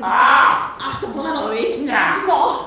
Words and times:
Ach, 0.00 1.00
to 1.00 1.06
bolelo, 1.06 1.50
viď? 1.50 1.78
No. 2.28 2.66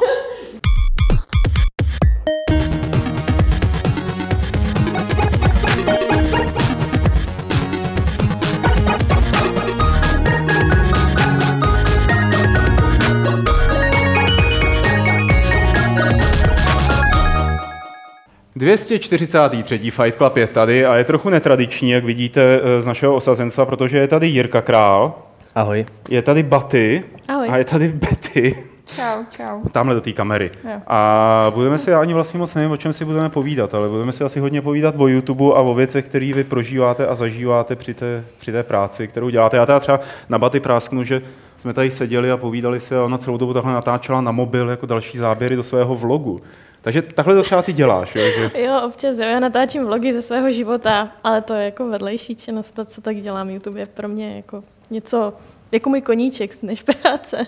...243. 18.57 19.91
Fight 19.91 20.17
Club 20.17 20.37
je 20.37 20.47
tady 20.47 20.85
a 20.85 20.95
je 20.95 21.03
trochu 21.03 21.29
netradiční, 21.29 21.89
jak 21.89 22.05
vidíte 22.05 22.41
eh, 22.63 22.81
z 22.81 22.85
našeho 22.85 23.15
osazenstva, 23.15 23.65
protože 23.65 23.97
je 23.97 24.07
tady 24.07 24.27
Jirka 24.27 24.61
Král, 24.61 25.30
Ahoj. 25.55 25.85
je 26.09 26.21
tady 26.21 26.43
Baty 26.43 27.03
Ahoj. 27.27 27.49
a 27.49 27.57
je 27.57 27.65
tady 27.65 27.87
Betty. 27.87 28.63
Čau, 28.95 29.23
čau. 29.29 29.69
Tamhle 29.71 29.95
do 29.95 30.01
té 30.01 30.11
kamery. 30.11 30.51
Jo. 30.63 30.81
A 30.87 31.51
budeme 31.55 31.77
si, 31.77 31.89
já 31.89 32.01
ani 32.01 32.13
vlastně 32.13 32.39
moc 32.39 32.55
nevím, 32.55 32.71
o 32.71 32.77
čem 32.77 32.93
si 32.93 33.05
budeme 33.05 33.29
povídat, 33.29 33.73
ale 33.73 33.89
budeme 33.89 34.11
si 34.11 34.23
asi 34.23 34.39
hodně 34.39 34.61
povídat 34.61 34.95
o 34.97 35.07
YouTube 35.07 35.43
a 35.43 35.59
o 35.61 35.73
věcech, 35.73 36.05
které 36.05 36.31
vy 36.33 36.43
prožíváte 36.43 37.07
a 37.07 37.15
zažíváte 37.15 37.75
při 37.75 37.93
té, 37.93 38.23
při 38.39 38.51
té 38.51 38.63
práci, 38.63 39.07
kterou 39.07 39.29
děláte. 39.29 39.57
Já 39.57 39.65
teda 39.65 39.79
třeba 39.79 39.99
na 40.29 40.39
baty 40.39 40.59
prásknu, 40.59 41.03
že 41.03 41.21
jsme 41.57 41.73
tady 41.73 41.91
seděli 41.91 42.31
a 42.31 42.37
povídali 42.37 42.79
se 42.79 42.97
a 42.97 43.03
ona 43.03 43.17
celou 43.17 43.37
dobu 43.37 43.53
takhle 43.53 43.73
natáčela 43.73 44.21
na 44.21 44.31
mobil 44.31 44.69
jako 44.69 44.85
další 44.85 45.17
záběry 45.17 45.55
do 45.55 45.63
svého 45.63 45.95
vlogu. 45.95 46.41
Takže 46.81 47.01
takhle 47.01 47.35
to 47.35 47.43
třeba 47.43 47.61
ty 47.61 47.73
děláš, 47.73 48.15
jo? 48.15 48.23
Že... 48.37 48.61
Jo, 48.61 48.81
občas 48.85 49.19
jo, 49.19 49.25
já 49.25 49.39
natáčím 49.39 49.85
vlogy 49.85 50.13
ze 50.13 50.21
svého 50.21 50.51
života, 50.51 51.09
ale 51.23 51.41
to 51.41 51.53
je 51.53 51.65
jako 51.65 51.87
vedlejší 51.87 52.35
činnost, 52.35 52.71
to, 52.71 52.85
co 52.85 53.01
tak 53.01 53.17
dělám. 53.17 53.49
YouTube 53.49 53.79
je 53.79 53.85
pro 53.85 54.07
mě 54.07 54.35
jako 54.35 54.63
něco, 54.91 55.33
jako 55.71 55.89
můj 55.89 56.01
koníček 56.01 56.63
než 56.63 56.83
práce. 56.83 57.45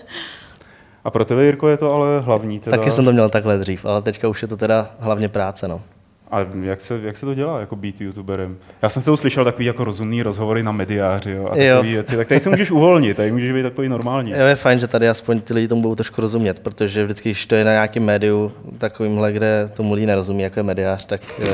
A 1.04 1.10
pro 1.10 1.24
tebe, 1.24 1.44
Jirko, 1.44 1.68
je 1.68 1.76
to 1.76 1.92
ale 1.92 2.20
hlavní. 2.20 2.60
Teda... 2.60 2.76
Taky 2.76 2.90
jsem 2.90 3.04
to 3.04 3.12
měl 3.12 3.28
takhle 3.28 3.58
dřív, 3.58 3.84
ale 3.84 4.02
teďka 4.02 4.28
už 4.28 4.42
je 4.42 4.48
to 4.48 4.56
teda 4.56 4.90
hlavně 4.98 5.28
práce, 5.28 5.68
no. 5.68 5.82
A 6.30 6.46
jak 6.62 6.80
se, 6.80 7.00
jak 7.02 7.16
se 7.16 7.26
to 7.26 7.34
dělá, 7.34 7.60
jako 7.60 7.76
být 7.76 8.00
youtuberem? 8.00 8.56
Já 8.82 8.88
jsem 8.88 9.02
s 9.02 9.04
toho 9.04 9.16
slyšel 9.16 9.44
takový 9.44 9.64
jako 9.64 9.84
rozumný 9.84 10.22
rozhovory 10.22 10.62
na 10.62 10.72
mediáři 10.72 11.30
jo, 11.30 11.48
a 11.50 11.56
Jo. 11.56 11.76
takové 11.76 11.92
věci. 11.92 12.16
Tak 12.16 12.28
tady 12.28 12.40
se 12.40 12.50
můžeš 12.50 12.70
uvolnit, 12.70 13.16
tady 13.16 13.32
můžeš 13.32 13.52
být 13.52 13.62
takový 13.62 13.88
normální. 13.88 14.30
Jo, 14.30 14.46
je 14.46 14.56
fajn, 14.56 14.78
že 14.78 14.86
tady 14.86 15.08
aspoň 15.08 15.40
ty 15.40 15.54
lidi 15.54 15.68
tomu 15.68 15.82
budou 15.82 15.94
trošku 15.94 16.20
rozumět, 16.20 16.58
protože 16.58 17.04
vždycky, 17.04 17.28
když 17.28 17.46
to 17.46 17.54
je 17.54 17.64
na 17.64 17.72
nějakém 17.72 18.04
médiu, 18.04 18.52
takovýmhle, 18.78 19.32
kde 19.32 19.70
tomu 19.76 19.94
lidi 19.94 20.06
nerozumí, 20.06 20.42
jako 20.42 20.58
je 20.58 20.62
mediář, 20.62 21.04
tak 21.04 21.20
uh, 21.38 21.46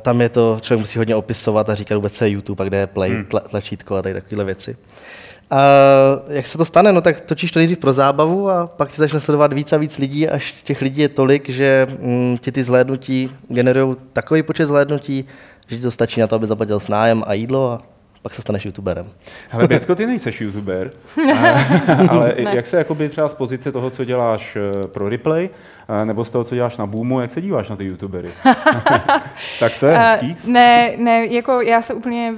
tam 0.00 0.20
je 0.20 0.28
to, 0.28 0.58
člověk 0.60 0.80
musí 0.80 0.98
hodně 0.98 1.16
opisovat 1.16 1.70
a 1.70 1.74
říkat 1.74 1.94
vůbec, 1.94 2.12
co 2.12 2.24
je 2.24 2.30
YouTube 2.30 2.64
a 2.64 2.68
kde 2.68 2.76
je 2.78 2.86
play, 2.86 3.10
Hmm. 3.10 3.24
tla, 3.24 3.40
tlačítko 3.40 3.94
a 3.96 4.02
tady 4.02 4.14
takovéhle 4.14 4.44
věci. 4.44 4.76
A 5.50 5.62
jak 6.28 6.46
se 6.46 6.58
to 6.58 6.64
stane? 6.64 6.92
No 6.92 7.00
tak 7.00 7.20
točíš 7.20 7.50
to 7.50 7.58
nejdřív 7.58 7.78
pro 7.78 7.92
zábavu 7.92 8.50
a 8.50 8.66
pak 8.66 8.90
ti 8.92 8.96
začne 9.00 9.20
sledovat 9.20 9.52
víc 9.52 9.72
a 9.72 9.76
víc 9.76 9.98
lidí, 9.98 10.28
až 10.28 10.54
těch 10.64 10.82
lidí 10.82 11.00
je 11.02 11.08
tolik, 11.08 11.48
že 11.48 11.86
mm, 12.00 12.38
ti 12.40 12.52
ty 12.52 12.62
zhlédnutí 12.62 13.30
generují 13.48 13.96
takový 14.12 14.42
počet 14.42 14.66
zhlédnutí, 14.66 15.24
že 15.68 15.76
ti 15.76 15.82
to 15.82 15.90
stačí 15.90 16.20
na 16.20 16.26
to, 16.26 16.34
aby 16.36 16.46
zaplatil 16.46 16.80
snájem 16.80 17.22
a 17.26 17.32
jídlo 17.34 17.70
a 17.70 17.82
pak 18.24 18.34
se 18.34 18.42
staneš 18.42 18.64
youtuberem. 18.64 19.06
Hele, 19.48 19.68
Bětko, 19.68 19.94
ty 19.94 20.06
nejseš 20.06 20.40
youtuber, 20.40 20.90
a- 21.34 22.08
ale 22.10 22.34
Ne. 22.44 22.56
jak 22.56 22.66
se 22.66 22.76
jakoby 22.76 23.08
třeba 23.08 23.28
z 23.28 23.34
pozice 23.34 23.72
toho, 23.72 23.90
co 23.90 24.04
děláš 24.04 24.56
eh, 24.56 24.86
pro 24.86 25.08
replay, 25.08 25.48
eh, 25.88 26.04
nebo 26.04 26.24
z 26.24 26.30
toho, 26.30 26.44
co 26.44 26.54
děláš 26.54 26.76
na 26.76 26.86
Boomu, 26.86 27.20
jak 27.20 27.30
se 27.30 27.40
díváš 27.40 27.68
na 27.68 27.76
ty 27.76 27.84
youtubery? 27.84 28.28
tak 29.60 29.76
to 29.80 29.86
je 29.86 29.94
Eh, 29.96 29.98
hezký. 29.98 30.36
ne, 30.46 30.92
ne, 30.96 31.26
jako 31.26 31.60
já 31.60 31.82
se 31.82 31.94
úplně 31.94 32.34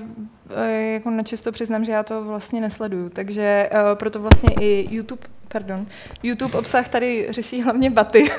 eh, 0.56 0.72
jako 0.92 1.10
načisto 1.10 1.52
přiznám, 1.52 1.84
že 1.84 1.92
já 1.92 2.02
to 2.02 2.24
vlastně 2.24 2.60
nesleduju, 2.60 3.08
takže 3.08 3.70
uh, 3.72 3.78
proto 3.98 4.20
vlastně 4.20 4.50
i 4.60 4.86
YouTube, 4.96 5.22
pardon, 5.48 5.86
YouTube 6.22 6.58
obsah 6.58 6.88
tady 6.88 7.26
řeší 7.30 7.62
hlavně 7.62 7.90
baty 7.90 8.30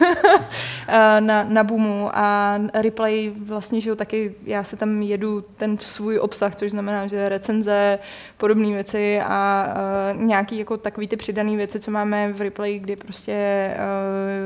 eh, 0.88 1.22
na, 1.22 1.44
na 1.44 1.64
Boomu 1.64 2.10
a 2.14 2.58
replay 2.74 3.34
vlastně, 3.38 3.80
jo, 3.84 3.96
taky 3.96 4.36
já 4.46 4.64
se 4.64 4.76
tam 4.76 5.02
jedu 5.02 5.42
ten 5.42 5.78
svůj 5.78 6.20
obsah, 6.20 6.56
což 6.56 6.72
znamená, 6.72 7.08
že 7.08 7.30
recenze, 7.30 8.00
podobné 8.38 8.74
věci 8.74 9.20
a 9.22 9.68
uh, 10.16 10.24
nějaký 10.24 10.58
jako 10.58 10.78
takový 10.78 11.08
ty 11.08 11.18
přidané 11.18 11.56
věci, 11.56 11.80
co 11.80 11.92
máme 11.92 12.34
v 12.34 12.42
replay, 12.42 12.80
kdy 12.80 12.96
prostě 12.96 13.70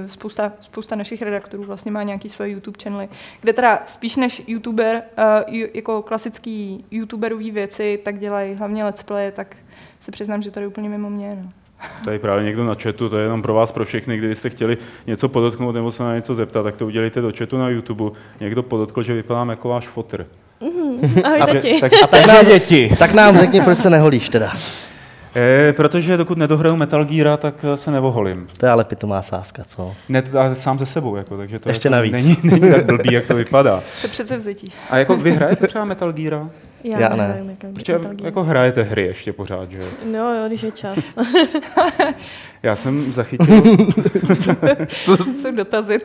uh, 0.03 0.07
spousta, 0.07 0.53
spousta 0.61 0.95
našich 0.95 1.21
redaktorů 1.21 1.63
vlastně 1.63 1.91
má 1.91 2.03
nějaký 2.03 2.29
svoje 2.29 2.51
YouTube 2.51 2.77
channely, 2.83 3.09
kde 3.41 3.53
teda 3.53 3.83
spíš 3.85 4.15
než 4.15 4.41
YouTuber, 4.47 5.03
uh, 5.49 5.55
jako 5.73 6.01
klasický 6.01 6.85
YouTuberový 6.91 7.51
věci, 7.51 7.99
tak 8.03 8.19
dělají 8.19 8.53
hlavně 8.53 8.83
let's 8.83 9.03
play, 9.03 9.31
tak 9.31 9.55
se 9.99 10.11
přiznám, 10.11 10.41
že 10.41 10.51
to 10.51 10.59
je 10.59 10.67
úplně 10.67 10.89
mimo 10.89 11.09
mě. 11.09 11.39
No. 11.43 11.60
Tady 12.05 12.19
právě 12.19 12.43
někdo 12.43 12.63
na 12.63 12.75
chatu, 12.75 13.09
to 13.09 13.17
je 13.17 13.23
jenom 13.23 13.41
pro 13.41 13.53
vás, 13.53 13.71
pro 13.71 13.85
všechny, 13.85 14.17
kdybyste 14.17 14.49
chtěli 14.49 14.77
něco 15.07 15.29
podotknout 15.29 15.75
nebo 15.75 15.91
se 15.91 16.03
na 16.03 16.15
něco 16.15 16.33
zeptat, 16.33 16.63
tak 16.63 16.77
to 16.77 16.85
udělejte 16.85 17.21
do 17.21 17.31
chatu 17.37 17.57
na 17.57 17.69
YouTube. 17.69 18.11
Někdo 18.39 18.63
podotkl, 18.63 19.03
že 19.03 19.13
vypadám 19.13 19.49
jako 19.49 19.69
váš 19.69 19.87
fotr. 19.87 20.25
Ahoj, 21.23 21.39
tati. 21.39 21.79
tak, 21.81 21.91
tak 22.09 22.27
nám 22.27 22.45
děti. 22.45 22.95
Tak 22.99 23.13
nám 23.13 23.37
řekni, 23.37 23.61
proč 23.61 23.79
se 23.79 23.89
neholíš 23.89 24.29
teda. 24.29 24.53
E, 25.35 25.73
protože 25.73 26.17
dokud 26.17 26.37
nedohraju 26.37 26.75
Metal 26.75 27.05
Geara, 27.05 27.37
tak 27.37 27.55
eh, 27.73 27.77
se 27.77 27.91
nevoholím. 27.91 28.47
To 28.57 28.65
je 28.65 28.71
ale 28.71 28.83
pitomá 28.83 29.21
sázka, 29.21 29.63
co? 29.63 29.93
Ne, 30.09 30.23
ale 30.39 30.55
sám 30.55 30.79
ze 30.79 30.85
sebou, 30.85 31.15
jako, 31.15 31.37
takže 31.37 31.59
to 31.59 31.69
Ještě 31.69 31.87
jako 31.87 31.95
navíc. 31.95 32.13
Není, 32.13 32.37
není 32.43 32.71
tak 32.71 32.85
blbý, 32.85 33.13
jak 33.13 33.25
to 33.25 33.35
vypadá. 33.35 33.83
To 34.01 34.07
přece 34.07 34.37
vzetí. 34.37 34.71
A 34.89 34.97
jako 34.97 35.17
vy 35.17 35.31
hrajete 35.31 35.67
třeba 35.67 35.85
Metal 35.85 36.13
Geara? 36.13 36.49
Já, 36.83 36.99
Já 36.99 37.09
ne. 37.09 37.27
nevím, 37.27 37.49
jak 37.49 37.73
Protože 37.73 37.95
jako 38.23 38.43
hrajete 38.43 38.83
hry 38.83 39.03
ještě 39.05 39.33
pořád, 39.33 39.71
že 39.71 39.77
jo? 39.77 39.85
No 40.05 40.33
jo, 40.35 40.47
když 40.47 40.63
je 40.63 40.71
čas. 40.71 40.97
Já 42.63 42.75
jsem 42.75 43.11
zachytil... 43.11 43.61
To 45.05 45.17
jsou 45.17 45.51
dotazy. 45.55 45.99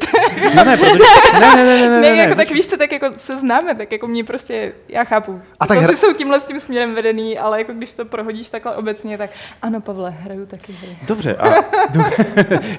ne, 0.54 0.64
ne, 0.64 0.76
protože... 0.76 1.04
Ne, 1.40 1.56
ne, 1.56 1.64
ne, 1.64 1.64
ne, 1.64 1.88
ne, 1.88 1.88
ne, 1.88 2.00
ne, 2.00 2.08
jako 2.16 2.30
ne, 2.30 2.36
tak 2.36 2.50
víš 2.50 2.66
co, 2.66 2.76
tak 2.76 2.92
jako 2.92 3.06
se 3.16 3.38
známe, 3.38 3.74
tak 3.74 3.92
jako 3.92 4.06
mě 4.06 4.24
prostě, 4.24 4.72
já 4.88 5.04
chápu. 5.04 5.40
A 5.60 5.66
tak 5.66 5.78
tak 5.78 5.90
hra- 5.90 5.94
jsou 5.96 6.12
tímhle 6.12 6.40
s 6.40 6.46
tím 6.46 6.60
směrem 6.60 6.94
vedený, 6.94 7.38
ale 7.38 7.58
jako 7.58 7.72
když 7.72 7.92
to 7.92 8.04
prohodíš 8.04 8.48
takhle 8.48 8.76
obecně, 8.76 9.18
tak 9.18 9.30
ano, 9.62 9.80
Pavle, 9.80 10.10
hraju 10.10 10.46
taky 10.46 10.72
hry. 10.72 10.98
Dobře, 11.06 11.36
a 11.36 11.54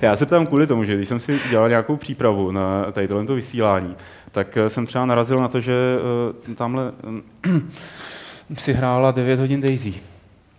já 0.02 0.16
se 0.16 0.26
ptám 0.26 0.46
kvůli 0.46 0.68
tomu, 0.68 0.84
že 0.84 0.96
když 0.96 1.08
jsem 1.08 1.20
si 1.20 1.40
dělal 1.50 1.70
nějakou 1.70 1.96
přípravu 1.96 2.52
na 2.52 2.92
tady 2.92 3.08
tohle 3.08 3.36
vysílání, 3.36 3.96
tak 4.32 4.58
eh, 4.58 4.70
jsem 4.70 4.86
třeba 4.86 5.06
narazil 5.06 5.40
na 5.40 5.48
to, 5.48 5.62
že 5.62 5.74
uh, 6.48 6.56
tamhle 6.56 6.92
um, 7.08 7.24
si 8.58 8.74
hrála 8.74 9.12
9 9.12 9.40
hodin 9.40 9.62
Daisy. 9.62 9.94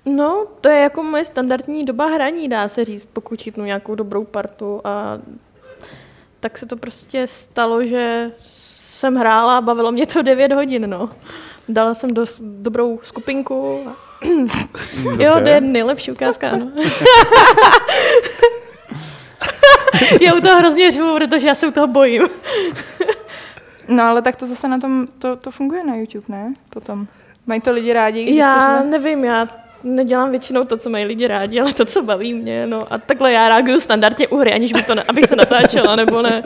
No, 0.04 0.46
to 0.60 0.68
je 0.68 0.80
jako 0.80 1.02
moje 1.02 1.24
standardní 1.24 1.84
doba 1.84 2.06
hraní, 2.06 2.48
dá 2.48 2.68
se 2.68 2.84
říct, 2.84 3.06
pokud 3.12 3.42
chytnu 3.42 3.64
nějakou 3.64 3.94
dobrou 3.94 4.24
partu 4.24 4.80
a 4.84 5.18
tak 6.40 6.58
se 6.58 6.66
to 6.66 6.76
prostě 6.76 7.26
stalo, 7.26 7.86
že 7.86 8.30
jsem 8.38 9.16
hrála 9.16 9.58
a 9.58 9.60
bavilo 9.60 9.92
mě 9.92 10.06
to 10.06 10.22
9 10.22 10.52
hodin, 10.52 10.90
no. 10.90 11.10
Dala 11.68 11.94
jsem 11.94 12.10
dost 12.10 12.40
dobrou 12.40 13.00
skupinku. 13.02 13.80
A... 13.88 13.96
Jo, 15.18 15.40
to 15.44 15.48
je 15.48 15.60
nejlepší 15.60 16.12
ukázka, 16.12 16.50
ano. 16.50 16.70
já 20.20 20.34
u 20.34 20.40
toho 20.40 20.58
hrozně 20.58 20.90
řvu, 20.90 21.16
protože 21.16 21.46
já 21.46 21.54
se 21.54 21.66
u 21.66 21.70
toho 21.70 21.86
bojím. 21.86 22.22
No 23.88 24.02
ale 24.02 24.22
tak 24.22 24.36
to 24.36 24.46
zase 24.46 24.68
na 24.68 24.78
tom, 24.80 25.06
to, 25.18 25.36
to 25.36 25.50
funguje 25.50 25.84
na 25.84 25.94
YouTube, 25.96 26.24
ne? 26.28 26.54
Potom. 26.70 27.06
Mají 27.46 27.60
to 27.60 27.72
lidi 27.72 27.92
rádi, 27.92 28.24
když 28.24 28.36
Já 28.36 28.82
nevím, 28.82 29.24
já 29.24 29.48
nedělám 29.84 30.30
většinou 30.30 30.64
to, 30.64 30.76
co 30.76 30.90
mají 30.90 31.04
lidi 31.04 31.26
rádi, 31.26 31.60
ale 31.60 31.72
to, 31.72 31.84
co 31.84 32.02
baví 32.02 32.34
mě. 32.34 32.66
No. 32.66 32.92
A 32.92 32.98
takhle 32.98 33.32
já 33.32 33.48
reaguju 33.48 33.80
standardně 33.80 34.28
u 34.28 34.36
hry, 34.36 34.52
aniž 34.52 34.72
by 34.72 34.82
to 34.82 34.94
ne, 34.94 35.02
abych 35.08 35.26
se 35.26 35.36
natáčela, 35.36 35.96
nebo 35.96 36.22
ne. 36.22 36.42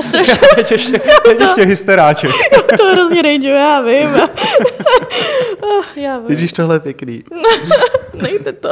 A 0.00 0.02
strašně 0.02 0.34
Teď 0.54 0.70
ještě, 0.70 0.98
teď 1.24 1.40
ještě 1.40 1.64
hysteráček. 1.64 2.30
to 2.78 2.86
hrozně 2.92 3.22
rage, 3.22 3.48
já 3.48 3.80
vím. 3.80 4.08
Já 5.96 6.18
vím. 6.18 6.30
Ježíš, 6.30 6.52
tohle 6.52 6.76
je 6.76 6.80
pěkný. 6.80 7.24
Nejde 8.14 8.52
to. 8.52 8.70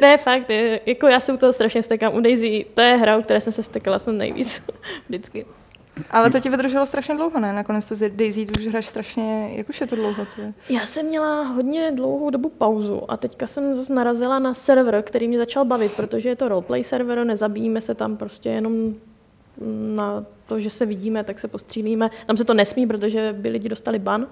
ne, 0.00 0.18
fakt, 0.18 0.50
je, 0.50 0.80
jako 0.86 1.06
já 1.06 1.20
se 1.20 1.32
u 1.32 1.36
toho 1.36 1.52
strašně 1.52 1.82
vztekám. 1.82 2.14
U 2.14 2.20
Daisy, 2.20 2.66
to 2.74 2.80
je 2.80 2.96
hra, 2.96 3.18
u 3.18 3.22
které 3.22 3.40
jsem 3.40 3.52
se 3.52 3.62
vztekala 3.62 3.98
snad 3.98 4.12
nejvíc. 4.12 4.62
Vždycky. 5.08 5.46
Ale 6.10 6.30
to 6.30 6.40
ti 6.40 6.48
vydrželo 6.48 6.86
strašně 6.86 7.14
dlouho, 7.14 7.40
ne? 7.40 7.52
Nakonec 7.52 7.84
to 7.84 7.94
z 7.94 8.10
Daisy, 8.10 8.46
už 8.58 8.66
hraješ 8.66 8.86
strašně, 8.86 9.50
jak 9.56 9.68
už 9.68 9.80
je 9.80 9.86
to 9.86 9.96
dlouho? 9.96 10.26
To 10.34 10.40
je? 10.40 10.52
Já 10.68 10.86
jsem 10.86 11.06
měla 11.06 11.42
hodně 11.42 11.92
dlouhou 11.94 12.30
dobu 12.30 12.48
pauzu 12.48 13.10
a 13.10 13.16
teďka 13.16 13.46
jsem 13.46 13.74
zase 13.74 13.94
narazila 13.94 14.38
na 14.38 14.54
server, 14.54 15.02
který 15.02 15.28
mě 15.28 15.38
začal 15.38 15.64
bavit, 15.64 15.92
protože 15.92 16.28
je 16.28 16.36
to 16.36 16.48
roleplay 16.48 16.84
server, 16.84 17.24
nezabíjíme 17.24 17.80
se 17.80 17.94
tam 17.94 18.16
prostě 18.16 18.48
jenom 18.48 18.94
na 19.96 20.24
to, 20.46 20.60
že 20.60 20.70
se 20.70 20.86
vidíme, 20.86 21.24
tak 21.24 21.38
se 21.40 21.48
postřílíme. 21.48 22.10
Tam 22.26 22.36
se 22.36 22.44
to 22.44 22.54
nesmí, 22.54 22.86
protože 22.86 23.34
by 23.38 23.48
lidi 23.48 23.68
dostali 23.68 23.98
ban. 23.98 24.26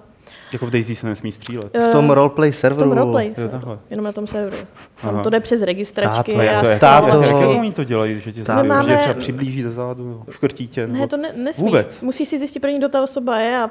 Jako 0.53 0.65
v 0.65 0.69
Daisy 0.69 0.95
se 0.95 1.07
nesmí 1.07 1.31
střílet. 1.31 1.77
V 1.77 1.87
tom 1.87 2.11
Eh, 2.11 2.15
roleplay 2.15 2.51
v 2.51 2.55
serveru. 2.55 2.89
tom 2.89 2.97
roleplay, 2.97 3.27
Jo, 3.27 3.33
serveru, 3.35 3.51
takhle. 3.59 3.79
jenom 3.89 4.05
na 4.05 4.11
tom 4.11 4.27
serveru. 4.27 4.57
Tam 5.01 5.13
Aha. 5.13 5.23
to 5.23 5.29
jde 5.29 5.39
přes 5.39 5.61
registračky. 5.61 6.31
Táto, 6.33 6.49
A 6.57 6.61
to, 6.61 6.67
jak, 6.69 6.79
Táto. 6.79 7.21
jak, 7.21 7.35
oni 7.59 7.71
to 7.71 7.83
dělají, 7.83 8.19
že 8.21 8.31
tě 8.33 8.43
zabijí, 8.43 8.69
No, 8.69 8.75
že 8.75 8.79
máme- 8.89 8.97
třeba 8.97 9.13
přiblíží 9.13 9.61
ze 9.61 9.71
zádu, 9.71 10.23
škrtí 10.31 10.67
tě? 10.67 10.87
Ne, 10.87 10.93
nebo- 10.93 11.07
to 11.07 11.17
ne, 11.17 11.33
nesmíš. 11.35 11.65
Vůbec? 11.65 12.01
Musíš 12.01 12.27
si 12.29 12.37
zjistit 12.37 12.59
první, 12.59 12.77
kdo 12.77 12.89
ta 12.89 13.01
osoba 13.03 13.39
je 13.39 13.57
a 13.57 13.69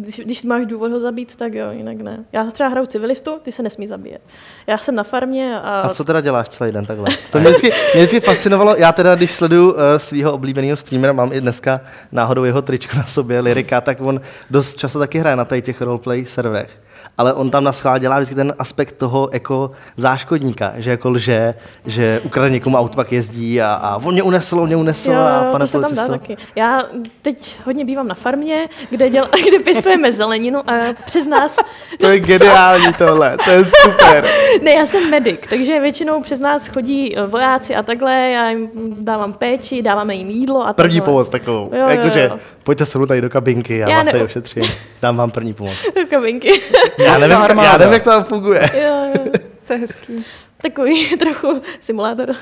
když, 0.00 0.16
když 0.16 0.42
máš 0.42 0.66
důvod 0.66 0.92
ho 0.92 1.00
zabít, 1.00 1.36
tak 1.36 1.54
jo, 1.54 1.70
jinak 1.70 1.96
ne. 1.96 2.24
Já 2.32 2.44
třeba 2.44 2.68
hraju 2.68 2.86
civilistu, 2.86 3.38
ty 3.42 3.52
se 3.52 3.62
nesmí 3.62 3.86
zabíjet. 3.86 4.22
Já 4.66 4.78
jsem 4.78 4.94
na 4.94 5.02
farmě 5.02 5.60
a... 5.60 5.80
A 5.80 5.88
co 5.88 6.04
teda 6.04 6.20
děláš 6.20 6.48
celý 6.48 6.72
den 6.72 6.86
takhle? 6.86 7.10
To 7.32 7.40
mě 7.40 7.48
vždycky, 7.48 7.70
mě 7.94 8.06
vždycky 8.06 8.20
fascinovalo, 8.20 8.76
já 8.76 8.92
teda, 8.92 9.14
když 9.14 9.30
sleduju 9.30 9.70
uh, 9.70 9.78
svého 9.96 10.32
oblíbeného 10.32 10.76
streamera, 10.76 11.12
mám 11.12 11.32
i 11.32 11.40
dneska 11.40 11.80
náhodou 12.12 12.44
jeho 12.44 12.62
tričko 12.62 12.96
na 12.96 13.06
sobě, 13.06 13.40
Lyrika, 13.40 13.80
tak 13.80 14.00
on 14.00 14.20
dost 14.50 14.76
často 14.76 14.98
taky 14.98 15.18
hraje 15.18 15.36
na 15.36 15.44
těch 15.44 15.80
roleplay 15.80 16.24
serverech 16.24 16.70
ale 17.18 17.32
on 17.32 17.50
tam 17.50 17.64
na 17.64 17.72
schvál 17.72 17.98
dělá 17.98 18.18
vždycky 18.18 18.34
ten 18.34 18.54
aspekt 18.58 18.92
toho 18.92 19.28
jako 19.32 19.70
záškodníka, 19.96 20.72
že 20.76 20.90
jako 20.90 21.10
lže, 21.10 21.54
že 21.86 22.20
ukradne 22.24 22.50
někomu 22.50 22.76
auto, 22.76 22.94
pak 22.94 23.12
jezdí 23.12 23.60
a, 23.60 23.72
a 23.74 23.96
on 23.96 24.12
mě 24.12 24.22
unesl, 24.22 24.60
on 24.60 24.66
mě 24.66 24.76
unesl 24.76 25.10
Jo, 25.10 25.20
a 25.20 25.44
jo, 25.44 25.52
pane 25.52 25.64
to 25.64 25.68
se 25.68 25.80
tam 25.80 25.94
dá 25.94 26.08
taky. 26.08 26.36
Já 26.56 26.82
teď 27.22 27.60
hodně 27.64 27.84
bývám 27.84 28.08
na 28.08 28.14
farmě, 28.14 28.68
kde, 28.90 29.10
děl, 29.10 29.28
kde 29.48 29.58
pěstujeme 29.58 30.12
zeleninu 30.12 30.70
a 30.70 30.72
přes 31.04 31.26
nás... 31.26 31.58
To 32.00 32.06
je 32.06 32.20
geniální 32.20 32.92
tohle, 32.98 33.36
to 33.44 33.50
je 33.50 33.64
super. 33.64 34.24
Ne, 34.62 34.70
já 34.70 34.86
jsem 34.86 35.10
medic, 35.10 35.40
takže 35.50 35.80
většinou 35.80 36.22
přes 36.22 36.40
nás 36.40 36.66
chodí 36.66 37.16
eh, 37.16 37.26
vojáci 37.26 37.74
a 37.74 37.82
takhle, 37.82 38.30
já 38.30 38.50
jim 38.50 38.70
dávám 38.98 39.32
péči, 39.32 39.82
dáváme 39.82 40.14
jim 40.14 40.30
jídlo 40.30 40.66
a 40.66 40.72
První 40.72 41.00
pomoc 41.00 41.28
takovou. 41.28 41.70
Jo, 41.72 41.80
jo, 41.80 41.88
Jakože 41.88 42.28
jo. 42.30 42.38
Pojďte 42.64 42.86
se 42.86 42.98
mnou 42.98 43.06
tady 43.06 43.20
do 43.20 43.30
kabinky, 43.30 43.78
já, 43.78 43.88
Já 43.90 43.96
vás 43.96 44.06
tady 44.06 44.18
ne- 44.18 44.24
ošetřím. 44.24 44.64
Dám 45.02 45.16
vám 45.16 45.30
první 45.30 45.54
pomoc. 45.54 45.74
Kabinky. 46.10 46.60
Já 46.98 47.18
nevím, 47.18 47.36
armáda. 47.36 47.68
já 47.72 47.78
nevím, 47.78 47.92
jak 47.92 48.02
to 48.02 48.10
tam 48.10 48.24
funguje. 48.24 48.70
jo, 48.74 49.12
jo. 49.16 49.32
To 49.66 49.72
je 49.72 49.78
hezký. 49.78 50.24
Takový 50.62 51.16
trochu 51.18 51.62
simulátor 51.80 52.26
To 52.26 52.32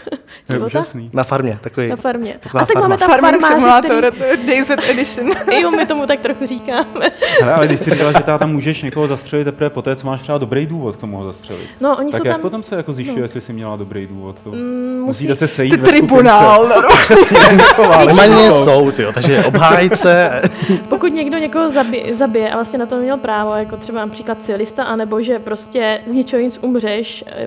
je 0.53 0.55
života 0.55 0.67
úžasný. 0.67 1.11
Na 1.13 1.25
farmě, 1.25 1.59
takový. 1.61 1.89
na 1.89 1.97
farmě. 1.97 2.37
Taková 2.41 2.63
A 2.63 2.67
tak 2.67 2.73
farma. 2.75 2.89
máme 2.89 2.99
tam 2.99 3.09
Farming 3.09 3.41
farmáře, 3.41 3.61
Simulator, 3.61 4.13
který... 4.15 4.19
to 4.19 4.25
je 4.25 4.37
DayZ 4.37 4.71
Edition. 4.91 5.31
Jo, 5.61 5.71
my 5.71 5.87
tomu 5.87 6.07
tak 6.07 6.21
trochu 6.21 6.47
říkáme. 6.47 7.11
Hele, 7.41 7.55
ale 7.55 7.67
když 7.67 7.81
si 7.81 7.91
říkala, 7.91 8.13
že 8.13 8.19
tam 8.39 8.53
můžeš 8.53 8.83
někoho 8.83 9.07
zastřelit 9.07 9.45
teprve 9.45 9.71
poté, 9.71 9.97
co 9.97 10.07
máš 10.07 10.23
třeba 10.23 10.39
dobrý 10.39 10.67
důvod 10.67 10.97
k 10.97 11.01
tomu 11.01 11.17
ho 11.17 11.25
zastřelit. 11.25 11.67
No, 11.81 11.97
oni 11.99 12.11
tak 12.13 12.21
jsou 12.21 12.27
jak 12.27 12.35
tam... 12.35 12.41
potom 12.43 12.63
se 12.63 12.77
jako 12.77 12.93
zjišťuje, 12.93 13.25
jestli 13.25 13.41
jsi 13.41 13.53
měla 13.53 13.77
dobrý 13.77 14.07
důvod? 14.07 14.37
To... 14.45 14.51
Mm, 14.51 15.01
Musíte 15.05 15.29
musí- 15.31 15.39
se 15.39 15.49
sejít 15.49 15.71
Ty 15.71 15.77
ve 15.77 15.83
skupince. 15.87 16.07
tribunál. 16.07 16.69
no. 16.69 18.05
Normálně 18.07 18.51
jsou, 18.51 18.91
tyjo, 18.91 19.13
takže 19.13 19.45
obhájce. 19.45 20.43
Pokud 20.89 21.07
někdo 21.13 21.39
někoho 21.39 21.71
zabije, 21.71 22.15
zabije 22.15 22.51
a 22.51 22.55
vlastně 22.55 22.79
na 22.79 22.87
to 22.87 22.97
měl 22.97 23.17
právo, 23.17 23.55
jako 23.55 23.77
třeba 23.77 24.01
například 24.01 24.43
civilista, 24.43 24.85
anebo 24.85 25.23
že 25.23 25.39
prostě 25.39 26.01
z 26.07 26.13
ničeho 26.15 26.43
nic 26.43 26.59
umřeš 26.63 27.25
eh, 27.27 27.47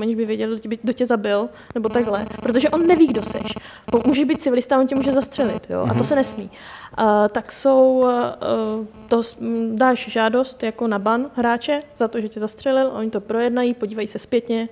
zastřelením, 0.00 0.02
aniž 0.02 0.16
by 0.16 0.26
věděl, 0.26 0.48
kdo 0.48 0.58
tě, 0.58 0.68
by- 0.68 0.78
kdo 0.82 0.92
tě 0.92 1.06
zabil, 1.06 1.48
nebo 1.74 1.88
takhle. 1.88 2.26
Protože 2.42 2.70
on 2.70 2.86
neví, 2.86 3.06
kdo 3.06 3.22
seš. 3.22 3.52
Může 4.06 4.24
být 4.24 4.42
civilista, 4.42 4.78
on 4.78 4.86
tě 4.86 4.94
může 4.94 5.12
zastřelit, 5.12 5.70
jo? 5.70 5.86
a 5.90 5.94
to 5.94 6.04
se 6.04 6.14
nesmí. 6.14 6.50
Uh, 6.98 7.28
tak 7.28 7.52
jsou, 7.52 8.00
uh, 8.00 8.86
to 9.08 9.22
dáš 9.74 10.08
žádost 10.08 10.62
jako 10.62 10.88
na 10.88 10.98
ban 10.98 11.30
hráče 11.36 11.82
za 11.96 12.08
to, 12.08 12.20
že 12.20 12.28
tě 12.28 12.40
zastřelil, 12.40 12.90
oni 12.92 13.10
to 13.10 13.20
projednají, 13.20 13.74
podívají 13.74 14.06
se 14.06 14.18
zpětně 14.18 14.68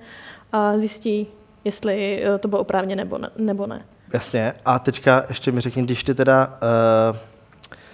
a 0.51 0.77
zjistí, 0.77 1.27
jestli 1.63 2.23
eh, 2.23 2.37
to 2.37 2.47
bylo 2.47 2.61
oprávně 2.61 2.95
nebo 2.95 3.17
ne. 3.17 3.29
Nebo 3.37 3.67
ne. 3.67 3.81
Jasně. 4.13 4.53
A 4.65 4.79
teďka 4.79 5.25
ještě 5.29 5.51
mi 5.51 5.61
řekni, 5.61 5.83
když 5.83 6.03
ty 6.03 6.15
teda, 6.15 6.57
uh, 7.11 7.17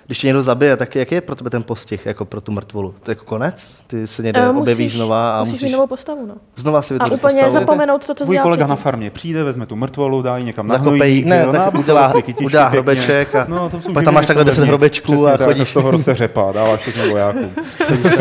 když 0.05 0.17
tě 0.17 0.27
někdo 0.27 0.43
zabije, 0.43 0.77
tak 0.77 0.95
jaký 0.95 1.15
je 1.15 1.21
pro 1.21 1.35
tebe 1.35 1.49
ten 1.49 1.63
postih, 1.63 2.05
jako 2.05 2.25
pro 2.25 2.41
tu 2.41 2.51
mrtvolu? 2.51 2.95
To 3.03 3.11
je 3.11 3.15
jako 3.15 3.25
konec? 3.25 3.81
Ty 3.87 4.07
se 4.07 4.23
někde 4.23 4.41
Eh, 4.41 4.49
objevíš 4.49 4.93
znova 4.95 5.35
a 5.35 5.39
musíš, 5.39 5.51
musíš, 5.53 5.65
mít 5.65 5.71
novou 5.73 5.87
postavu. 5.87 6.25
No. 6.25 6.35
znova 6.55 6.81
si 6.81 6.93
A 6.93 6.95
vytvořit 6.95 7.13
úplně 7.23 7.43
postavu. 7.43 7.65
zapomenout 7.65 8.05
to, 8.05 8.13
co 8.13 8.23
jsi 8.23 8.25
Tvůj 8.27 8.37
kolega 8.37 8.67
na 8.67 8.75
farmě 8.75 9.09
přijde, 9.09 9.43
vezme 9.43 9.65
tu 9.65 9.75
mrtvolu, 9.75 10.21
dá 10.21 10.37
ji 10.37 10.45
někam 10.45 10.67
na 10.67 10.77
Zakopejí, 10.77 11.21
hnojník, 11.23 11.25
ne, 11.25 11.45
tak 11.59 11.75
a 11.75 11.79
udělá, 11.79 12.13
pěkně. 12.13 12.59
hrobeček 12.59 13.35
a 13.35 13.45
No, 13.49 13.69
tam 13.69 13.81
jsou 13.81 13.93
pak 13.93 14.03
tam 14.03 14.13
máš 14.13 14.25
takhle 14.25 14.45
10 14.45 14.57
vevnitř. 14.57 14.69
hrobečků 14.69 15.27
a 15.27 15.37
chodíš. 15.37 15.69
z 15.69 15.73
toho 15.73 15.91
roste 15.91 16.15
řepa, 16.15 16.51
dáváš 16.51 16.79
všechno 16.79 17.09
vojákům. 17.09 17.51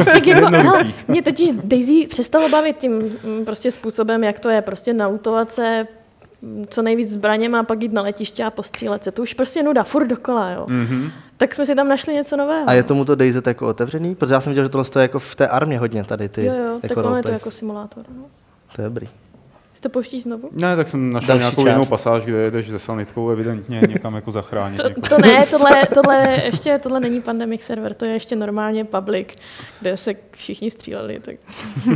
Tak 0.04 0.26
jako, 0.26 0.46
hele, 0.56 0.84
mě 1.08 1.22
totiž 1.22 1.50
Daisy 1.64 2.06
přestalo 2.06 2.48
bavit 2.48 2.76
tím 2.78 2.92
mm, 2.92 3.44
prostě 3.44 3.70
způsobem, 3.70 4.24
jak 4.24 4.40
to 4.40 4.48
je, 4.48 4.62
prostě 4.62 4.92
nalutovat 4.92 5.52
se 5.52 5.86
mm, 6.42 6.64
co 6.70 6.82
nejvíc 6.82 7.10
zbraněm 7.12 7.54
a 7.54 7.62
pak 7.62 7.82
jít 7.82 7.92
na 7.92 8.02
letiště 8.02 8.44
a 8.44 8.50
postřílet 8.50 9.04
se. 9.04 9.10
To 9.12 9.22
už 9.22 9.34
prostě 9.34 9.62
nuda, 9.62 9.82
furt 9.82 10.06
dokola, 10.06 10.50
jo. 10.50 10.64
Mhm. 10.68 11.10
Tak 11.36 11.54
jsme 11.54 11.66
si 11.66 11.74
tam 11.74 11.88
našli 11.88 12.14
něco 12.14 12.36
nového. 12.36 12.68
A 12.68 12.72
je 12.72 12.82
tomuto 12.82 13.14
DayZ 13.14 13.36
jako 13.46 13.68
otevřený? 13.68 14.14
Protože 14.14 14.34
já 14.34 14.40
jsem 14.40 14.50
viděl, 14.50 14.64
že 14.64 14.68
tohle 14.68 14.86
je 14.96 15.02
jako 15.02 15.18
v 15.18 15.34
té 15.34 15.48
armě 15.48 15.78
hodně 15.78 16.04
tady 16.04 16.28
ty 16.28 16.44
jo, 16.44 16.54
jo, 16.54 16.78
tak 16.80 16.90
jako 16.90 17.02
ono 17.04 17.16
je 17.16 17.22
to 17.22 17.32
jako 17.32 17.50
simulátor. 17.50 18.04
No. 18.16 18.24
To 18.76 18.82
je 18.82 18.88
dobrý. 18.88 19.08
To 19.84 19.90
pouštíš 19.90 20.22
znovu? 20.22 20.48
Ne, 20.52 20.76
tak 20.76 20.88
jsem 20.88 21.12
našel 21.12 21.28
Další 21.28 21.40
nějakou 21.40 21.64
část. 21.64 21.72
jinou 21.72 21.84
pasáž, 21.84 22.22
kde 22.22 22.38
jedeš 22.38 22.70
se 22.70 22.78
sanitkou 22.78 23.30
evidentně 23.30 23.80
někam 23.88 24.14
jako 24.14 24.32
zachránit. 24.32 24.76
To, 24.76 25.08
to 25.08 25.18
ne, 25.18 25.46
tohle, 25.50 25.82
tohle, 25.94 26.40
ještě, 26.44 26.78
tohle 26.78 27.00
není 27.00 27.20
pandemic 27.20 27.62
server, 27.62 27.94
to 27.94 28.04
je 28.04 28.10
ještě 28.14 28.36
normálně 28.36 28.84
public, 28.84 29.28
kde 29.80 29.96
se 29.96 30.14
všichni 30.30 30.70
stříleli, 30.70 31.20
tak 31.20 31.36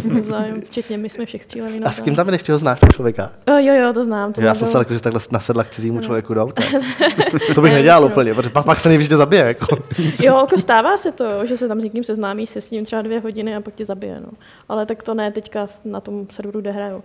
navzájem, 0.05 0.61
včetně 0.62 0.99
my 0.99 1.08
jsme 1.08 1.26
všech 1.26 1.43
stříleli 1.43 1.81
A 1.81 1.90
s 1.90 2.00
kým 2.00 2.17
tam 2.17 2.26
jdeš, 2.26 2.43
čeho 2.43 2.58
znáš 2.58 2.81
toho 2.81 2.90
člověka? 2.93 3.32
Jo, 3.49 3.58
jo, 3.58 3.75
jo, 3.75 3.93
to 3.93 4.05
znám. 4.05 4.32
To 4.32 4.40
Já 4.40 4.55
jsem 4.55 4.69
se 4.69 4.94
že 4.94 5.00
takhle 5.00 5.20
nasedla 5.31 5.64
k 5.64 5.70
cizímu 5.70 6.00
člověku 6.00 6.35
do 6.35 6.43
auta. 6.43 6.62
To 7.55 7.61
bych 7.61 7.73
nedělal 7.73 8.05
úplně, 8.05 8.35
protože 8.35 8.50
pak, 8.50 8.64
pak 8.64 8.79
se 8.79 8.88
nejvíc 8.88 9.11
zabije. 9.11 9.44
Jako. 9.44 9.67
Jo, 10.23 10.37
jako 10.37 10.58
stává 10.58 10.99
se 10.99 11.12
to, 11.12 11.46
že 11.46 11.56
se 11.56 11.69
tam 11.69 11.81
s 11.81 11.85
někým 11.85 12.05
seznámíš 12.05 12.50
se 12.50 12.61
s 12.61 12.70
ním 12.70 12.85
třeba 12.85 13.02
dvě 13.02 13.20
hodiny 13.20 13.56
a 13.56 13.61
pak 13.61 13.75
tě 13.75 13.85
zabije. 13.85 14.20
No. 14.20 14.29
Ale 14.69 14.87
tak 14.87 15.02
to 15.02 15.14
ne 15.14 15.32
teďka 15.32 15.69
na 15.85 16.00
tom 16.00 16.26
serveru, 16.32 16.61
kde 16.61 16.70
hraju. 16.70 17.02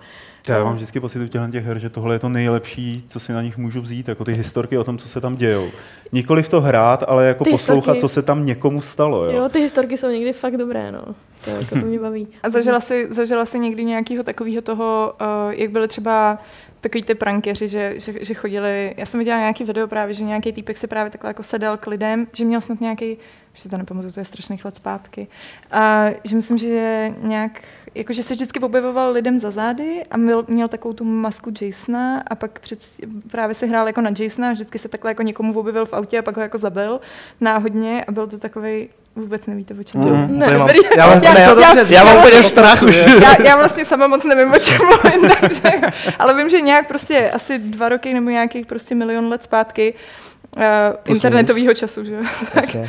Já 0.48 0.64
mám 0.64 0.76
vždycky 0.76 1.00
pocit 1.00 1.20
u 1.20 1.28
těchto 1.28 1.48
těch 1.52 1.66
her, 1.66 1.80
že 1.80 1.90
tohle 1.90 2.16
je 2.16 2.20
to 2.20 2.30
nejlepší, 2.30 3.04
co 3.08 3.20
si 3.20 3.34
na 3.34 3.42
nich 3.42 3.58
můžu 3.58 3.82
vzít, 3.82 4.08
jako 4.08 4.26
ty 4.26 4.34
historky 4.34 4.78
o 4.78 4.84
tom, 4.84 4.98
co 4.98 5.08
se 5.08 5.22
tam 5.22 5.36
dějou. 5.36 5.70
Nikoli 6.12 6.44
v 6.44 6.50
to 6.50 6.62
hrát, 6.62 7.04
ale 7.08 7.28
jako 7.28 7.44
Ty 7.44 7.50
poslouchat, 7.50 7.92
historky- 7.92 8.02
co 8.02 8.08
se 8.08 8.22
tam 8.22 8.46
někomu 8.46 8.82
stalo. 8.82 9.26
Jo. 9.26 9.32
Jo, 9.32 9.50
ty 9.50 9.60
historky 9.60 9.98
jsou 9.98 10.08
někdy 10.08 10.34
fakt 10.34 10.58
dobré, 10.58 10.92
no. 10.92 11.02
To, 11.46 11.50
jako 11.50 11.80
to 11.80 11.86
mě 11.86 12.00
baví. 12.00 12.28
A 12.44 12.50
zažila 12.50 12.80
jsi, 12.80 13.08
zažila 13.12 13.46
jsi 13.46 13.60
někdy 13.60 13.86
nějakého 13.86 14.24
takového 14.24 14.62
toho, 14.62 15.14
uh, 15.22 15.54
jak 15.54 15.72
byly 15.72 15.88
třeba 15.88 16.38
takový 16.82 17.04
ty 17.04 17.16
prankeři, 17.16 17.68
že, 17.68 17.94
že, 17.98 18.14
že, 18.22 18.34
chodili, 18.34 18.94
já 18.98 19.06
jsem 19.06 19.18
viděla 19.20 19.40
nějaký 19.40 19.64
video 19.64 19.88
právě, 19.88 20.14
že 20.14 20.24
nějaký 20.24 20.54
týpek 20.54 20.78
si 20.78 20.88
právě 20.88 21.12
takhle 21.12 21.30
jako 21.30 21.44
sedal 21.44 21.78
k 21.78 21.88
lidem, 21.88 22.28
že 22.34 22.46
měl 22.46 22.62
snad 22.62 22.82
nějaký, 22.82 23.18
už 23.54 23.60
si 23.60 23.70
to 23.70 23.78
nepamatuju, 23.78 24.14
to 24.14 24.20
je 24.20 24.26
strašných 24.26 24.66
let 24.66 24.76
zpátky, 24.76 25.28
a 25.72 26.06
že 26.24 26.36
myslím, 26.36 26.58
že 26.58 27.10
nějak, 27.22 27.62
jakože 27.96 28.24
se 28.24 28.34
vždycky 28.34 28.60
objevoval 28.60 29.12
lidem 29.12 29.40
za 29.40 29.52
zády 29.52 30.04
a 30.12 30.18
měl, 30.18 30.46
měl 30.48 30.68
takovou 30.68 30.94
tu 30.94 31.04
masku 31.04 31.52
Jasona 31.62 32.24
a 32.28 32.36
pak 32.36 32.60
před, 32.60 32.80
právě 33.32 33.56
si 33.56 33.68
hrál 33.68 33.88
jako 33.88 34.02
na 34.02 34.10
Jasona 34.20 34.50
a 34.50 34.52
vždycky 34.52 34.78
se 34.80 34.88
takhle 34.88 35.12
jako 35.12 35.22
někomu 35.22 35.60
objevil 35.60 35.86
v 35.86 35.94
autě 35.94 36.20
a 36.20 36.22
pak 36.22 36.36
ho 36.36 36.42
jako 36.42 36.58
zabil 36.58 37.00
náhodně 37.42 38.04
a 38.08 38.12
byl 38.12 38.28
to 38.28 38.38
takový, 38.38 38.90
vůbec 39.16 39.46
nevíte, 39.48 39.74
o 39.80 39.84
čem 39.84 40.02
Mm, 40.02 40.08
úplně 40.08 40.58
mám, 40.58 40.70
já, 40.98 41.08
mám, 41.08 41.24
Já- 41.24 41.34
ne, 41.34 41.40
já, 41.42 41.76
já- 41.76 41.84
já 41.90 42.04
mám 42.06 42.18
úplně 42.18 42.44
strach 42.44 42.84
už. 42.84 42.96
já, 43.22 43.42
já 43.46 43.56
vlastně 43.56 43.86
sama 43.86 44.08
moc 44.08 44.24
nevím, 44.24 44.54
o 44.54 44.60
čem 44.60 44.78
mluvím, 44.78 45.32
takže, 45.42 45.72
ale 46.20 46.34
vím, 46.38 46.50
že 46.50 46.62
nějak 46.62 46.88
prostě 46.88 47.32
asi 47.32 47.60
dva 47.60 47.90
roky 47.90 48.14
nebo 48.14 48.30
nějakých 48.30 48.66
prostě 48.66 48.96
milion 48.96 49.28
let 49.28 49.44
zpátky 49.44 49.94
uh, 49.94 50.33
internetového 51.06 51.74
času, 51.74 52.04
že 52.04 52.14
jo, 52.14 52.22
tak, 52.54 52.66
uh, 52.76 52.82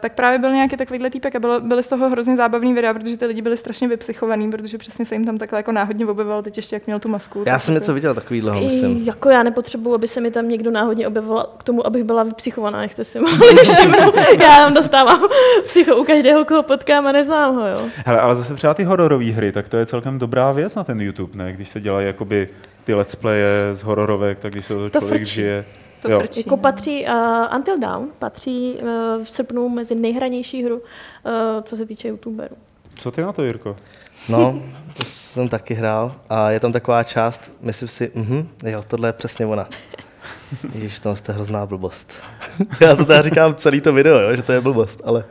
tak 0.00 0.12
právě 0.14 0.38
byl 0.38 0.52
nějaký 0.52 0.76
takovýhle 0.76 1.10
týpek 1.10 1.36
a 1.36 1.38
bylo, 1.38 1.60
byly 1.60 1.82
z 1.82 1.86
toho 1.88 2.10
hrozně 2.10 2.36
zábavný 2.36 2.74
videa, 2.74 2.94
protože 2.94 3.16
ty 3.16 3.26
lidi 3.26 3.42
byli 3.42 3.56
strašně 3.56 3.88
vypsychovaný, 3.88 4.50
protože 4.50 4.78
přesně 4.78 5.04
se 5.04 5.14
jim 5.14 5.24
tam 5.24 5.38
takhle 5.38 5.58
jako 5.58 5.72
náhodně 5.72 6.06
objevil, 6.06 6.42
teď 6.42 6.56
ještě 6.56 6.76
jak 6.76 6.86
měl 6.86 6.98
tu 6.98 7.08
masku. 7.08 7.42
Já 7.46 7.58
jsem 7.58 7.74
jako- 7.74 7.82
něco 7.82 7.94
viděl 7.94 8.14
takovýhleho, 8.14 8.60
I, 8.62 8.64
myslím. 8.64 9.02
jako 9.04 9.30
já 9.30 9.42
nepotřebuji, 9.42 9.94
aby 9.94 10.08
se 10.08 10.20
mi 10.20 10.30
tam 10.30 10.48
někdo 10.48 10.70
náhodně 10.70 11.08
objevil 11.08 11.46
k 11.58 11.62
tomu, 11.62 11.86
abych 11.86 12.04
byla 12.04 12.22
vypsychovaná, 12.22 12.82
jak 12.82 12.92
jste 12.92 13.04
si 13.04 13.20
mohli 13.20 13.56
všimnout. 13.64 14.14
Já 14.42 14.56
tam 14.56 14.74
dostávám 14.74 15.20
psycho 15.66 15.96
u 15.96 16.04
každého, 16.04 16.44
koho 16.44 16.62
potkám 16.62 17.06
a 17.06 17.12
neznám 17.12 17.54
ho, 17.54 17.66
jo. 17.68 17.82
Hele, 18.06 18.20
ale 18.20 18.36
zase 18.36 18.54
třeba 18.54 18.74
ty 18.74 18.84
hororové 18.84 19.24
hry, 19.30 19.52
tak 19.52 19.68
to 19.68 19.76
je 19.76 19.86
celkem 19.86 20.18
dobrá 20.18 20.52
věc 20.52 20.74
na 20.74 20.84
ten 20.84 21.00
YouTube, 21.00 21.38
ne? 21.44 21.52
Když 21.52 21.68
se 21.68 21.80
dělají 21.80 22.06
jakoby 22.06 22.48
ty 22.84 22.94
let's 22.94 23.14
playe 23.14 23.48
z 23.72 23.82
hororovek, 23.82 24.38
tak 24.40 24.52
když 24.52 24.66
se 24.66 24.74
to 24.74 24.90
To 24.90 24.98
člověk 24.98 25.20
frčí. 25.20 25.34
žije. 25.34 25.64
To 26.02 26.10
jo. 26.10 26.18
frčí. 26.18 26.40
Jako 26.40 26.56
patří, 26.56 27.06
uh, 27.06 27.56
Until 27.56 27.78
Dawn 27.78 28.08
patří 28.18 28.74
uh, 28.74 28.88
v 29.24 29.30
srpnu 29.30 29.68
mezi 29.68 29.94
nejhranější 29.94 30.64
hru, 30.64 30.76
uh, 30.76 30.82
co 31.62 31.76
se 31.76 31.86
týče 31.86 32.08
youtuberů. 32.08 32.56
Co 32.94 33.10
ty 33.10 33.22
na 33.22 33.32
to, 33.32 33.42
Jirko? 33.42 33.76
No, 34.28 34.62
to 34.96 35.04
jsem 35.04 35.48
taky 35.48 35.74
hrál 35.74 36.14
a 36.28 36.50
je 36.50 36.60
tam 36.60 36.72
taková 36.72 37.02
část, 37.02 37.52
myslím 37.60 37.88
si, 37.88 38.10
mhm, 38.14 38.48
jo, 38.64 38.82
tohle 38.88 39.08
je 39.08 39.12
přesně 39.12 39.46
ona. 39.46 39.68
Ježíš, 40.74 40.98
to 40.98 41.08
je 41.08 41.34
hrozná 41.34 41.66
blbost. 41.66 42.12
Já 42.80 42.96
to 42.96 43.04
teda 43.04 43.22
říkám 43.22 43.54
celý 43.54 43.80
to 43.80 43.92
video, 43.92 44.18
jo, 44.18 44.36
že 44.36 44.42
to 44.42 44.52
je 44.52 44.60
blbost, 44.60 45.00
ale 45.04 45.24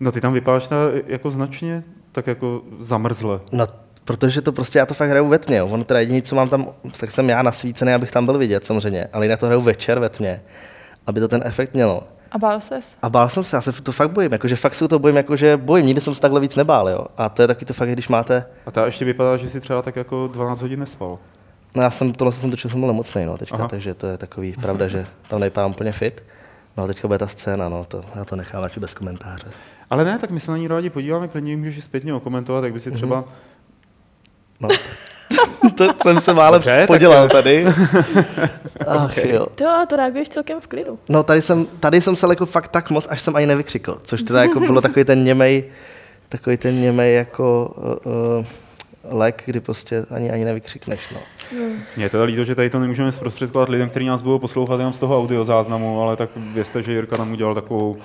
No 0.00 0.12
ty 0.12 0.20
tam 0.20 0.32
vypadáš 0.32 0.68
ta, 0.68 0.76
jako 1.06 1.30
značně, 1.30 1.84
tak 2.12 2.26
jako 2.26 2.62
zamrzle. 2.78 3.40
no, 3.52 3.66
protože 4.06 4.42
to 4.42 4.52
prostě, 4.52 4.78
já 4.78 4.86
to 4.86 4.94
fakt 4.94 5.10
hraju 5.10 5.28
ve 5.28 5.38
tmě, 5.38 5.56
jo. 5.56 5.66
ono 5.66 5.84
teda 5.84 6.00
jediný, 6.00 6.22
co 6.22 6.34
mám 6.34 6.48
tam, 6.48 6.66
tak 7.00 7.10
jsem 7.10 7.28
já 7.28 7.42
nasvícený, 7.42 7.92
abych 7.92 8.10
tam 8.10 8.26
byl 8.26 8.38
vidět 8.38 8.66
samozřejmě, 8.66 9.08
ale 9.12 9.24
jinak 9.24 9.40
to 9.40 9.46
hraju 9.46 9.60
večer 9.60 9.98
ve 9.98 10.08
tmě, 10.08 10.40
aby 11.06 11.20
to 11.20 11.28
ten 11.28 11.42
efekt 11.44 11.74
mělo. 11.74 12.02
A 12.32 12.38
bál 12.38 12.60
ses? 12.60 12.94
A 13.02 13.08
bál 13.10 13.28
jsem 13.28 13.44
se, 13.44 13.56
já 13.56 13.60
se 13.60 13.72
to 13.72 13.92
fakt 13.92 14.10
bojím, 14.10 14.32
jakože 14.32 14.56
fakt 14.56 14.74
se 14.74 14.88
toho 14.88 14.98
bojím, 14.98 15.16
jakože 15.16 15.56
bojím, 15.56 15.86
nikdy 15.86 16.00
jsem 16.00 16.14
se 16.14 16.20
takhle 16.20 16.40
víc 16.40 16.56
nebál, 16.56 16.88
jo. 16.88 17.06
A 17.16 17.28
to 17.28 17.42
je 17.42 17.48
taky 17.48 17.64
to 17.64 17.74
fakt, 17.74 17.90
když 17.90 18.08
máte, 18.08 18.44
A 18.66 18.70
ta 18.70 18.86
ještě 18.86 19.04
vypadá, 19.04 19.36
že 19.36 19.48
si 19.48 19.60
třeba 19.60 19.82
tak 19.82 19.96
jako 19.96 20.30
12 20.32 20.60
hodin 20.62 20.80
nespal. 20.80 21.18
no 21.74 21.82
já 21.82 21.90
jsem, 21.90 22.12
tohle 22.12 22.32
jsem 22.32 22.50
točil, 22.50 22.70
jsem 22.70 22.80
byl 22.80 22.86
nemocný, 22.86 23.24
no, 23.24 23.38
teďka, 23.38 23.56
Aha. 23.56 23.68
takže 23.68 23.94
to 23.94 24.06
je 24.06 24.18
takový, 24.18 24.54
pravda, 24.62 24.88
že 24.88 25.06
tam 25.28 25.40
nevypadám 25.40 25.70
úplně 25.70 25.92
fit. 25.92 26.22
No 26.76 26.86
teďka 26.86 27.08
bude 27.08 27.18
ta 27.18 27.26
scéna, 27.26 27.68
no, 27.68 27.84
to, 27.84 28.00
já 28.14 28.24
to 28.24 28.36
nechám 28.36 28.62
radši 28.62 28.80
bez 28.80 28.94
komentáře. 28.94 29.46
Ale 29.90 30.04
ne, 30.04 30.18
tak 30.18 30.30
my 30.30 30.40
se 30.40 30.50
na 30.50 30.56
ní 30.56 30.68
rádi 30.68 30.90
podíváme, 30.90 31.28
klidně 31.28 31.56
můžeš 31.56 31.84
zpětně 31.84 32.14
okomentovat, 32.14 32.64
jak 32.64 32.72
by 32.72 32.80
si 32.80 32.90
třeba... 32.90 33.24
No. 34.60 34.68
to 35.76 35.84
jsem 36.02 36.20
se 36.20 36.34
málem 36.34 36.52
Dobře, 36.52 36.76
tak- 36.78 36.86
podělal 36.86 37.28
tady. 37.28 37.64
Ach, 38.86 39.10
Okay. 39.18 39.30
jo. 39.30 39.46
To 39.54 39.68
a 39.76 39.86
to 39.86 39.96
reaguješ 39.96 40.28
celkem 40.28 40.60
v 40.60 40.66
klidu. 40.66 40.98
No 41.08 41.22
tady 41.22 41.42
jsem, 41.42 41.66
tady 41.80 42.00
jsem 42.00 42.16
se 42.16 42.26
lekl 42.26 42.46
fakt 42.46 42.68
tak 42.68 42.90
moc, 42.90 43.06
až 43.10 43.20
jsem 43.22 43.36
ani 43.36 43.46
nevykřikl, 43.46 44.00
což 44.04 44.22
teda 44.22 44.42
jako 44.42 44.60
bylo 44.60 44.80
takový 44.80 45.04
ten 45.04 45.24
němej, 45.24 45.64
takový 46.28 46.56
ten 46.56 46.80
němej 46.80 47.14
jako 47.14 47.74
uh, 48.04 48.12
uh, 48.38 48.44
lek, 49.18 49.42
kdy 49.46 49.60
prostě 49.60 50.06
ani, 50.10 50.30
ani 50.30 50.44
nevykřikneš, 50.44 51.00
no. 51.14 51.20
Mně 51.96 52.04
je 52.04 52.08
teda 52.10 52.24
líto, 52.24 52.44
že 52.44 52.54
tady 52.54 52.70
to 52.70 52.78
nemůžeme 52.78 53.12
zprostředkovat 53.12 53.68
lidem, 53.68 53.90
kteří 53.90 54.06
nás 54.06 54.22
budou 54.22 54.38
poslouchat 54.38 54.78
jenom 54.78 54.92
z 54.92 54.98
toho 54.98 55.18
audiozáznamu, 55.18 56.02
ale 56.02 56.16
tak 56.16 56.30
vězte, 56.36 56.82
že 56.82 56.92
Jirka 56.92 57.16
tam 57.16 57.32
udělal 57.32 57.54
takovou 57.54 57.96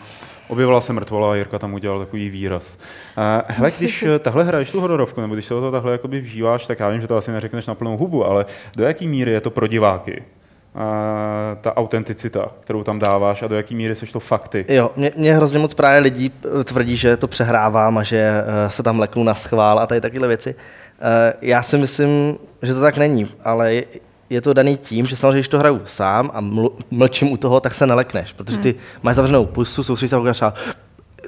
Objevila 0.52 0.82
se 0.82 0.94
mrtvola 0.94 1.32
a 1.32 1.36
Jirka 1.36 1.60
tam 1.60 1.74
udělal 1.74 2.00
takový 2.00 2.30
výraz. 2.30 2.78
Uh, 3.18 3.24
hele, 3.48 3.72
když 3.78 4.04
eh, 4.04 4.20
tahle 4.20 4.44
hraješ 4.44 4.72
tu 4.72 4.82
hororovku, 4.82 5.22
nebo 5.22 5.34
když 5.34 5.46
se 5.46 5.56
o 5.56 5.62
to 5.62 5.72
takhle 5.72 5.92
jakoby 5.92 6.22
vžíváš, 6.22 6.68
tak 6.68 6.80
já 6.80 6.90
vím, 6.90 7.02
že 7.02 7.08
to 7.08 7.18
asi 7.18 7.32
neřekneš 7.32 7.68
na 7.68 7.76
plnou 7.76 7.98
hubu, 7.98 8.26
ale 8.26 8.46
do 8.76 8.84
jaký 8.84 9.08
míry 9.08 9.32
je 9.32 9.42
to 9.42 9.50
pro 9.50 9.68
diváky? 9.68 10.24
Uh, 10.76 10.82
ta 11.62 11.78
autenticita, 11.78 12.52
kterou 12.60 12.84
tam 12.84 13.00
dáváš 13.00 13.44
a 13.44 13.48
do 13.48 13.56
jaký 13.56 13.76
míry 13.76 13.96
seš 13.96 14.12
to 14.12 14.20
fakty. 14.20 14.66
Jo, 14.70 14.92
mě, 14.96 15.12
mě 15.16 15.36
hrozně 15.36 15.60
moc 15.60 15.74
právě 15.74 16.00
lidí 16.00 16.32
eh, 16.60 16.64
tvrdí, 16.64 16.98
že 16.98 17.18
to 17.18 17.28
přehrávám 17.28 17.98
a 17.98 18.04
že 18.04 18.32
se 18.68 18.84
tam 18.84 19.00
leknu 19.00 19.24
na 19.24 19.36
schvál 19.36 19.80
a 19.80 19.88
tady 19.88 20.02
takové 20.02 20.28
věci. 20.28 20.56
Já 21.42 21.64
si 21.64 21.78
myslím, 21.78 22.38
že 22.62 22.74
to 22.74 22.82
tak 22.82 22.98
není, 22.98 23.32
ale 23.44 23.84
je, 24.32 24.42
to 24.42 24.54
daný 24.54 24.78
tím, 24.78 25.06
že 25.06 25.16
samozřejmě, 25.16 25.40
když 25.40 25.48
to 25.48 25.60
hraju 25.60 25.82
sám 25.86 26.32
a 26.34 26.42
ml- 26.42 26.72
mlčím 26.92 27.32
u 27.32 27.38
toho, 27.38 27.60
tak 27.60 27.74
se 27.74 27.88
nelekneš, 27.88 28.34
protože 28.34 28.58
ty 28.58 28.76
máš 29.04 29.16
zavřenou 29.16 29.46
pusu, 29.46 29.84
soustředíš 29.84 30.10
se 30.10 30.16
a 30.16 30.34
třeba 30.34 30.54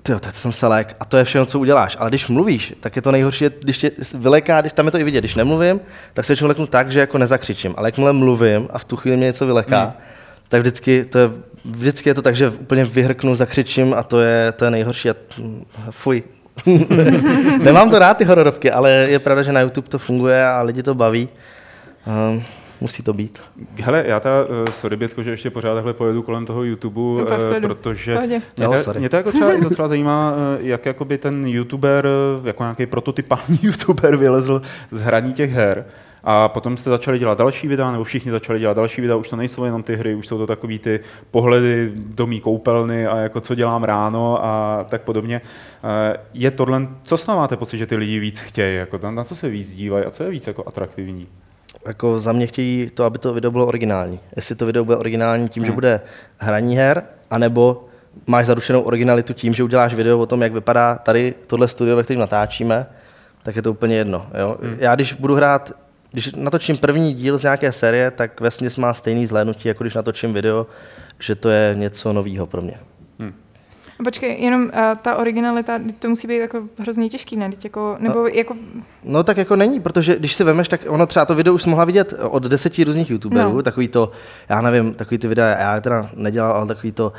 Tyjo, 0.04 0.20
tak 0.20 0.36
jsem 0.36 0.52
se 0.52 0.68
lek 0.68 0.96
a 1.00 1.06
to 1.06 1.18
je 1.18 1.24
všechno, 1.24 1.46
co 1.46 1.60
uděláš. 1.60 1.98
Ale 2.00 2.10
když 2.10 2.28
mluvíš, 2.28 2.74
tak 2.80 2.96
je 2.96 3.02
to 3.02 3.12
nejhorší, 3.12 3.46
když 3.60 3.78
tě 3.78 3.92
vyleká, 4.14 4.62
když 4.62 4.74
tam 4.74 4.86
je 4.86 4.92
to 4.92 4.98
i 4.98 5.04
vidět. 5.04 5.22
Když 5.22 5.36
nemluvím, 5.36 5.80
tak 6.14 6.26
se 6.26 6.34
většinou 6.34 6.48
leknu 6.48 6.68
tak, 6.68 6.92
že 6.92 7.00
jako 7.00 7.18
nezakřičím. 7.18 7.74
Ale 7.78 7.88
jakmile 7.88 8.14
mluvím 8.14 8.68
a 8.74 8.78
v 8.80 8.84
tu 8.84 8.96
chvíli 8.96 9.18
mě 9.18 9.26
něco 9.26 9.46
vyleká, 9.46 9.84
Hmm. 9.84 9.94
tak 10.48 10.62
vždycky, 10.62 11.06
to 11.06 11.20
je, 11.20 11.30
vždycky 11.66 12.10
je 12.10 12.14
to 12.14 12.22
tak, 12.22 12.36
že 12.36 12.50
úplně 12.50 12.86
vyhrknu, 12.86 13.36
zakřičím 13.36 13.94
a 13.94 14.04
to 14.04 14.22
je, 14.22 14.52
to 14.52 14.66
je 14.66 14.72
nejhorší. 14.72 15.10
A, 15.10 15.16
hm, 15.38 15.64
fuj. 15.92 16.24
Nemám 17.64 17.90
to 17.90 18.00
rád, 18.00 18.18
ty 18.18 18.24
hororovky, 18.24 18.72
ale 18.72 18.92
je 18.92 19.20
pravda, 19.20 19.44
že 19.44 19.52
na 19.52 19.62
YouTube 19.62 19.90
to 19.90 20.00
funguje 20.00 20.46
a 20.46 20.62
lidi 20.62 20.84
to 20.84 20.94
baví. 20.96 21.30
Um, 22.30 22.44
musí 22.82 23.04
to 23.04 23.14
být. 23.14 23.42
Hele, 23.84 24.04
já 24.08 24.20
ta, 24.20 24.30
uh, 24.50 24.70
sorry 24.72 24.96
Bětko, 24.96 25.24
že 25.24 25.32
ještě 25.32 25.50
pořád 25.50 25.74
takhle 25.76 25.94
pojedu 25.94 26.22
kolem 26.24 26.46
toho 26.46 26.64
YouTube, 26.64 27.02
No, 27.02 27.38
uh, 27.38 27.50
klidu. 27.50 27.68
protože 27.68 28.14
Pohodě. 28.16 28.42
mě, 28.58 28.78
sorry. 28.78 29.00
mě 29.00 29.10
to 29.10 29.16
jako 29.18 29.32
třeba 29.32 29.54
docela 29.64 29.88
zajímá, 29.88 30.34
uh, 30.60 30.66
jak 30.66 30.86
jakoby 30.86 31.18
ten 31.18 31.48
YouTuber, 31.48 32.08
jako 32.44 32.64
nějaký 32.64 32.86
prototypální 32.86 33.60
YouTuber 33.64 34.16
vylezl 34.16 34.62
z 34.92 35.02
hraní 35.02 35.34
těch 35.34 35.52
her. 35.52 35.86
A 36.26 36.50
potom 36.50 36.78
jste 36.78 36.90
začali 36.90 37.20
dělat 37.20 37.38
další 37.38 37.68
videa, 37.68 37.92
nebo 37.92 38.04
všichni 38.04 38.32
začali 38.32 38.60
dělat 38.60 38.78
další 38.78 39.02
videa, 39.02 39.16
už 39.16 39.30
to 39.30 39.36
nejsou 39.36 39.64
jenom 39.64 39.84
ty 39.84 39.96
hry, 39.96 40.16
už 40.16 40.28
jsou 40.28 40.38
to 40.38 40.48
takový 40.48 40.80
ty 40.80 41.00
pohledy 41.32 41.92
do 41.96 42.28
mý 42.28 42.42
koupelny 42.42 43.08
a 43.08 43.18
jako 43.18 43.42
co 43.42 43.56
dělám 43.56 43.84
ráno 43.84 44.46
a 44.46 44.86
tak 44.90 45.02
podobně. 45.02 45.42
Eh, 45.84 46.18
Je 46.34 46.52
tohle, 46.52 46.88
co 47.04 47.18
s 47.18 47.28
máte 47.28 47.58
pocit, 47.58 47.78
že 47.78 47.86
ty 47.86 47.96
lidi 47.96 48.20
víc 48.20 48.40
chtějí, 48.40 48.76
jako 48.78 49.00
na, 49.04 49.12
na 49.12 49.24
co 49.24 49.36
se 49.36 49.50
víc 49.50 49.74
dívají 49.74 50.06
a 50.06 50.12
co 50.12 50.24
je 50.24 50.30
víc 50.30 50.48
jako 50.48 50.64
atraktivní? 50.68 51.28
Jako 51.86 52.20
za 52.20 52.32
mě 52.32 52.48
chtějí 52.48 52.90
to, 52.94 53.04
aby 53.04 53.20
to 53.20 53.34
video 53.34 53.52
bylo 53.52 53.68
originální. 53.68 54.20
Jestli 54.36 54.56
to 54.56 54.66
video 54.66 54.86
bude 54.86 54.98
originální 54.98 55.50
tím, 55.50 55.66
že 55.66 55.72
bude 55.72 56.02
hraní 56.38 56.78
her, 56.78 57.04
anebo 57.30 57.86
máš 58.28 58.46
zaručenou 58.46 58.82
originalitu 58.82 59.34
tím, 59.34 59.54
že 59.54 59.64
uděláš 59.64 59.94
video 59.94 60.20
o 60.20 60.26
tom, 60.26 60.42
jak 60.42 60.54
vypadá 60.54 60.96
tady 60.96 61.34
tohle 61.48 61.68
studio, 61.68 61.96
ve 61.96 62.04
kterém 62.04 62.20
natáčíme, 62.20 62.86
tak 63.44 63.56
je 63.56 63.62
to 63.62 63.72
úplně 63.72 63.96
jedno. 63.96 64.28
Jo? 64.40 64.58
Já 64.78 64.96
když 64.96 65.14
budu 65.14 65.36
hrát, 65.36 65.72
když 66.12 66.32
natočím 66.36 66.78
první 66.78 67.14
díl 67.14 67.38
z 67.38 67.44
nějaké 67.44 67.72
série, 67.72 68.12
tak 68.12 68.42
vesměs 68.42 68.78
má 68.78 68.94
stejný 68.94 69.26
zhlédnutí, 69.26 69.68
jako 69.68 69.84
když 69.84 69.96
natočím 69.96 70.34
video, 70.34 70.68
že 71.20 71.36
to 71.36 71.50
je 71.50 71.76
něco 71.76 72.14
nového 72.14 72.48
pro 72.48 72.62
mě. 72.62 72.80
Počkej, 74.04 74.42
jenom 74.44 74.64
uh, 74.64 74.70
ta 75.02 75.16
originalita, 75.16 75.80
to 76.00 76.10
musí 76.10 76.28
být 76.28 76.38
jako 76.38 76.62
hrozně 76.80 77.10
těžký, 77.10 77.36
ne? 77.38 77.50
Teď 77.50 77.64
Jako, 77.64 77.96
nebo 78.00 78.20
no. 78.20 78.28
jako, 78.28 78.56
No 79.04 79.24
tak 79.24 79.38
jako 79.38 79.56
není, 79.56 79.80
protože 79.80 80.16
když 80.16 80.34
si 80.34 80.44
vemeš, 80.44 80.68
tak 80.68 80.82
ono 80.88 81.08
třeba 81.08 81.26
to 81.26 81.36
video 81.36 81.54
už 81.54 81.66
mohla 81.66 81.86
vidět 81.86 82.14
od 82.30 82.44
deseti 82.44 82.84
různých 82.84 83.10
youtuberů, 83.12 83.56
No. 83.56 83.62
takový 83.64 83.88
to, 83.88 84.12
já 84.50 84.62
nevím, 84.62 84.94
takový 84.94 85.18
ty 85.18 85.28
videa, 85.28 85.48
já 85.60 85.80
teda 85.82 86.10
nedělal, 86.16 86.52
ale 86.52 86.68
takový 86.68 86.92
to, 86.92 87.06
uh, 87.06 87.14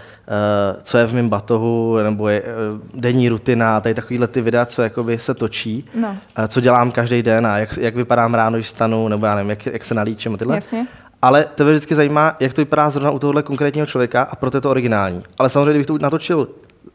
co 0.82 0.98
je 0.98 1.06
v 1.06 1.14
mém 1.14 1.28
batohu, 1.28 1.96
nebo 2.02 2.28
je, 2.28 2.42
uh, 2.42 3.00
denní 3.00 3.28
rutina, 3.28 3.80
tady 3.80 3.94
takovýhle 3.94 4.26
ty 4.28 4.40
videa, 4.40 4.66
co 4.66 4.82
jakoby 4.82 5.18
se 5.18 5.34
točí, 5.34 5.84
no, 5.94 6.08
uh, 6.08 6.44
co 6.48 6.60
dělám 6.60 6.90
každý 6.90 7.22
den 7.22 7.46
a 7.46 7.58
jak, 7.58 7.76
jak 7.76 7.94
vypadám 7.96 8.34
ráno, 8.34 8.56
když 8.56 8.68
stanu, 8.68 9.08
nebo 9.08 9.26
já 9.26 9.34
nevím, 9.34 9.50
jak, 9.50 9.66
jak 9.66 9.84
se 9.84 9.94
nalíčím 9.94 10.34
a 10.34 10.36
tyhle. 10.36 10.54
jasně. 10.54 10.86
Ale 11.22 11.44
tebe 11.54 11.70
vždycky 11.72 11.94
zajímá, 11.94 12.36
jak 12.40 12.52
to 12.54 12.60
vypadá 12.60 12.90
zrovna 12.90 13.10
u 13.10 13.18
tohohle 13.18 13.42
konkrétního 13.42 13.86
člověka 13.86 14.22
a 14.22 14.36
proto 14.36 14.56
je 14.56 14.60
to 14.60 14.70
originální. 14.70 15.22
Ale 15.38 15.48
samozřejmě, 15.50 15.70
kdybych 15.70 15.86
to 15.86 15.98
natočil 15.98 16.48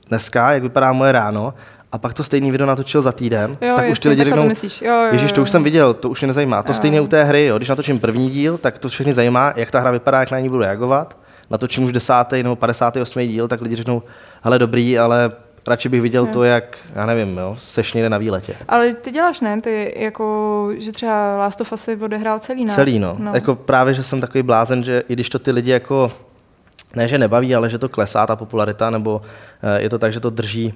dneska, 0.09 0.51
jak 0.51 0.63
vypadá 0.63 0.93
moje 0.93 1.11
ráno, 1.11 1.53
a 1.91 1.97
pak 1.97 2.13
to 2.13 2.23
stejný 2.23 2.51
video 2.51 2.67
natočil 2.67 3.01
za 3.01 3.11
týden, 3.11 3.57
Jo, 3.61 3.75
tak 3.75 3.85
už 3.85 3.89
jasně, 3.89 4.01
ty 4.01 4.09
lidi 4.09 4.21
to 4.21 4.25
řeknou. 4.25 4.49
Jo, 4.81 4.93
jo, 4.93 5.09
Ježíš, 5.11 5.31
to 5.31 5.41
už 5.41 5.49
jsem 5.49 5.63
viděl, 5.63 5.93
to 5.93 6.09
už 6.09 6.21
mě 6.21 6.27
nezajímá. 6.27 6.63
To 6.63 6.71
Jo. 6.71 6.75
stejně 6.75 7.01
u 7.01 7.07
té 7.07 7.23
hry, 7.23 7.45
jo. 7.45 7.57
když 7.57 7.69
natočím 7.69 7.99
první 7.99 8.29
díl, 8.29 8.57
tak 8.57 8.77
to 8.77 8.89
všechny 8.89 9.13
zajímá, 9.13 9.53
jak 9.55 9.71
ta 9.71 9.79
hra 9.79 9.91
vypadá, 9.91 10.19
jak 10.19 10.31
na 10.31 10.39
ní 10.39 10.49
budu 10.49 10.61
reagovat. 10.61 11.17
Natočím 11.49 11.83
už 11.83 11.91
desátý 11.91 12.43
nebo 12.43 12.55
58. 12.55 13.19
díl, 13.27 13.47
tak 13.47 13.61
lidi 13.61 13.75
řeknou, 13.75 14.03
hele 14.41 14.59
dobrý, 14.59 14.99
ale 14.99 15.31
radši 15.67 15.89
bych 15.89 16.01
viděl 16.01 16.25
Jo. 16.25 16.33
to, 16.33 16.43
jak, 16.43 16.77
já 16.95 17.05
nevím, 17.05 17.37
jo, 17.37 17.57
seš 17.59 17.93
někde 17.93 18.09
na 18.09 18.17
výletě. 18.17 18.55
Ale 18.67 18.93
ty 18.93 19.11
děláš, 19.11 19.41
ne? 19.41 19.61
Ty 19.61 19.93
jako, 19.97 20.69
že 20.77 20.91
třeba 20.91 21.37
Last 21.37 21.61
of 21.61 21.71
Us 21.71 21.89
odehrál 22.01 22.39
celý, 22.39 22.65
ne? 22.65 22.73
Celý, 22.73 22.99
no. 22.99 23.15
no. 23.19 23.31
Jako 23.33 23.55
právě, 23.55 23.93
že 23.93 24.03
jsem 24.03 24.21
takový 24.21 24.43
blázen, 24.43 24.83
že 24.83 25.03
i 25.09 25.13
když 25.13 25.29
to 25.29 25.39
ty 25.39 25.51
lidi 25.51 25.71
jako, 25.71 26.11
ne, 26.95 27.07
že 27.07 27.17
nebaví, 27.17 27.55
ale 27.55 27.69
že 27.69 27.77
to 27.77 27.89
klesá 27.89 28.27
ta 28.27 28.35
popularita, 28.35 28.89
nebo 28.89 29.21
eh, 29.63 29.81
je 29.81 29.89
to 29.89 29.99
tak, 29.99 30.13
že 30.13 30.19
to 30.19 30.29
drží 30.29 30.73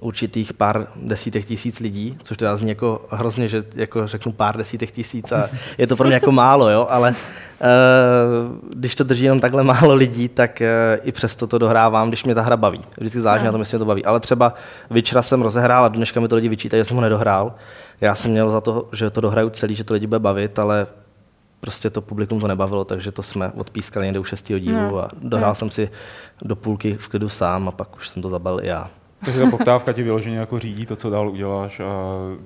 určitých 0.00 0.52
pár 0.52 0.86
desítek 0.96 1.44
tisíc 1.44 1.80
lidí, 1.80 2.18
což 2.22 2.36
teda 2.36 2.56
zní 2.56 2.68
jako 2.68 3.06
hrozně, 3.10 3.48
že 3.48 3.64
jako 3.74 4.06
řeknu 4.06 4.32
pár 4.32 4.56
desítek 4.56 4.90
tisíc 4.90 5.32
a 5.32 5.48
je 5.78 5.86
to 5.86 5.96
pro 5.96 6.06
mě 6.06 6.14
jako 6.14 6.32
málo, 6.42 6.68
jo, 6.70 6.86
ale 6.90 7.14
eh, 7.60 7.64
když 8.74 8.94
to 8.94 9.04
drží 9.04 9.24
jenom 9.24 9.40
takhle 9.40 9.62
málo 9.62 9.94
lidí, 9.94 10.28
tak 10.28 10.60
eh, 10.60 10.98
i 11.04 11.12
přesto 11.12 11.46
to 11.46 11.58
dohrávám, 11.58 12.08
když 12.08 12.24
mě 12.24 12.34
ta 12.34 12.42
hra 12.42 12.56
baví. 12.56 12.80
Vždycky 12.98 13.20
záleží 13.20 13.44
No. 13.44 13.48
na 13.48 13.52
tom, 13.52 13.60
jestli 13.60 13.74
mě 13.74 13.78
to 13.78 13.84
baví. 13.84 14.04
Ale 14.04 14.20
třeba 14.20 14.54
Witchera 14.90 15.22
jsem 15.22 15.42
rozehrál 15.42 15.84
a 15.84 15.88
dneška 15.88 16.20
mi 16.20 16.28
to 16.28 16.36
lidi 16.36 16.48
vyčítají, 16.48 16.80
že 16.80 16.84
jsem 16.84 16.96
ho 16.96 17.00
nedohrál. 17.02 17.54
Já 18.00 18.14
jsem 18.14 18.30
měl 18.30 18.50
za 18.50 18.60
to, 18.60 18.88
že 18.92 19.10
to 19.10 19.20
dohraju 19.20 19.50
celý, 19.50 19.74
že 19.74 19.84
to 19.84 19.94
lidi 19.94 20.06
bude 20.06 20.18
bavit, 20.18 20.58
ale 20.58 20.86
prostě 21.64 21.90
to 21.90 22.02
publikum 22.02 22.40
to 22.40 22.46
nebavilo, 22.48 22.84
takže 22.84 23.12
to 23.12 23.22
jsme 23.22 23.52
odpískali 23.52 24.06
někde 24.06 24.18
u 24.20 24.24
šestého 24.24 24.58
dílu 24.58 24.76
No. 24.90 24.98
a 25.04 25.08
dohrál 25.22 25.50
No. 25.50 25.54
jsem 25.54 25.70
si 25.70 25.90
do 26.42 26.56
půlky 26.56 26.94
v 26.94 27.08
klidu 27.08 27.28
sám 27.28 27.68
a 27.68 27.70
pak 27.70 27.96
už 27.96 28.08
jsem 28.08 28.22
to 28.22 28.28
zabalil 28.28 28.60
i 28.64 28.66
já. 28.66 28.90
Takže 29.24 29.40
ta 29.40 29.50
poptávka 29.50 29.92
ti 29.92 30.02
vyloženě 30.02 30.38
jako 30.38 30.58
řídí 30.58 30.86
to, 30.86 30.96
co 30.96 31.10
dál 31.10 31.28
uděláš 31.28 31.80
a 31.80 31.84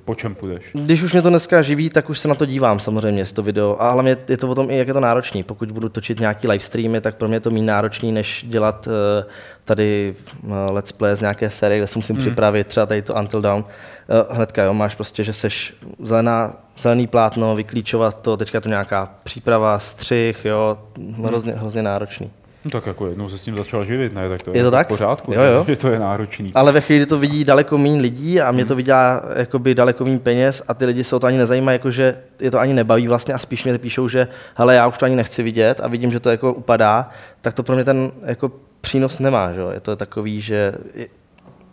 po 0.05 0.15
čem 0.15 0.35
půjdeš. 0.35 0.65
Když 0.73 1.03
už 1.03 1.13
mě 1.13 1.23
to 1.23 1.29
dneska 1.29 1.63
živí, 1.63 1.91
tak 1.91 2.11
už 2.11 2.19
se 2.19 2.29
na 2.29 2.35
to 2.35 2.47
dívám 2.47 2.79
samozřejmě, 2.79 3.21
jestli 3.21 3.35
to 3.35 3.43
video. 3.43 3.77
A 3.83 3.91
hlavně 3.91 4.17
je 4.29 4.37
to 4.37 4.49
o 4.49 4.55
tom 4.55 4.71
i, 4.71 4.77
jak 4.77 4.89
je 4.89 4.95
to 4.95 5.01
náročný. 5.01 5.43
Pokud 5.43 5.73
budu 5.73 5.89
točit 5.89 6.21
nějaký 6.21 6.49
live 6.49 6.65
streamy, 6.65 7.01
tak 7.01 7.17
pro 7.17 7.29
mě 7.29 7.37
je 7.37 7.41
to 7.41 7.51
méně 7.51 7.67
náročný, 7.67 8.13
než 8.13 8.45
dělat 8.49 8.89
eh, 9.21 9.25
tady 9.65 10.15
eh, 10.45 10.71
let's 10.71 10.93
play 10.93 11.17
z 11.17 11.21
nějaké 11.21 11.51
série, 11.51 11.79
kde 11.79 11.87
se 11.87 11.99
musím 11.99 12.17
Hmm. 12.17 12.25
připravit, 12.25 12.67
třeba 12.67 12.87
tady 12.87 13.03
to 13.03 13.15
Until 13.15 13.41
Dawn. 13.41 13.65
Eh, 14.09 14.35
Hnedka, 14.35 14.63
jo, 14.63 14.75
máš 14.75 14.95
prostě, 14.95 15.25
že 15.25 15.33
seš 15.33 15.75
zelená, 16.03 16.53
zelený 16.79 17.07
plátno, 17.07 17.57
vyklíčovat 17.57 18.23
to, 18.23 18.37
teďka 18.37 18.61
to 18.61 18.69
nějaká 18.69 19.11
příprava, 19.25 19.79
střih, 19.79 20.45
jo, 20.45 20.79
hrozně, 21.25 21.53
hrozně 21.53 21.83
náročný. 21.83 22.31
No 22.67 22.71
tak 22.71 22.87
jako 22.87 23.07
jednou 23.07 23.29
se 23.29 23.39
s 23.39 23.43
tím 23.43 23.57
začal 23.57 23.85
živit, 23.85 24.15
ne? 24.15 24.29
Tak 24.29 24.43
to 24.43 24.51
je, 24.51 24.57
Je 24.57 24.63
to 24.63 24.67
jako 24.67 24.71
tak? 24.77 24.87
v 24.87 24.89
pořádku, 24.89 25.33
Jo, 25.33 25.43
jo. 25.43 25.65
že 25.69 25.77
to 25.77 25.89
je 25.89 25.99
náročný. 25.99 26.51
Ale 26.55 26.73
ve 26.73 26.81
chvíli, 26.81 26.99
kdy 26.99 27.07
to 27.07 27.19
vidí 27.19 27.45
daleko 27.45 27.79
méně 27.79 28.01
lidí 28.01 28.41
a 28.41 28.53
mě 28.53 28.65
to 28.65 28.75
vydělá 28.77 29.23
jakoby 29.37 29.75
daleko 29.75 30.05
méně 30.05 30.19
peněz 30.19 30.63
a 30.69 30.75
ty 30.75 30.87
lidi 30.87 31.05
se 31.05 31.17
o 31.17 31.19
to 31.21 31.27
ani 31.27 31.39
nezajímají, 31.39 31.75
jakože 31.75 32.19
je 32.41 32.51
to 32.51 32.59
ani 32.61 32.75
nebaví 32.75 33.09
vlastně 33.09 33.35
a 33.35 33.39
spíš 33.39 33.65
mě 33.65 33.79
píšou, 33.79 34.09
že 34.09 34.29
hele, 34.55 34.75
já 34.75 34.87
už 34.87 34.99
to 34.99 35.05
ani 35.05 35.17
nechci 35.17 35.43
vidět 35.43 35.81
a 35.83 35.89
vidím, 35.89 36.13
že 36.13 36.21
to 36.21 36.31
jako 36.31 36.53
upadá, 36.53 37.11
tak 37.41 37.55
to 37.55 37.63
pro 37.63 37.75
mě 37.75 37.85
ten 37.85 38.13
jako 38.23 38.53
přínos 38.81 39.19
nemá, 39.19 39.53
že? 39.53 39.61
jo. 39.61 39.71
Je 39.71 39.81
to 39.81 39.97
takový, 39.97 40.41
že 40.41 40.73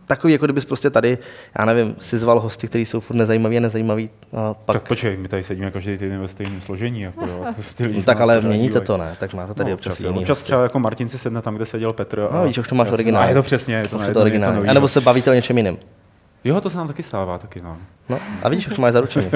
takový, 0.07 0.33
jako 0.33 0.45
kdybys 0.45 0.65
prostě 0.65 0.89
tady, 0.89 1.17
já 1.59 1.65
nevím, 1.65 1.95
si 1.99 2.17
zval 2.17 2.39
hosty, 2.39 2.67
kteří 2.67 2.85
jsou 2.85 2.99
furt 2.99 3.15
nezajímaví 3.15 3.57
a 3.57 3.59
nezajímaví 3.59 4.09
a 4.33 4.53
pak... 4.53 4.73
Tak 4.73 4.87
počkej, 4.87 5.17
my 5.17 5.27
tady 5.27 5.43
sedíme 5.43 5.71
každý 5.71 5.97
týden 5.97 6.21
ve 6.21 6.27
stejném 6.27 6.61
složení. 6.61 7.01
Jako, 7.01 7.25
jo. 7.25 7.45
a 7.49 7.53
ty 7.77 7.83
lidi 7.83 7.99
no, 7.99 8.03
tak 8.03 8.21
ale 8.21 8.41
měníte 8.41 8.67
dívají. 8.67 8.85
to, 8.85 8.97
ne? 8.97 9.15
Tak 9.19 9.33
máte 9.33 9.53
tady 9.53 9.69
no, 9.69 9.75
občas 9.75 9.99
jiný 9.99 10.19
občas 10.19 10.29
hosty. 10.29 10.43
třeba 10.45 10.63
jako 10.63 10.79
Martin 10.79 11.09
si 11.09 11.17
sedne 11.17 11.41
tam, 11.41 11.55
kde 11.55 11.65
seděl 11.65 11.93
Petr. 11.93 12.27
No, 12.33 12.47
víš, 12.47 12.57
už 12.57 12.67
to 12.67 12.75
máš 12.75 12.89
originál. 12.89 13.23
A 13.23 13.27
je 13.27 13.33
to 13.33 13.43
přesně, 13.43 13.75
je 13.75 13.87
to, 13.87 13.95
Už 13.95 14.01
je 14.07 14.13
to 14.13 14.19
to 14.19 14.29
novýho. 14.29 14.69
A 14.69 14.73
nebo 14.73 14.87
se 14.87 15.01
bavíte 15.01 15.31
o 15.31 15.33
něčem 15.33 15.57
jiném. 15.57 15.77
Jo, 16.43 16.61
to 16.61 16.69
se 16.69 16.77
nám 16.77 16.87
taky 16.87 17.03
stává, 17.03 17.37
taky 17.37 17.61
no. 17.61 17.77
No, 18.09 18.19
a 18.43 18.49
vidíš, 18.49 18.67
už 18.67 18.75
to 18.75 18.81
máš 18.81 18.93
zaručený. 18.93 19.27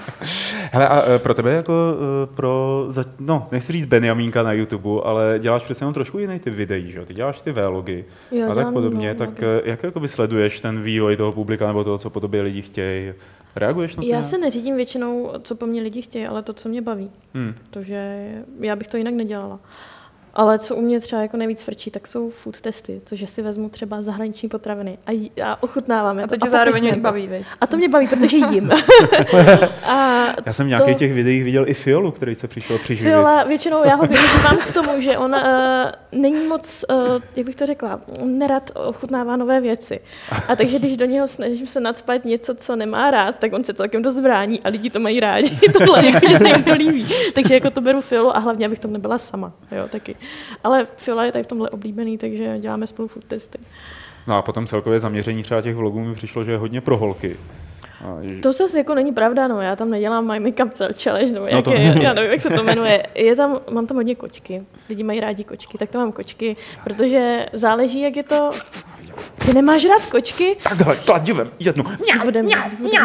Hele, 0.72 0.88
a 0.88 1.10
e, 1.14 1.18
pro 1.18 1.34
tebe 1.34 1.52
jako 1.52 1.72
e, 1.72 2.26
pro, 2.36 2.84
za- 2.88 3.04
no, 3.18 3.48
nechci 3.52 3.72
říct 3.72 3.86
Benjamínka 3.86 4.42
na 4.42 4.52
YouTube, 4.52 5.02
ale 5.04 5.34
děláš 5.38 5.62
přece 5.62 5.82
jenom 5.84 5.94
trošku 5.94 6.18
jiný 6.18 6.38
typ 6.38 6.54
videí, 6.54 6.90
že 6.92 6.98
jo? 6.98 7.04
Ty 7.04 7.14
děláš 7.14 7.42
ty 7.42 7.52
vlogy 7.52 8.04
Jo, 8.30 8.50
a 8.50 8.54
tak 8.54 8.72
podobně, 8.72 9.14
tak 9.14 9.28
vlogy. 9.40 9.46
e, 9.66 9.70
jak 9.70 9.82
jakoby 9.82 10.08
sleduješ 10.08 10.60
ten 10.60 10.82
vývoj 10.82 11.16
toho 11.16 11.32
publika 11.32 11.66
nebo 11.66 11.84
toho, 11.84 11.98
co 11.98 12.10
po 12.10 12.20
tobě 12.20 12.42
lidi 12.42 12.62
chtějí? 12.62 13.12
Reaguješ 13.56 13.96
na 13.96 14.00
to 14.02 14.06
Já 14.06 14.10
nějak? 14.10 14.24
se 14.26 14.38
neřídím 14.38 14.76
většinou, 14.76 15.32
co 15.42 15.54
po 15.54 15.66
mně 15.66 15.82
lidi 15.82 16.02
chtějí, 16.02 16.26
ale 16.26 16.42
to, 16.42 16.52
co 16.52 16.68
mě 16.68 16.82
baví. 16.82 17.10
Hmm. 17.34 17.54
Protože 17.70 18.28
já 18.60 18.76
bych 18.76 18.88
to 18.88 18.96
jinak 18.96 19.14
nedělala. 19.14 19.58
Ale 20.34 20.58
co 20.58 20.76
u 20.76 20.80
mě 20.80 21.00
třeba 21.00 21.22
jako 21.22 21.36
nejvíc 21.36 21.62
frčí, 21.62 21.90
tak 21.90 22.06
jsou 22.06 22.30
food 22.30 22.60
testy, 22.60 23.00
což 23.04 23.30
si 23.30 23.42
vezmu 23.42 23.68
třeba 23.68 24.00
zahraniční 24.00 24.48
potraviny 24.48 24.98
a, 25.06 25.10
jí, 25.10 25.30
a 25.44 25.62
ochutnávám 25.62 26.18
je 26.18 26.24
A 26.24 26.26
to 26.26 26.34
tě 26.34 26.38
popisuju 26.38 26.58
zároveň 26.58 26.94
to. 26.94 27.00
baví, 27.00 27.26
veď? 27.28 27.42
A 27.60 27.66
to 27.66 27.76
mě 27.76 27.88
baví, 27.88 28.08
protože 28.08 28.36
jim. 28.36 28.70
a 29.84 30.26
Já 30.46 30.52
jsem 30.52 30.66
v 30.66 30.68
nějakých 30.68 30.94
to- 30.94 30.98
těch 30.98 31.12
videích 31.12 31.44
viděl 31.44 31.68
i 31.68 31.74
Fiolu, 31.74 32.10
který 32.10 32.34
se 32.34 32.48
přišel 32.48 32.78
přiživit. 32.78 33.10
Fiola, 33.10 33.42
většinou 33.42 33.84
já 33.84 33.94
ho 33.94 34.02
využívám 34.06 34.56
k 34.58 34.72
tomu, 34.72 35.00
že 35.00 35.18
on 35.18 35.34
uh, 35.34 35.40
není 36.12 36.46
moc, 36.46 36.84
uh, 36.90 36.96
jak 37.36 37.46
bych 37.46 37.56
to 37.56 37.66
řekla, 37.66 38.00
on 38.22 38.38
nerad 38.38 38.70
ochutnává 38.74 39.36
nové 39.36 39.60
věci. 39.60 40.00
A 40.48 40.56
takže 40.56 40.78
když 40.78 40.96
do 40.96 41.04
něho 41.06 41.28
snažím 41.28 41.66
se 41.66 41.80
nadspat 41.80 42.24
něco, 42.24 42.54
co 42.54 42.76
nemá 42.76 43.10
rád, 43.10 43.38
tak 43.38 43.52
on 43.52 43.64
se 43.64 43.74
celkem 43.74 44.02
dost 44.02 44.20
brání 44.20 44.60
a 44.62 44.68
lidi 44.68 44.90
to 44.90 45.00
mají 45.00 45.20
rádi. 45.20 45.58
Tohle, 45.72 46.06
jako, 46.06 46.28
že 46.28 46.38
se 46.38 46.48
jim 46.48 46.62
to 46.64 46.72
líbí. 46.72 47.06
Takže 47.34 47.54
jako 47.54 47.70
to 47.70 47.80
beru 47.80 48.00
Fiolu 48.00 48.36
a 48.36 48.38
hlavně, 48.38 48.66
abych 48.66 48.78
tam 48.78 48.92
nebyla 48.92 49.18
sama. 49.18 49.52
Jo, 49.72 49.88
taky. 49.90 50.16
Ale 50.64 50.86
Fiola 50.96 51.24
je 51.24 51.32
tady 51.32 51.44
v 51.44 51.46
tomhle 51.46 51.70
oblíbený, 51.70 52.18
takže 52.18 52.58
děláme 52.58 52.86
spolu 52.86 53.08
food 53.08 53.24
testy. 53.24 53.58
No 54.26 54.36
a 54.36 54.42
potom 54.42 54.66
celkově 54.66 54.98
zaměření 54.98 55.42
třeba 55.42 55.62
těch 55.62 55.74
vlogů 55.76 56.00
mi 56.04 56.14
přišlo, 56.14 56.44
že 56.44 56.50
je 56.50 56.56
hodně 56.58 56.80
pro 56.80 56.96
holky. 56.96 57.36
A, 58.04 58.18
že- 58.22 58.40
To 58.40 58.52
zase 58.52 58.78
jako 58.78 58.94
není 58.94 59.12
pravda, 59.12 59.48
no, 59.48 59.60
já 59.60 59.76
tam 59.76 59.90
nedělám 59.90 60.26
My 60.32 60.40
Makeup 60.40 60.72
Challenge, 61.02 61.32
nebo 61.32 61.44
No 61.46 61.56
jak 61.56 61.64
to- 61.64 61.72
je, 61.72 61.94
já 62.02 62.12
nevím, 62.12 62.30
jak 62.32 62.40
se 62.40 62.50
to 62.50 62.62
jmenuje. 62.64 63.06
Je 63.14 63.36
tam, 63.36 63.58
mám 63.70 63.86
tam 63.86 63.96
hodně 63.96 64.14
kočky, 64.14 64.62
lidi 64.88 65.02
mají 65.02 65.20
rádi 65.20 65.44
kočky, 65.44 65.78
tak 65.78 65.90
tam 65.90 66.00
mám 66.02 66.12
kočky, 66.12 66.56
protože 66.84 67.46
záleží, 67.52 68.00
jak 68.00 68.16
je 68.16 68.22
to, 68.22 68.50
ty 69.46 69.54
nemáš 69.54 69.84
rád 69.84 70.10
kočky, 70.10 70.56
Takhle, 70.62 70.96
kladivem, 70.96 71.50
jednu. 71.58 71.84
budem, 72.24 72.24
budem, 72.24 72.48
Prostě 72.78 72.98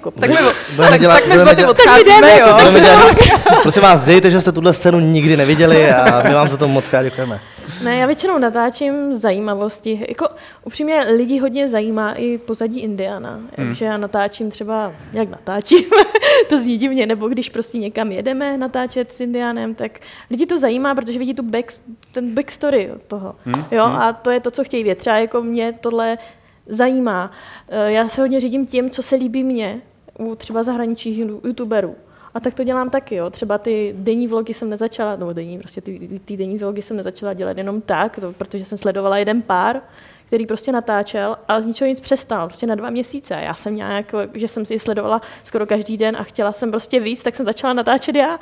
kopu. 0.00 0.20
Tak 0.20 0.30
my, 0.30 0.36
tak, 0.76 1.00
dělat- 1.00 1.20
tak 1.20 1.38
my 1.38 1.44
boty 1.44 1.56
dělat- 1.56 1.70
odcházíme, 1.70 2.38
jo. 2.38 2.46
Budeme 2.58 2.80
dělat, 2.80 3.16
prosím 3.62 3.82
vás, 3.82 4.04
dejte, 4.04 4.30
že 4.30 4.40
jste 4.40 4.52
tuhle 4.52 4.72
scénu 4.72 5.00
nikdy 5.00 5.36
neviděli 5.36 5.90
a 5.90 6.22
my 6.28 6.34
vám 6.34 6.48
za 6.48 6.56
to 6.56 6.68
moc 6.68 6.88
krát 6.88 7.02
děkujeme. 7.02 7.40
Ne, 7.84 7.96
já 7.96 8.06
většinou 8.06 8.38
natáčím 8.38 9.14
zajímavosti. 9.14 10.04
Jako 10.08 10.28
upřímně 10.64 11.00
lidi 11.16 11.38
hodně 11.38 11.68
zajímá 11.68 12.12
i 12.12 12.38
pozadí 12.38 12.80
Indiana. 12.80 13.30
Hmm. 13.30 13.48
Takže 13.56 13.84
já 13.84 13.96
natáčím 13.96 14.50
třeba, 14.50 14.92
jak 15.12 15.28
natáčím, 15.30 15.78
to 16.48 16.58
zní 16.58 16.78
divně, 16.78 17.06
nebo 17.06 17.28
když 17.28 17.48
prostě 17.50 17.78
někam 17.78 18.12
jedeme 18.12 18.58
natáčet 18.58 19.12
s 19.12 19.20
Indianem, 19.20 19.74
tak 19.74 19.92
lidi 20.30 20.46
to 20.46 20.58
zajímá, 20.58 20.94
protože 20.94 21.18
vidí 21.18 21.34
tu 21.34 21.42
back, 21.42 21.72
ten 22.12 22.34
backstory 22.34 22.90
toho. 23.08 23.34
Hmm, 23.44 23.64
Jo, 23.70 23.84
a 23.84 24.12
to 24.12 24.30
je 24.30 24.40
to, 24.40 24.50
co 24.50 24.64
chtějí 24.64 24.84
vědět. 24.84 24.98
Třeba 24.98 25.16
jako 25.16 25.42
mě 25.42 25.72
tohle 25.80 26.18
zajímá. 26.66 27.30
Eh, 27.68 27.92
Já 27.92 28.08
se 28.08 28.20
hodně 28.20 28.40
řídím 28.40 28.66
tím, 28.66 28.90
co 28.90 29.02
se 29.02 29.16
líbí 29.16 29.44
mně 29.44 29.80
u 30.18 30.34
třeba 30.34 30.62
zahraničních 30.62 31.18
youtuberů. 31.18 31.96
A 32.34 32.40
tak 32.40 32.54
to 32.54 32.64
dělám 32.64 32.90
taky, 32.90 33.14
jo. 33.14 33.30
Třeba 33.30 33.58
ty 33.58 33.94
denní 33.98 34.28
vlogy 34.28 34.54
jsem 34.54 34.70
nezačala, 34.70 35.16
nebo 35.16 35.32
denní, 35.32 35.58
prostě 35.58 35.80
ty, 35.80 36.20
ty 36.24 36.36
denní 36.36 36.58
vlogy 36.58 36.82
jsem 36.82 36.96
nezačala 36.96 37.32
dělat 37.32 37.58
jenom 37.58 37.80
tak, 37.80 38.20
to, 38.20 38.32
protože 38.32 38.64
jsem 38.64 38.78
sledovala 38.78 39.18
jeden 39.18 39.42
pár, 39.42 39.80
který 40.26 40.46
prostě 40.46 40.72
natáčel 40.72 41.36
a 41.48 41.60
z 41.60 41.66
ničeho 41.66 41.88
nic 41.88 42.00
přestal, 42.00 42.48
prostě 42.48 42.66
na 42.66 42.74
dva 42.74 42.90
měsíce. 42.90 43.34
Já 43.34 43.54
jsem 43.54 43.76
nějak, 43.76 44.14
že 44.34 44.48
jsem 44.48 44.64
si 44.64 44.74
ji 44.74 44.78
sledovala 44.78 45.20
skoro 45.44 45.66
každý 45.66 45.96
den 45.96 46.16
a 46.16 46.22
chtěla 46.22 46.52
jsem 46.52 46.70
prostě 46.70 47.00
víc, 47.00 47.22
tak 47.22 47.36
jsem 47.36 47.46
začala 47.46 47.72
natáčet 47.72 48.16
já 48.16 48.38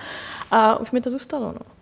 a 0.51 0.81
už 0.81 0.91
mi 0.91 1.01
to 1.01 1.11
zůstalo, 1.11 1.47
no. 1.47 1.74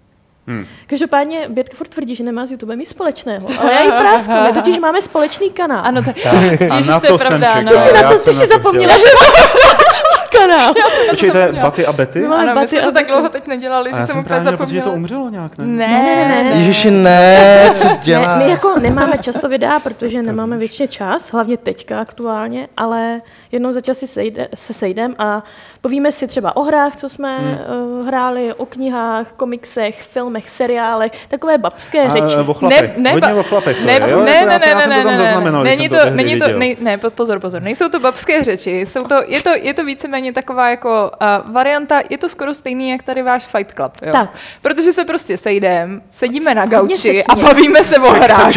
Hmm. 0.46 0.66
Každopádně 0.87 1.49
Bětka 1.49 1.76
furt 1.76 1.88
tvrdí, 1.88 2.14
že 2.16 2.25
nemá 2.25 2.46
s 2.46 2.50
YouTubem 2.50 2.78
nic 2.78 2.88
společného, 2.88 3.46
ale 3.61 3.72
já 3.72 3.80
jí 3.82 3.88
prásknu, 3.88 4.34
my 4.46 4.52
totiž 4.52 4.78
máme 4.78 5.02
společný 5.02 5.50
kanál. 5.50 5.80
Ano, 5.84 6.02
tak, 6.02 6.16
A 6.70 6.76
ježiš, 6.76 6.88
na 6.88 7.00
to 7.00 7.06
je 7.06 7.12
to 7.12 7.18
jsem 7.18 7.28
pravda, 7.28 7.46
čekal. 7.49 7.62
no. 7.62 7.70
ty 7.70 7.78
si 7.78 7.92
na 7.92 8.02
to, 8.02 8.18
ty 8.18 8.30
na 8.30 8.32
si 8.32 8.40
to 8.49 8.54
zapomněla, 8.54 8.92
že 8.96 9.04
máme 9.20 9.49
společný 9.49 10.38
kanál. 10.38 10.75
Počkejte, 11.11 11.52
Baty 11.52 11.87
a 11.87 11.92
Betty? 11.92 12.20
No, 12.20 12.37
Ano, 12.37 12.54
my 12.61 12.68
jsme 12.68 12.80
a 12.80 12.84
to 12.84 12.92
tak 12.92 13.06
dlouho 13.06 13.28
teď 13.28 13.46
nedělali, 13.46 13.90
že 13.90 13.96
jsem 13.96 14.06
jsem 14.06 14.18
úplně 14.18 14.28
právě 14.28 14.42
měl 14.44 14.56
pocit, 14.58 14.75
že 14.75 14.80
to 14.80 14.84
zapomněla. 14.84 14.97
umřelo 14.97 15.30
nějak, 15.30 15.58
ne? 15.58 15.64
Ne, 15.67 15.86
Ne, 15.88 16.02
ne, 16.17 16.28
ne, 16.28 16.45
ne. 16.50 16.58
Ježiši, 16.58 16.90
ne, 16.90 17.71
co 17.75 17.84
Ne, 17.84 17.99
dělá? 18.02 18.36
my 18.38 18.50
jako 18.50 18.78
nemáme 18.78 19.19
často 19.21 19.49
videa, 19.49 19.80
protože 19.80 20.23
nemáme 20.23 20.56
většině 20.56 20.88
čas, 20.88 21.32
hlavně 21.32 21.56
teďka 21.56 22.00
aktuálně, 22.00 22.69
ale 22.76 23.21
jednou 23.52 23.73
za 23.73 23.80
čas 23.80 23.99
si 23.99 24.06
sejde, 24.06 24.49
se 24.54 24.75
sejdem 24.75 25.15
a 25.19 25.43
povíme 25.80 26.12
si 26.12 26.26
třeba 26.26 26.56
o 26.56 26.62
hrách, 26.62 26.97
co 26.97 27.08
jsme 27.08 27.38
hmm. 27.38 27.58
uh, 28.00 28.06
hráli, 28.06 28.54
o 28.56 28.67
knihách, 28.67 29.32
komiksech, 29.36 30.02
filmech, 30.02 30.50
seriálech, 30.50 31.12
takové 31.28 31.58
babské 31.58 32.10
řeči. 32.10 32.34
A, 32.36 32.41
o 32.47 32.54
chlapech, 32.54 32.97
Ne, 32.97 33.02
ne, 33.02 33.12
hodně 33.12 33.34
ba- 33.34 33.41
o 33.41 33.43
chlapech 33.43 33.78
to 33.78 33.84
Ne, 33.84 33.93
je, 33.93 34.00
ne, 34.00 34.10
jo? 34.10 34.25
ne, 34.25 34.47
ne, 34.47 34.58
ne, 34.58 34.58
to 34.82 34.88
ne, 34.88 35.04
ne, 35.04 35.19
zaznamenal, 35.19 35.62
když 35.62 35.76
není 35.76 35.88
to, 35.88 35.97
tehdy 35.97 36.17
není 36.17 36.38
to, 36.38 36.49
nej, 36.49 36.76
ne, 36.80 36.99
po- 36.99 37.10
pozor, 37.10 37.41
pozor, 37.41 37.62
nejsou 37.62 37.88
to 37.88 38.00
babské 38.00 38.45
řeči, 38.45 38.80
jsou 38.86 39.04
to, 39.04 39.15
je 39.26 39.43
to, 39.43 39.50
je 39.62 39.75
to 39.75 39.84
víceméně 39.84 40.32
taková 40.32 40.71
jako 40.71 41.10
uh, 41.47 41.52
varianta, 41.52 42.00
je 42.10 42.19
to 42.19 42.28
skoro 42.28 42.54
stejný, 42.54 42.91
jak 42.91 43.02
tady 43.02 43.23
váš 43.23 43.47
Fight 43.47 43.75
Club, 43.75 43.93
jo? 44.02 44.12
Tak. 44.12 44.30
Protože 44.62 44.93
se 44.93 45.04
prostě 45.04 45.36
sejdem, 45.36 46.02
sedíme 46.10 46.54
na 46.54 46.67
gauči 46.67 47.25
a 47.25 47.34
bavíme 47.34 47.82
se 47.82 47.97
o 47.99 48.10
hrách. 48.23 48.52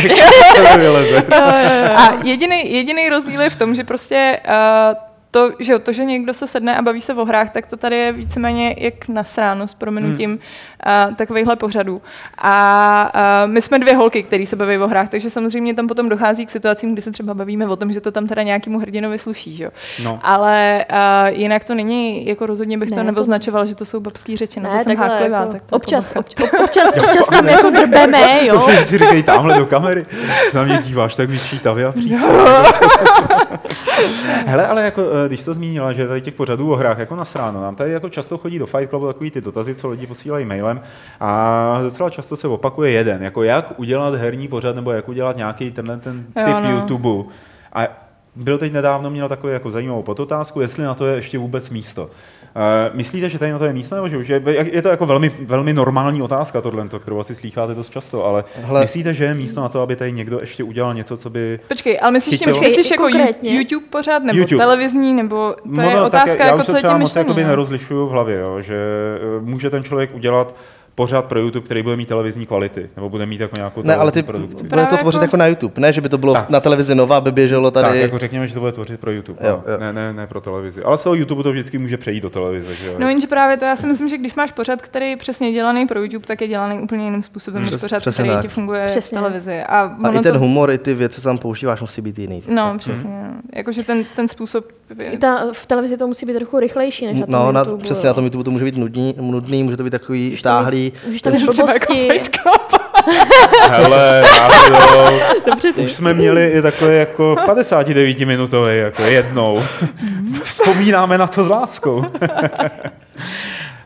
To. 0.55 1.35
A 1.95 2.13
jediný, 2.23 2.73
jediný 2.73 3.09
rozdíl 3.09 3.41
je 3.41 3.49
v 3.49 3.55
tom, 3.55 3.75
že 3.75 3.83
prostě 3.83 4.39
uh, 4.47 4.53
to, 5.35 5.51
že, 5.59 5.73
jo, 5.73 5.79
to, 5.79 5.93
že 5.93 6.05
někdo 6.05 6.33
se 6.33 6.47
sedne 6.47 6.77
a 6.77 6.81
baví 6.81 7.01
se 7.01 7.13
o 7.13 7.25
hrách, 7.25 7.49
tak 7.49 7.67
to 7.67 7.77
tady 7.77 7.95
je 7.95 8.11
víceméně 8.11 8.75
jak 8.77 9.07
nasráno 9.07 9.67
s 9.67 9.73
prominutím 9.73 10.29
hmm. 10.29 10.39
uh, 11.09 11.15
takovýchhle 11.15 11.55
pořadů. 11.55 12.01
A 12.37 13.11
uh, 13.45 13.51
my 13.51 13.61
jsme 13.61 13.79
dvě 13.79 13.95
holky, 13.95 14.23
které 14.23 14.45
se 14.45 14.55
baví 14.55 14.77
o 14.77 14.87
hrách, 14.87 15.09
takže 15.09 15.29
samozřejmě 15.29 15.73
tam 15.73 15.87
potom 15.87 16.09
dochází 16.09 16.45
k 16.45 16.49
situacím, 16.49 16.93
kdy 16.93 17.01
se 17.01 17.11
třeba 17.11 17.33
bavíme 17.33 17.67
o 17.67 17.75
tom, 17.75 17.91
že 17.91 18.01
to 18.01 18.11
tam 18.11 18.27
teda 18.27 18.43
nějakému 18.43 18.79
hrdinovi 18.79 19.19
sluší. 19.19 19.55
Že? 19.55 19.63
jo. 19.63 19.69
No. 20.03 20.19
Ale 20.23 20.85
uh, 20.91 20.97
jinak 21.39 21.63
to 21.63 21.75
není, 21.75 22.27
jako 22.27 22.45
rozhodně 22.45 22.77
bych 22.77 22.89
Ne, 22.89 22.95
to 22.95 23.03
to- 23.03 23.11
neoznačovala, 23.11 23.65
že 23.65 23.75
to 23.75 23.85
jsou 23.85 23.99
babský 23.99 24.37
řeči, 24.37 24.59
na 24.59 24.69
to 24.69 24.83
jsem 24.83 24.97
háklivá. 24.97 25.39
jako 25.39 25.51
tak 25.51 25.61
to 25.65 25.75
občas, 25.75 26.13
občas, 26.15 26.97
občas, 26.97 27.29
tam 27.29 27.47
jako 27.47 27.69
drbeme, 27.69 28.45
jo. 28.45 28.59
To 28.59 28.69
si 28.69 28.97
říkají 28.97 29.23
tamhle 29.23 29.57
do 29.57 29.65
kamery. 29.65 30.03
Se 30.49 30.57
na 30.57 30.63
mě 30.63 30.79
díváš 30.83 31.15
tak 31.15 31.29
vyšítavě 31.29 31.85
a 31.85 31.91
přísně. 31.91 32.17
Hele, 34.45 34.67
ale 34.67 34.83
jako, 34.83 35.01
eh, 35.24 35.24
když 35.27 35.39
jsi 35.39 35.45
to 35.45 35.53
zmínila, 35.53 35.93
že 35.93 36.07
tady 36.07 36.21
těch 36.21 36.33
pořadů 36.33 36.71
o 36.71 36.75
hrách 36.75 36.99
jako 36.99 37.15
nasráno, 37.15 37.61
nám 37.61 37.75
tady 37.75 37.91
jako 37.91 38.09
často 38.09 38.37
chodí 38.37 38.59
do 38.59 38.65
Fight 38.65 38.89
Clubu 38.89 39.07
takový 39.07 39.31
ty 39.31 39.41
dotazy, 39.41 39.75
co 39.75 39.89
lidi 39.89 40.07
posílají 40.07 40.45
mailem 40.45 40.81
a 41.19 41.79
docela 41.83 42.09
často 42.09 42.35
se 42.35 42.47
opakuje 42.47 42.91
jeden, 42.91 43.23
jako 43.23 43.43
jak 43.43 43.79
udělat 43.79 44.15
herní 44.15 44.47
pořad 44.47 44.75
nebo 44.75 44.91
jak 44.91 45.09
udělat 45.09 45.37
nějaký 45.37 45.71
tenhle 45.71 45.97
ten 45.97 46.25
Jo, 46.35 46.45
typ 46.45 46.55
no. 46.63 46.71
YouTube. 46.71 47.31
A 47.73 47.87
byl 48.35 48.57
teď 48.57 48.73
nedávno, 48.73 49.09
měl 49.09 49.29
takovou 49.29 49.53
jako 49.53 49.71
zajímavou 49.71 50.03
podotázku, 50.03 50.61
jestli 50.61 50.83
na 50.83 50.93
to 50.93 51.05
je 51.05 51.15
ještě 51.15 51.37
vůbec 51.37 51.69
místo. 51.69 52.09
Uh, 52.55 52.95
myslíte, 52.95 53.29
že 53.29 53.39
tady 53.39 53.51
na 53.51 53.59
to 53.59 53.65
je 53.65 53.73
místo, 53.73 53.95
nebo 53.95 54.07
že 54.07 54.17
už 54.17 54.27
je, 54.27 54.41
je 54.71 54.81
to 54.81 54.89
jako 54.89 55.05
velmi, 55.05 55.31
velmi 55.39 55.73
normální 55.73 56.21
otázka 56.21 56.61
tohle, 56.61 56.87
kterou 56.99 57.19
asi 57.19 57.35
slýcháte 57.35 57.75
dost 57.75 57.89
často, 57.89 58.25
ale 58.25 58.43
Hele. 58.61 58.81
myslíte, 58.81 59.13
že 59.13 59.25
je 59.25 59.33
místo 59.33 59.61
na 59.61 59.69
to, 59.69 59.81
aby 59.81 59.95
tady 59.95 60.11
někdo 60.11 60.39
ještě 60.39 60.63
udělal 60.63 60.93
něco, 60.93 61.17
co 61.17 61.29
by... 61.29 61.59
Počkej, 61.67 61.99
ale 62.01 62.11
myslíš, 62.11 62.39
tím, 62.39 62.59
myslíš 62.59 62.91
jako 62.91 63.03
Konkrétně. 63.03 63.55
YouTube 63.55 63.85
pořád, 63.89 64.23
nebo 64.23 64.39
YouTube. 64.39 64.63
televizní, 64.63 65.13
nebo 65.13 65.55
to 65.75 65.81
je 65.81 65.93
tak 65.93 66.05
otázka, 66.05 66.43
já 66.43 66.45
jako 66.45 66.59
už 66.59 66.65
to 66.65 66.71
co 66.71 66.77
je 66.77 66.83
tím 66.83 66.97
moc 66.97 67.15
no? 67.15 67.33
nerozlišuju 67.33 68.07
v 68.07 68.09
hlavě, 68.09 68.37
jo, 68.37 68.61
že 68.61 68.75
eh, 68.75 69.41
může 69.41 69.69
ten 69.69 69.83
člověk 69.83 70.15
udělat 70.15 70.55
pořád 70.95 71.25
pro 71.25 71.39
YouTube, 71.39 71.65
který 71.65 71.83
bude 71.83 71.95
mít 71.97 72.07
televizní 72.07 72.45
kvality, 72.45 72.89
nebo 72.95 73.09
bude 73.09 73.25
mít 73.25 73.41
jako 73.41 73.53
nějakou 73.57 73.81
Ne, 73.83 73.95
ale 73.95 74.11
ty 74.11 74.23
produkci. 74.23 74.67
bude 74.67 74.85
to 74.85 74.97
tvořit 74.97 75.15
jako- 75.17 75.25
jako 75.25 75.37
na 75.37 75.47
YouTube, 75.47 75.73
ne, 75.81 75.93
že 75.93 76.01
by 76.01 76.09
to 76.09 76.17
bylo 76.17 76.33
Tak. 76.33 76.49
na 76.49 76.59
televizi 76.59 76.95
Nova, 76.95 77.17
aby 77.17 77.31
běželo 77.31 77.71
tady. 77.71 77.87
Tak, 77.87 77.95
jako 77.97 78.17
řekněme, 78.17 78.47
že 78.47 78.53
to 78.53 78.59
bude 78.59 78.71
tvořit 78.71 78.99
pro 78.99 79.11
YouTube, 79.11 79.47
Jo, 79.47 79.63
no. 79.67 79.73
jo. 79.73 79.79
Ne, 79.79 79.93
ne, 79.93 80.13
ne 80.13 80.27
pro 80.27 80.41
televizi. 80.41 80.83
Ale 80.83 80.97
z 80.97 81.03
toho 81.03 81.15
YouTube 81.15 81.43
to 81.43 81.51
vždycky 81.51 81.77
může 81.77 81.97
přejít 81.97 82.21
do 82.21 82.29
televize, 82.29 82.75
že 82.75 82.87
jo? 82.87 82.93
No 82.97 83.09
jenže 83.09 83.27
právě 83.27 83.57
to, 83.57 83.65
já 83.65 83.75
si 83.75 83.87
myslím, 83.87 84.09
že 84.09 84.17
když 84.17 84.35
máš 84.35 84.51
pořad, 84.51 84.81
který 84.81 85.09
je 85.09 85.17
přesně 85.17 85.51
dělaný 85.51 85.85
pro 85.87 86.01
YouTube, 86.03 86.25
tak 86.27 86.41
je 86.41 86.47
dělaný 86.47 86.79
úplně 86.79 87.03
jiným 87.05 87.23
způsobem, 87.23 87.61
než 87.61 87.69
Přes- 87.69 87.81
pořad, 87.81 87.99
přesně 87.99 88.23
který 88.23 88.35
tak. 88.35 88.41
ti 88.41 88.47
funguje 88.47 88.85
Přesně. 88.85 89.17
v 89.17 89.21
televizi. 89.21 89.61
A, 89.63 89.81
A 90.03 90.09
i 90.09 90.19
ten 90.19 90.33
to, 90.33 90.39
humor, 90.39 90.71
i 90.71 90.77
ty 90.77 90.93
věci, 90.93 91.21
co 91.21 91.27
tam 91.27 91.37
používáš, 91.37 91.81
musí 91.81 92.01
být 92.01 92.19
jiný. 92.19 92.43
No, 92.47 92.73
přesně. 92.77 93.09
No. 93.09 93.35
Jakože 93.55 93.83
ten, 93.83 94.05
ten 94.15 94.27
způsob 94.27 94.65
je, 94.99 95.11
I 95.11 95.17
ta, 95.17 95.41
v 95.53 95.65
televizi 95.65 95.97
to 95.97 96.07
musí 96.07 96.25
být 96.25 96.33
trochu 96.33 96.59
rychlejší 96.59 97.05
než 97.05 97.19
na 97.19 97.25
tom 97.25 97.33
No, 97.33 97.51
na, 97.51 97.65
přesně 97.81 98.07
na 98.07 98.13
tom 98.13 98.23
YouTube 98.23 98.43
to 98.43 98.51
může 98.51 98.65
být 98.65 98.77
nudný, 98.77 99.15
nudný 99.21 99.63
může 99.63 99.77
to 99.77 99.83
být 99.83 99.89
takový 99.89 100.25
Můžeš 100.25 100.41
Můžeš 101.05 101.21
tam 101.21 101.33
mít 101.33 101.49
třeba 101.49 101.73
jako. 101.73 101.93
Fight 101.93 102.35
Club. 102.35 102.81
Hele, 103.69 104.23
náhodou. 104.37 105.17
Už 105.83 105.93
jsme 105.93 106.13
měli 106.13 106.47
i 106.47 106.61
takový 106.61 106.97
jako 106.97 107.35
59 107.45 108.19
minutový, 108.19 108.77
jako 108.77 109.03
jednou. 109.03 109.63
Vzpomínáme 110.43 111.17
na 111.17 111.27
to 111.27 111.43
s 111.43 111.49
láskou. 111.49 112.05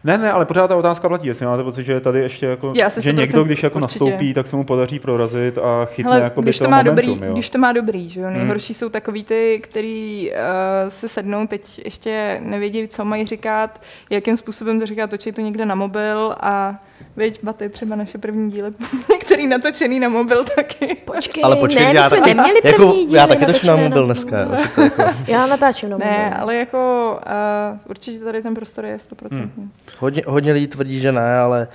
Ne, 0.04 0.18
ne, 0.18 0.32
ale 0.32 0.46
pořád 0.46 0.68
ta 0.68 0.76
otázka 0.76 1.08
platí, 1.08 1.28
jestli 1.28 1.46
máte 1.46 1.64
pocit, 1.64 1.84
že 1.84 1.94
je 1.94 2.00
tady 2.00 2.20
ještě 2.20 2.46
jako, 2.46 2.72
Já 2.76 2.90
si 2.90 3.02
že 3.02 3.12
100% 3.12 3.16
někdo, 3.16 3.44
když 3.44 3.64
jako 3.64 3.80
určitě. 3.80 4.04
nastoupí, 4.06 4.34
tak 4.34 4.48
se 4.48 4.56
mu 4.56 4.64
podaří 4.64 5.00
prorazit 5.00 5.58
a 5.58 5.86
chytne 5.86 6.12
Hele, 6.12 6.24
jako 6.24 6.42
když 6.42 6.58
to 6.58 6.64
to 6.64 6.70
má 6.70 6.78
momentum, 6.78 6.96
dobrý, 6.96 7.28
jo. 7.28 7.34
když 7.34 7.50
to 7.50 7.58
má 7.58 7.72
dobrý, 7.72 8.10
že 8.10 8.22
jo? 8.22 8.28
Hmm. 8.28 8.38
Nejhorší 8.38 8.74
jsou 8.74 8.90
takový 8.90 9.24
ty, 9.24 9.60
který 9.64 10.32
uh, 10.32 10.90
se 10.90 11.08
sednou, 11.08 11.48
teď 11.48 11.82
ještě 11.86 12.40
nevědí, 12.44 12.88
co 12.88 13.06
mají 13.06 13.26
říkat, 13.26 13.82
jakým 14.10 14.38
způsobem 14.38 14.80
to 14.80 14.86
říkat, 14.86 15.10
točí 15.10 15.32
to 15.32 15.42
někde 15.42 15.66
na 15.66 15.76
mobil 15.76 16.36
a 16.40 16.76
Věď, 17.18 17.40
baty, 17.44 17.70
třeba 17.70 17.96
naše 17.96 18.18
první 18.18 18.52
díly, 18.52 18.72
některý 19.12 19.48
natočený 19.48 20.00
na 20.00 20.10
mobil 20.10 20.44
taky. 20.56 20.96
Počkej, 21.06 21.44
Ale 21.44 21.56
počkej, 21.56 21.86
ne, 21.86 21.94
já 21.94 22.02
my 22.02 22.08
jsme 22.08 22.18
taky- 22.20 22.34
neměli 22.34 22.60
jako, 22.64 22.78
první 22.88 23.06
díly 23.06 23.18
já 23.20 23.28
taky 23.28 23.46
točím 23.46 23.68
na 23.68 23.76
mobil 23.76 24.06
dneska. 24.06 24.40
jo, 24.40 24.50
že 24.64 24.70
to 24.76 24.82
jako, 24.82 25.04
Já 25.28 25.46
natáčím 25.48 25.90
na 25.90 25.98
mobil. 25.98 26.12
Ne, 26.12 26.36
ale 26.36 26.56
jako 26.56 27.12
uh, 27.74 27.90
určitě 27.90 28.20
tady 28.20 28.42
ten 28.42 28.56
prostor 28.56 28.86
je 28.86 28.98
100%. 28.98 29.28
Hmm. 29.32 29.72
hodně, 30.00 30.22
hodně 30.28 30.54
lidí 30.54 30.68
tvrdí, 30.68 31.00
že 31.00 31.12
ne, 31.12 31.38
ale 31.40 31.68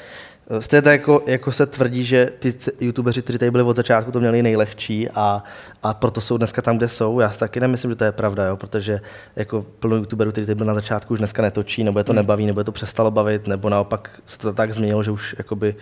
stejně 0.60 0.82
tak 0.82 0.92
jako, 0.92 1.22
jako 1.26 1.52
se 1.52 1.66
tvrdí, 1.66 2.04
že 2.04 2.32
ty 2.38 2.54
youtubeři, 2.80 3.22
kteří 3.22 3.38
tady 3.38 3.50
byli 3.50 3.62
od 3.62 3.76
začátku, 3.76 4.12
to 4.12 4.20
měli 4.20 4.42
nejlehčí 4.42 5.08
a, 5.14 5.44
a 5.82 5.94
proto 5.94 6.20
jsou 6.20 6.36
dneska 6.36 6.62
tam, 6.62 6.76
kde 6.76 6.88
jsou. 6.88 7.20
Já 7.20 7.30
si 7.30 7.38
taky 7.38 7.60
nemyslím, 7.60 7.90
že 7.90 7.96
to 7.96 8.04
je 8.04 8.12
pravda, 8.12 8.46
jo, 8.46 8.56
protože 8.56 9.00
jako 9.36 9.66
plno 9.78 9.96
youtuberů, 9.96 10.32
kteří 10.32 10.46
tady 10.46 10.54
byli 10.54 10.68
na 10.68 10.74
začátku, 10.74 11.14
už 11.14 11.18
dneska 11.18 11.42
netočí, 11.42 11.84
nebo 11.84 11.98
je 11.98 12.04
to 12.04 12.12
nebaví, 12.12 12.46
nebo 12.46 12.60
je 12.60 12.64
to 12.64 12.72
přestalo 12.72 13.10
bavit, 13.10 13.46
nebo 13.46 13.68
naopak 13.68 14.10
se 14.26 14.38
to 14.38 14.52
tak 14.52 14.70
změnilo, 14.70 15.02
že 15.02 15.10
už 15.10 15.34
jakoby 15.38 15.74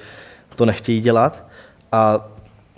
to 0.56 0.66
nechtějí 0.66 1.00
dělat. 1.00 1.48
A 1.92 2.28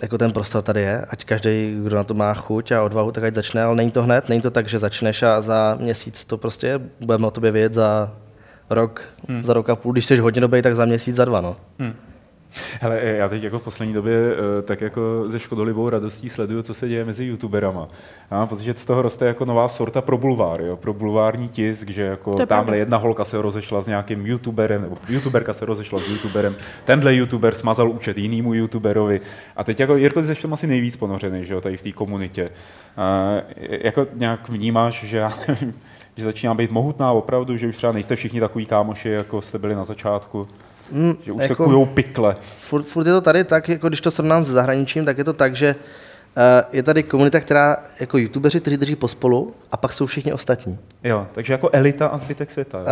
jako 0.01 0.17
ten 0.17 0.31
prostor 0.31 0.61
tady 0.61 0.81
je, 0.81 1.05
ať 1.09 1.25
každý, 1.25 1.77
kdo 1.83 1.95
na 1.95 2.03
to 2.03 2.13
má 2.13 2.33
chuť 2.33 2.71
a 2.71 2.83
odvahu, 2.83 3.11
tak 3.11 3.23
ať 3.23 3.33
začne, 3.33 3.63
ale 3.63 3.75
není 3.75 3.91
to 3.91 4.03
hned, 4.03 4.29
není 4.29 4.41
to 4.41 4.51
tak, 4.51 4.67
že 4.67 4.79
začneš 4.79 5.23
a 5.23 5.41
za 5.41 5.77
měsíc 5.79 6.25
to 6.25 6.37
prostě 6.37 6.81
budeme 6.99 7.27
o 7.27 7.31
tobě 7.31 7.51
vědět 7.51 7.73
za 7.73 8.11
rok, 8.69 9.01
hmm. 9.29 9.43
za 9.43 9.53
rok 9.53 9.69
a 9.69 9.75
půl, 9.75 9.91
když 9.91 10.05
jsi 10.05 10.17
hodně 10.17 10.41
dobrý, 10.41 10.61
tak 10.61 10.75
za 10.75 10.85
měsíc, 10.85 11.15
za 11.15 11.25
dva, 11.25 11.41
no. 11.41 11.57
Hele, 12.81 13.01
já 13.03 13.29
teď 13.29 13.43
jako 13.43 13.59
v 13.59 13.63
poslední 13.63 13.93
době 13.93 14.13
eh, 14.15 14.61
tak 14.61 14.81
jako 14.81 15.01
ze 15.27 15.39
škodolibou 15.39 15.89
radostí 15.89 16.29
sleduju, 16.29 16.61
co 16.61 16.73
se 16.73 16.87
děje 16.87 17.05
mezi 17.05 17.25
youtuberama. 17.25 17.87
Já 18.31 18.37
mám 18.37 18.47
pocit, 18.47 18.63
že 18.63 18.73
z 18.73 18.85
toho 18.85 19.01
roste 19.01 19.25
jako 19.25 19.45
nová 19.45 19.67
sorta 19.67 20.01
pro 20.01 20.17
bulvár, 20.17 20.61
jo? 20.61 20.77
pro 20.77 20.93
bulvární 20.93 21.47
tisk, 21.47 21.89
že 21.89 22.01
jako 22.01 22.31
tamhle 22.31 22.45
pravda. 22.45 22.75
jedna 22.75 22.97
holka 22.97 23.23
se 23.23 23.41
rozešla 23.41 23.81
s 23.81 23.87
nějakým 23.87 24.25
youtuberem, 24.25 24.81
nebo 24.81 24.97
youtuberka 25.09 25.53
se 25.53 25.65
rozešla 25.65 25.99
s 25.99 26.07
youtuberem, 26.07 26.55
tenhle 26.85 27.15
youtuber 27.15 27.53
smazal 27.53 27.89
účet 27.89 28.17
jinému 28.17 28.53
youtuberovi. 28.53 29.21
A 29.55 29.63
teď 29.63 29.79
jako 29.79 29.95
Jirko, 29.95 30.21
ty 30.21 30.27
jsi 30.27 30.35
v 30.35 30.41
tom 30.41 30.53
asi 30.53 30.67
nejvíc 30.67 30.95
ponořený, 30.95 31.45
že 31.45 31.53
jo, 31.53 31.61
tady 31.61 31.77
v 31.77 31.83
té 31.83 31.91
komunitě. 31.91 32.49
Uh, 32.97 33.41
jako 33.69 34.07
nějak 34.13 34.49
vnímáš, 34.49 35.03
že 35.03 35.17
já 35.17 35.33
nevím, 35.47 35.73
že 36.17 36.23
začíná 36.23 36.53
být 36.53 36.71
mohutná 36.71 37.11
opravdu, 37.11 37.57
že 37.57 37.67
už 37.67 37.77
třeba 37.77 37.93
nejste 37.93 38.15
všichni 38.15 38.39
takový 38.39 38.65
kámoši, 38.65 39.09
jako 39.09 39.41
jste 39.41 39.57
byli 39.57 39.75
na 39.75 39.83
začátku. 39.83 40.47
Mm, 40.91 41.17
Že 41.23 41.31
už 41.31 41.49
jako... 41.49 41.85
pikle. 41.85 42.35
furt, 42.61 42.83
furt 42.83 43.07
je 43.07 43.13
to 43.13 43.21
tady 43.21 43.43
tak, 43.43 43.69
jako 43.69 43.87
když 43.87 44.01
to 44.01 44.11
srovnám 44.11 44.43
s 44.43 44.47
zahraničím, 44.47 45.05
tak 45.05 45.17
je 45.17 45.23
to 45.23 45.33
tak, 45.33 45.55
že 45.55 45.75
uh, 45.75 46.43
je 46.71 46.83
tady 46.83 47.03
komunita, 47.03 47.39
která 47.39 47.77
jako 47.99 48.17
youtubeři, 48.17 48.59
kteří 48.61 48.77
drží 48.77 48.95
pospolu 48.95 49.53
a 49.71 49.77
pak 49.77 49.93
jsou 49.93 50.05
všichni 50.05 50.33
ostatní. 50.33 50.79
Jo, 51.03 51.27
takže 51.31 51.53
jako 51.53 51.69
elita 51.73 52.07
a 52.07 52.17
zbytek 52.17 52.51
světa. 52.51 52.79
Jo. 52.79 52.85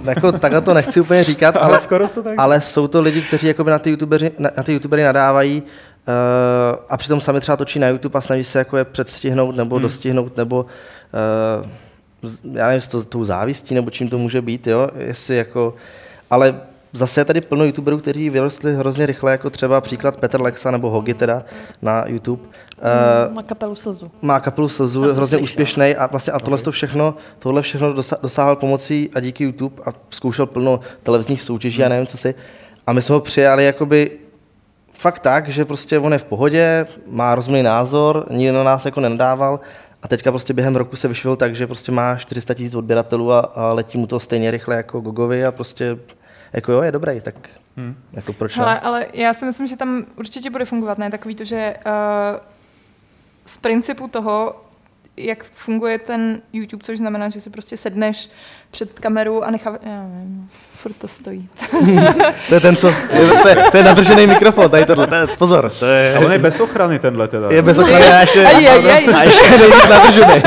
Uh, 0.00 0.08
jako 0.08 0.32
takhle 0.32 0.60
to 0.60 0.74
nechci 0.74 1.00
úplně 1.00 1.24
říkat, 1.24 1.56
ale, 1.60 1.64
ale, 1.64 1.80
skoro 1.80 2.08
to 2.08 2.22
tak. 2.22 2.32
ale 2.36 2.60
jsou 2.60 2.88
to 2.88 3.02
lidi, 3.02 3.22
kteří 3.22 3.46
jakoby 3.46 3.70
na 3.70 3.78
ty, 3.78 3.90
youtubeři, 3.90 4.32
na, 4.38 4.50
na 4.56 4.62
ty 4.62 4.72
youtubery 4.72 5.02
nadávají 5.02 5.62
uh, 5.62 5.68
a 6.88 6.96
přitom 6.96 7.20
sami 7.20 7.40
třeba 7.40 7.56
točí 7.56 7.78
na 7.78 7.88
YouTube 7.88 8.18
a 8.18 8.20
snaží 8.20 8.44
se 8.44 8.58
jako 8.58 8.76
je 8.76 8.84
předstihnout 8.84 9.56
nebo 9.56 9.76
hmm. 9.76 9.82
dostihnout 9.82 10.36
nebo 10.36 10.66
uh, 11.62 11.66
já 12.52 12.66
nevím, 12.66 12.80
s 12.80 12.86
to, 12.86 13.04
tou 13.04 13.24
závistí 13.24 13.74
nebo 13.74 13.90
čím 13.90 14.08
to 14.08 14.18
může 14.18 14.42
být, 14.42 14.66
jo, 14.66 14.88
jestli 14.98 15.36
jako, 15.36 15.74
ale 16.30 16.60
zase 16.92 17.20
je 17.20 17.24
tady 17.24 17.40
plno 17.40 17.64
youtuberů, 17.64 17.98
kteří 17.98 18.30
vyrostli 18.30 18.76
hrozně 18.76 19.06
rychle, 19.06 19.32
jako 19.32 19.50
třeba 19.50 19.80
příklad 19.80 20.16
Petr 20.16 20.40
Lexa 20.40 20.70
nebo 20.70 20.90
Hogi 20.90 21.14
teda 21.14 21.44
na 21.82 22.04
YouTube. 22.06 22.42
Uh, 23.28 23.34
Má 23.34 23.42
kapelu 23.42 23.74
slzu. 23.74 24.10
má 24.22 24.40
kapelu 24.40 24.68
Slzu, 24.68 25.04
je 25.04 25.12
hrozně 25.12 25.38
úspěšný 25.38 25.96
a 25.96 26.06
vlastně 26.06 26.32
a 26.32 26.38
tohle 26.38 26.58
to 26.58 26.70
všechno, 26.70 27.14
tohle 27.38 27.62
všechno 27.62 27.94
dosáhl 28.22 28.56
pomocí 28.56 29.10
a 29.14 29.20
díky 29.20 29.44
YouTube 29.44 29.82
a 29.86 29.92
zkoušel 30.10 30.46
plno 30.46 30.80
televizních 31.02 31.42
soutěží 31.42 31.84
a 31.84 31.88
nevím 31.88 32.06
co 32.06 32.18
si. 32.18 32.34
A 32.86 32.92
my 32.92 33.02
jsme 33.02 33.14
ho 33.14 33.20
přijali 33.20 33.64
jakoby 33.64 34.10
fakt 34.92 35.18
tak, 35.18 35.48
že 35.48 35.64
prostě 35.64 35.98
on 35.98 36.12
je 36.12 36.18
v 36.18 36.24
pohodě, 36.24 36.86
má 37.06 37.34
rozumný 37.34 37.62
názor, 37.62 38.26
nikdo 38.30 38.54
na 38.54 38.64
nás 38.64 38.84
jako 38.84 39.00
nenadával 39.00 39.60
a 40.02 40.08
teďka 40.08 40.30
prostě 40.30 40.52
během 40.52 40.76
roku 40.76 40.96
se 40.96 41.08
vyšvil 41.08 41.36
tak, 41.36 41.54
že 41.54 41.66
prostě 41.66 41.92
má 41.92 42.16
400 42.16 42.54
tisíc 42.54 42.74
odběratelů 42.74 43.32
a, 43.32 43.38
a 43.40 43.72
letí 43.72 43.98
mu 43.98 44.06
to 44.06 44.20
stejně 44.20 44.50
rychle 44.50 44.76
jako 44.76 45.00
Gogovi 45.00 45.44
a 45.44 45.52
prostě 45.52 45.98
jako 46.52 46.72
jo, 46.72 46.82
je 46.82 46.92
dobrý, 46.92 47.20
tak 47.20 47.34
Hmm. 47.76 47.96
jako 48.12 48.32
proč 48.32 48.56
ne? 48.56 48.62
Hele, 48.64 48.80
ale 48.80 49.06
já 49.12 49.34
si 49.34 49.44
myslím, 49.44 49.66
že 49.66 49.76
tam 49.76 50.04
určitě 50.16 50.50
bude 50.50 50.64
fungovat, 50.64 50.98
ne 50.98 51.10
takový 51.10 51.34
to, 51.34 51.44
že 51.44 51.74
uh, 51.86 51.92
z 53.46 53.56
principu 53.56 54.08
toho, 54.08 54.64
jak 55.16 55.44
funguje 55.44 55.98
ten 55.98 56.42
YouTube, 56.52 56.84
což 56.84 56.98
znamená, 56.98 57.28
že 57.28 57.40
si 57.40 57.50
prostě 57.50 57.76
sedneš 57.76 58.30
před 58.70 58.98
kameru 58.98 59.44
a 59.44 59.50
necháváš, 59.50 59.80
já 59.82 60.02
nevím, 60.02 60.50
furt 60.88 60.96
to 60.96 61.08
stojí. 61.08 61.48
To 62.48 62.54
je 62.54 62.60
ten, 62.60 62.76
co, 62.76 62.88
je, 62.88 62.94
to, 63.42 63.48
je, 63.48 63.56
to 63.70 63.76
je 63.76 63.82
nadržený 63.82 64.26
mikrofon, 64.26 64.70
tady 64.70 64.84
tohle, 64.84 65.06
to 65.06 65.14
je, 65.14 65.26
pozor, 65.26 65.70
to 65.78 65.86
je, 65.86 66.14
A 66.16 66.20
on 66.20 66.32
je 66.32 66.38
bez 66.38 66.60
ochrany 66.60 66.98
tenhle 66.98 67.28
teda. 67.28 67.48
je 67.50 67.62
bez 67.62 67.78
ochrany 67.78 68.06
a 68.06 68.20
ještě, 68.20 68.46
Aj, 68.46 68.68
aj, 68.68 68.90
aj. 68.90 69.14
a 69.14 69.22
ještě 69.22 69.58
nejvíc 69.58 69.88
nadržený. 69.88 70.42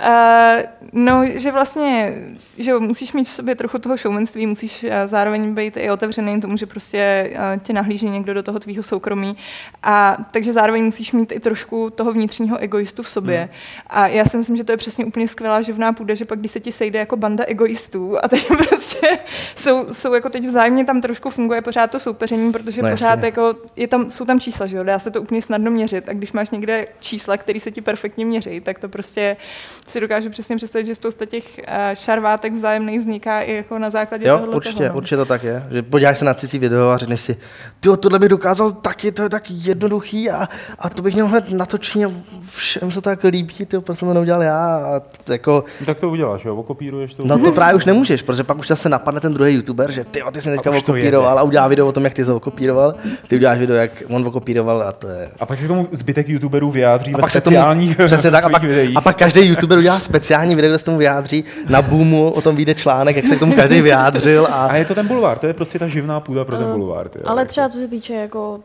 Uh, 0.00 0.62
no, 0.92 1.22
že 1.34 1.52
vlastně, 1.52 2.14
že 2.58 2.74
musíš 2.74 3.12
mít 3.12 3.28
v 3.28 3.34
sobě 3.34 3.54
trochu 3.54 3.78
toho 3.78 3.96
showmanství, 3.96 4.46
musíš 4.46 4.84
uh, 4.84 4.90
zároveň 5.06 5.54
být 5.54 5.76
i 5.76 5.90
otevřený 5.90 6.40
tomu, 6.40 6.56
že 6.56 6.66
prostě 6.66 7.30
uh, 7.32 7.62
tě 7.62 7.72
nahlíží 7.72 8.10
někdo 8.10 8.34
do 8.34 8.42
toho 8.42 8.58
tvýho 8.58 8.82
soukromí. 8.82 9.36
A 9.82 10.16
takže 10.30 10.52
zároveň 10.52 10.84
musíš 10.84 11.12
mít 11.12 11.32
i 11.32 11.40
trošku 11.40 11.90
toho 11.90 12.12
vnitřního 12.12 12.58
egoistu 12.58 13.02
v 13.02 13.08
sobě. 13.08 13.38
Hmm. 13.38 13.48
A 13.86 14.08
já 14.08 14.24
si 14.24 14.36
myslím, 14.36 14.56
že 14.56 14.64
to 14.64 14.72
je 14.72 14.76
přesně 14.76 15.04
úplně 15.04 15.28
skvělá 15.28 15.62
živná 15.62 15.92
půda, 15.92 16.14
že 16.14 16.24
pak 16.24 16.38
když 16.38 16.50
se 16.50 16.60
ti 16.60 16.72
sejde 16.72 16.98
jako 16.98 17.16
banda 17.16 17.44
egoistů 17.46 18.16
a 18.22 18.28
teď 18.28 18.50
prostě 18.68 19.18
jsou, 19.56 19.94
jsou 19.94 20.14
jako 20.14 20.28
teď 20.30 20.46
vzájemně 20.46 20.84
tam 20.84 21.00
trošku 21.00 21.30
funguje 21.30 21.62
pořád 21.62 21.90
to 21.90 22.00
soupeření, 22.00 22.52
protože 22.52 22.82
No 22.82 22.86
no, 22.86 22.90
jasně. 22.90 23.06
pořád 23.06 23.22
jako 23.24 23.54
je 23.76 23.88
tam, 23.88 24.10
jsou 24.10 24.24
tam 24.24 24.40
čísla, 24.40 24.66
že 24.66 24.76
jo, 24.76 24.84
dá 24.84 24.98
se 24.98 25.10
to 25.10 25.22
úplně 25.22 25.42
snadno 25.42 25.70
měřit 25.70 26.08
a 26.08 26.12
když 26.12 26.32
máš 26.32 26.50
někde 26.50 26.86
čísla, 27.00 27.36
které 27.36 27.60
se 27.60 27.70
ti 27.70 27.80
perfektně 27.80 28.24
měří, 28.26 28.60
tak 28.60 28.78
to 28.78 28.88
prostě 28.88 29.36
si 29.86 30.00
dokážu 30.00 30.30
přesně 30.30 30.56
představit, 30.56 30.84
že 30.84 30.94
spousta 30.94 31.26
těch 31.26 31.44
uh, 31.68 31.74
šarvátek 31.94 32.52
vzájemných 32.52 32.98
vzniká 33.00 33.40
i 33.40 33.54
jako 33.54 33.78
na 33.78 33.90
základě 33.90 34.26
Jo, 34.28 34.34
tohohle 34.34 34.56
určitě, 34.56 34.76
toho, 34.76 34.88
no. 34.88 34.94
určitě 34.96 35.16
to 35.16 35.24
tak 35.24 35.42
je. 35.42 35.66
Že 35.70 35.82
podíváš 35.82 36.18
se 36.18 36.24
na 36.24 36.34
cizí 36.34 36.58
video 36.58 36.88
a 36.88 36.96
řekneš 36.96 37.20
si, 37.20 37.36
ty 37.80 37.88
tohle 38.00 38.18
bych 38.18 38.28
dokázal 38.28 38.72
taky, 38.72 39.12
to 39.12 39.22
je 39.22 39.28
tak 39.28 39.44
jednoduchý 39.50 40.30
a, 40.30 40.48
a 40.78 40.90
to 40.90 41.02
bych 41.02 41.14
měl 41.14 41.26
hned 41.26 41.50
natočení 41.50 42.04
a 42.04 42.10
všem 42.50 42.90
se 42.90 42.94
to 42.94 43.00
tak 43.00 43.24
líbí, 43.24 43.54
ty, 43.66 43.80
proč 43.80 43.98
jsem 43.98 44.08
to 44.08 44.14
neudělal 44.14 44.42
já. 44.42 44.76
A 44.76 45.00
t- 45.00 45.32
jako, 45.32 45.64
Tak 45.86 45.98
to 46.00 46.10
uděláš, 46.10 46.44
jo, 46.44 46.56
okopíruješ 46.56 47.14
to. 47.14 47.24
no 47.26 47.38
to 47.38 47.52
právě 47.52 47.74
už 47.74 47.84
nemůžeš, 47.84 48.22
protože 48.34 48.44
pak 48.44 48.58
už 48.58 48.68
zase 48.68 48.88
napadne 48.88 49.20
ten 49.20 49.32
druhý 49.32 49.54
youtuber, 49.54 49.92
že 49.92 50.04
ty, 50.04 50.22
ty 50.32 50.40
jsi 50.40 50.50
teďka 50.50 50.70
to 50.70 50.78
okopíroval 50.78 51.38
a 51.38 51.42
udělá 51.42 51.68
video 51.68 51.86
o 51.86 51.92
tom, 51.92 52.04
jak 52.04 52.14
ty 52.14 52.24
jsi 52.24 52.30
ho 52.30 52.36
okopíroval, 52.36 52.94
ty 53.28 53.36
uděláš 53.36 53.58
video, 53.58 53.76
jak 53.76 53.90
on 54.10 54.26
okopíroval 54.26 54.82
a 54.82 54.92
to 54.92 55.08
je... 55.08 55.30
A 55.40 55.46
pak 55.46 55.58
si 55.58 55.64
k 55.64 55.68
tomu 55.68 55.88
zbytek 55.92 56.28
youtuberů 56.28 56.70
vyjádří 56.70 57.12
A 57.14 57.16
ve 57.16 57.20
pak 57.20 57.30
se 57.30 57.40
tomu, 57.40 57.54
speciálních 57.56 57.96
přesně 58.06 58.30
tak, 58.30 58.44
a 58.44 58.48
pak, 58.48 58.62
videích. 58.62 58.96
a 58.96 59.00
pak 59.00 59.16
každý 59.16 59.40
youtuber 59.40 59.78
udělá 59.78 59.98
speciální 59.98 60.54
video, 60.54 60.70
kde 60.70 60.78
se 60.78 60.84
tomu 60.84 60.98
vyjádří, 60.98 61.44
na 61.68 61.82
Boomu 61.82 62.30
o 62.30 62.40
tom 62.40 62.56
vyjde 62.56 62.74
článek, 62.74 63.16
jak 63.16 63.26
se 63.26 63.36
k 63.36 63.38
tomu 63.38 63.52
každý 63.52 63.80
vyjádřil 63.80 64.46
a, 64.46 64.66
A 64.66 64.76
je 64.76 64.84
to 64.84 64.94
ten 64.94 65.06
bulvár, 65.06 65.38
to 65.38 65.46
je 65.46 65.52
prostě 65.52 65.78
ta 65.78 65.86
živná 65.86 66.20
půda 66.20 66.44
pro 66.44 66.56
ten 66.56 66.72
bulvár. 66.72 67.08
ty 67.08 67.18
Ale 67.24 67.40
jako. 67.40 67.48
třeba 67.48 67.68
co 67.68 67.78
se 67.78 67.88
týče 67.88 68.14
jako 68.14 68.60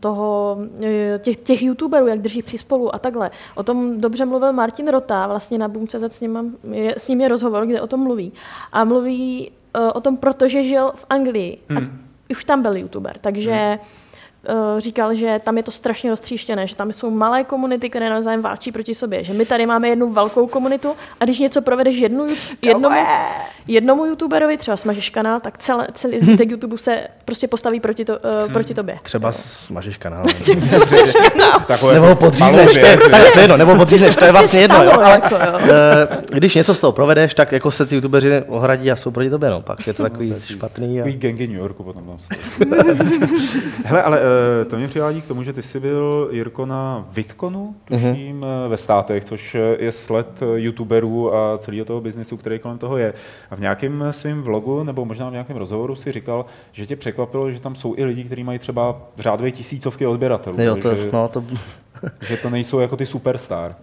toho, 0.00 0.58
eh, 0.84 1.18
těch, 1.18 1.36
těch 1.36 1.62
youtuberů, 1.62 2.06
jak 2.06 2.20
drží 2.20 2.42
při 2.42 2.58
spolu 2.58 2.94
a 2.94 2.98
takhle. 2.98 3.30
O 3.54 3.62
tom 3.62 4.00
dobře 4.00 4.24
mluvil 4.24 4.52
Martin 4.52 4.88
Rota, 4.88 5.26
vlastně 5.26 5.58
na 5.58 5.68
Boom.cz 5.68 6.02
s 6.08 6.20
ním, 6.20 6.56
je, 6.70 6.94
s 6.98 7.08
ním 7.08 7.20
je 7.20 7.28
rozhovor, 7.28 7.66
kde 7.66 7.80
o 7.80 7.86
tom 7.86 8.00
mluví. 8.00 8.32
A 8.72 8.84
mluví 8.84 9.50
uh, 9.76 9.90
o 9.94 10.00
tom, 10.00 10.16
protože 10.16 10.64
žil 10.64 10.92
v 10.94 11.06
Anglii. 11.10 11.58
A 11.70 11.74
Hmm. 11.74 11.98
už 12.30 12.44
tam 12.44 12.62
byl 12.62 12.76
youtuber, 12.76 13.16
takže 13.20 13.52
hmm. 13.52 14.80
říkal, 14.80 15.14
že 15.14 15.40
tam 15.44 15.56
je 15.56 15.62
to 15.62 15.70
strašně 15.70 16.10
roztříštěné, 16.10 16.66
že 16.66 16.76
tam 16.76 16.92
jsou 16.92 17.10
malé 17.10 17.44
komunity, 17.44 17.90
které 17.90 18.10
navzájem 18.10 18.40
válčí 18.40 18.72
proti 18.72 18.94
sobě. 18.94 19.24
Že 19.24 19.32
my 19.32 19.46
tady 19.46 19.66
máme 19.66 19.88
jednu 19.88 20.12
velkou 20.12 20.46
komunitu 20.46 20.88
a 21.20 21.24
když 21.24 21.38
něco 21.38 21.62
provedeš 21.62 21.96
jednu, 21.96 22.26
jednomu, 22.62 22.96
jednomu 23.66 24.04
youtuberovi, 24.06 24.56
třeba 24.56 24.76
smažeš 24.76 25.10
kanál, 25.10 25.40
tak 25.40 25.58
celé, 25.58 25.86
celý 25.94 26.20
zbytek 26.20 26.50
YouTube 26.50 26.78
se 26.78 26.98
prostě 27.24 27.48
postaví 27.48 27.80
proti, 27.80 28.04
to, 28.04 28.18
uh, 28.44 28.52
proti 28.52 28.74
tobě. 28.74 28.98
třeba 29.02 29.32
smažeš 29.32 29.96
kanál. 29.96 30.24
Takové 31.66 31.94
Nebo 31.94 32.06
jako 32.06 32.20
podřízneš, 32.20 32.72
to 32.80 32.86
je, 32.86 32.98
tak, 33.10 33.32
to 33.32 33.38
je 33.38 33.42
jedno, 33.42 33.56
nebo 33.56 33.74
podřízneš, 33.76 34.16
to 34.16 34.24
je 34.24 34.32
vlastně 34.32 34.60
jedno, 34.60 34.84
jo, 34.84 34.90
ale 34.92 35.10
jako, 35.10 35.34
jo. 35.34 35.58
eh, 35.62 36.22
když 36.32 36.54
něco 36.54 36.74
z 36.74 36.78
toho 36.78 36.92
provedeš, 36.92 37.34
tak 37.34 37.52
jako 37.52 37.70
se 37.70 37.86
ty 37.86 37.94
youtubeři 37.94 38.42
ohradí 38.48 38.90
a 38.90 38.96
jsou 38.96 39.10
proti 39.10 39.30
tobě, 39.30 39.50
no, 39.50 39.60
pak 39.60 39.86
je 39.86 39.92
to 39.94 40.02
takový 40.02 40.34
špatný. 40.46 41.00
A... 41.00 41.04
Takový 41.04 41.16
gangy 41.16 41.46
New 41.46 41.56
Yorku 41.56 41.82
potom 41.82 42.02
tam. 42.06 42.18
Hele, 43.84 44.02
ale 44.02 44.20
eh, 44.60 44.64
to 44.64 44.76
mě 44.76 44.88
přivádí 44.88 45.20
k 45.22 45.26
tomu, 45.26 45.42
že 45.42 45.52
ty 45.52 45.62
jsi 45.62 45.80
byl, 45.80 46.28
Jirko, 46.32 46.66
na 46.66 47.06
tuším, 47.84 48.06
Mhm. 48.06 48.42
eh, 48.64 48.68
ve 48.68 48.76
státech, 48.76 49.24
což 49.24 49.56
je 49.78 49.92
sled 49.92 50.26
youtuberů 50.54 51.34
a 51.36 51.58
celého 51.58 51.84
toho 51.84 52.00
biznesu, 52.00 52.36
který 52.36 52.58
kolem 52.58 52.78
toho 52.78 52.96
je. 52.96 53.12
A 53.50 53.55
A 53.56 53.58
v 53.58 53.60
nějakém 53.60 54.04
svém 54.10 54.42
vlogu, 54.42 54.84
nebo 54.84 55.04
možná 55.04 55.28
v 55.28 55.32
nějakém 55.32 55.56
rozhovoru 55.56 55.96
si 55.96 56.12
říkal, 56.12 56.46
že 56.72 56.86
tě 56.86 56.96
překvapilo, 56.96 57.50
že 57.52 57.60
tam 57.60 57.74
jsou 57.74 57.94
i 57.96 58.04
lidi, 58.04 58.24
kteří 58.24 58.44
mají 58.44 58.58
třeba 58.58 59.00
řádově 59.18 59.52
tisícovky 59.52 60.06
odběratelů. 60.06 60.60
Jo, 60.60 60.76
to, 60.76 60.94
že, 60.94 61.10
no, 61.12 61.28
to, 61.28 61.44
že 62.28 62.36
to 62.36 62.50
nejsou 62.50 62.78
jako 62.78 62.96
ty 62.96 63.06
superstar. 63.06 63.76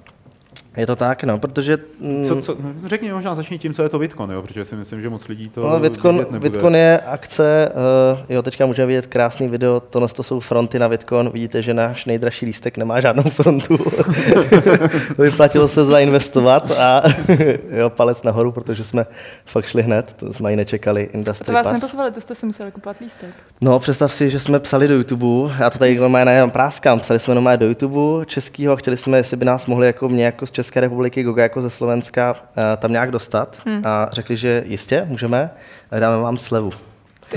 Je 0.78 0.88
to 0.88 0.96
tak, 0.96 1.24
no, 1.24 1.38
protože... 1.40 1.78
mm, 2.00 2.26
Co, 2.26 2.42
co, 2.42 2.58
řekni 2.86 3.12
možná 3.14 3.36
začni 3.36 3.60
tím, 3.60 3.74
co 3.74 3.84
je 3.84 3.90
to 3.90 4.00
Bitcoin, 4.00 4.32
jo, 4.32 4.42
protože 4.42 4.66
si 4.66 4.76
myslím, 4.76 5.02
že 5.02 5.10
moc 5.10 5.28
lidí 5.28 5.50
to 5.50 5.70
No, 5.70 5.80
Bitcoin. 5.80 6.26
Bitcoin 6.40 6.76
je 6.76 7.00
akce, 7.06 7.72
uh, 8.14 8.20
jo, 8.30 8.42
teďka 8.42 8.66
můžeme 8.66 8.86
vidět 8.88 9.08
krásný 9.08 9.48
video, 9.50 9.80
tohle 9.80 10.08
to 10.08 10.24
jsou 10.24 10.40
fronty 10.40 10.80
na 10.80 10.90
Bitcoin, 10.90 11.30
vidíte, 11.30 11.62
že 11.62 11.74
náš 11.74 12.06
nejdražší 12.06 12.46
lístek 12.46 12.78
nemá 12.78 13.02
žádnou 13.02 13.24
frontu. 13.24 13.78
Vyplatilo 15.18 15.68
se 15.68 15.86
zainvestovat 15.86 16.72
a 16.72 17.04
jo, 17.70 17.90
palec 17.90 18.24
nahoru, 18.24 18.52
protože 18.52 18.84
jsme 18.84 19.06
fakt 19.46 19.66
šli 19.66 19.84
hned, 19.84 20.14
to 20.20 20.34
jsme 20.34 20.48
ani 20.48 20.56
nečekali 20.56 21.10
A 21.14 21.18
Industry 21.18 21.46
to 21.46 21.54
vás 21.54 21.64
Pass. 21.68 21.74
neposovali, 21.74 22.12
to 22.12 22.22
jste 22.22 22.36
si 22.36 22.46
museli 22.46 22.72
kupovat 22.72 23.00
lístek. 23.00 23.30
No, 23.62 23.80
představ 23.80 24.14
si, 24.14 24.30
že 24.30 24.40
jsme 24.40 24.60
psali 24.60 24.88
do 24.88 24.94
YouTube, 24.96 25.54
já 25.60 25.70
to 25.70 25.80
tady 25.80 26.00
normálně 26.00 26.26
nejenom 26.26 26.52
práskám, 26.52 27.00
psali 27.00 27.20
jsme 27.20 27.36
normálně 27.36 27.58
do 27.58 27.66
YouTube 27.66 28.26
českýho, 28.26 28.76
chtěli 28.76 28.98
jsme, 28.98 29.18
jestli 29.18 29.38
by 29.38 29.46
nás 29.46 29.66
mohli 29.66 29.88
jako 29.88 30.10
mě 30.10 30.26
jako 30.26 30.48
z 30.48 30.52
České 30.64 30.80
republiky, 30.80 31.24
Goga 31.24 31.44
jako 31.44 31.62
ze 31.62 31.70
Slovenska, 31.70 32.36
eh, 32.58 32.78
tam 32.78 32.92
nějak 32.92 33.12
dostat 33.12 33.58
Hmm. 33.66 33.82
a 33.86 34.10
řekli, 34.12 34.36
že 34.36 34.64
jistě, 34.66 35.06
můžeme, 35.08 35.50
a 35.92 36.00
dáme 36.00 36.24
vám 36.24 36.38
slevu. 36.38 36.72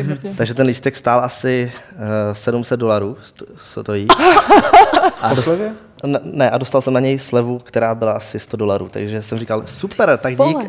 Brdě. 0.03 0.29
Takže 0.37 0.55
ten 0.55 0.67
lístek 0.67 0.97
stál 0.97 1.21
asi 1.25 1.73
uh, 1.93 2.01
700 2.33 2.81
dolarů, 2.81 3.17
st- 3.25 3.47
stojí. 3.65 4.07
A 5.21 5.29
Po 5.29 5.35
dost, 5.35 5.45
slevě? 5.45 5.71
ne, 6.07 6.19
ne, 6.25 6.51
a 6.51 6.59
dostal 6.59 6.83
jsem 6.83 6.93
na 6.93 7.01
něj 7.01 7.19
slevu, 7.19 7.59
která 7.59 7.95
byla 7.95 8.12
asi 8.12 8.39
100 8.39 8.57
dolarů, 8.57 8.89
takže 8.93 9.23
jsem 9.23 9.39
říkal, 9.39 9.62
super, 9.67 10.19
tak 10.23 10.33
dík. 10.37 10.57
Uh, 10.57 10.62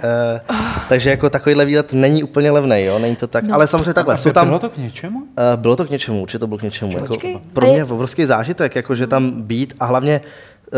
takže 0.90 1.10
jako 1.10 1.30
takovýhle 1.30 1.66
výlet 1.66 1.94
není 1.94 2.24
úplně 2.24 2.52
levný, 2.52 2.84
jo, 2.84 3.00
není 3.00 3.16
to 3.16 3.28
tak, 3.28 3.44
No. 3.44 3.56
ale 3.56 3.68
samozřejmě 3.68 3.94
takhle, 3.94 4.14
A 4.14 4.18
jsou 4.18 4.32
tam... 4.32 4.48
Bylo 4.48 4.60
to 4.60 4.70
k 4.70 4.78
něčemu? 4.78 5.20
Uh, 5.20 5.26
bylo 5.56 5.76
to 5.76 5.86
k 5.86 5.90
něčemu, 5.90 6.22
určitě 6.22 6.40
to 6.40 6.48
bylo 6.48 6.58
k 6.58 6.62
něčemu. 6.62 6.92
Jako, 6.92 7.18
pro 7.54 7.66
a 7.66 7.70
mě 7.70 7.78
je- 7.78 7.84
obrovský 7.86 8.26
zážitek, 8.26 8.76
jako, 8.76 8.96
že 8.96 9.08
tam 9.08 9.42
být 9.42 9.74
a 9.80 9.86
hlavně 9.86 10.22
eh, 10.24 10.30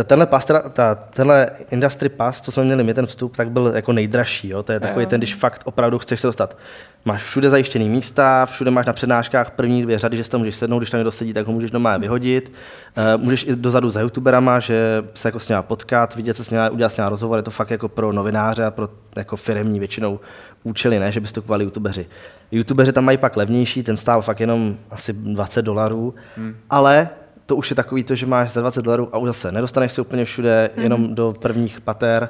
tenhle, 0.04 0.26
pas, 0.26 0.46
teda, 0.46 0.62
ta, 0.62 0.96
tenhle 0.96 1.50
industry 1.72 2.10
pass, 2.10 2.42
co 2.42 2.52
jsme 2.52 2.64
měli 2.64 2.84
my, 2.84 2.94
ten 2.94 3.06
vstup, 3.06 3.38
tak 3.38 3.52
byl 3.52 3.72
jako 3.76 3.94
nejdražší. 3.94 4.50
Jo? 4.50 4.64
To 4.64 4.72
je 4.72 4.80
takový 4.80 5.04
Jo. 5.04 5.10
ten, 5.10 5.20
když 5.20 5.36
fakt 5.36 5.62
opravdu 5.66 6.00
chceš 6.00 6.20
se 6.20 6.28
dostat. 6.28 6.58
Máš 7.06 7.24
všude 7.24 7.50
zajištěný 7.50 7.90
místa, 7.90 8.46
všude 8.46 8.72
máš 8.72 8.86
na 8.86 8.94
přednáškách 8.94 9.52
první 9.52 9.82
dvě 9.82 10.00
řady, 10.00 10.18
že 10.18 10.24
si 10.24 10.30
tam 10.30 10.40
můžeš 10.40 10.56
sednout, 10.56 10.80
když 10.80 10.90
tam 10.90 10.98
někdo 10.98 11.12
sedí, 11.12 11.34
tak 11.34 11.48
ho 11.48 11.54
můžeš 11.54 11.72
doma 11.72 11.98
vyhodit. 11.98 12.52
Uh, 12.98 13.24
můžeš 13.24 13.46
i 13.48 13.56
dozadu 13.56 13.90
za 13.90 14.02
youtuberama, 14.02 14.60
že 14.60 15.04
se 15.14 15.28
jako 15.28 15.40
s 15.40 15.50
ním 15.50 15.58
potkat, 15.62 16.16
vidět 16.16 16.38
se 16.38 16.44
s 16.44 16.50
ním, 16.50 16.60
udělat 16.72 16.90
s 16.90 16.98
ním 16.98 17.06
rozhovor, 17.06 17.40
je 17.40 17.44
to 17.44 17.52
fakt 17.52 17.72
jako 17.72 17.90
pro 17.90 18.12
novináře 18.12 18.66
a 18.66 18.72
pro 18.72 18.90
jako 19.16 19.36
firmní 19.36 19.80
většinou 19.80 20.20
účely, 20.64 21.00
ne, 21.00 21.12
že 21.12 21.20
bys 21.20 21.32
to 21.32 21.42
kupovali 21.42 21.64
youtubeři. 21.64 22.06
Youtubeři 22.52 22.94
tam 22.94 23.06
mají 23.06 23.18
pak 23.18 23.38
levnější, 23.38 23.84
ten 23.84 23.98
stál 23.98 24.22
fakt 24.22 24.40
jenom 24.40 24.78
asi 24.92 25.14
20 25.14 25.62
dolarů, 25.62 26.16
hmm. 26.38 26.56
ale 26.70 27.10
to 27.50 27.56
už 27.56 27.70
je 27.70 27.76
takový 27.76 28.04
to, 28.04 28.16
že 28.16 28.26
máš 28.26 28.52
za 28.52 28.62
20 28.62 28.82
dolarů 28.82 29.10
a 29.12 29.18
už 29.18 29.28
zase 29.30 29.52
nedostaneš 29.52 29.92
se 29.92 30.02
úplně 30.02 30.26
všude, 30.26 30.70
Mhm. 30.76 30.84
jenom 30.84 31.16
do 31.16 31.34
prvních 31.40 31.82
pater 31.82 32.30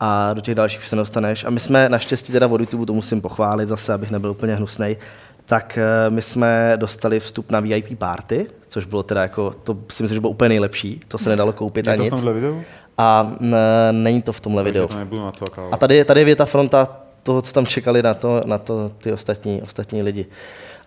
a 0.00 0.34
do 0.34 0.40
těch 0.40 0.54
dalších 0.54 0.80
už 0.80 0.88
se 0.88 0.96
nedostaneš. 0.96 1.44
A 1.44 1.50
my 1.50 1.60
jsme 1.60 1.88
naštěstí 1.88 2.32
teda 2.32 2.46
od 2.46 2.60
YouTube, 2.60 2.86
to 2.86 2.92
musím 2.94 3.20
pochválit 3.20 3.68
zase, 3.68 3.92
abych 3.92 4.10
nebyl 4.10 4.30
úplně 4.30 4.54
hnusnej, 4.54 4.96
tak 5.44 5.78
eh, 5.78 6.10
my 6.10 6.22
jsme 6.22 6.72
dostali 6.76 7.20
vstup 7.20 7.50
na 7.50 7.60
VIP 7.60 7.98
party, 7.98 8.46
což 8.68 8.84
bylo 8.84 9.02
teda 9.02 9.22
jako, 9.22 9.54
to 9.64 9.76
si 9.92 10.02
myslím, 10.02 10.16
že 10.16 10.20
bylo 10.20 10.30
úplně 10.30 10.48
nejlepší, 10.48 11.00
to 11.08 11.18
se 11.18 11.28
nedalo 11.30 11.52
koupit 11.52 11.86
Je 11.86 11.92
a 11.92 11.96
to 11.96 12.02
v 12.02 12.04
nic. 12.04 12.10
tomhle 12.10 12.32
videu? 12.32 12.62
A 12.98 13.32
ne, 13.40 13.58
není 13.92 14.22
to 14.22 14.32
v 14.32 14.40
tomhle 14.40 14.62
Takže 14.62 14.72
videu. 14.80 14.88
to 14.88 14.98
nebudu 14.98 15.24
nacakat. 15.24 15.64
A 15.72 15.76
tady, 15.76 16.04
tady 16.04 16.20
je 16.20 16.24
věta 16.24 16.44
fronta 16.44 16.88
toho, 17.22 17.42
co 17.42 17.52
tam 17.52 17.66
čekali 17.66 18.02
na 18.02 18.14
to, 18.14 18.42
na 18.44 18.58
to 18.58 18.90
ty 18.98 19.12
ostatní, 19.12 19.62
ostatní 19.62 20.02
lidi. 20.02 20.26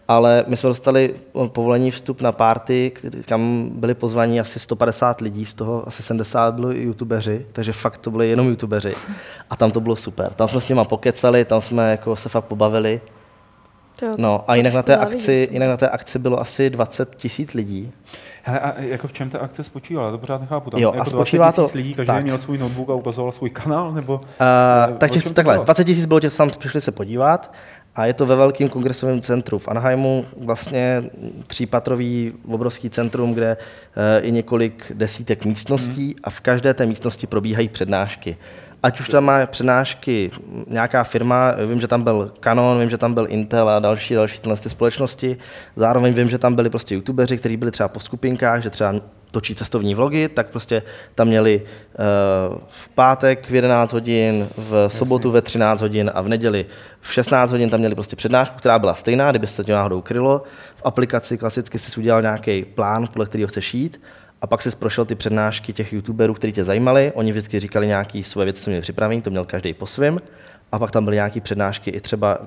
Ale 0.10 0.43
my 0.48 0.58
jsme 0.58 0.67
dostali 0.67 1.15
povolení 1.48 1.91
vstup 1.91 2.22
na 2.22 2.32
party, 2.32 2.91
k- 2.95 3.26
kam 3.26 3.69
byli 3.74 3.93
pozvaní 3.93 4.39
asi 4.39 4.60
150 4.60 5.22
lidí, 5.22 5.45
z 5.45 5.54
toho 5.54 5.88
asi 5.88 6.04
70 6.04 6.54
bylo 6.56 6.72
youtubeři, 6.72 7.45
takže 7.52 7.74
fakt 7.74 7.98
to 7.98 8.12
byli 8.12 8.30
jenom 8.30 8.48
youtubeři. 8.48 8.93
A 9.50 9.56
tam 9.56 9.72
to 9.72 9.80
bylo 9.80 9.95
super. 9.95 10.34
Tam 10.34 10.48
jsme 10.48 10.60
s 10.62 10.69
nima 10.69 10.84
pokecali, 10.84 11.45
tam 11.45 11.62
jsme 11.62 11.91
jako 11.91 12.15
se 12.15 12.30
fakt 12.30 12.45
pobavili. 12.45 13.02
To, 14.00 14.06
No 14.17 14.43
a 14.48 14.54
to 14.54 14.56
jinak 14.56 14.74
na 14.74 14.84
té 14.84 14.98
akci, 14.98 15.48
jinak 15.52 15.69
na 15.69 15.78
té 15.78 15.89
akci 15.89 16.19
bylo 16.19 16.39
asi 16.39 16.69
20 16.69 17.15
tisíc 17.15 17.54
lidí. 17.54 17.91
Hele, 18.43 18.60
a 18.60 18.82
jako 18.82 19.08
v 19.08 19.13
čem 19.13 19.30
ta 19.30 19.39
akce 19.39 19.63
spočívala? 19.63 20.08
Já 20.08 20.12
to 20.12 20.17
pořád 20.17 20.41
nechápu. 20.41 20.69
Tam 20.69 20.82
Jo, 20.82 20.91
a 20.91 20.95
jako 20.95 21.10
spočívá 21.10 21.45
20 21.45 21.56
to- 21.56 21.62
tisíc 21.62 21.76
lidí, 21.76 21.93
každý 21.93 22.08
tak. 22.08 22.24
měl 22.24 22.38
svůj 22.38 22.58
notebook 22.58 22.89
a 22.89 22.93
ukazoval 22.93 23.32
svůj 23.32 23.50
kanál, 23.50 23.91
nebo... 23.91 24.13
Uh, 24.15 24.22
Eh, 24.89 24.93
tak 24.98 25.12
o 25.12 25.13
těch, 25.13 25.24
čem 25.24 25.30
to 25.32 25.36
takhle, 25.36 25.54
bylo? 25.54 25.63
20 25.65 25.84
tisíc 25.84 26.06
bylo 26.06 26.19
těch, 26.19 26.32
co 26.34 26.38
tam 26.38 26.50
přišli 26.50 26.82
se 26.82 26.91
podívat 26.91 27.54
a 27.95 28.06
je 28.06 28.13
to 28.13 28.25
ve 28.25 28.36
velkém 28.36 28.69
kongresovém 28.69 29.21
centru 29.21 29.60
v 29.60 29.67
Anaheimu, 29.67 30.25
vlastně 30.38 31.04
třípatrový 31.47 32.34
obrovský 32.47 32.89
centrum, 32.89 33.34
kde 33.34 33.58
je 34.21 34.32
několik 34.32 34.91
desítek 34.93 35.45
místností 35.45 36.04
Mhm. 36.06 36.13
a 36.23 36.30
v 36.30 36.39
každé 36.41 36.73
té 36.73 36.86
místnosti 36.86 37.28
probíhají 37.28 37.67
přednášky. 37.67 38.38
Ať 38.84 39.00
už 39.00 39.10
tam 39.10 39.24
má 39.24 39.46
přednášky 39.46 40.32
nějaká 40.68 41.04
firma, 41.04 41.52
vím, 41.65 41.82
že 41.82 41.88
tam 41.88 42.04
byl 42.04 42.32
Canon, 42.39 42.80
vím, 42.80 42.89
že 42.89 42.98
tam 42.98 43.13
byl 43.13 43.28
Intel 43.30 43.70
a 43.70 43.80
další, 43.80 44.13
další 44.13 44.39
tyhle 44.39 44.58
ty 44.58 44.70
společnosti. 44.70 45.38
Zároveň 45.76 46.13
vím, 46.13 46.30
že 46.30 46.38
tam 46.38 46.56
byli 46.56 46.70
prostě 46.70 46.96
youtubeři, 46.96 47.38
kteří 47.38 47.58
byli 47.58 47.72
třeba 47.72 47.89
po 47.89 48.00
skupinkách, 48.00 48.63
že 48.63 48.70
třeba 48.70 48.94
točí 49.32 49.56
cestovní 49.56 49.96
vlogy, 49.96 50.30
tak 50.30 50.48
prostě 50.48 50.84
tam 51.15 51.28
měli 51.28 51.62
uh, 51.62 52.58
v 52.68 52.89
pátek 52.89 53.50
v 53.50 53.56
11 53.56 53.94
hodin, 53.94 54.48
v 54.58 54.88
sobotu 54.88 55.32
ve 55.32 55.42
13 55.42 55.82
hodin 55.82 56.12
a 56.13 56.22
v 56.22 56.28
neděli 56.28 56.65
v 57.02 57.13
16 57.13 57.52
hodin 57.52 57.70
tam 57.70 57.80
měli 57.80 57.96
prostě 57.96 58.15
přednášku, 58.15 58.58
která 58.58 58.80
byla 58.80 58.96
stejná, 58.96 59.32
kdyby 59.32 59.48
se 59.48 59.63
to 59.63 59.72
náhodou 59.72 60.02
krylo. 60.02 60.44
V 60.76 60.82
aplikaci 60.86 61.38
klasicky 61.38 61.80
si 61.80 62.00
udělal 62.00 62.22
nějaký 62.22 62.65
plán, 62.65 63.08
podle 63.08 63.26
kterého 63.26 63.48
chceš 63.48 63.74
jít 63.74 64.02
a 64.41 64.47
pak 64.47 64.62
si 64.62 64.75
prošel 64.75 65.06
ty 65.06 65.15
přednášky 65.15 65.73
těch 65.73 65.93
youtuberů, 65.93 66.34
kteří 66.34 66.54
tě 66.54 66.63
zajímali. 66.63 67.12
Oni 67.15 67.32
vždycky 67.32 67.60
říkali 67.60 67.88
nějaké 67.88 68.23
svoje 68.23 68.45
věci, 68.45 68.63
co 68.63 68.69
měli 68.69 68.82
připravené, 68.82 69.21
to 69.21 69.30
měl 69.30 69.45
každý 69.45 69.73
po 69.73 69.88
svém. 69.88 70.19
A 70.71 70.80
pak 70.80 70.91
tam 70.91 71.06
byly 71.06 71.15
nějaké 71.15 71.41
přednášky 71.41 71.91
i 71.91 71.99
třeba, 71.99 72.39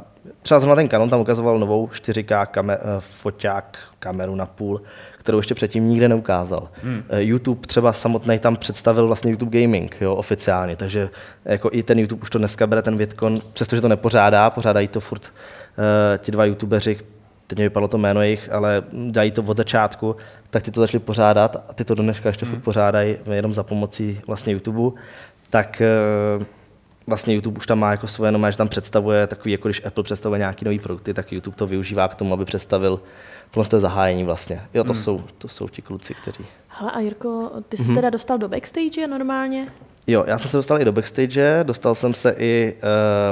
třeba 0.43 0.61
zrovna 0.61 0.77
ten 0.77 0.89
Canon 0.89 1.11
tam 1.11 1.21
ukazoval 1.21 1.59
novou 1.59 1.87
4K 1.87 2.47
kamer, 2.47 2.79
eh, 2.83 2.87
foťák, 3.01 3.79
kameru 3.99 4.35
na 4.35 4.47
půl, 4.47 4.83
kterou 5.19 5.39
ještě 5.39 5.55
předtím 5.55 5.89
nikde 5.89 6.09
neukázal. 6.09 6.69
Hmm. 6.83 7.03
YouTube 7.19 7.67
třeba 7.67 7.93
samotný 7.93 8.39
tam 8.39 8.57
představil 8.57 9.07
vlastně 9.07 9.31
YouTube 9.31 9.61
Gaming 9.61 9.97
jo, 10.01 10.15
oficiálně, 10.15 10.77
takže 10.77 11.09
jako 11.45 11.71
i 11.73 11.83
ten 11.83 11.99
YouTube 11.99 12.23
už 12.23 12.31
to 12.31 12.39
dneska 12.39 12.67
bere 12.67 12.83
ten 12.83 12.97
Vidcon, 12.97 13.39
přestože 13.53 13.83
to 13.83 13.89
nepořádá, 13.89 14.51
pořádají 14.51 14.89
to 14.89 15.01
furt 15.01 15.23
uh, 15.23 16.19
ti 16.19 16.33
dva 16.33 16.45
YouTubeři, 16.45 16.99
teď 17.47 17.59
mě 17.59 17.67
vypadlo 17.67 17.89
to 17.89 17.99
jméno 17.99 18.23
jejich, 18.23 18.53
ale 18.53 18.83
dělají 19.11 19.31
to 19.31 19.43
od 19.43 19.57
začátku, 19.57 20.17
tak 20.53 20.63
ty 20.63 20.71
to 20.71 20.81
začali 20.81 21.05
pořádat 21.05 21.65
a 21.69 21.73
ty 21.73 21.85
to 21.85 21.95
do 21.95 22.03
dneška 22.03 22.29
ještě 22.29 22.47
hmm. 22.47 22.55
furt 22.55 22.61
pořádají 22.61 23.17
jenom 23.33 23.55
za 23.55 23.63
pomocí 23.63 24.21
vlastně 24.27 24.53
YouTube, 24.53 25.01
tak 25.51 25.81
eh, 25.81 26.45
vlastně 27.07 27.35
YouTube 27.35 27.59
už 27.59 27.67
tam 27.67 27.79
má 27.79 27.91
jako 27.91 28.07
svoje, 28.07 28.33
no, 28.33 28.51
že 28.51 28.57
tam 28.57 28.69
představuje 28.69 29.27
takový, 29.27 29.53
jako 29.53 29.69
když 29.69 29.85
Apple 29.85 30.05
představuje 30.05 30.39
nějaký 30.39 30.65
nový 30.65 30.79
produkty, 30.79 31.15
tak 31.15 31.33
YouTube 31.33 31.57
to 31.57 31.67
využívá 31.67 32.09
k 32.09 32.15
tomu, 32.15 32.35
aby 32.35 32.45
představil 32.45 33.01
tohle 33.51 33.69
to 33.69 33.77
je 33.77 33.81
zahájení 33.81 34.25
vlastně. 34.25 34.63
Jo, 34.75 34.85
to, 34.85 34.93
hmm. 34.93 35.03
jsou, 35.03 35.25
to 35.39 35.49
jsou 35.49 35.69
ti 35.69 35.83
kluci, 35.83 36.15
kteří... 36.15 36.45
Hele 36.69 36.91
a 36.91 37.01
Jirko, 37.01 37.51
ty 37.69 37.77
jsi 37.77 37.95
teda 37.95 38.11
dostal 38.11 38.39
do 38.39 38.49
backstage 38.49 39.07
normálně? 39.07 39.67
Jo, 40.07 40.25
já 40.27 40.39
jsem 40.39 40.51
se 40.51 40.57
dostal 40.57 40.81
i 40.81 40.85
do 40.85 40.93
backstage, 40.93 41.61
dostal 41.63 41.95
jsem 41.95 42.15
se 42.15 42.35
i, 42.39 42.75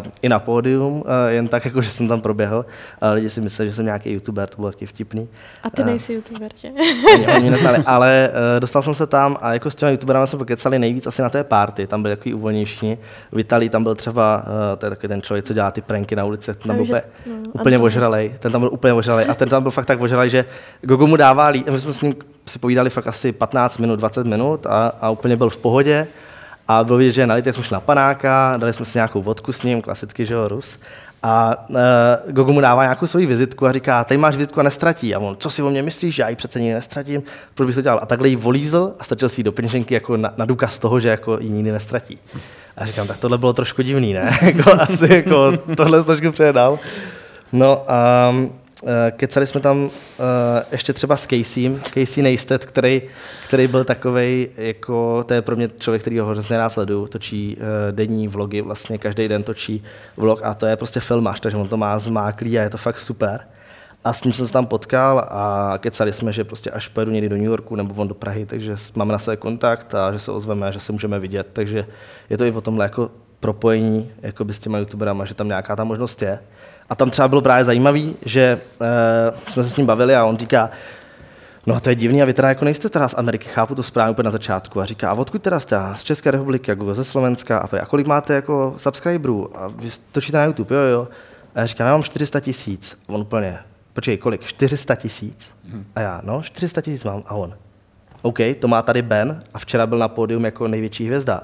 uh, 0.03 0.07
i 0.23 0.29
na 0.29 0.39
pódium, 0.39 0.93
uh, 1.01 1.05
jen 1.29 1.49
tak, 1.49 1.65
jako 1.71 1.83
že 1.83 1.91
jsem 1.91 2.09
tam 2.09 2.21
proběhl. 2.21 2.65
Uh, 3.03 3.09
lidi 3.13 3.31
si 3.31 3.41
mysleli, 3.41 3.71
že 3.71 3.77
jsem 3.77 3.85
nějaký 3.85 4.13
youtuber, 4.13 4.49
to 4.49 4.57
bylo 4.57 4.73
taky 4.73 4.87
vtipný. 4.87 5.29
A 5.63 5.71
ty 5.71 5.83
Eh. 5.83 5.85
nejsi 5.85 6.13
youtuber, 6.13 6.51
že? 6.57 6.69
Oni, 7.15 7.27
oni 7.27 7.51
neznali, 7.51 7.79
ale 7.87 8.31
uh, 8.33 8.61
dostal 8.61 8.83
jsem 8.83 8.95
se 8.95 9.07
tam 9.07 9.37
a 9.41 9.53
jako 9.53 9.71
s 9.71 9.75
těmi 9.75 9.93
youtuberami 9.93 10.27
jsme 10.27 10.39
pokecali 10.39 10.79
nejvíc 10.79 11.07
asi 11.07 11.23
na 11.23 11.31
té 11.31 11.45
party, 11.45 11.87
tam 11.87 12.03
byli 12.03 12.17
takový 12.17 12.35
uvolnější. 12.35 12.97
Vitalí 13.33 13.69
tam 13.69 13.83
byl 13.83 13.95
třeba, 13.95 14.45
uh, 14.47 14.79
to 14.79 14.87
je 14.87 14.91
takový 14.91 15.09
ten 15.09 15.23
člověk, 15.23 15.45
co 15.45 15.55
dělá 15.55 15.71
ty 15.71 15.81
pranky 15.81 16.17
na 16.17 16.25
ulici, 16.25 16.55
ten 16.55 16.77
byl 16.77 16.77
Takže- 16.77 16.93
úplně, 16.93 17.03
no, 17.45 17.51
úplně 17.53 17.77
Anton. 17.77 17.87
ožralej, 17.87 18.35
ten 18.39 18.53
tam 18.53 18.61
byl 18.61 18.71
úplně 18.73 18.93
ožralej 18.93 19.27
a 19.29 19.35
ten 19.35 19.49
tam 19.49 19.63
byl 19.63 19.71
fakt 19.73 19.87
tak 19.87 20.01
ožralej, 20.01 20.31
že 20.31 20.45
Gogo 20.83 21.07
mu 21.07 21.17
dává, 21.17 21.47
lí, 21.49 21.65
my 21.71 21.81
jsme 21.81 21.93
s 21.93 22.01
ním 22.01 22.15
si 22.47 22.59
povídali 22.59 22.91
fakt 22.91 23.07
asi 23.07 23.33
15 23.33 23.79
minut, 23.79 23.97
20 23.97 24.27
minut 24.27 24.67
a, 24.67 24.87
a 25.01 25.11
úplně 25.11 25.37
byl 25.37 25.51
v 25.51 25.57
pohodě. 25.59 26.07
A 26.71 26.85
bylo 26.85 26.99
vidět, 26.99 27.13
že 27.13 27.27
nalitý, 27.27 27.53
jsme 27.53 27.63
šli 27.63 27.75
na 27.75 27.81
panáka, 27.81 28.57
dali 28.57 28.73
jsme 28.73 28.85
si 28.85 28.99
nějakou 28.99 29.23
vodku 29.23 29.53
s 29.53 29.63
ním, 29.63 29.83
klasicky, 29.83 30.27
že 30.27 30.35
jo, 30.35 30.49
Rus. 30.49 30.79
A 31.23 31.55
uh, 31.69 31.77
Gogo 32.33 32.53
mu 32.53 32.61
dává 32.61 32.83
nějakou 32.83 33.07
svoji 33.07 33.27
vizitku 33.27 33.67
a 33.67 33.73
říká, 33.73 34.05
tady 34.05 34.19
máš 34.19 34.37
vizitku 34.37 34.61
a 34.61 34.63
nestratí. 34.63 35.15
A 35.15 35.19
on, 35.19 35.37
co 35.39 35.51
si 35.51 35.63
o 35.63 35.71
mě 35.71 35.83
myslíš, 35.83 36.19
já 36.19 36.29
ji 36.29 36.37
přece 36.37 36.61
nikdy 36.61 36.75
nestratím, 36.75 37.23
proč 37.55 37.67
bych 37.67 37.75
to 37.75 37.83
dělal? 37.83 38.01
A 38.03 38.07
takhle 38.07 38.29
ji 38.29 38.37
volízl 38.37 38.93
a 38.99 39.05
strčil 39.05 39.29
si 39.29 39.41
ji 39.41 39.45
do 39.45 39.53
peněženky 39.53 39.95
jako 39.95 40.17
na, 40.17 40.33
na 40.37 40.45
důkaz 40.45 40.79
toho, 40.79 41.01
že 41.01 41.09
jako 41.09 41.39
ji 41.41 41.51
nikdy 41.51 41.73
nestratí. 41.73 42.19
A 42.77 42.87
říkám, 42.87 43.07
tak 43.07 43.17
tohle 43.17 43.39
bylo 43.39 43.53
trošku 43.53 43.83
divný, 43.83 44.13
ne? 44.13 44.39
jako, 44.43 44.71
asi 44.81 45.15
jako, 45.15 45.53
tohle 45.77 46.05
trošku 46.05 46.33
předal. 46.33 46.79
No, 47.53 47.87
um, 48.31 48.51
eh, 48.55 48.60
kecali 49.11 49.47
jsme 49.47 49.61
tam 49.61 49.89
eh, 49.89 50.65
ještě 50.73 50.93
třeba 50.93 51.17
s 51.17 51.27
Caseym, 51.27 51.81
Casey 51.81 52.23
Neistat, 52.23 52.65
který, 52.65 53.03
který 53.45 53.67
byl 53.67 53.85
takový, 53.85 54.49
jako, 54.57 55.25
to 55.25 55.35
je 55.35 55.43
pro 55.43 55.57
mě 55.57 55.69
člověk, 55.79 56.03
který 56.03 56.19
ho 56.19 56.27
hrozně 56.27 56.59
rád 56.59 56.79
točí 57.09 57.59
eh, 57.61 57.93
denní 57.93 58.29
vlogy, 58.29 58.61
vlastně 58.61 58.99
každý 58.99 59.29
den 59.29 59.43
točí 59.43 59.85
vlog 60.17 60.41
a 60.43 60.55
to 60.55 60.67
je 60.67 60.77
prostě 60.77 61.01
filmař, 61.01 61.41
takže 61.41 61.57
on 61.57 61.69
to 61.69 61.77
má 61.77 61.99
zmáklý 61.99 62.59
a 62.59 62.63
je 62.63 62.71
to 62.71 62.79
fakt 62.79 62.99
super. 62.99 63.41
A 64.05 64.13
s 64.13 64.25
ním 64.25 64.33
jsem 64.33 64.47
se 64.47 64.53
tam 64.53 64.67
potkal 64.67 65.19
a 65.19 65.75
kecali 65.79 66.13
jsme, 66.13 66.33
že 66.33 66.45
prostě 66.45 66.71
až 66.71 66.89
pojedu 66.89 67.13
někdy 67.13 67.29
do 67.29 67.37
New 67.37 67.45
Yorku 67.45 67.77
nebo 67.77 67.95
on 67.95 68.09
do 68.09 68.15
Prahy, 68.15 68.47
takže 68.47 68.77
máme 68.95 69.13
na 69.13 69.19
sebe 69.19 69.37
kontakt 69.37 69.95
a 69.95 70.13
že 70.13 70.19
se 70.19 70.33
ozveme, 70.33 70.73
že 70.73 70.81
se 70.81 70.93
můžeme 70.93 71.19
vidět. 71.19 71.49
Takže 71.53 71.87
je 72.31 72.39
to 72.39 72.45
i 72.45 72.53
o 72.53 72.61
tomhle 72.61 72.85
jako 72.85 73.11
propojení 73.41 74.11
jako 74.23 74.45
s 74.51 74.59
těma 74.59 74.79
youtuberama, 74.79 75.25
že 75.25 75.35
tam 75.35 75.49
nějaká 75.49 75.77
ta 75.77 75.85
možnost 75.85 76.23
je. 76.23 76.39
A 76.91 76.95
tam 76.95 77.11
třeba 77.11 77.29
bylo 77.29 77.43
právě 77.43 77.65
zajímavý, 77.65 78.17
že 78.25 78.61
uh, 78.81 79.39
jsme 79.49 79.63
se 79.63 79.71
s 79.71 79.77
ním 79.77 79.87
bavili 79.87 80.17
a 80.17 80.25
on 80.25 80.39
říká, 80.39 80.71
No 81.67 81.75
a 81.75 81.81
to 81.81 81.89
je 81.89 81.95
divný 81.95 82.23
a 82.23 82.25
vy 82.25 82.35
teda 82.35 82.49
jako 82.49 82.65
nejste 82.65 82.89
teda 82.89 83.09
z 83.09 83.15
Ameriky, 83.19 83.49
chápu 83.49 83.75
to 83.75 83.83
správně 83.83 84.11
úplně 84.11 84.25
na 84.25 84.31
začátku. 84.31 84.81
A 84.81 84.85
říká, 84.85 85.11
a 85.11 85.15
odkud 85.15 85.43
teda 85.43 85.61
jste? 85.61 85.77
Z 85.95 86.05
České 86.05 86.31
republiky, 86.31 86.71
jako 86.71 86.95
ze 86.95 87.05
Slovenska. 87.05 87.59
A, 87.59 87.79
a 87.83 87.87
kolik 87.87 88.07
máte 88.07 88.35
jako 88.35 88.75
subscriberů? 88.77 89.59
A 89.59 89.69
vy 89.69 89.89
točíte 90.13 90.39
na 90.39 90.45
YouTube, 90.45 90.77
jo, 90.77 90.83
jo. 90.83 91.09
A 91.55 91.61
já 91.61 91.67
říkám, 91.67 91.87
já 91.87 91.93
mám 91.93 92.03
400 92.03 92.41
tisíc. 92.41 92.99
On 93.07 93.21
úplně, 93.21 93.59
počkej, 93.93 94.17
kolik? 94.17 94.45
400 94.45 94.95
tisíc? 94.95 95.51
A 95.97 96.01
já, 96.01 96.21
no, 96.25 96.43
400 96.43 96.81
tisíc 96.81 97.05
mám. 97.05 97.23
A 97.27 97.35
on, 97.35 97.55
OK, 98.23 98.39
to 98.59 98.69
má 98.69 98.83
tady 98.83 99.03
Ben 99.03 99.43
a 99.55 99.59
včera 99.59 99.87
byl 99.87 99.99
na 99.99 100.09
pódium 100.09 100.45
jako 100.45 100.69
největší 100.69 101.07
hvězda. 101.07 101.43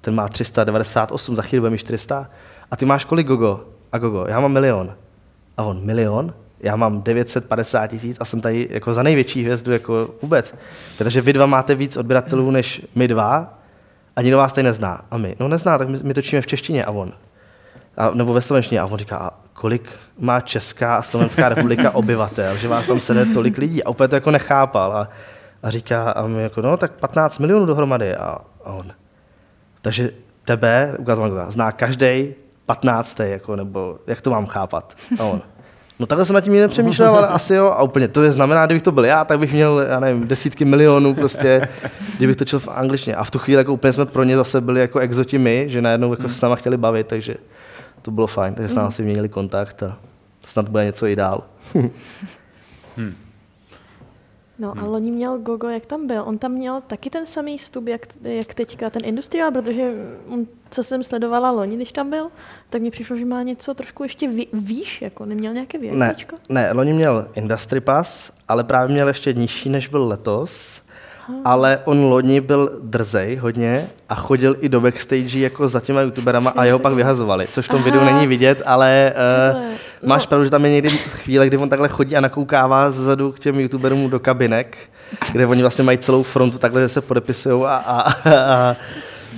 Ten 0.00 0.14
má 0.14 0.28
398, 0.28 1.36
za 1.36 1.42
chvíli 1.42 1.60
bude 1.60 1.70
mít 1.70 1.78
400. 1.78 2.30
A 2.70 2.76
ty 2.76 2.84
máš 2.84 3.04
kolik, 3.04 3.26
Gogo? 3.26 3.75
A 3.96 3.98
Gogo, 3.98 4.26
já 4.28 4.40
mám 4.40 4.52
milion. 4.52 4.94
A 5.56 5.62
on, 5.62 5.84
milion? 5.84 6.34
Já 6.60 6.76
mám 6.76 7.02
950 7.02 7.86
tisíc 7.86 8.16
a 8.20 8.24
jsem 8.24 8.40
tady 8.40 8.68
jako 8.70 8.94
za 8.94 9.02
největší 9.02 9.42
hvězdu 9.42 9.72
jako 9.72 10.08
vůbec. 10.22 10.54
Protože 10.98 11.20
vy 11.20 11.32
dva 11.32 11.46
máte 11.46 11.74
víc 11.74 11.96
odběratelů 11.96 12.50
než 12.50 12.82
my 12.94 13.08
dva 13.08 13.58
a 14.16 14.22
nikdo 14.22 14.38
vás 14.38 14.52
tady 14.52 14.62
nezná. 14.62 15.02
A 15.10 15.18
my, 15.18 15.36
no 15.40 15.48
nezná, 15.48 15.78
tak 15.78 15.88
my, 15.88 15.98
my 16.02 16.14
točíme 16.14 16.42
v 16.42 16.46
češtině 16.46 16.84
a 16.84 16.90
on. 16.90 17.12
A, 17.96 18.10
nebo 18.10 18.32
ve 18.32 18.40
slovenštině. 18.40 18.80
A 18.80 18.86
on 18.86 18.98
říká, 18.98 19.16
a 19.16 19.30
kolik 19.52 19.90
má 20.18 20.40
Česká 20.40 20.96
a 20.96 21.02
Slovenská 21.02 21.48
republika 21.48 21.94
obyvatel, 21.94 22.56
že 22.56 22.68
vás 22.68 22.86
tam 22.86 23.00
sede 23.00 23.26
tolik 23.26 23.58
lidí. 23.58 23.84
A 23.84 23.90
úplně 23.90 24.08
to 24.08 24.14
jako 24.14 24.30
nechápal. 24.30 24.92
A, 24.92 25.08
a 25.62 25.70
říká, 25.70 26.10
a 26.10 26.26
my 26.26 26.42
jako, 26.42 26.62
no 26.62 26.76
tak 26.76 26.92
15 26.92 27.38
milionů 27.38 27.66
dohromady. 27.66 28.16
A, 28.16 28.38
a 28.64 28.72
on, 28.72 28.92
takže 29.82 30.10
tebe, 30.44 30.94
ukázal 30.98 31.46
zná 31.48 31.72
každý 31.72 32.34
15. 32.66 33.20
Jako, 33.20 33.56
nebo 33.56 33.98
jak 34.06 34.20
to 34.20 34.30
mám 34.30 34.46
chápat? 34.46 34.94
On, 35.20 35.40
no 35.98 36.06
takhle 36.06 36.24
jsem 36.24 36.34
nad 36.34 36.40
tím 36.40 36.52
nepřemýšlel, 36.52 37.14
ale 37.14 37.28
asi 37.28 37.54
jo. 37.54 37.66
A 37.66 37.82
úplně 37.82 38.08
to 38.08 38.22
je 38.22 38.32
znamená, 38.32 38.66
kdybych 38.66 38.82
to 38.82 38.92
byl 38.92 39.04
já, 39.04 39.24
tak 39.24 39.38
bych 39.38 39.52
měl, 39.52 39.84
já 39.88 40.00
nevím, 40.00 40.28
desítky 40.28 40.64
milionů 40.64 41.14
prostě, 41.14 41.68
kdybych 42.16 42.36
točil 42.36 42.58
v 42.58 42.68
angličtině. 42.68 43.16
A 43.16 43.24
v 43.24 43.30
tu 43.30 43.38
chvíli 43.38 43.58
jako 43.58 43.72
úplně 43.72 43.92
jsme 43.92 44.06
pro 44.06 44.24
ně 44.24 44.36
zase 44.36 44.60
byli 44.60 44.80
jako 44.80 44.98
exoti 44.98 45.38
my, 45.38 45.64
že 45.68 45.82
najednou 45.82 46.10
jako 46.10 46.28
s 46.28 46.40
náma 46.40 46.56
chtěli 46.56 46.76
bavit, 46.76 47.06
takže 47.06 47.34
to 48.02 48.10
bylo 48.10 48.26
fajn, 48.26 48.54
takže 48.54 48.68
s 48.68 48.74
námi 48.74 48.92
si 48.92 49.02
měnili 49.02 49.28
kontakt 49.28 49.82
a 49.82 49.96
snad 50.46 50.68
bude 50.68 50.84
něco 50.84 51.06
i 51.06 51.16
dál. 51.16 51.42
No 54.58 54.74
a 54.78 54.84
loni 54.84 55.10
měl 55.10 55.38
Gogo, 55.38 55.68
jak 55.68 55.86
tam 55.86 56.06
byl? 56.06 56.22
On 56.26 56.38
tam 56.38 56.52
měl 56.52 56.80
taky 56.86 57.10
ten 57.10 57.26
samý 57.26 57.58
vstup, 57.58 57.86
jak, 57.86 58.00
jak 58.22 58.54
teďka, 58.54 58.90
ten 58.90 59.04
industriál, 59.04 59.50
protože 59.52 59.92
on, 60.28 60.46
co 60.70 60.84
jsem 60.84 61.04
sledovala 61.04 61.50
loni, 61.50 61.76
když 61.76 61.92
tam 61.92 62.10
byl, 62.10 62.28
tak 62.70 62.82
mi 62.82 62.90
přišlo, 62.90 63.16
že 63.16 63.24
má 63.24 63.42
něco 63.42 63.74
trošku 63.74 64.02
ještě 64.02 64.28
vý, 64.28 64.48
výš, 64.52 65.02
jako 65.02 65.24
neměl 65.26 65.52
nějaké 65.52 65.78
Ne, 65.78 65.88
vějíčko? 66.06 66.36
ne, 66.48 66.72
loni 66.72 66.92
měl 66.92 67.28
Industry 67.34 67.80
Pass, 67.80 68.32
ale 68.48 68.64
právě 68.64 68.92
měl 68.94 69.08
ještě 69.08 69.32
nižší, 69.32 69.68
než 69.68 69.88
byl 69.88 70.08
letos. 70.08 70.82
Ale 71.44 71.80
on 71.84 72.04
loni 72.04 72.40
byl 72.40 72.70
drzej 72.82 73.36
hodně 73.36 73.86
a 74.08 74.14
chodil 74.14 74.56
i 74.60 74.68
do 74.68 74.80
backstage 74.80 75.38
jako 75.38 75.68
za 75.68 75.80
těma 75.80 76.00
youtuberama 76.00 76.52
a 76.56 76.64
jeho 76.64 76.78
pak 76.78 76.92
vyhazovali, 76.92 77.46
což 77.46 77.64
v 77.66 77.68
tom 77.68 77.80
Aha. 77.80 77.84
videu 77.84 78.04
není 78.04 78.26
vidět, 78.26 78.62
ale 78.66 79.12
uh, 79.14 79.54
Takhle. 79.54 79.70
máš 80.06 80.22
No. 80.22 80.28
pravdu, 80.28 80.44
že 80.44 80.50
tam 80.50 80.64
je 80.64 80.70
někdy 80.70 80.88
chvíle, 80.90 81.46
kdy 81.46 81.56
on 81.56 81.68
takhle 81.68 81.88
chodí 81.88 82.16
a 82.16 82.20
nakoukává 82.20 82.90
zezadu 82.90 83.32
k 83.32 83.38
těm 83.38 83.60
youtuberům 83.60 84.10
do 84.10 84.20
kabinek, 84.20 84.78
kde 85.32 85.46
oni 85.46 85.62
vlastně 85.62 85.84
mají 85.84 85.98
celou 85.98 86.22
frontu 86.22 86.58
takhle, 86.58 86.80
že 86.80 86.88
se 86.88 87.00
podepisují 87.00 87.62
a, 87.64 87.76
a, 87.76 88.12
a, 88.12 88.76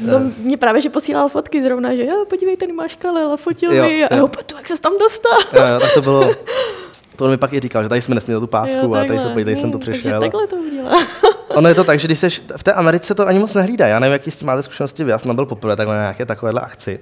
No, 0.04 0.20
mě 0.38 0.56
právě, 0.56 0.80
že 0.80 0.90
posílal 0.90 1.28
fotky 1.28 1.62
zrovna, 1.62 1.94
že 1.96 2.04
jo, 2.04 2.24
podívej, 2.28 2.56
tady 2.56 2.72
máš 2.72 2.94
kalel 2.94 3.32
a 3.32 3.36
fotil 3.36 3.72
Jo, 3.74 3.82
mi 3.84 4.04
a 4.04 4.14
jo. 4.16 4.20
jo. 4.20 4.42
tu, 4.46 4.56
jak 4.56 4.68
se 4.68 4.80
tam 4.80 4.92
dostal. 4.98 5.38
jo, 5.52 5.62
jo, 5.74 5.80
tak 5.80 5.94
to 5.94 6.02
bylo, 6.02 6.30
to 7.18 7.24
on 7.24 7.30
mi 7.30 7.36
pak 7.36 7.52
i 7.52 7.60
říkal, 7.60 7.82
že 7.82 7.88
tady 7.88 8.00
jsme 8.00 8.14
nesměli 8.14 8.40
tu 8.40 8.46
pásku 8.46 8.78
Jo, 8.78 8.94
a 8.94 9.04
tady, 9.04 9.18
se, 9.18 9.28
tady 9.28 9.56
jsem 9.56 9.72
to 9.72 9.78
přešel. 9.78 10.20
Takže 10.20 10.30
takhle 10.30 10.46
to 10.46 10.56
udělá. 10.56 11.06
Ono 11.48 11.68
je 11.68 11.74
to 11.74 11.84
tak, 11.84 12.00
že 12.00 12.08
když 12.08 12.18
seš, 12.18 12.42
v 12.56 12.62
té 12.62 12.72
Americe 12.72 13.14
to 13.14 13.26
ani 13.26 13.38
moc 13.38 13.54
nehlídá. 13.54 13.86
Já 13.86 13.98
nevím, 13.98 14.12
jaký 14.12 14.30
s 14.30 14.38
tím 14.38 14.46
máte 14.46 14.62
zkušenosti 14.62 15.04
vy. 15.04 15.10
Já 15.10 15.18
jsem 15.18 15.34
byl 15.34 15.46
poprvé 15.46 15.76
takhle 15.76 15.94
na 15.94 16.00
nějaké 16.00 16.26
takovéhle 16.26 16.60
akci. 16.60 17.00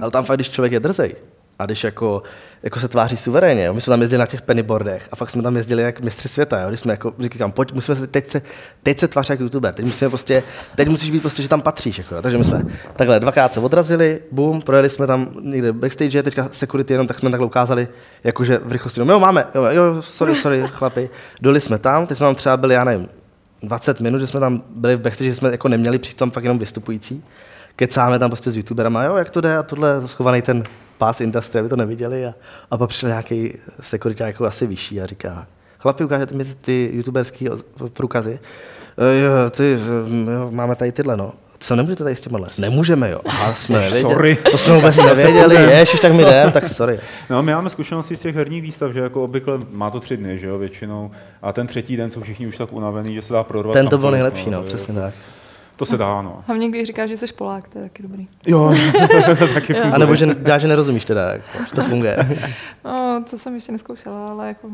Ale 0.00 0.10
tam 0.10 0.24
fakt, 0.24 0.36
když 0.36 0.50
člověk 0.50 0.72
je 0.72 0.80
drzej 0.80 1.14
a 1.58 1.66
když 1.66 1.84
jako, 1.84 2.22
jako 2.62 2.80
se 2.80 2.88
tváří 2.88 3.16
suverénně, 3.16 3.64
jo. 3.64 3.74
my 3.74 3.80
jsme 3.80 3.90
tam 3.90 4.00
jezdili 4.00 4.18
na 4.18 4.26
těch 4.26 4.42
pennyboardech 4.42 5.08
a 5.12 5.16
fakt 5.16 5.30
jsme 5.30 5.42
tam 5.42 5.56
jezdili 5.56 5.82
jak 5.82 6.00
mistři 6.00 6.28
světa, 6.28 6.60
jo. 6.60 6.68
když 6.68 6.80
jsme 6.80 6.92
jako 6.92 7.14
říkám, 7.20 7.52
pojď, 7.52 7.72
musíme 7.72 7.96
se, 7.96 8.06
teď 8.06 8.28
se, 8.28 8.42
teď 8.82 9.00
se 9.00 9.08
tvářit 9.08 9.30
jako 9.30 9.42
youtuber, 9.42 9.74
teď 9.74 9.84
musíme 9.84 10.08
prostě, 10.08 10.42
teď 10.76 10.88
musíš 10.88 11.10
být 11.10 11.20
prostě, 11.20 11.42
že 11.42 11.48
tam 11.48 11.62
patříš, 11.62 11.98
jako, 11.98 12.22
takže 12.22 12.38
my 12.38 12.44
jsme 12.44 12.62
takhle 12.96 13.20
dvakrát 13.20 13.54
se 13.54 13.60
odrazili, 13.60 14.20
boom, 14.32 14.62
projeli 14.62 14.90
jsme 14.90 15.06
tam 15.06 15.30
někde 15.40 15.72
backstage, 15.72 16.22
teďka 16.22 16.48
security 16.52 16.94
jenom 16.94 17.06
tak 17.06 17.18
jsme 17.18 17.30
takhle 17.30 17.46
ukázali, 17.46 17.88
jakože 18.24 18.60
v 18.64 18.72
rychlosti, 18.72 19.00
no 19.00 19.12
jo, 19.12 19.20
máme, 19.20 19.44
jo, 19.54 19.64
jo, 19.64 20.02
sorry, 20.02 20.36
sorry, 20.36 20.64
chlapi, 20.66 21.10
doli 21.40 21.60
jsme 21.60 21.78
tam, 21.78 22.06
teď 22.06 22.18
jsme 22.18 22.24
tam 22.24 22.34
třeba 22.34 22.56
byli, 22.56 22.74
já 22.74 22.84
nevím, 22.84 23.08
20 23.62 24.00
minut, 24.00 24.18
že 24.18 24.26
jsme 24.26 24.40
tam 24.40 24.62
byli 24.76 24.96
v 24.96 25.00
backstage, 25.00 25.30
že 25.30 25.36
jsme 25.36 25.50
jako 25.50 25.68
neměli 25.68 25.98
přitom 25.98 26.30
fakt 26.30 26.44
jenom 26.44 26.58
vystupující. 26.58 27.24
Kecáme 27.76 28.18
tam 28.18 28.30
prostě 28.30 28.50
s 28.50 28.56
youtuberama, 28.56 29.04
jo, 29.04 29.16
jak 29.16 29.30
to 29.30 29.40
jde, 29.40 29.56
a 29.56 29.62
tohle 29.62 30.08
schovaný 30.08 30.42
ten 30.42 30.62
pás 30.98 31.20
industry, 31.20 31.60
aby 31.60 31.68
to 31.68 31.76
neviděli. 31.76 32.26
A, 32.26 32.34
a 32.70 32.78
pak 32.78 32.88
přišel 32.88 33.08
nějaký 33.08 33.54
security 33.80 34.22
jako 34.22 34.44
asi 34.44 34.66
vyšší 34.66 35.00
a 35.00 35.06
říká, 35.06 35.46
chlapi, 35.78 36.04
ukážete 36.04 36.34
mi 36.34 36.44
ty 36.44 36.90
youtuberský 36.92 37.50
o- 37.50 37.58
průkazy? 37.92 38.38
"E, 38.98 39.18
Jo, 39.20 39.50
ty, 39.50 39.78
jo, 40.32 40.50
máme 40.50 40.76
tady 40.76 40.92
tyhle, 40.92 41.16
no. 41.16 41.32
Co 41.58 41.76
nemůžete 41.76 42.04
tady 42.04 42.16
s 42.16 42.20
těmahle? 42.20 42.48
Nemůžeme, 42.58 43.10
jo. 43.10 43.20
Aha, 43.26 43.54
jsme 43.54 43.78
nevěděli. 43.80 44.12
Sorry. 44.14 44.36
To 44.50 44.58
jsme 44.58 44.74
vůbec 44.74 44.96
nevěděli, 45.04 45.54
ježiš, 45.54 46.00
tak 46.00 46.12
mi 46.12 46.22
jdem, 46.22 46.52
tak 46.52 46.68
sorry. 46.68 47.00
No, 47.30 47.42
my 47.42 47.52
máme 47.52 47.70
zkušenosti 47.70 48.16
z 48.16 48.20
těch 48.20 48.36
herních 48.36 48.62
výstav, 48.62 48.92
že 48.92 49.00
jako 49.00 49.24
obvykle 49.24 49.58
má 49.70 49.90
to 49.90 50.00
tři 50.00 50.16
dny, 50.16 50.38
že 50.38 50.46
jo, 50.46 50.58
většinou. 50.58 51.10
A 51.42 51.52
ten 51.52 51.66
třetí 51.66 51.96
den 51.96 52.10
jsou 52.10 52.20
všichni 52.20 52.46
už 52.46 52.56
tak 52.58 52.72
unavený, 52.72 53.14
že 53.14 53.22
se 53.22 53.32
dá 53.32 53.42
prorvat. 53.44 53.72
Ten 53.72 53.88
to 53.88 53.98
byl 53.98 54.10
nejlepší, 54.10 54.50
no, 54.50 54.58
jo. 54.58 54.64
přesně 54.64 54.94
tak. 54.94 55.14
To 55.76 55.86
se 55.86 55.96
dá, 55.96 56.22
no. 56.22 56.44
Hlavně, 56.46 56.68
když 56.68 56.86
říkáš, 56.86 57.10
že 57.10 57.16
jsi 57.16 57.26
Polák, 57.26 57.68
to 57.68 57.78
je 57.78 57.84
taky 57.84 58.02
dobrý. 58.02 58.26
Jo, 58.46 58.74
taky 59.54 59.74
funguje. 59.74 59.92
A 59.92 59.98
nebo 59.98 60.14
že, 60.14 60.36
já, 60.46 60.58
že 60.58 60.68
nerozumíš 60.68 61.04
teda, 61.04 61.32
jako, 61.32 61.64
že 61.64 61.74
to 61.74 61.82
funguje. 61.82 62.16
No, 62.84 63.24
to 63.30 63.38
jsem 63.38 63.54
ještě 63.54 63.72
neskoušela, 63.72 64.26
ale 64.26 64.48
jako 64.48 64.68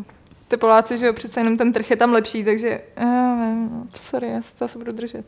ty 0.48 0.56
Poláci, 0.56 0.98
že 0.98 1.06
jo, 1.06 1.12
přece 1.12 1.40
jenom 1.40 1.56
ten 1.56 1.72
trh 1.72 1.90
je 1.90 1.96
tam 1.96 2.12
lepší, 2.12 2.44
takže 2.44 2.80
já 2.96 3.34
nevím, 3.34 3.68
no, 3.72 3.84
sorry, 3.96 4.28
já 4.30 4.42
se 4.42 4.58
to 4.58 4.64
asi 4.64 4.78
budu 4.78 4.92
držet. 4.92 5.24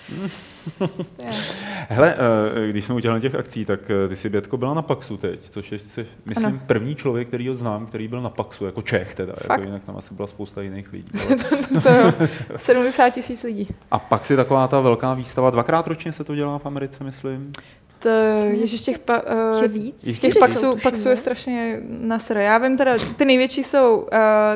Hele, 1.88 2.14
eh, 2.14 2.68
když 2.70 2.84
jsme 2.84 2.94
u 2.94 3.00
těchto 3.00 3.20
těch 3.20 3.34
akcí, 3.34 3.64
tak 3.64 3.80
eh, 3.90 4.08
ty 4.08 4.16
jsi 4.16 4.28
Bětko 4.28 4.56
byla 4.56 4.74
na 4.74 4.82
Paxu 4.82 5.16
teď, 5.16 5.50
což 5.50 5.72
je, 5.72 5.78
jsi, 5.78 6.06
myslím, 6.26 6.46
Ano. 6.46 6.60
první 6.66 6.94
člověk, 6.94 7.28
který 7.28 7.48
ho 7.48 7.54
znám, 7.54 7.86
který 7.86 8.08
byl 8.08 8.20
na 8.20 8.30
Paxu, 8.30 8.66
jako 8.66 8.82
Čech 8.82 9.14
teda, 9.14 9.32
Fakt? 9.32 9.50
jako 9.50 9.62
jinak 9.62 9.84
tam 9.84 9.96
asi 9.96 10.14
byla 10.14 10.28
spousta 10.28 10.62
jiných 10.62 10.92
lidí. 10.92 11.10
Ale... 11.28 11.82
to 11.82 11.88
jo, 11.88 12.26
70 12.56 13.10
tisíc 13.10 13.42
lidí. 13.42 13.68
A 13.90 13.98
pak 13.98 14.26
si 14.26 14.36
taková 14.36 14.68
ta 14.68 14.80
velká 14.80 15.14
výstava, 15.14 15.50
dvakrát 15.50 15.86
ročně 15.86 16.12
se 16.12 16.24
to 16.24 16.34
dělá 16.34 16.58
v 16.58 16.66
Americe, 16.66 17.04
myslím. 17.04 17.52
To, 17.98 18.08
ježiš, 18.50 18.80
těch, 18.80 18.98
pa, 18.98 19.22
Je 19.62 19.68
uh, 19.68 19.72
víc? 19.72 20.02
Těch 20.02 20.20
těch 20.20 20.34
paxů, 20.38 20.60
tuším, 20.60 20.80
paxů 20.80 21.08
je 21.08 21.16
strašně 21.16 21.80
nasr. 21.88 22.36
Já 22.36 22.58
vím 22.58 22.76
teda, 22.76 22.92
ty 23.16 23.24
největší 23.24 23.62
jsou, 23.62 23.96
uh, 23.96 24.06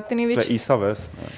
ty 0.01 0.09
To 0.09 0.13
je 0.13 0.17
největší 0.17 0.53
East 0.53 0.71
a 0.71 0.77
West, 0.77 1.13
ne? 1.23 1.29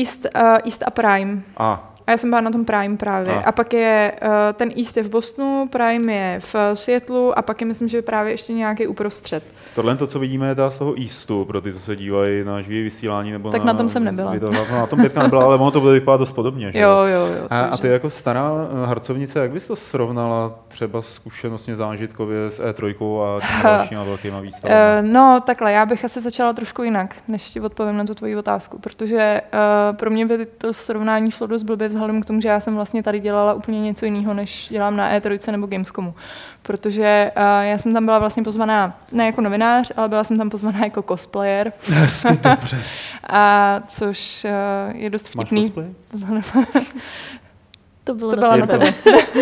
East, 0.00 0.26
uh, 0.36 0.42
East 0.42 0.82
a 0.86 0.90
Prime. 0.90 1.42
A, 1.56 1.91
A 2.06 2.10
já 2.10 2.18
jsem 2.18 2.30
byla 2.30 2.40
na 2.40 2.50
tom 2.50 2.64
Prime 2.64 2.96
právě. 2.96 3.34
A. 3.34 3.40
A, 3.40 3.52
pak 3.52 3.72
je, 3.72 4.12
uh, 4.22 4.28
ten 4.52 4.70
East 4.76 4.96
je 4.96 5.02
v 5.02 5.08
Bostonu, 5.08 5.68
Prime 5.68 6.12
je 6.12 6.40
v 6.40 6.54
Seattlu 6.74 7.38
a 7.38 7.42
pak 7.42 7.60
je 7.60 7.66
myslím, 7.66 7.88
že 7.88 7.98
je 7.98 8.02
právě 8.02 8.32
ještě 8.32 8.52
nějaký 8.52 8.86
uprostřed. 8.86 9.44
Tohle 9.74 9.96
to, 9.96 10.06
co 10.06 10.18
vidíme, 10.18 10.48
je 10.48 10.54
teda 10.54 10.70
z 10.70 10.78
toho 10.78 10.94
Eastu, 11.02 11.44
pro 11.44 11.60
ty, 11.60 11.72
co 11.72 11.78
se 11.78 11.96
dívají 11.96 12.44
na 12.44 12.60
živý 12.60 12.82
vysílání. 12.82 13.32
Nebo 13.32 13.50
Tak 13.50 13.64
na 13.64 13.74
tom 13.74 13.88
jsem 13.88 14.04
nebyla. 14.04 14.32
Video, 14.32 14.52
na, 14.52 14.78
na 14.78 14.86
tom 14.86 15.00
Bětka 15.00 15.22
nebyla, 15.22 15.44
ale 15.44 15.56
ono 15.56 15.70
to 15.70 15.80
bude 15.80 15.92
vypadat 15.92 16.16
dost 16.16 16.32
podobně. 16.32 16.72
Že? 16.72 16.78
Jo, 16.78 16.90
jo, 16.90 17.26
jo. 17.26 17.46
A, 17.50 17.56
a 17.56 17.76
ty 17.76 17.88
jako 17.88 18.10
stará 18.10 18.50
eh, 18.82 18.86
harcovnice, 18.86 19.38
jak 19.38 19.50
bys 19.50 19.66
to 19.66 19.76
srovnala 19.76 20.54
třeba 20.68 21.02
zkušenostně 21.02 21.76
zážitkově 21.76 22.50
s 22.50 22.62
E3 22.62 22.94
a 23.22 23.40
těmi 23.40 23.62
dalšíma 23.62 24.04
velkýma 24.04 24.40
výstavami? 24.40 24.80
Uh, 25.02 25.12
no, 25.12 25.40
takhle, 25.46 25.72
já 25.72 25.86
bych 25.86 26.04
asi 26.04 26.20
začala 26.20 26.52
trošku 26.52 26.82
jinak, 26.82 27.16
než 27.28 27.50
ti 27.50 27.60
odpovím 27.60 27.96
na 27.96 28.04
tu 28.04 28.14
tvoji 28.14 28.36
otázku, 28.36 28.78
protože 28.78 29.40
uh, 29.52 29.96
pro 29.96 30.10
mě 30.10 30.26
by 30.26 30.46
to 30.46 30.72
srovnání 30.72 31.30
šlo 31.30 31.46
dost 31.46 31.62
blbě 31.62 31.88
vzhledem 31.88 32.22
k 32.22 32.24
tomu, 32.24 32.40
že 32.40 32.48
já 32.48 32.60
jsem 32.60 32.74
vlastně 32.74 33.02
tady 33.02 33.20
dělala 33.20 33.54
úplně 33.54 33.80
něco 33.80 34.04
jiného, 34.04 34.34
než 34.34 34.68
dělám 34.68 34.96
na 34.96 35.18
E3 35.18 35.52
nebo 35.52 35.66
Gamescomu. 35.66 36.14
Protože 36.62 37.30
uh, 37.36 37.42
já 37.66 37.78
jsem 37.78 37.92
tam 37.92 38.04
byla 38.04 38.18
vlastně 38.18 38.42
pozvaná 38.42 38.98
ne 39.12 39.26
jako 39.26 39.40
novinář, 39.40 39.92
ale 39.96 40.08
byla 40.08 40.24
jsem 40.24 40.38
tam 40.38 40.50
pozvaná 40.50 40.78
jako 40.84 41.02
cosplayer. 41.02 41.72
Hezky, 41.88 42.28
dobře. 42.42 42.82
A 43.30 43.80
což 43.88 44.44
uh, 44.90 44.96
je 44.96 45.10
dost 45.10 45.34
Máš 45.34 45.46
vtipný. 45.46 45.62
cosplay? 45.64 45.86
Vzhledem, 46.12 46.42
To 48.04 48.14
bylo 48.14 48.30
to 48.30 48.36
na 48.36 48.40
byla 48.40 48.56
na 48.56 48.66
tebe. 48.66 48.92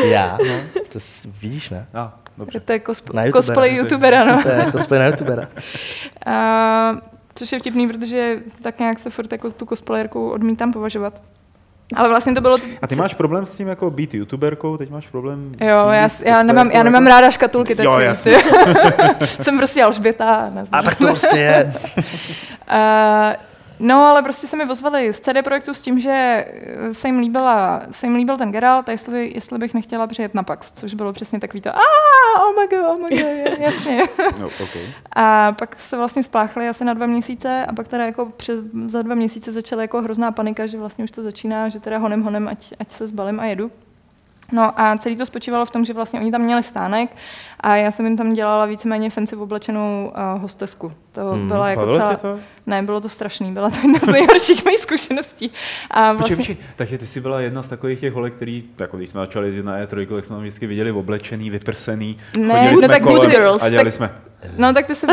Já, 0.08 0.38
no, 0.48 0.54
to 0.92 1.00
s- 1.00 1.26
vidíš, 1.42 1.70
ne? 1.70 1.86
A, 1.94 2.18
dobře. 2.38 2.60
To 2.60 2.72
je 2.72 2.78
cosp- 2.78 3.14
Na 3.14 3.24
youtubera. 3.24 3.32
cosplay 3.46 3.74
youtubera, 3.76 4.24
no. 4.24 4.42
To 4.42 4.48
je 4.48 4.72
cosplay 4.72 5.00
na 5.00 5.06
youtubera. 5.06 5.48
A, 6.26 6.92
což 7.34 7.52
je 7.52 7.58
vtipný, 7.58 7.88
protože 7.88 8.38
tak 8.62 8.78
nějak 8.78 8.98
se 8.98 9.10
furt 9.10 9.32
jako 9.32 9.50
tu 9.50 9.66
cosplayerku 9.66 10.30
odmítám 10.30 10.72
považovat. 10.72 11.22
Ale 11.96 12.08
vlastně 12.08 12.34
to 12.34 12.40
bylo... 12.40 12.56
A 12.82 12.86
ty 12.86 12.94
máš 12.94 13.14
problém 13.14 13.46
s 13.46 13.56
tím 13.56 13.68
jako 13.68 13.90
být 13.90 14.14
youtuberkou, 14.14 14.76
teď 14.76 14.90
máš 14.90 15.08
problém 15.08 15.52
s 15.58 15.60
Jo, 15.60 15.82
tím 15.82 15.90
já, 15.90 16.08
já, 16.24 16.42
nemám, 16.42 16.70
já 16.70 16.82
nemám 16.82 17.06
ráda 17.06 17.30
škatulky, 17.30 17.74
tak 17.74 17.84
Jo, 17.84 17.98
si 17.98 18.04
jasně. 18.04 18.36
Jsem 19.40 19.56
prostě 19.58 19.82
Alžběta. 19.82 20.52
A 20.72 20.82
tak 20.82 20.94
to 20.94 21.06
prostě 21.06 21.36
je. 21.36 21.72
Uh, 21.96 22.02
no, 23.80 24.04
ale 24.04 24.22
prostě 24.22 24.46
se 24.46 24.56
mi 24.56 24.64
ozvali 24.64 25.12
z 25.12 25.20
CD 25.20 25.42
Projektu 25.44 25.74
s 25.74 25.82
tím, 25.82 26.00
že 26.00 26.10
eh, 26.10 26.94
se 26.94 27.08
jim, 27.08 27.18
líbila, 27.18 27.82
se 27.90 28.06
jim 28.06 28.16
líbil 28.16 28.36
ten 28.36 28.52
Geralt 28.52 28.88
a 28.88 28.92
jestli, 28.92 29.32
jestli 29.34 29.58
bych 29.58 29.74
nechtěla 29.74 30.06
přijet 30.06 30.34
na 30.34 30.42
PAX, 30.42 30.72
což 30.72 30.94
bylo 30.94 31.12
přesně 31.12 31.40
takový 31.40 31.60
to, 31.60 31.70
ah, 31.70 32.42
oh 32.42 32.60
my 32.60 32.68
god, 32.68 32.86
oh 32.86 33.08
my 33.08 33.22
god, 33.22 33.58
jasně. 33.58 34.02
No, 34.40 34.46
okay. 34.46 34.92
A 35.12 35.52
pak 35.52 35.80
se 35.80 35.96
vlastně 35.96 36.22
spláchli 36.22 36.68
asi 36.68 36.84
na 36.84 36.94
dva 36.94 37.06
měsíce 37.06 37.66
a 37.66 37.72
pak 37.72 37.88
teda 37.88 38.04
jako 38.04 38.26
přes, 38.26 38.60
za 38.86 39.02
dva 39.02 39.14
měsíce 39.14 39.52
začala 39.52 39.82
jako 39.82 40.02
hrozná 40.02 40.32
panika, 40.32 40.66
že 40.66 40.78
vlastně 40.78 41.04
už 41.04 41.10
to 41.10 41.22
začíná, 41.22 41.68
že 41.68 41.80
teda 41.80 41.98
honem 41.98 42.22
honem, 42.22 42.48
ať, 42.48 42.72
ať 42.80 42.90
se 42.90 43.06
zbalím 43.06 43.40
a 43.40 43.44
jedu. 43.44 43.70
No 44.52 44.80
a 44.80 44.96
celý 44.96 45.16
to 45.16 45.26
spočívalo 45.26 45.66
v 45.66 45.70
tom, 45.70 45.84
že 45.84 45.92
vlastně 45.92 46.20
oni 46.20 46.30
tam 46.30 46.40
měli 46.40 46.62
stánek 46.62 47.10
a 47.60 47.76
já 47.76 47.90
jsem 47.90 48.06
jim 48.06 48.16
tam 48.16 48.32
dělala 48.32 48.66
víceméně 48.66 49.10
fancy 49.10 49.36
oblečenou 49.36 50.12
uh, 50.34 50.42
hostesku. 50.42 50.92
To 51.12 51.20
Hmm, 51.32 51.48
byla 51.48 51.68
jako 51.68 51.92
celá... 51.92 52.14
to? 52.16 52.38
Ne, 52.66 52.82
bylo 52.82 53.00
to 53.00 53.08
strašný, 53.08 53.52
byla 53.52 53.70
to 53.70 53.76
jedna 53.82 53.98
z 53.98 54.06
nejhorších 54.06 54.64
mých 54.64 54.78
zkušeností. 54.78 55.50
A 55.90 56.14
Počkej, 56.14 56.36
vlastně... 56.36 56.36
počkej, 56.36 56.56
takže 56.76 56.98
ty 56.98 57.06
jsi 57.06 57.20
byla 57.20 57.40
jedna 57.40 57.62
z 57.62 57.68
takových 57.68 58.00
těch 58.00 58.12
holek, 58.12 58.34
který, 58.34 58.64
jako 58.78 58.96
když 58.96 59.10
jsme 59.10 59.20
začali 59.20 59.62
na 59.62 59.78
E3, 59.82 60.14
tak 60.14 60.24
jsme 60.24 60.34
tam 60.34 60.40
vždycky 60.40 60.66
viděli 60.66 60.90
oblečený, 60.92 61.50
vyprsený, 61.50 62.16
Ne, 62.38 62.54
chodili 62.54 62.72
no 62.72 62.78
jsme 62.78 62.88
tak 62.88 63.02
kolem 63.02 63.18
Good 63.20 63.30
Girls, 63.30 63.62
a 63.62 63.68
dělali 63.70 63.86
tak- 63.90 63.94
jsme. 63.94 64.10
No 64.56 64.72
tak 64.74 64.86
ty 64.86 64.94
se... 64.94 65.06
Uh, 65.06 65.12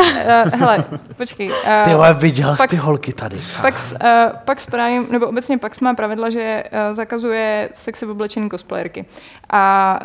hele, 0.59 0.83
počkej. 1.17 1.47
Uh, 1.49 1.53
Ty 1.83 1.89
vole, 1.93 2.13
viděla 2.13 2.53
jsi 2.55 2.57
pak 2.57 2.69
ty 2.69 2.75
holky 2.75 3.13
tady. 3.13 3.37
Pax, 3.61 3.91
uh, 3.91 3.97
Pax 4.45 4.65
Prime, 4.65 5.03
nebo 5.11 5.27
obecně 5.27 5.57
Pax 5.57 5.79
má 5.79 5.93
pravidla, 5.93 6.29
že 6.29 6.63
uh, 6.71 6.93
zakazuje 6.95 7.69
sexy 7.73 8.05
oblečený 8.05 8.49
cosplayerky. 8.49 9.05
A 9.49 9.99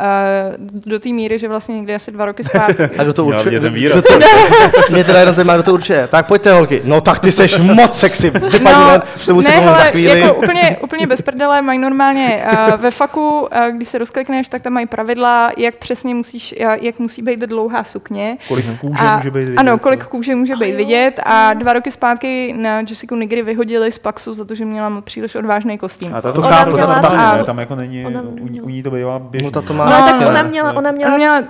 uh, 0.59 0.67
do 0.87 0.99
té 1.01 1.09
míry, 1.09 1.39
že 1.39 1.49
vlastně 1.49 1.77
někdy 1.77 1.95
asi 1.95 2.11
dva 2.11 2.27
roky 2.27 2.32
zpátky. 2.41 2.83
A 2.99 3.03
kdo 3.03 3.13
to 3.13 3.25
určuje? 3.25 3.61
mě 3.61 3.71
výraz. 3.71 4.05
to- 4.05 4.19
Mě 4.93 5.05
teda 5.05 5.21
jenom 5.21 5.35
zajímá, 5.35 5.55
kdo 5.55 5.63
to 5.63 5.73
určuje. 5.73 6.09
Tak 6.09 6.27
pojďte 6.27 6.53
holky. 6.53 6.83
No 6.85 7.01
tak 7.01 7.19
ty 7.19 7.33
seš 7.33 7.59
moc 7.59 7.99
sexy. 7.99 8.31
Vypadni 8.31 8.59
ven, 8.85 9.03
s 9.21 9.27
tebou 9.27 9.43
se 9.43 9.49
ne, 9.49 9.55
pomluvím 9.55 9.75
za 9.77 9.81
hele, 9.83 9.91
chvíli. 9.93 10.21
jako 10.21 10.35
úplně, 10.35 10.77
úplně 10.83 11.07
bez 11.07 11.23
prdele 11.23 11.63
mají 11.63 11.79
normálně 11.79 12.45
uh, 12.53 12.81
ve 12.81 12.91
faku, 12.91 13.41
uh, 13.41 13.47
když 13.77 13.89
se 13.89 13.99
rozklikneš, 13.99 14.49
tak 14.49 14.63
tam 14.63 14.73
mají 14.73 14.87
pravidla, 14.87 15.51
jak 15.57 15.75
přesně 15.75 16.15
musíš, 16.15 16.55
uh, 16.61 16.73
jak 16.81 16.99
musí 16.99 17.23
být 17.23 17.41
dlouhá 17.41 17.85
sukně. 17.85 18.37
Kolik 18.49 18.67
kůže 18.81 18.99
A, 19.05 19.17
může 19.17 19.31
být 19.31 19.45
vidět? 19.45 19.59
ano, 19.59 19.79
kolik 19.79 20.05
kůže 20.05 20.35
může 20.35 20.57
být 20.57 20.73
vidět 20.75 21.21
a 21.25 21.53
dva 21.55 21.73
roky 21.73 21.91
zpátky 21.91 22.55
na 22.59 22.79
Jessica 22.81 23.15
Nigry 23.17 23.43
vyhodili 23.43 23.93
z 23.93 23.99
Paxu 23.99 24.35
za 24.35 24.45
to, 24.45 24.55
že 24.55 24.65
měla 24.65 25.01
příliš 25.01 25.35
odvážný 25.35 25.79
kostým. 25.79 26.15
A 26.15 26.21
ta 26.23 26.33
To 26.33 26.43
to 26.43 26.49
chápu, 26.49 26.77
ta- 26.77 27.43
tam, 27.45 27.59
jako 27.59 27.75
není, 27.77 28.05
u, 28.63 28.69
ní 28.69 28.83
to 28.83 28.91
bývá 28.91 29.19
běžný. 29.19 29.47
No, 29.47 29.51
ta 29.51 29.61
to 29.61 29.73
že? 29.73 29.79
má- 29.79 29.85
No, 29.91 29.95
Ale 29.97 30.13
tak 30.13 30.21
ne. 30.21 30.27
ona 30.27 30.43
měla, 30.43 30.73
ona 30.73 30.91
měla 30.91 31.09
Ona 31.15 31.17
měla, 31.19 31.43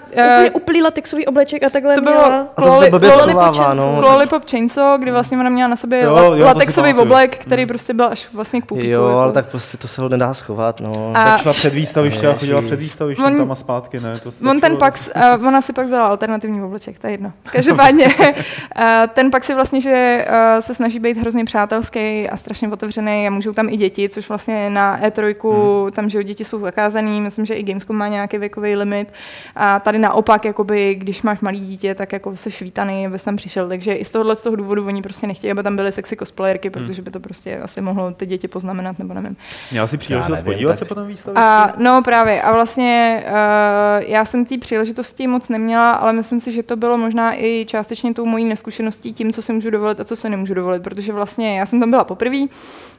úplně 0.52 0.71
uplý 0.72 0.82
latexový 0.82 1.26
obleček 1.26 1.62
a 1.62 1.70
takhle 1.70 1.94
to 1.94 2.00
měla... 2.00 2.28
bylo 2.28 2.46
A 2.56 2.62
to 2.62 2.82
se 2.84 2.90
blbě 2.90 3.10
Loli- 3.10 3.28
schovává, 3.28 3.72
Lollipop 3.72 4.04
no. 4.04 4.10
Lollipop 4.12 4.50
Chainsaw, 4.50 5.00
kdy 5.00 5.10
vlastně 5.10 5.38
ona 5.38 5.50
měla 5.50 5.68
na 5.68 5.76
sobě 5.76 6.00
Jo, 6.02 6.14
la- 6.14 6.22
jo, 6.22 6.30
to 6.30 6.36
si 6.36 6.42
latexový 6.42 6.94
oblek, 6.94 7.38
který 7.38 7.66
prostě 7.66 7.94
byl 7.94 8.06
až 8.06 8.28
vlastně 8.32 8.60
k 8.60 8.66
pupíku. 8.66 8.86
Jo, 8.86 9.06
jako. 9.06 9.18
ale 9.18 9.32
tak 9.32 9.46
prostě 9.50 9.76
to 9.76 9.88
se 9.88 10.02
ho 10.02 10.08
nedá 10.08 10.34
schovat, 10.34 10.80
no. 10.80 11.12
A- 11.14 11.24
Tak 11.24 11.40
šla 11.40 11.52
před 11.52 11.72
výstaviště 11.74 12.28
a 12.28 12.34
chodila 12.34 12.62
před 12.62 12.76
výstavištěm 12.76 13.26
On- 13.26 13.36
tam 13.38 13.52
a 13.52 13.54
zpátky, 13.54 14.00
ne? 14.00 14.20
To 14.22 14.50
On 14.50 14.60
ten 14.60 14.76
Pax, 14.76 15.10
uh, 15.38 15.46
ona 15.46 15.62
si 15.62 15.72
pak 15.72 15.86
vzala 15.86 16.06
alternativní 16.06 16.62
obleček, 16.62 16.98
to 16.98 17.06
je 17.06 17.12
jedno. 17.12 17.32
Každopádně, 17.52 18.06
uh, 18.16 18.82
ten 19.14 19.30
Pax 19.30 19.48
je 19.48 19.54
vlastně, 19.54 19.80
že 19.80 20.26
uh, 20.28 20.60
se 20.60 20.74
snaží 20.74 20.98
být 20.98 21.16
hrozně 21.16 21.44
přátelský 21.44 22.28
a 22.28 22.36
strašně 22.36 22.68
otevřený 22.68 23.26
a 23.26 23.30
můžou 23.30 23.52
tam 23.52 23.68
i 23.68 23.76
děti, 23.76 24.08
což 24.08 24.28
vlastně 24.28 24.70
na 24.70 25.00
E3, 25.00 25.90
tam, 25.90 26.08
že 26.08 26.24
děti 26.24 26.44
jsou 26.44 26.58
zakázaný, 26.58 27.20
myslím, 27.20 27.46
že 27.46 27.54
i 27.54 27.62
Gamescom 27.62 27.96
má 27.96 28.08
nějaký 28.08 28.38
věkový 28.38 28.76
limit 28.76 29.08
a 29.56 29.78
tady 29.80 29.98
naopak, 29.98 30.44
jakoby, 30.62 30.94
když 30.94 31.22
máš 31.22 31.40
malý 31.40 31.60
dítě, 31.60 31.94
tak 31.94 32.12
jako 32.12 32.36
se 32.36 32.50
švítaný, 32.50 33.06
abys 33.06 33.24
tam 33.24 33.36
přišel, 33.36 33.68
takže 33.68 33.94
i 33.94 34.04
z 34.04 34.10
tohohle 34.10 34.36
z 34.36 34.40
toho 34.40 34.56
důvodu 34.56 34.86
oni 34.86 35.02
prostě 35.02 35.26
nechtějí, 35.26 35.50
aby 35.50 35.62
tam 35.62 35.76
byly 35.76 35.92
sexy 35.92 36.16
cosplayerky, 36.16 36.70
protože 36.70 37.02
by 37.02 37.10
to 37.10 37.20
prostě 37.20 37.58
asi 37.58 37.80
mohlo 37.80 38.10
ty 38.10 38.26
děti 38.26 38.48
poznamenat, 38.48 38.98
nebo 38.98 39.14
nevím. 39.14 39.36
Měla 39.70 39.86
jsi 39.86 39.98
příležitost 39.98 40.42
podívat 40.42 40.70
tak- 40.70 40.78
se 40.78 40.84
po 40.84 40.94
tom 40.94 41.06
výstavišti? 41.06 41.42
A, 41.42 41.72
no 41.78 42.02
právě, 42.02 42.42
a 42.42 42.52
vlastně 42.52 43.24
uh, 43.26 44.10
já 44.10 44.24
jsem 44.24 44.44
té 44.44 44.58
příležitosti 44.58 45.26
moc 45.26 45.48
neměla, 45.48 45.90
ale 45.90 46.12
myslím 46.12 46.40
si, 46.40 46.52
že 46.52 46.62
to 46.62 46.76
bylo 46.76 46.98
možná 46.98 47.34
i 47.34 47.64
částečně 47.68 48.14
tou 48.14 48.26
mojí 48.26 48.44
neskušeností 48.44 49.12
tím, 49.12 49.32
co 49.32 49.42
si 49.42 49.52
můžu 49.52 49.70
dovolit 49.70 50.00
a 50.00 50.04
co 50.04 50.16
se 50.16 50.28
nemůžu 50.28 50.54
dovolit, 50.54 50.82
protože 50.82 51.12
vlastně 51.12 51.58
já 51.58 51.66
jsem 51.66 51.80
tam 51.80 51.90
byla 51.90 52.04
poprvé 52.04 52.38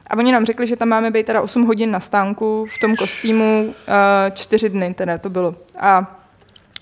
a 0.06 0.16
oni 0.16 0.32
nám 0.32 0.44
řekli, 0.44 0.66
že 0.66 0.76
tam 0.76 0.88
máme 0.88 1.10
být 1.10 1.26
teda 1.26 1.42
8 1.42 1.66
hodin 1.66 1.90
na 1.90 2.00
stánku 2.00 2.66
v 2.76 2.78
tom 2.80 2.96
kostýmu, 2.96 3.64
uh, 3.66 4.34
4 4.34 4.68
dny 4.68 4.94
teda 4.94 5.18
to 5.18 5.30
bylo. 5.30 5.54
A 5.80 6.20
Eh, 6.20 6.23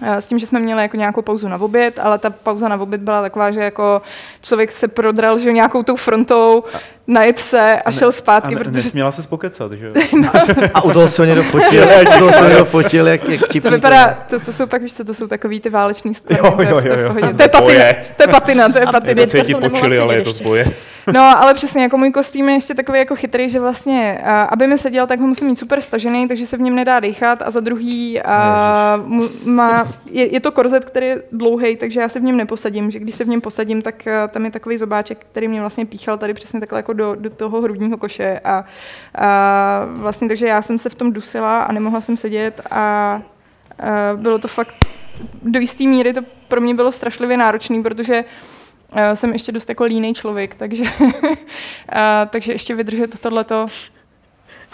S 0.07 0.27
tím, 0.27 0.39
že 0.39 0.47
jsme 0.47 0.61
měli 0.61 0.83
jako 0.83 0.97
nějakou 0.97 1.23
pauzu 1.23 1.49
na 1.49 1.61
oběd, 1.61 1.99
ale 2.03 2.19
ta 2.19 2.31
pauza 2.31 2.69
na 2.69 2.81
oběd 2.81 3.01
byla 3.01 3.23
taková, 3.23 3.51
že 3.51 3.61
jako 3.61 4.03
člověk 4.43 4.73
se 4.73 4.89
prodral 4.89 5.39
že 5.39 5.53
nějakou 5.53 5.83
tou 5.83 5.97
frontou, 5.97 6.65
najet 7.07 7.39
se 7.39 7.83
a 7.83 7.91
šel 7.91 8.13
zpátky, 8.13 8.47
a 8.55 8.59
ne, 8.59 8.65
protože 8.65 8.71
nesměla 8.71 9.13
se 9.13 9.23
spokecat, 9.23 9.73
že 9.73 9.87
jo? 9.87 9.93
A 10.75 10.85
u 10.85 10.91
toho 10.93 11.09
se 11.09 11.23
ho 11.23 11.27
někdo 11.27 11.43
fotil, 11.43 11.85
u 12.17 12.19
toho 12.19 12.33
se 12.33 12.49
někdo 12.49 12.65
fotil, 12.65 13.07
jak, 13.09 13.29
jak 13.29 13.41
vtipný 13.45 13.61
To 13.61 13.71
vypadá, 13.71 14.19
to, 14.29 14.41
to 14.41 14.53
jsou 14.53 14.67
pak, 14.67 14.83
víš 14.83 14.95
co, 14.95 15.05
to 15.05 15.15
jsou 15.15 15.27
takový 15.27 15.61
ty 15.61 15.71
váleční 15.71 16.15
strany. 16.15 16.41
Jo, 16.45 16.53
to 16.57 16.63
je- 16.63 16.69
jo, 16.71 16.81
to 16.81 16.87
je 16.95 17.01
jo, 17.03 17.13
jo. 17.17 17.33
To 17.37 17.43
je 17.43 17.49
patina, 17.49 17.85
to 18.17 18.23
je 18.23 18.27
patina, 18.29 18.69
to 18.69 18.79
je 18.79 18.85
A 18.85 18.93
patina. 18.93 19.21
jako 19.21 19.31
cítit 19.31 19.55
počuli, 19.61 19.99
ale 19.99 20.15
je 20.15 20.23
to 20.23 20.33
zboje. 20.33 20.67
No, 21.07 21.43
ale 21.43 21.55
přesně, 21.55 21.83
jako 21.83 21.99
můj 21.99 22.13
kostým 22.13 22.49
je 22.49 22.55
ještě 22.55 22.75
takový 22.75 22.99
jako 22.99 23.17
chytrý, 23.17 23.51
že 23.51 23.61
vlastně, 23.61 24.19
uh, 24.23 24.29
aby 24.29 24.67
mi 24.67 24.79
seděl, 24.79 25.07
tak 25.07 25.21
ho 25.21 25.27
musím 25.27 25.47
mít 25.47 25.59
super 25.59 25.81
stažený, 25.81 26.29
takže 26.29 26.47
se 26.47 26.57
v 26.57 26.61
něm 26.61 26.75
nedá 26.75 27.01
dýchat 27.01 27.43
a 27.43 27.51
za 27.51 27.61
druhý 27.61 28.21
uh, 28.21 29.49
má, 29.49 29.89
je, 30.11 30.33
je, 30.33 30.41
to 30.41 30.53
korzet, 30.53 30.85
který 30.85 31.07
je 31.07 31.23
dlouhý, 31.33 31.77
takže 31.77 32.01
já 32.01 32.09
se 32.09 32.21
v 32.21 32.23
něm 32.23 32.37
neposadím, 32.37 32.91
že 32.91 32.99
když 32.99 33.15
se 33.15 33.25
v 33.25 33.29
něm 33.29 33.41
posadím, 33.41 33.83
tak 33.83 33.95
uh, 34.07 34.13
tam 34.29 34.45
je 34.45 34.51
takový 34.51 34.77
zobáček, 34.77 35.27
který 35.31 35.49
mě 35.49 35.61
vlastně 35.61 35.87
píchal 35.87 36.19
tady 36.19 36.35
přesně 36.35 36.61
takhle 36.61 36.79
jako 36.79 36.93
do, 36.93 37.15
do 37.15 37.31
toho 37.31 37.61
hrudního 37.61 37.99
koše 37.99 38.41
a, 38.45 38.65
a 39.15 39.85
vlastně 39.87 40.29
takže 40.29 40.47
já 40.47 40.63
jsem 40.63 40.79
se 40.79 40.91
v 40.91 40.95
tom 40.95 41.13
dusila 41.13 41.63
a 41.63 41.73
nemohla 41.73 42.01
jsem 42.01 42.17
sedět 42.17 42.61
a 42.71 43.21
uh, 44.15 44.21
bylo 44.21 44.39
to 44.39 44.49
fakt 44.49 44.75
do 45.43 45.61
jisté 45.61 45.85
míry 45.85 46.13
to 46.13 46.21
pro 46.49 46.61
mě 46.61 46.75
bylo 46.75 46.93
strašlivě 46.93 47.37
náročné, 47.37 47.83
protože 47.83 48.25
uh, 48.25 48.62
jsem 49.15 49.33
ještě 49.33 49.53
dost 49.53 49.69
jako 49.69 49.85
línej 49.85 50.15
člověk, 50.15 50.55
takže, 50.55 50.85
uh, 50.85 51.31
takže 52.31 52.53
ještě 52.53 52.75
vydržet 52.75 53.21
tohleto. 53.21 53.67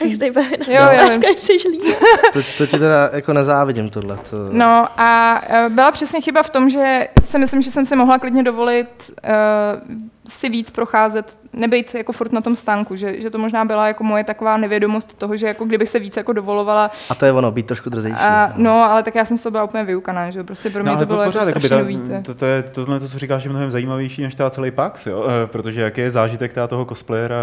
Jak 0.00 0.12
jste 0.12 0.32
právě 0.32 0.58
na 0.58 0.66
Jo, 0.68 1.06
jo, 1.06 1.12
jo, 1.22 1.34
jsi 1.38 1.52
líný. 1.52 1.94
To, 2.32 2.40
to 2.58 2.66
ti 2.66 2.78
teda 2.78 3.10
jako 3.12 3.32
nezávidím 3.32 3.90
tohle. 3.90 4.16
To... 4.30 4.36
No 4.50 4.88
a 5.00 5.42
uh, 5.66 5.72
byla 5.72 5.90
přesně 5.90 6.20
chyba 6.20 6.42
v 6.42 6.50
tom, 6.50 6.70
že 6.70 7.08
si 7.24 7.38
myslím, 7.38 7.62
že 7.62 7.70
jsem 7.70 7.86
si 7.86 7.96
mohla 7.96 8.18
klidně 8.18 8.42
dovolit 8.42 8.88
uh, 9.08 9.30
si 10.28 10.48
víc 10.48 10.70
procházet, 10.70 11.38
nebejt 11.52 11.94
jako 11.94 12.12
furt 12.12 12.32
na 12.32 12.40
tom 12.40 12.56
stánku, 12.56 12.96
že, 12.96 13.20
že 13.20 13.30
to 13.30 13.38
možná 13.38 13.64
byla 13.64 13.86
jako 13.86 14.04
moje 14.04 14.24
taková 14.24 14.56
nevědomost 14.56 15.18
toho, 15.18 15.36
že 15.36 15.46
jako 15.46 15.64
kdybych 15.64 15.88
se 15.88 15.98
víc 15.98 16.16
jako 16.16 16.32
dovolovala. 16.32 16.90
A 17.10 17.14
to 17.14 17.24
je 17.24 17.32
ono, 17.32 17.50
být 17.50 17.66
trošku 17.66 17.90
drzejší. 17.90 18.16
A, 18.18 18.52
no, 18.56 18.82
ale 18.82 19.02
tak 19.02 19.14
já 19.14 19.24
jsem 19.24 19.38
z 19.38 19.42
toho 19.42 19.50
byla 19.50 19.64
úplně 19.64 19.84
vyukaná, 19.84 20.30
že 20.30 20.38
jo, 20.38 20.44
prostě 20.44 20.70
pro 20.70 20.82
mě 20.84 20.96
to 20.96 21.06
bylo 21.06 21.22
jako 21.22 21.40
strašně 21.40 21.76
nový. 21.76 21.98
to 21.98 22.12
je- 22.12 22.22
to, 22.22 22.34
to, 22.34 22.44
je, 22.46 22.62
tohle, 22.62 23.00
to, 23.00 23.08
co 23.08 23.18
říkáš, 23.18 23.44
je 23.44 23.50
mnohem 23.50 23.70
zajímavější 23.70 24.22
než 24.22 24.34
ta 24.34 24.50
celý 24.50 24.70
Pax, 24.70 25.06
jo? 25.06 25.26
Eh, 25.28 25.46
protože 25.46 25.80
jaký 25.80 26.00
je 26.00 26.10
zážitek 26.10 26.52
teda 26.52 26.66
toho 26.66 26.84
cosplayera 26.84 27.36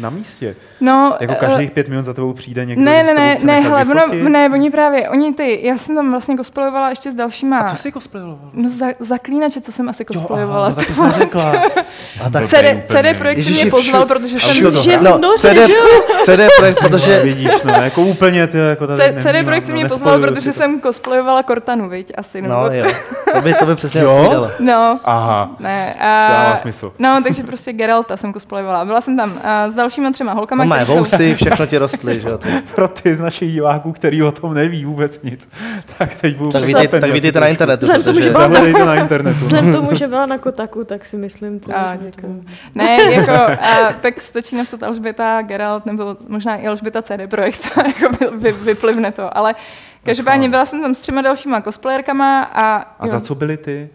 na 0.00 0.10
místě. 0.10 0.56
No, 0.80 1.16
Jako 1.20 1.32
eh, 1.32 1.36
každých 1.36 1.70
pět 1.70 1.88
minut 1.88 2.02
za 2.04 2.14
tebou 2.14 2.32
přijde 2.32 2.64
někdo, 2.64 2.84
Ne, 2.84 3.02
ne, 3.02 3.14
ne, 3.14 3.36
ne, 3.44 3.60
hele, 3.60 3.84
ono, 3.84 4.28
ne, 4.28 4.50
oni 4.52 4.70
právě, 4.70 5.08
oni 5.08 5.34
ty, 5.34 5.58
já 5.62 5.78
jsem 5.78 5.94
tam 5.96 6.10
vlastně 6.10 6.36
cosplayovala 6.36 6.90
ještě 6.90 7.12
s 7.12 7.14
dalšíma. 7.14 7.58
A 7.58 7.64
co 7.64 7.76
jsi 7.76 7.92
cosplayoval? 7.92 8.38
No 8.52 8.68
za, 8.70 8.86
zaklínače, 9.00 9.60
co 9.60 9.72
jsem 9.72 9.88
asi 9.88 10.04
cosplayovala. 10.04 10.68
no, 10.68 10.74
tak 10.74 10.86
to 10.86 10.92
jsi 10.94 11.02
neřekla. 11.02 11.52
A 12.26 12.30
tak 12.30 12.48
CD, 12.48 12.64
CD 12.86 13.18
projekt 13.18 13.46
mě 13.46 13.66
pozval, 13.70 14.06
protože 14.06 14.40
jsem... 14.40 14.62
to 14.72 14.82
v 14.82 15.02
no, 15.02 15.34
CD, 16.24 16.40
projekt, 16.58 16.78
protože 16.80 17.22
Vidíš, 17.22 17.50
no, 17.64 17.72
jako 17.72 18.02
úplně 18.02 18.46
ty, 18.46 18.58
jako 18.58 18.86
tady 18.86 19.02
CD 19.22 19.44
projekt 19.44 19.66
si 19.66 19.72
no, 19.72 19.78
mě 19.78 19.88
pozval, 19.88 20.18
protože 20.18 20.50
to. 20.50 20.56
jsem 20.56 20.80
cosplayovala 20.80 21.42
Cortanu, 21.42 21.88
viď, 21.88 22.12
asi. 22.16 22.42
Nebo... 22.42 22.54
No 22.54 22.70
jo, 22.74 22.86
to 23.34 23.40
by, 23.40 23.54
to 23.54 23.66
by 23.66 23.76
přesně 23.76 24.00
Jo? 24.00 24.50
No, 24.60 25.00
Aha, 25.04 25.50
ne. 25.60 25.94
dává 26.00 26.52
A, 26.52 26.56
smysl. 26.56 26.92
no, 26.98 27.20
takže 27.24 27.42
prostě 27.42 27.72
Geralta 27.72 28.16
jsem 28.16 28.32
cosplayovala. 28.32 28.84
Byla 28.84 29.00
jsem 29.00 29.16
tam 29.16 29.38
a, 29.44 29.70
s 29.70 29.74
dalšíma 29.74 30.12
třema 30.12 30.32
holkama, 30.32 30.64
No 30.64 30.86
jsou... 30.86 30.96
vousy, 30.96 31.34
všechno 31.34 31.66
ti 31.66 31.78
rostly, 31.78 32.20
že 32.20 32.28
jo. 32.28 32.38
to- 32.38 32.48
Pro 32.74 32.88
ty 32.88 33.14
z 33.14 33.20
našich 33.20 33.52
diváků, 33.52 33.92
který 33.92 34.22
o 34.22 34.32
tom 34.32 34.54
neví 34.54 34.84
vůbec 34.84 35.22
nic, 35.22 35.48
tak 35.98 36.14
teď 36.20 36.36
budu 36.36 36.52
Tak 36.52 36.62
vidíte, 36.62 37.00
tak 37.00 37.10
vidíte 37.10 37.40
na 37.40 37.46
internetu, 37.46 37.80
Vzhledem 37.86 38.04
tomu, 38.04 38.20
že 38.20 38.20
protože 38.20 38.30
byla- 38.32 38.42
Zahledejte 38.48 38.84
na 38.84 38.94
internetu. 38.94 39.38
no. 39.40 39.46
Vzhledem 39.46 39.72
k 39.72 39.76
tomu, 39.76 39.94
že 39.94 40.06
byla 40.06 40.26
na 40.26 40.38
Kotaku, 40.38 40.84
tak 40.84 41.04
si 41.04 41.16
myslím 41.16 41.60
to. 41.60 41.70
Děkuju. 42.16 42.44
Ne, 42.74 43.02
jako, 43.02 43.32
a, 43.32 43.92
tak 44.02 44.22
stačí 44.22 44.56
napsat 44.56 44.82
Alžběta, 44.82 45.42
Geralt, 45.42 45.86
nebo 45.86 46.16
možná 46.28 46.56
i 46.56 46.66
Alžběta 46.66 47.02
CD 47.02 47.26
Projekt, 47.30 47.70
jako 47.76 48.16
vy, 48.20 48.26
vy, 48.36 48.52
vyplivne 48.52 49.12
to, 49.12 49.36
ale 49.38 49.54
každopádně 50.04 50.48
byla 50.48 50.66
jsem 50.66 50.82
tam 50.82 50.94
s 50.94 51.00
třema 51.00 51.22
dalšíma 51.22 51.60
cosplayerkama 51.62 52.42
a, 52.42 52.76
A 53.00 53.06
za 53.06 53.20
co 53.20 53.34
byly 53.34 53.56
ty? 53.56 53.88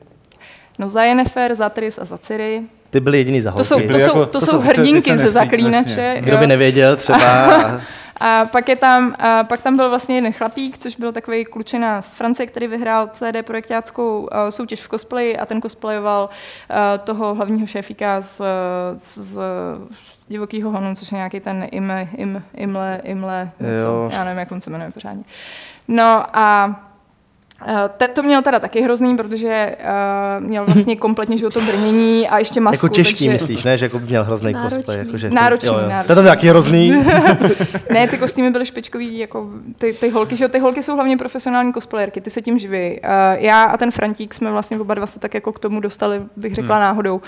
no 0.80 0.90
za 0.90 1.04
Yennefer, 1.04 1.56
za 1.56 1.70
Tris 1.70 2.00
a 2.02 2.06
za 2.06 2.18
Ciri. 2.18 2.62
ty 2.90 3.00
byly 3.00 3.18
jediný 3.18 3.42
za 3.42 3.52
To 3.52 3.64
jsou, 3.64 3.76
holky. 3.76 3.88
to 3.88 4.00
jsou, 4.00 4.06
jako- 4.06 4.26
to 4.26 4.40
to 4.40 4.46
jsou 4.46 4.52
jsou- 4.52 4.62
ty 4.62 4.68
se- 4.68 4.74
ty 4.74 4.80
hrdinky 4.82 5.12
se 5.12 5.18
ze 5.18 5.28
zaklínače. 5.30 6.02
jasně. 6.02 6.22
Kdo 6.22 6.38
by 6.38 6.44
jo. 6.44 6.48
nevěděl 6.48 6.96
třeba, 6.96 7.82
A 8.20 8.46
pak 8.46 8.70
je 8.70 8.76
tam, 8.76 9.16
a 9.20 9.44
pak 9.44 9.62
tam 9.62 9.78
byl 9.78 9.90
vlastně 9.90 10.16
jeden 10.16 10.34
chlapík, 10.34 10.78
což 10.78 10.96
byl 10.96 11.14
takový 11.14 11.46
klučina 11.46 12.02
z 12.02 12.16
Francie, 12.16 12.48
který 12.48 12.68
vyhrál 12.68 13.10
CD 13.14 13.46
projektáckou 13.46 14.20
uh, 14.20 14.28
soutěž 14.50 14.82
v 14.82 14.90
cosplayi 14.90 15.38
a 15.38 15.46
ten 15.46 15.62
cosplayoval 15.62 16.30
uh, 16.30 16.78
toho 17.04 17.36
hlavního 17.36 17.68
šéfíka 17.68 18.22
z, 18.22 18.42
z, 18.98 19.18
z 19.18 19.40
divokýho 20.28 20.72
honu, 20.72 20.96
což 20.96 21.12
je 21.12 21.16
nějaký 21.16 21.40
ten 21.40 21.68
Im, 21.72 21.92
Im, 22.16 22.44
Imle, 22.54 23.02
Imle, 23.04 23.52
něco. 23.60 23.88
Jo. 23.88 24.10
já 24.14 24.24
nevím, 24.24 24.40
jak 24.40 24.52
on 24.52 24.62
se 24.62 24.70
jmenuje 24.70 24.92
pořádně. 24.92 25.24
No 25.88 26.38
a 26.38 26.76
ten 27.98 28.10
to 28.14 28.24
měl 28.24 28.42
teda 28.42 28.60
taky 28.60 28.82
hrozný, 28.82 29.18
protože 29.18 29.76
uh, 30.40 30.46
měl 30.46 30.66
vlastně 30.66 30.96
kompletně 31.06 31.38
že 31.38 31.46
jo, 31.46 31.50
to 31.50 31.62
brnění 31.62 32.30
a 32.30 32.40
ještě 32.40 32.62
masku. 32.62 32.86
jako 32.86 32.96
těžký 32.96 33.14
takže... 33.14 33.30
myslíš, 33.30 33.64
ne? 33.64 33.78
Že 33.78 33.86
jako 33.86 34.00
měl 34.00 34.24
hrozný 34.24 34.54
Náročný. 34.54 34.78
cosplay. 34.78 34.98
Jako, 34.98 35.18
že, 35.18 35.30
Náročný, 35.30 35.68
jo, 35.68 35.80
jo. 35.80 35.90
náročný. 35.90 36.16
To 36.16 36.22
nějaký 36.22 36.48
hrozný. 36.48 36.94
Ne, 37.90 38.08
ty 38.08 38.18
kostýmy 38.18 38.50
byly 38.50 38.66
špičkový, 38.66 39.18
jako 39.18 39.50
ty, 39.78 39.94
ty 39.94 40.10
holky, 40.10 40.36
že 40.36 40.44
jo, 40.44 40.50
ty 40.50 40.60
holky 40.60 40.84
jsou 40.84 40.96
hlavně 40.96 41.18
profesionální 41.18 41.74
cosplayerky, 41.74 42.22
ty 42.22 42.30
se 42.30 42.42
tím 42.42 42.60
živí. 42.60 43.00
Uh, 43.04 43.10
já 43.44 43.64
a 43.64 43.78
ten 43.78 43.92
Frantík 43.92 44.34
jsme 44.34 44.52
vlastně 44.52 44.80
oba 44.80 44.94
dva 44.94 45.08
se 45.08 45.20
tak 45.20 45.34
jako 45.34 45.54
k 45.54 45.60
tomu 45.60 45.80
dostali, 45.80 46.22
bych 46.36 46.56
řekla 46.56 46.76
hmm. 46.76 46.84
náhodou. 46.84 47.22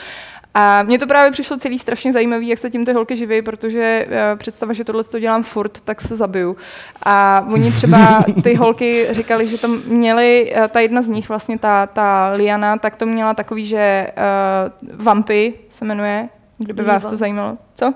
A 0.54 0.84
mně 0.84 1.00
to 1.00 1.08
právě 1.08 1.32
přišlo 1.32 1.58
celý 1.58 1.80
strašně 1.80 2.14
zajímavý, 2.14 2.48
jak 2.48 2.60
se 2.60 2.70
tím 2.70 2.86
ty 2.86 2.94
holky 2.94 3.18
živí, 3.18 3.42
protože 3.42 4.08
uh, 4.08 4.40
představa, 4.40 4.74
že 4.74 4.84
tohle 4.84 5.04
to 5.04 5.20
dělám 5.20 5.44
furt, 5.44 5.82
tak 5.86 6.02
se 6.02 6.16
zabiju. 6.16 6.58
A 7.04 7.46
oni 7.54 7.72
třeba, 7.72 8.24
ty 8.44 8.56
holky 8.56 9.08
říkali, 9.12 9.48
že 9.48 9.58
tam 9.58 9.82
měli, 9.86 10.54
uh, 10.58 10.68
ta 10.68 10.80
jedna 10.80 11.02
z 11.02 11.08
nich, 11.08 11.30
vlastně 11.30 11.60
ta, 11.60 11.86
ta 11.86 12.32
Liana, 12.36 12.78
tak 12.78 12.96
to 12.96 13.06
měla 13.06 13.34
takový, 13.34 13.66
že 13.66 14.08
uh, 14.18 15.04
Vampy 15.06 15.54
se 15.70 15.86
jmenuje, 15.86 16.30
kdyby 16.58 16.84
vás 16.84 17.04
Liva. 17.04 17.10
to 17.10 17.18
zajímalo. 17.18 17.58
Co? 17.76 17.94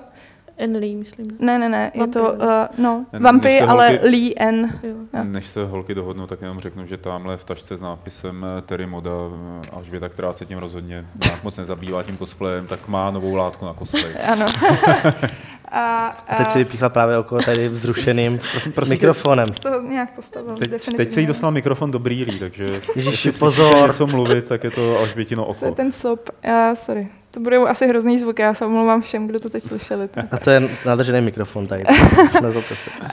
Enlí, 0.56 0.96
myslím. 0.96 1.26
Ne, 1.38 1.58
ne, 1.58 1.68
ne, 1.68 1.90
je 1.94 2.06
to, 2.06 2.20
uh, 2.32 2.38
Vampy, 2.38 2.82
no, 2.82 3.06
Než 3.12 3.22
Vampy, 3.22 3.58
se 3.58 3.64
ale 3.64 3.88
holky- 3.88 4.08
Lee 4.08 4.32
N. 4.36 4.78
Jo. 4.82 4.94
Než 5.24 5.46
se 5.46 5.64
holky 5.66 5.94
dohodnou, 5.94 6.26
tak 6.26 6.42
jenom 6.42 6.60
řeknu, 6.60 6.86
že 6.86 6.96
tamhle 6.96 7.36
v 7.36 7.44
tašce 7.44 7.76
s 7.76 7.80
nápisem 7.80 8.46
eh, 8.58 8.62
Terry 8.62 8.86
Moda 8.86 9.10
eh, 9.10 9.70
Alžběta, 9.72 10.08
která 10.08 10.32
se 10.32 10.46
tím 10.46 10.58
rozhodně 10.58 11.06
nějak 11.24 11.44
moc 11.44 11.56
nezabývá 11.56 12.02
tím 12.02 12.16
cosplayem, 12.16 12.66
tak 12.66 12.88
má 12.88 13.10
novou 13.10 13.34
látku 13.34 13.64
na 13.64 13.74
cosplay. 13.74 14.04
Ano. 14.32 14.46
a, 15.72 16.06
A 16.28 16.34
teď 16.36 16.50
si 16.50 16.58
vypíchla 16.58 16.88
právě 16.88 17.18
okolo 17.18 17.42
tady 17.42 17.68
vzrušeným 17.68 18.38
Prosím, 18.52 18.72
prosím, 18.72 18.92
mikrofonem. 18.94 19.52
z 19.52 19.60
toho 19.60 19.82
nějak 19.82 20.14
postavil. 20.14 20.56
Teď, 20.56 20.70
definitivně. 20.70 20.96
teď 21.04 21.14
se 21.14 21.20
jí 21.20 21.26
dostal 21.26 21.50
mikrofon 21.50 21.90
do 21.90 21.98
brýlí, 21.98 22.38
takže 22.38 22.64
Ježiši, 22.96 23.32
pozor. 23.32 23.86
něco 23.86 24.06
mluvit, 24.06 24.48
tak 24.48 24.64
je 24.64 24.70
to 24.70 24.98
Alžbětino 24.98 25.44
To 25.44 25.64
je 25.64 25.70
oko. 25.70 25.76
ten 25.76 25.92
slop. 25.92 26.30
Já, 26.42 26.74
sorry. 26.74 27.08
To 27.34 27.40
bude 27.40 27.56
asi 27.56 27.88
hrozný 27.88 28.18
zvuk, 28.18 28.38
já 28.38 28.54
se 28.54 28.66
omlouvám 28.66 29.02
všem, 29.02 29.26
kdo 29.26 29.40
to 29.40 29.50
teď 29.50 29.62
slyšeli. 29.62 30.08
A 30.30 30.38
to 30.38 30.50
je 30.50 30.68
nadržený 30.86 31.20
mikrofon 31.20 31.66
tady. 31.66 31.84
Nezlobte 32.42 32.76
se. 32.76 32.90
Uh, 32.90 33.08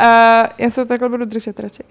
já 0.57 0.69
se 0.69 0.81
to 0.81 0.87
takhle 0.87 1.09
budu 1.09 1.25
držet 1.25 1.59
radši. 1.59 1.83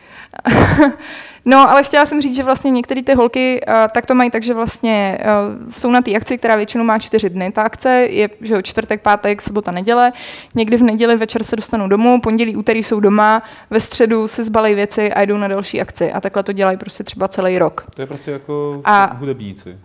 no, 1.44 1.70
ale 1.70 1.82
chtěla 1.82 2.06
jsem 2.06 2.20
říct, 2.20 2.34
že 2.34 2.42
vlastně 2.42 2.70
některé 2.70 3.02
ty 3.02 3.14
holky 3.14 3.60
uh, 3.68 3.74
tak 3.94 4.06
to 4.06 4.14
mají 4.14 4.30
tak, 4.30 4.42
že 4.42 4.54
vlastně 4.54 5.18
uh, 5.20 5.70
jsou 5.70 5.90
na 5.90 6.02
té 6.02 6.14
akci, 6.14 6.38
která 6.38 6.56
většinou 6.56 6.84
má 6.84 6.98
čtyři 6.98 7.30
dny. 7.30 7.52
Ta 7.52 7.62
akce 7.62 7.90
je 7.90 8.28
že 8.40 8.54
jo, 8.54 8.62
čtvrtek, 8.62 9.02
pátek, 9.02 9.42
sobota, 9.42 9.72
neděle. 9.72 10.12
Někdy 10.54 10.76
v 10.76 10.82
neděli 10.82 11.16
večer 11.16 11.44
se 11.44 11.56
dostanou 11.56 11.88
domů, 11.88 12.20
pondělí, 12.20 12.56
úterý 12.56 12.82
jsou 12.82 13.00
doma, 13.00 13.42
ve 13.70 13.80
středu 13.80 14.28
si 14.28 14.44
zbalej 14.44 14.74
věci 14.74 15.12
a 15.12 15.22
jdou 15.22 15.36
na 15.36 15.48
další 15.48 15.80
akci. 15.80 16.12
A 16.12 16.20
takhle 16.20 16.42
to 16.42 16.52
dělají 16.52 16.78
prostě 16.78 17.04
třeba 17.04 17.28
celý 17.28 17.58
rok. 17.58 17.84
To 17.94 18.02
je 18.02 18.06
prostě 18.06 18.30
jako 18.30 18.80
A- 18.84 19.14
hudebníci. 19.14 19.78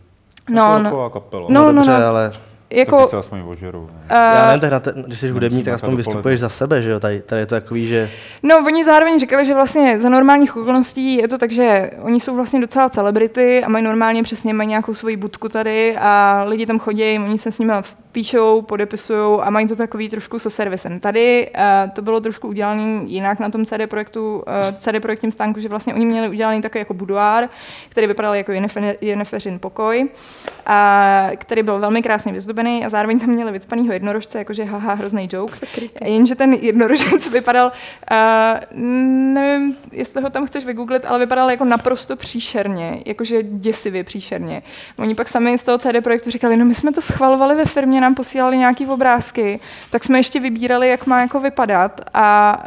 No, 0.49 0.61
Jako 0.83 0.97
no. 0.97 1.09
kapela. 1.09 1.45
No, 1.49 1.61
No, 1.61 1.71
no, 1.71 1.73
dobře, 1.73 1.99
no. 1.99 2.07
ale 2.07 2.31
Jako, 2.69 2.95
Tak 2.97 3.05
ty 3.05 3.09
se 3.09 3.17
aspoň 3.17 3.39
ožerou. 3.47 3.87
ne? 3.93 4.15
já 4.15 4.41
uh, 4.41 4.47
nevím, 4.47 4.61
tak 4.61 4.71
na 4.71 4.79
te, 4.79 4.93
když 5.07 5.19
jsi 5.19 5.29
hudebník, 5.29 5.65
tak 5.65 5.73
aspoň 5.73 5.95
vystupuješ 5.95 6.39
za 6.39 6.49
sebe, 6.49 6.81
že 6.81 6.89
jo? 6.91 6.99
Tady, 6.99 7.21
tady 7.21 7.41
je 7.41 7.45
to 7.45 7.55
takový, 7.55 7.87
že 7.87 8.09
No, 8.43 8.57
oni 8.65 8.83
zároveň 8.83 9.19
říkali, 9.19 9.45
že 9.45 9.53
vlastně 9.53 9.99
za 9.99 10.09
normálních 10.09 10.57
okolností 10.57 11.15
je 11.15 11.27
to 11.27 11.37
tak, 11.37 11.51
že 11.51 11.91
oni 12.01 12.19
jsou 12.19 12.35
vlastně 12.35 12.59
docela 12.59 12.89
celebrity 12.89 13.63
a 13.63 13.69
mají 13.69 13.83
normálně 13.85 14.23
přesně 14.23 14.53
mají 14.53 14.69
nějakou 14.69 14.93
svoji 14.93 15.15
budku 15.17 15.49
tady 15.49 15.97
a 15.97 16.43
lidi 16.47 16.65
tam 16.65 16.79
chodí, 16.79 17.19
oni 17.19 17.37
se 17.37 17.51
s 17.51 17.59
nimi 17.59 17.73
píšou, 18.15 18.61
podepisují 18.61 19.41
a 19.41 19.49
mají 19.49 19.67
to 19.67 19.75
takový 19.75 20.09
trošku 20.09 20.39
se 20.39 20.49
servisem. 20.49 20.99
Tady 20.99 21.51
uh, 21.55 21.91
to 21.91 22.01
bylo 22.01 22.21
trošku 22.21 22.47
udělané 22.47 23.03
jinak 23.05 23.39
na 23.39 23.49
tom 23.49 23.65
CD 23.65 23.87
projektu, 23.87 24.35
uh, 24.35 24.43
CD 24.77 25.01
projektním 25.01 25.31
stánku, 25.31 25.59
že 25.59 25.69
vlastně 25.69 25.93
oni 25.93 26.05
měli 26.05 26.29
udělaný 26.29 26.61
takový 26.61 26.79
jako 26.79 26.93
buduár, 26.93 27.49
který 27.89 28.07
vypadal 28.07 28.35
jako 28.35 28.51
Yenneferin 29.01 29.59
pokoj, 29.59 30.09
a 30.65 31.29
který 31.35 31.63
byl 31.63 31.79
velmi 31.79 32.01
krásně 32.01 32.31
vyzdobený 32.31 32.85
a 32.85 32.89
zároveň 32.89 33.19
tam 33.19 33.29
měli 33.29 33.51
vycpanýho 33.51 33.93
jednorožce, 33.93 34.37
jakože 34.37 34.63
haha, 34.63 34.93
hrozný 34.93 35.29
joke. 35.31 35.67
Jenže 36.05 36.35
ten 36.35 36.53
jednorožec 36.53 37.29
vypadal, 37.31 37.71
uh, 38.11 38.79
nevím, 38.79 39.75
jestli 39.91 40.21
ho 40.21 40.29
tam 40.29 40.47
chceš 40.47 40.65
vygooglit, 40.65 41.05
ale 41.05 41.19
vypadal 41.19 41.51
jako 41.51 41.65
naprosto 41.65 42.15
příšerně, 42.15 43.01
jakože 43.05 43.43
děsivě 43.43 44.03
příšerně. 44.03 44.63
Oni 44.97 45.15
pak 45.15 45.27
sami 45.27 45.57
z 45.57 45.63
toho 45.63 45.77
CD 45.77 46.03
projektu 46.03 46.31
říkali, 46.31 46.57
no 46.57 46.65
my 46.65 46.73
jsme 46.73 46.91
to 46.91 47.01
schvalovali 47.01 47.55
ve 47.55 47.65
firmě, 47.65 48.04
nám 48.05 48.15
posílali 48.15 48.57
nějaký 48.57 48.87
obrázky, 48.87 49.59
tak 49.89 50.03
jsme 50.03 50.19
ještě 50.19 50.39
vybírali, 50.39 50.89
jak 50.89 51.07
má 51.07 51.21
jako 51.21 51.39
vypadat 51.39 52.01
a 52.13 52.57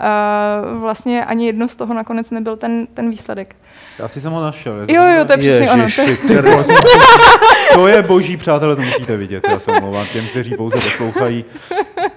uh, 0.73 0.81
vlastně 0.81 1.25
ani 1.25 1.47
jedno 1.47 1.69
z 1.69 1.77
toho 1.77 1.95
nakonec 1.95 2.31
nebyl 2.31 2.57
ten, 2.57 2.87
ten 2.95 3.11
výsledek. 3.11 3.57
Já 3.99 4.09
si 4.09 4.21
jsem 4.21 4.33
ho 4.33 4.43
našel. 4.43 4.75
Jo, 4.89 5.03
jo, 5.03 5.25
to 5.25 5.33
je 5.33 5.39
přesně 5.39 5.71
ono. 5.71 5.87
To 5.97 6.01
je, 6.01 6.09
Ježiši, 6.09 6.29
To 7.75 7.87
je 7.87 8.03
boží, 8.03 8.37
přátelé, 8.37 8.77
to 8.77 8.83
musíte 8.83 9.17
vidět. 9.17 9.45
Já 9.49 9.59
se 9.59 9.73
omlouvám 9.73 10.07
těm, 10.13 10.27
kteří 10.27 10.57
pouze 10.57 10.79
poslouchají. 10.79 11.45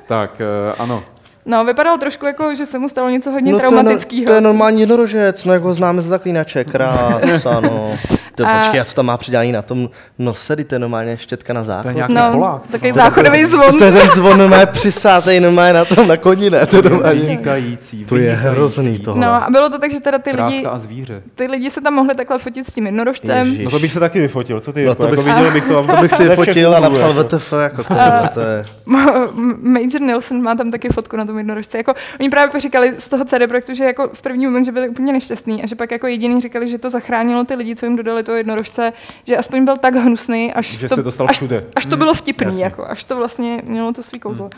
Tak, 0.07 0.41
eh, 0.41 0.74
ano. 0.78 1.03
No, 1.45 1.65
vypadal 1.65 1.97
trošku 1.97 2.25
jako, 2.25 2.55
že 2.55 2.65
se 2.65 2.79
mu 2.79 2.89
stalo 2.89 3.09
něco 3.09 3.31
hodně 3.31 3.51
no, 3.51 3.59
to, 3.59 3.65
je, 3.65 3.71
no, 3.71 3.77
traumatického. 3.77 4.25
to 4.25 4.33
je 4.33 4.41
normální 4.41 4.79
jednorožec, 4.81 5.45
no 5.45 5.53
jak 5.53 5.61
ho 5.61 5.73
známe 5.73 6.01
z 6.01 6.05
zaklínače, 6.05 6.63
krás, 6.63 7.45
ano. 7.45 7.97
To 8.35 8.45
A- 8.47 8.59
počkej, 8.59 8.79
a 8.81 8.83
co 8.85 8.95
tam 8.95 9.05
má 9.05 9.17
přidělaný 9.17 9.51
na 9.51 9.61
tom 9.61 9.89
nose, 10.19 10.55
to 10.55 10.75
je 10.75 10.79
normálně 10.79 11.17
štětka 11.17 11.53
na 11.53 11.59
To 11.61 11.63
je 11.63 11.67
záchod. 11.67 11.95
nějaký 11.95 12.13
no, 12.13 12.31
Polák. 12.31 12.67
takový 12.67 12.91
záchodový 12.91 13.45
zvon. 13.45 13.77
To 13.77 13.83
je 13.83 13.91
ten 13.91 14.09
zvon 14.09 14.37
normálně 14.39 14.65
přisátej 14.65 15.39
normálně 15.39 15.73
na 15.73 15.85
tom, 15.85 16.07
na 16.07 16.17
koni, 16.17 16.49
ne? 16.49 16.65
To 16.65 16.75
je 16.75 16.81
normálně. 16.89 17.21
Vynikající. 17.21 18.05
To 18.05 18.17
je 18.17 18.33
hrozný 18.33 18.99
tohle. 18.99 19.25
No 19.25 19.31
a 19.31 19.47
bylo 19.51 19.69
to 19.69 19.79
tak, 19.79 19.91
že 19.91 19.99
teda 19.99 20.19
ty 20.19 20.31
lidi, 20.31 20.65
a 20.65 20.79
zvíře. 20.79 21.21
ty 21.35 21.47
lidi 21.47 21.71
se 21.71 21.81
tam 21.81 21.93
mohli 21.93 22.15
takhle 22.15 22.39
fotit 22.39 22.67
s 22.67 22.73
tím 22.73 22.85
jednorožcem. 22.85 23.47
Ježiš. 23.47 23.65
No 23.65 23.71
to 23.71 23.79
bych 23.79 23.91
se 23.91 23.99
taky 23.99 24.19
vyfotil, 24.21 24.59
co 24.59 24.73
ty? 24.73 24.83
No 24.83 24.89
jako, 24.89 25.03
to 25.03 25.09
bych 25.15 25.19
jako 25.27 25.29
si- 25.29 25.35
viděl 25.35 25.51
bych 25.53 25.67
to, 25.67 25.87
To 25.95 26.01
bych 26.01 26.11
si 26.11 26.25
ze 26.27 26.35
fotil 26.35 26.75
a 26.75 26.79
napsal 26.79 27.09
jako. 27.17 27.23
VTF, 27.37 27.53
jako 27.61 27.83
tohle, 27.83 28.29
to 28.33 28.39
je... 28.39 28.63
Major 29.61 30.01
Nilsson 30.01 30.41
má 30.43 30.55
tam 30.55 30.71
taky 30.71 30.89
fotku 30.89 31.17
na 31.17 31.25
tom 31.32 31.38
jednorožce. 31.38 31.77
Jako, 31.77 31.93
oni 32.19 32.29
právě 32.29 32.59
říkali 32.59 32.93
z 32.97 33.09
toho 33.09 33.25
CD 33.25 33.47
projektu, 33.47 33.73
že 33.73 33.84
jako 33.84 34.09
v 34.13 34.21
první 34.21 34.45
moment, 34.45 34.63
že 34.63 34.71
byli 34.71 34.89
úplně 34.89 35.13
nešťastní 35.13 35.63
a 35.63 35.67
že 35.67 35.75
pak 35.75 35.91
jako 35.91 36.07
jediný 36.07 36.41
říkali, 36.41 36.67
že 36.67 36.77
to 36.77 36.89
zachránilo 36.89 37.43
ty 37.43 37.55
lidi, 37.55 37.75
co 37.75 37.86
jim 37.86 37.95
dodali 37.95 38.23
toho 38.23 38.36
jednorožce, 38.36 38.93
že 39.27 39.38
aspoň 39.38 39.65
byl 39.65 39.77
tak 39.77 39.95
hnusný, 39.95 40.53
až 40.53 40.77
Že 40.79 40.89
to, 40.89 40.95
se 40.95 41.03
dostal 41.03 41.27
až, 41.29 41.36
všude. 41.36 41.65
až 41.75 41.86
to 41.86 41.97
bylo 41.97 42.13
vtipný, 42.13 42.45
jasně. 42.45 42.63
jako, 42.63 42.86
až 42.89 43.03
to 43.03 43.15
vlastně 43.15 43.61
mělo 43.63 43.93
to 43.93 44.03
svý 44.03 44.19
kouzlo. 44.19 44.49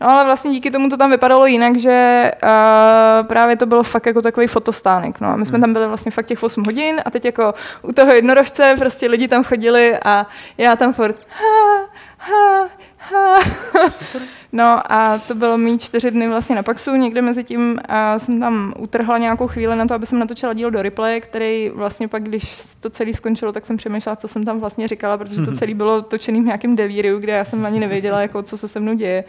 No 0.00 0.08
ale 0.10 0.24
vlastně 0.24 0.50
díky 0.50 0.70
tomu 0.70 0.88
to 0.88 0.96
tam 0.96 1.10
vypadalo 1.10 1.46
jinak, 1.46 1.76
že 1.76 2.30
uh, 2.42 3.26
právě 3.26 3.56
to 3.56 3.66
bylo 3.66 3.82
fakt 3.82 4.06
jako 4.06 4.22
takový 4.22 4.46
fotostánek. 4.46 5.20
No. 5.20 5.28
A 5.28 5.36
my 5.36 5.46
jsme 5.46 5.60
tam 5.60 5.72
byli 5.72 5.86
vlastně 5.86 6.10
fakt 6.10 6.26
těch 6.26 6.42
8 6.42 6.64
hodin 6.64 7.00
a 7.04 7.10
teď 7.10 7.24
jako 7.24 7.54
u 7.82 7.92
toho 7.92 8.12
jednorožce 8.12 8.74
prostě 8.78 9.06
lidi 9.08 9.28
tam 9.28 9.44
chodili 9.44 9.96
a 10.04 10.26
já 10.58 10.76
tam 10.76 10.92
furt 10.92 11.16
ha, 11.28 11.88
ha, 12.18 12.68
No 14.54 14.92
a 14.92 15.18
to 15.18 15.34
bylo 15.34 15.58
mít 15.58 15.82
čtyři 15.82 16.10
dny 16.10 16.28
vlastně 16.28 16.56
na 16.56 16.62
Paxu, 16.62 16.96
někde 16.96 17.22
mezi 17.22 17.44
tím 17.44 17.78
a 17.88 18.18
jsem 18.18 18.40
tam 18.40 18.74
utrhla 18.78 19.18
nějakou 19.18 19.46
chvíli 19.46 19.76
na 19.76 19.86
to, 19.86 19.94
aby 19.94 20.06
jsem 20.06 20.18
natočila 20.18 20.52
díl 20.52 20.70
do 20.70 20.82
replay, 20.82 21.20
který 21.20 21.70
vlastně 21.74 22.08
pak, 22.08 22.22
když 22.22 22.62
to 22.80 22.90
celé 22.90 23.14
skončilo, 23.14 23.52
tak 23.52 23.66
jsem 23.66 23.76
přemýšlela, 23.76 24.16
co 24.16 24.28
jsem 24.28 24.44
tam 24.44 24.60
vlastně 24.60 24.88
říkala, 24.88 25.18
protože 25.18 25.42
to 25.42 25.52
celé 25.52 25.74
bylo 25.74 26.02
točený 26.02 26.40
v 26.40 26.44
nějakém 26.44 26.76
delíriu, 26.76 27.18
kde 27.18 27.32
já 27.32 27.44
jsem 27.44 27.66
ani 27.66 27.80
nevěděla, 27.80 28.20
jako, 28.20 28.42
co 28.42 28.58
se 28.58 28.68
se 28.68 28.80
mnou 28.80 28.94
děje. 28.94 29.24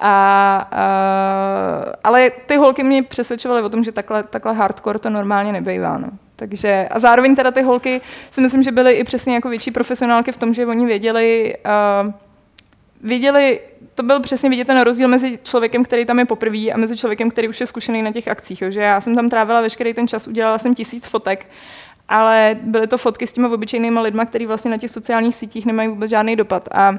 A, 0.00 0.68
a, 0.72 0.86
ale 2.04 2.30
ty 2.30 2.56
holky 2.56 2.82
mě 2.82 3.02
přesvědčovaly 3.02 3.62
o 3.62 3.68
tom, 3.68 3.84
že 3.84 3.92
takhle, 3.92 4.22
takhle 4.22 4.54
hardcore 4.54 4.98
to 4.98 5.10
normálně 5.10 5.52
nebejvá. 5.52 5.98
No. 5.98 6.08
Takže, 6.36 6.88
a 6.90 6.98
zároveň 6.98 7.36
teda 7.36 7.50
ty 7.50 7.62
holky 7.62 8.00
si 8.30 8.40
myslím, 8.40 8.62
že 8.62 8.72
byly 8.72 8.92
i 8.92 9.04
přesně 9.04 9.34
jako 9.34 9.48
větší 9.48 9.70
profesionálky 9.70 10.32
v 10.32 10.36
tom, 10.36 10.54
že 10.54 10.66
oni 10.66 10.86
věděli, 10.86 11.54
uh, 12.04 12.12
věděli, 13.02 13.60
to 13.94 14.02
byl 14.02 14.20
přesně 14.20 14.50
vidět 14.50 14.66
ten 14.66 14.80
rozdíl 14.80 15.08
mezi 15.08 15.38
člověkem, 15.42 15.84
který 15.84 16.04
tam 16.04 16.18
je 16.18 16.24
poprvé 16.24 16.58
a 16.58 16.76
mezi 16.76 16.96
člověkem, 16.96 17.30
který 17.30 17.48
už 17.48 17.60
je 17.60 17.66
zkušený 17.66 18.02
na 18.02 18.12
těch 18.12 18.28
akcích. 18.28 18.62
Jo. 18.62 18.70
Že 18.70 18.80
já 18.80 19.00
jsem 19.00 19.14
tam 19.14 19.28
trávila 19.28 19.60
veškerý 19.60 19.94
ten 19.94 20.08
čas, 20.08 20.26
udělala 20.26 20.58
jsem 20.58 20.74
tisíc 20.74 21.06
fotek, 21.06 21.46
ale 22.08 22.56
byly 22.62 22.86
to 22.86 22.98
fotky 22.98 23.26
s 23.26 23.32
těmi 23.32 23.46
obyčejnými 23.46 24.00
lidmi, 24.00 24.22
kteří 24.26 24.46
vlastně 24.46 24.70
na 24.70 24.76
těch 24.76 24.90
sociálních 24.90 25.36
sítích 25.36 25.66
nemají 25.66 25.88
vůbec 25.88 26.10
žádný 26.10 26.36
dopad. 26.36 26.68
A 26.72 26.98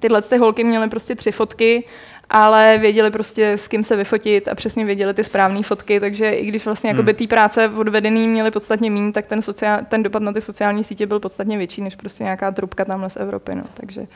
tyhle 0.00 0.22
ty 0.22 0.36
holky 0.36 0.64
měly 0.64 0.88
prostě 0.88 1.14
tři 1.14 1.32
fotky 1.32 1.84
ale 2.30 2.78
věděli 2.78 3.10
prostě, 3.10 3.52
s 3.52 3.68
kým 3.68 3.84
se 3.84 3.96
vyfotit 3.96 4.48
a 4.48 4.54
přesně 4.54 4.84
věděli 4.84 5.14
ty 5.14 5.24
správné 5.24 5.62
fotky, 5.62 6.00
takže 6.00 6.30
i 6.30 6.46
když 6.46 6.64
vlastně 6.64 6.92
hmm. 6.92 7.14
ty 7.14 7.26
práce 7.26 7.68
odvedený 7.68 8.28
měly 8.28 8.50
podstatně 8.50 8.90
méně, 8.90 9.12
tak 9.12 9.26
ten, 9.26 9.42
sociál, 9.42 9.78
ten 9.88 10.02
dopad 10.02 10.22
na 10.22 10.32
ty 10.32 10.40
sociální 10.40 10.84
sítě 10.84 11.06
byl 11.06 11.20
podstatně 11.20 11.58
větší, 11.58 11.82
než 11.82 11.96
prostě 11.96 12.24
nějaká 12.24 12.50
trubka 12.50 12.84
tamhle 12.84 13.10
z 13.10 13.16
Evropy. 13.16 13.54
No. 13.54 13.62
Takže, 13.74 14.06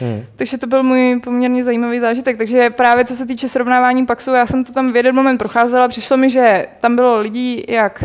hmm. 0.00 0.24
takže 0.36 0.58
to 0.58 0.66
byl 0.66 0.82
můj 0.82 1.20
poměrně 1.24 1.64
zajímavý 1.64 2.00
zážitek. 2.00 2.38
Takže 2.38 2.70
právě 2.70 3.04
co 3.04 3.16
se 3.16 3.26
týče 3.26 3.48
srovnávání 3.48 4.06
Paxu, 4.06 4.30
já 4.30 4.46
jsem 4.46 4.64
to 4.64 4.72
tam 4.72 4.92
v 4.92 4.96
jeden 4.96 5.14
moment 5.14 5.38
procházela, 5.38 5.88
přišlo 5.88 6.16
mi, 6.16 6.30
že 6.30 6.66
tam 6.80 6.96
bylo 6.96 7.20
lidí 7.20 7.64
jak 7.68 8.04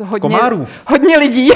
hodně, 0.00 0.20
Komárů. 0.20 0.68
hodně 0.86 1.18
lidí. 1.18 1.48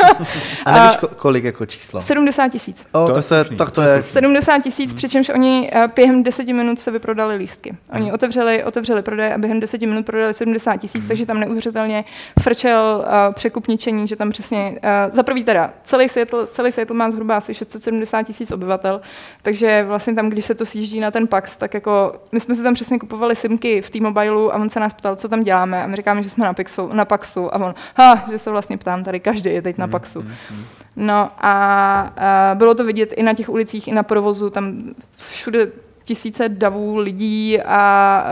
a 0.64 0.72
nevíš, 0.72 0.96
kolik 1.16 1.44
jako 1.44 1.66
číslo? 1.66 2.00
70 2.00 2.48
tisíc. 2.48 2.86
Oh, 2.92 3.12
to, 3.12 3.22
to, 3.22 3.34
je, 3.34 3.44
tak 3.44 3.70
to 3.70 3.82
je... 3.82 4.02
70 4.02 4.58
tisíc, 4.58 4.90
hmm. 4.90 4.96
přičemž 4.96 5.28
oni 5.28 5.70
uh, 5.74 5.82
během 5.96 6.22
10 6.22 6.46
minut 6.48 6.78
se 6.78 6.90
vyprodali 6.90 7.36
lístky. 7.36 7.76
Oni 7.92 8.04
hmm. 8.04 8.14
otevřeli, 8.14 8.64
otevřeli 8.64 9.02
prodej 9.02 9.32
a 9.32 9.38
během 9.38 9.60
10 9.60 9.80
minut 9.80 10.06
prodali 10.06 10.34
70 10.34 10.76
tisíc, 10.76 11.00
hmm. 11.00 11.08
takže 11.08 11.26
tam 11.26 11.40
neuvěřitelně 11.40 12.04
frčel 12.42 13.04
uh, 13.04 13.34
překupničení, 13.34 14.08
že 14.08 14.16
tam 14.16 14.30
přesně, 14.30 14.70
uh, 14.70 15.14
za 15.14 15.22
prvý 15.22 15.44
teda, 15.44 15.72
celý 15.84 16.08
Seattle, 16.08 16.46
celý 16.46 16.72
Seattle 16.72 16.96
má 16.96 17.10
zhruba 17.10 17.36
asi 17.36 17.54
670 17.54 18.22
tisíc 18.22 18.50
obyvatel, 18.50 19.00
takže 19.42 19.84
vlastně 19.88 20.14
tam, 20.14 20.30
když 20.30 20.44
se 20.44 20.54
to 20.54 20.66
sjíždí 20.66 21.00
na 21.00 21.10
ten 21.10 21.26
Pax, 21.26 21.56
tak 21.56 21.74
jako 21.74 22.20
my 22.32 22.40
jsme 22.40 22.54
si 22.54 22.62
tam 22.62 22.74
přesně 22.74 22.98
kupovali 22.98 23.36
simky 23.36 23.82
v 23.82 23.90
T-Mobileu 23.90 24.50
a 24.50 24.54
on 24.54 24.70
se 24.70 24.80
nás 24.80 24.94
ptal, 24.94 25.16
co 25.16 25.28
tam 25.28 25.42
děláme 25.42 25.84
a 25.84 25.86
my 25.86 25.96
říkáme, 25.96 26.22
že 26.22 26.30
jsme 26.30 26.44
na, 26.44 26.54
Pixu, 26.54 26.90
na 26.92 27.04
Paxu 27.04 27.54
a 27.54 27.58
on, 27.58 27.69
ha, 27.96 28.24
že 28.30 28.38
se 28.38 28.50
vlastně 28.50 28.78
ptám, 28.78 29.04
tady 29.04 29.20
každý 29.20 29.50
je 29.50 29.62
teď 29.62 29.78
na 29.78 29.84
hmm, 29.84 29.92
Paxu. 29.92 30.20
Hmm, 30.20 30.32
hmm. 30.50 30.64
No 30.96 31.30
a, 31.38 32.00
a 32.00 32.54
bylo 32.54 32.74
to 32.74 32.84
vidět 32.84 33.12
i 33.12 33.22
na 33.22 33.34
těch 33.34 33.48
ulicích, 33.48 33.88
i 33.88 33.92
na 33.92 34.02
provozu, 34.02 34.50
tam 34.50 34.82
všude 35.16 35.68
tisíce 36.04 36.48
davů 36.48 36.96
lidí 36.96 37.60
a, 37.60 37.64
a 37.64 38.24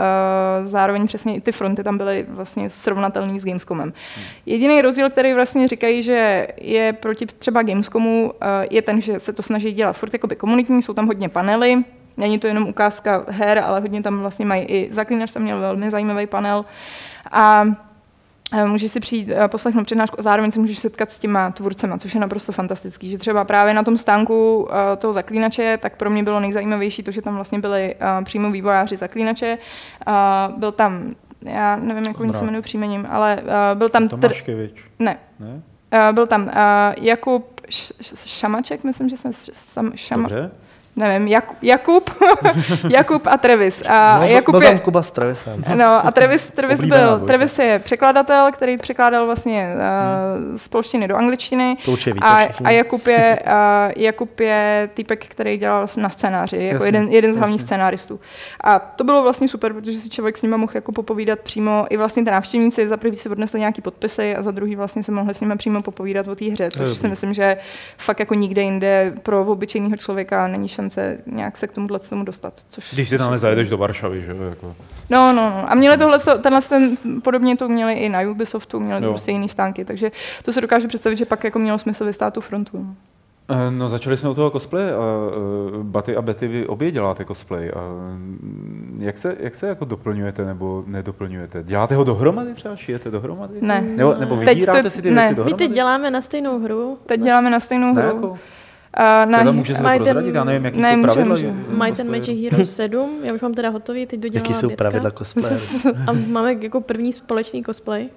zároveň 0.65 1.07
přesně 1.07 1.35
i 1.35 1.41
ty 1.41 1.51
fronty 1.51 1.83
tam 1.83 1.97
byly 1.97 2.25
vlastně 2.29 2.69
srovnatelné 2.69 3.39
s 3.39 3.45
Gamescomem. 3.45 3.93
Jediný 4.45 4.81
rozdíl, 4.81 5.09
který 5.09 5.33
vlastně 5.33 5.67
říkají, 5.67 6.03
že 6.03 6.47
je 6.61 6.93
proti 6.93 7.25
třeba 7.25 7.63
Gamescomu, 7.63 8.33
je 8.69 8.81
ten, 8.81 9.01
že 9.01 9.19
se 9.19 9.33
to 9.33 9.41
snaží 9.41 9.71
dělat 9.71 9.93
furt 9.93 10.13
jakoby 10.13 10.35
komunitní, 10.35 10.81
jsou 10.81 10.93
tam 10.93 11.07
hodně 11.07 11.29
panely, 11.29 11.83
není 12.17 12.39
to 12.39 12.47
jenom 12.47 12.67
ukázka 12.67 13.25
her, 13.27 13.59
ale 13.59 13.79
hodně 13.79 14.03
tam 14.03 14.19
vlastně 14.19 14.45
mají 14.45 14.61
i 14.63 14.87
Zaklínač 14.91 15.31
tam 15.31 15.43
měl 15.43 15.59
velmi 15.59 15.91
zajímavý 15.91 16.27
panel. 16.27 16.65
A 17.31 17.65
můžeš 18.65 18.91
si 18.91 18.99
přijít 18.99 19.29
eh, 19.31 19.47
poslechnout 19.47 19.83
přednášku 19.83 20.19
a 20.19 20.21
zároveň 20.21 20.51
se 20.51 20.59
můžeš 20.59 20.79
setkat 20.79 21.11
s 21.11 21.19
těma 21.19 21.51
tvůrcema, 21.51 21.97
což 21.97 22.13
je 22.13 22.19
naprosto 22.19 22.51
fantastický. 22.51 23.09
Že 23.09 23.17
třeba 23.17 23.43
právě 23.43 23.73
na 23.73 23.83
tom 23.83 23.97
stánku 23.97 24.67
eh, 24.71 24.95
toho 24.95 25.13
zaklínače, 25.13 25.77
tak 25.81 25.95
pro 25.95 26.09
mě 26.09 26.23
bylo 26.23 26.39
nejzajímavější 26.39 27.03
to, 27.03 27.11
že 27.11 27.21
tam 27.21 27.35
vlastně 27.35 27.59
byli 27.59 27.95
přímo 28.23 28.51
vývojáři 28.51 28.97
zaklínače. 28.97 29.57
Byl 30.57 30.71
tam, 30.71 31.15
já 31.41 31.75
nevím, 31.75 32.03
jak 32.03 32.19
oni 32.19 32.33
se 32.33 32.43
jmenují 32.43 32.61
příjmením, 32.61 33.07
ale 33.09 33.43
byl 33.73 33.89
tam... 33.89 34.07
Tomáškevič. 34.07 34.83
Ne. 34.99 35.17
ne? 35.39 35.61
Byl 36.11 36.27
tam 36.27 36.51
Jakub 37.01 37.61
Šamaček, 38.25 38.83
myslím, 38.83 39.09
že 39.09 39.17
jsem... 39.53 39.91
Šama... 39.95 40.29
Dobře 40.29 40.51
nevím, 40.99 41.27
Jak, 41.27 41.53
Jakub, 41.61 42.09
Jakub 42.89 43.27
a 43.27 43.37
Travis. 43.37 43.83
A 43.87 44.19
no, 44.19 44.25
Jakub 44.25 44.55
byl 44.55 44.63
je, 44.63 44.69
tam 44.69 44.79
Kuba 44.79 45.03
s 45.03 45.11
Travisem. 45.11 45.63
No 45.75 46.05
a 46.05 46.11
Travis, 46.11 46.51
Travis 46.51 46.79
byl, 46.79 47.19
Travis 47.19 47.59
je 47.59 47.79
překladatel, 47.79 48.51
který 48.51 48.77
překládal 48.77 49.25
vlastně 49.25 49.73
uh, 49.75 50.57
z 50.57 50.67
polštiny 50.67 51.07
do 51.07 51.15
angličtiny. 51.15 51.77
To 51.85 51.95
víte 51.95 52.11
a, 52.21 52.47
a 52.63 52.69
Jakub 52.69 53.07
je, 53.07 53.39
uh, 53.45 53.91
Jakub 53.95 54.39
je 54.39 54.89
týpek, 54.93 55.25
který 55.25 55.57
dělal 55.57 55.87
na 55.97 56.09
scénáři, 56.09 56.57
jako 56.57 56.83
jasně, 56.83 56.87
jeden, 56.87 57.07
jeden 57.13 57.33
z 57.33 57.37
hlavních 57.37 57.59
jasně. 57.59 57.67
scénáristů. 57.67 58.19
A 58.63 58.79
to 58.79 59.03
bylo 59.03 59.23
vlastně 59.23 59.47
super, 59.47 59.73
protože 59.73 59.99
si 59.99 60.09
člověk 60.09 60.37
s 60.37 60.41
nimi 60.41 60.57
mohl 60.57 60.71
jako 60.75 60.91
popovídat 60.91 61.39
přímo, 61.39 61.85
i 61.89 61.97
vlastně 61.97 62.23
ty 62.23 62.31
návštěvníci 62.31 62.89
za 62.89 62.97
prvý 62.97 63.17
si 63.17 63.29
odnesli 63.29 63.59
nějaký 63.59 63.81
podpisy 63.81 64.35
a 64.35 64.41
za 64.41 64.51
druhý 64.51 64.75
vlastně 64.75 65.03
se 65.03 65.11
mohli 65.11 65.33
s 65.33 65.41
nimi 65.41 65.57
přímo 65.57 65.81
popovídat 65.81 66.27
o 66.27 66.35
té 66.35 66.45
hře, 66.45 66.71
což 66.71 66.97
si 66.97 67.07
myslím, 67.07 67.33
že 67.33 67.57
fakt 67.97 68.19
jako 68.19 68.33
nikde 68.33 68.61
jinde 68.61 69.13
pro 69.23 69.45
obyčejného 69.45 69.97
člověka 69.97 70.47
není 70.47 70.67
šance 70.67 70.88
nějak 71.25 71.57
se 71.57 71.67
k 71.67 71.71
tomuhle 71.71 71.99
tomu 71.99 72.23
dostat. 72.23 72.53
Což, 72.69 72.93
Když 72.93 73.09
si 73.09 73.17
tam 73.17 73.37
zajedeš 73.37 73.69
do 73.69 73.77
Varšavy, 73.77 74.21
že 74.21 74.35
jako. 74.49 74.75
No, 75.09 75.33
no, 75.33 75.49
no. 75.49 75.71
A 75.71 75.75
měli 75.75 75.97
tohle, 75.97 76.19
tenhle 76.41 76.61
ten, 76.61 76.97
podobně 77.23 77.57
to 77.57 77.69
měli 77.69 77.93
i 77.93 78.09
na 78.09 78.21
Ubisoftu, 78.21 78.79
měli 78.79 79.01
to 79.01 79.09
prostě 79.09 79.31
jiný 79.31 79.49
stánky, 79.49 79.85
takže 79.85 80.11
to 80.43 80.51
se 80.51 80.61
dokážu 80.61 80.87
představit, 80.87 81.17
že 81.17 81.25
pak 81.25 81.43
jako 81.43 81.59
mělo 81.59 81.79
smysl 81.79 82.05
vystát 82.05 82.33
tu 82.33 82.41
frontu. 82.41 82.77
No. 82.77 82.95
Eh, 83.51 83.71
no, 83.71 83.89
začali 83.89 84.17
jsme 84.17 84.29
u 84.29 84.33
toho 84.33 84.49
cosplay 84.49 84.91
a 84.91 84.97
uh, 84.97 85.83
Baty 85.83 86.15
a 86.15 86.21
Betty, 86.21 86.47
vy 86.47 86.67
obě 86.67 86.91
děláte 86.91 87.25
cosplay. 87.25 87.71
A 87.75 87.81
mm, 87.81 88.99
jak 89.01 89.17
se, 89.17 89.35
jak 89.39 89.55
se 89.55 89.67
jako 89.67 89.85
doplňujete 89.85 90.45
nebo 90.45 90.83
nedoplňujete? 90.87 91.63
Děláte 91.63 91.95
ho 91.95 92.03
dohromady 92.03 92.53
třeba? 92.53 92.75
Šijete 92.75 93.11
dohromady? 93.11 93.53
Ne. 93.61 93.81
Nebo, 93.81 94.13
nebo 94.13 94.35
vydíráte 94.35 94.83
to, 94.83 94.89
si 94.89 95.01
ty 95.01 95.11
ne. 95.11 95.21
věci 95.21 95.35
dohromady? 95.35 95.53
My 95.53 95.67
teď 95.67 95.75
děláme 95.75 96.11
na 96.11 96.21
stejnou 96.21 96.59
hru. 96.59 96.97
Teď 97.05 97.21
děláme 97.21 97.49
na 97.49 97.59
stejnou 97.59 97.93
hru. 97.93 98.07
Jako? 98.07 98.37
Uh, 98.97 99.31
na, 99.31 99.51
může 99.51 99.75
se 99.75 99.83
to 99.83 99.89
prozradit? 99.95 100.35
Já 100.35 100.43
nevím, 100.43 100.65
jaký 100.65 100.81
ne, 100.81 100.93
jsou 100.93 101.01
pravidla. 101.01 101.35
Might 101.67 101.97
ten 101.97 102.11
Magic 102.11 102.41
Hero 102.41 102.65
7, 102.65 103.19
já 103.23 103.33
už 103.33 103.41
mám 103.41 103.53
teda 103.53 103.69
hotový, 103.69 104.05
teď 104.05 104.19
dodělala 104.19 104.49
Jaký 104.49 104.59
jsou 104.59 104.67
bětka. 104.67 104.83
pravidla 104.83 105.11
cosplay? 105.11 105.57
A 106.07 106.11
máme 106.27 106.53
jako 106.53 106.81
první 106.81 107.13
společný 107.13 107.63
cosplay. 107.63 108.09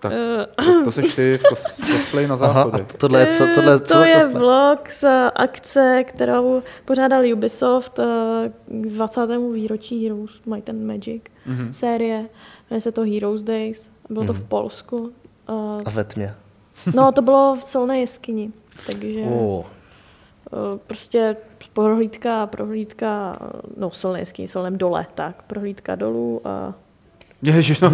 Tak 0.00 0.12
eh. 0.12 0.64
to, 0.64 0.84
to 0.84 0.92
seš 0.92 1.14
ty 1.14 1.38
v 1.38 1.42
kos, 1.42 1.64
cosplay 1.76 2.26
na 2.26 2.36
záchodě. 2.36 2.76
Aha, 2.76 2.86
tohle 2.98 3.20
je 3.20 3.26
co? 3.26 3.44
Tohle 3.54 3.72
je 3.72 3.80
co 3.80 3.94
to 3.94 4.02
je 4.02 4.14
cosplay? 4.14 4.34
vlog 4.34 4.88
z 4.90 5.04
akce, 5.34 6.04
kterou 6.06 6.62
pořádal 6.84 7.32
Ubisoft 7.32 8.00
k 8.66 8.86
20. 8.86 9.20
výročí 9.52 10.04
Heroes 10.04 10.40
Might 10.46 10.68
and 10.68 10.86
Magic 10.86 11.22
mm-hmm. 11.48 11.70
série. 11.70 12.26
Jmenuje 12.70 12.80
se 12.80 12.92
to 12.92 13.02
Heroes 13.02 13.42
Days. 13.42 13.90
Bylo 14.10 14.22
mm-hmm. 14.22 14.26
to 14.26 14.32
v 14.32 14.38
mhm. 14.38 14.46
Polsku. 14.46 15.12
A 15.84 15.90
ve 15.90 16.04
tmě. 16.04 16.34
No, 16.94 17.12
to 17.12 17.22
bylo 17.22 17.56
v 17.60 17.64
Solné 17.64 18.00
jeskyni. 18.00 18.52
Takže 18.86 19.20
oh. 19.20 19.64
prostě 20.86 21.36
prohlídka, 21.72 22.46
prohlídka, 22.46 23.38
no 23.76 23.90
solné 23.90 24.18
jeskyni, 24.18 24.48
solném 24.48 24.78
dole, 24.78 25.06
tak 25.14 25.42
prohlídka 25.42 25.94
dolů 25.94 26.40
a 26.44 26.74
Ježiš, 27.42 27.80
no, 27.80 27.92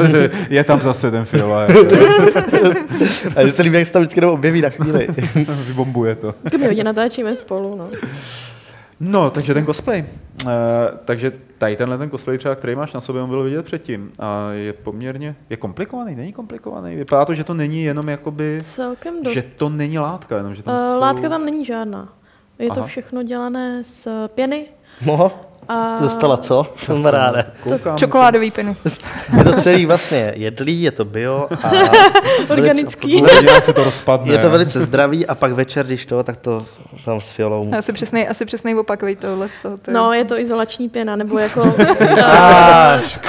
je 0.49 0.65
tam 0.65 0.83
zase 0.83 1.11
ten 1.11 1.25
fiole. 1.25 1.67
a 3.37 3.47
že 3.47 3.53
se 3.53 3.63
líbí, 3.63 3.77
jak 3.77 3.87
se 3.87 3.93
tam 3.93 4.03
vždycky 4.03 4.27
objeví 4.27 4.61
na 4.61 4.69
chvíli. 4.69 5.09
Vybombuje 5.67 6.15
to. 6.15 6.35
To 6.51 6.59
my 6.59 6.67
hodně 6.67 6.85
natáčíme 6.85 7.37
spolu, 7.37 7.77
no. 7.77 7.91
No, 9.01 9.31
takže 9.31 9.55
ten 9.55 9.67
cosplay. 9.67 10.05
Uh, 10.45 10.51
takže 11.05 11.33
tady 11.59 11.77
tenhle 11.77 11.99
ten 11.99 12.11
cosplay 12.11 12.39
třeba, 12.39 12.55
který 12.55 12.75
máš 12.77 12.93
na 12.93 13.01
sobě, 13.01 13.23
on 13.23 13.29
byl 13.29 13.43
vidět 13.43 13.65
předtím. 13.65 14.13
A 14.19 14.51
je 14.51 14.73
poměrně, 14.73 15.37
je 15.51 15.57
komplikovaný, 15.57 16.15
není 16.15 16.33
komplikovaný. 16.33 16.97
Vypadá 16.97 17.25
to, 17.25 17.35
že 17.35 17.45
to 17.45 17.55
není 17.55 17.85
jenom 17.85 18.09
jakoby, 18.09 18.59
Celkem 18.63 19.23
dost. 19.23 19.35
že 19.35 19.43
to 19.43 19.69
není 19.69 19.99
látka, 19.99 20.37
jenom 20.37 20.55
že 20.55 20.63
tam 20.63 20.75
uh, 20.75 20.81
jsou... 20.81 21.01
Látka 21.01 21.29
tam 21.29 21.45
není 21.45 21.65
žádná. 21.65 22.13
Je 22.59 22.69
Aha. 22.71 22.75
to 22.75 22.87
všechno 22.87 23.23
dělané 23.23 23.85
z 23.85 24.09
pěny. 24.35 24.67
No. 25.07 25.33
A 25.69 25.97
Dostala 26.01 26.37
co? 26.37 26.67
Kamaráde. 26.87 27.45
Čokoládový 27.97 28.51
piny. 28.51 28.75
Je 29.39 29.45
to 29.45 29.53
celý 29.53 29.87
vlastně 29.87 30.33
jedlý, 30.37 30.83
je 30.83 30.91
to 30.91 31.05
bio 31.05 31.49
a 31.63 31.71
Organický. 32.51 33.23
velice- 33.23 33.53
Jak 33.55 33.63
se 33.65 33.73
to 33.73 33.85
rozpadne. 33.85 34.33
Je 34.33 34.39
to 34.39 34.51
velice 34.51 34.81
zdravý 34.81 35.27
a 35.27 35.35
pak 35.35 35.53
večer, 35.53 35.87
když 35.87 36.07
to, 36.07 36.23
tak 36.23 36.37
to 36.37 36.67
tam 37.05 37.21
s 37.21 37.29
fiolou. 37.29 37.71
Asi 37.79 37.93
přesnej, 37.93 38.29
asi 38.29 38.45
přesnej 38.45 38.75
opakový 38.79 39.17
tohle. 39.17 39.49
z 39.49 39.63
toho, 39.63 39.79
to 39.79 39.91
je- 39.91 39.95
No, 39.95 40.13
je 40.13 40.25
to 40.25 40.39
izolační 40.39 40.89
pěna, 40.89 41.17
nebo 41.17 41.39
jako... 41.39 41.61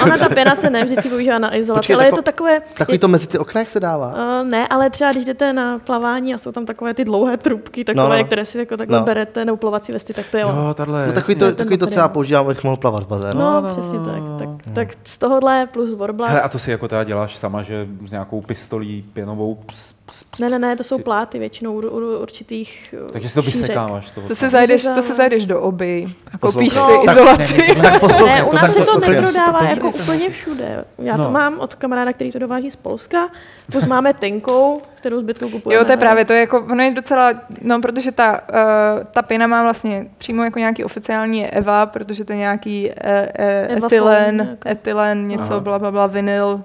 Ona 0.02 0.18
ta 0.18 0.28
pěna 0.28 0.56
se 0.56 0.70
ne 0.70 0.84
vždycky 0.84 1.08
používá 1.08 1.38
na 1.38 1.56
izolaci, 1.56 1.78
Počkej, 1.78 1.94
ale 1.96 2.04
je 2.04 2.10
tako- 2.10 2.16
to 2.16 2.22
takové... 2.22 2.60
Takový 2.78 2.98
to 2.98 3.08
mezi 3.08 3.26
ty 3.26 3.38
okna, 3.38 3.58
jak 3.60 3.68
se 3.70 3.80
dává. 3.80 4.08
Uh, 4.40 4.48
ne, 4.48 4.68
ale 4.68 4.90
třeba 4.90 5.12
když 5.12 5.24
jdete 5.24 5.52
na 5.52 5.78
plavání 5.78 6.34
a 6.34 6.38
jsou 6.38 6.52
tam 6.52 6.66
takové 6.66 6.94
ty 6.94 7.04
dlouhé 7.04 7.36
trubky, 7.36 7.84
takové, 7.84 8.08
No, 8.08 8.18
no. 8.18 8.24
které 8.24 8.44
si 8.46 8.58
jako 8.58 8.76
takhle 8.76 8.98
No. 8.98 9.04
berete, 9.04 9.44
nebo 9.44 9.56
plovací 9.56 9.92
vesty, 9.92 10.14
tak 10.14 10.26
to 10.30 10.36
je 10.36 10.44
ono. 10.44 10.68
Jo, 10.68 10.74
tahle, 10.74 11.06
No, 11.06 11.12
takový 11.12 11.34
to, 11.34 11.54
takový 11.54 11.78
to 11.78 11.86
třeba 11.86 12.08
používám, 12.26 12.44
abych 12.46 12.64
mohl 12.64 12.76
plavat 12.76 13.02
v 13.02 13.06
bazénu. 13.06 13.40
No, 13.40 13.50
No, 13.52 13.60
no, 13.60 13.68
přesně 13.70 13.98
no, 13.98 14.04
tak. 14.06 14.20
no. 14.22 14.38
Tak, 14.38 14.48
tak 14.74 14.88
z 15.04 15.18
tohohle 15.18 15.66
plus 15.72 15.94
Warblast. 15.94 16.30
Hele, 16.30 16.40
a 16.42 16.48
to 16.48 16.58
si 16.58 16.70
jako 16.70 16.88
teda 16.88 17.04
děláš 17.04 17.36
sama, 17.36 17.62
že 17.62 17.86
s 18.06 18.12
nějakou 18.12 18.40
pistolí 18.40 19.04
pěnovou 19.12 19.54
ps, 19.54 19.94
Ne, 20.40 20.50
ne, 20.50 20.58
ne, 20.58 20.76
to 20.76 20.84
jsou 20.84 20.98
pláty 20.98 21.38
většinou 21.38 21.72
u, 21.72 21.78
u 21.80 22.18
určitých 22.22 22.94
Takže 23.12 23.28
si 23.28 23.34
to 23.34 23.42
šířek. 23.42 23.60
vysekáváš. 23.60 24.10
To 24.10 24.20
si, 24.28 24.34
sama. 24.34 24.50
zajdeš, 24.50 24.82
to 24.82 25.02
si 25.02 25.08
za- 25.08 25.14
zajdeš 25.14 25.46
do 25.46 25.60
oby 25.62 26.06
a 26.32 26.38
koupíš 26.38 26.72
si 26.72 26.78
No. 26.78 27.04
izolaci. 27.10 27.74
Tak 27.82 28.00
poslouchej, 28.00 28.34
Ne, 28.36 28.44
u 28.44 28.48
to 28.50 28.56
nás 28.56 28.74
tak 28.74 28.86
se 28.86 28.92
to 28.92 28.98
neprodává 29.00 29.58
To 29.58 29.64
jako 29.64 29.88
úplně 29.88 30.30
všude. 30.30 30.84
Já 30.98 31.16
No. 31.16 31.24
to 31.24 31.30
mám 31.30 31.58
od 31.60 31.74
kamaráda, 31.74 32.12
který 32.12 32.32
to 32.32 32.38
dováží 32.38 32.70
z 32.70 32.76
Polska, 32.76 33.28
plus 33.72 33.86
máme 33.86 34.14
tenkou, 34.14 34.82
kterou 34.94 35.20
zbytku 35.20 35.48
kupujeme. 35.48 35.80
Jo, 35.80 35.84
to 35.84 35.92
je 35.92 35.96
právě, 35.96 36.24
to 36.24 36.32
je 36.32 36.40
jako, 36.40 36.60
ono 36.70 36.82
je 36.82 36.90
docela, 36.94 37.30
no 37.62 37.80
protože 37.80 38.12
ta, 38.12 38.40
uh, 38.50 39.04
ta 39.12 39.22
pěna 39.22 39.46
má 39.46 39.62
vlastně 39.62 40.06
přímo 40.18 40.44
jako 40.44 40.58
nějaký 40.58 40.84
oficiální 40.84 41.46
EVA, 41.46 41.86
protože 41.86 42.24
to 42.24 42.32
je 42.32 42.38
nějaký 42.38 42.90
uh, 42.90 43.76
uh, 43.78 43.84
etylen, 43.84 44.38
jako. 44.50 44.68
etylen, 44.68 45.28
něco, 45.28 45.44
Aha. 45.52 45.60
bla, 45.60 45.78
bla, 45.78 45.90
bla, 45.90 46.06
vinyl, 46.06 46.62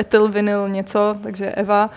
etyl, 0.00 0.28
vinyl, 0.28 0.68
něco, 0.68 1.14
takže 1.22 1.46
EVA. 1.50 1.90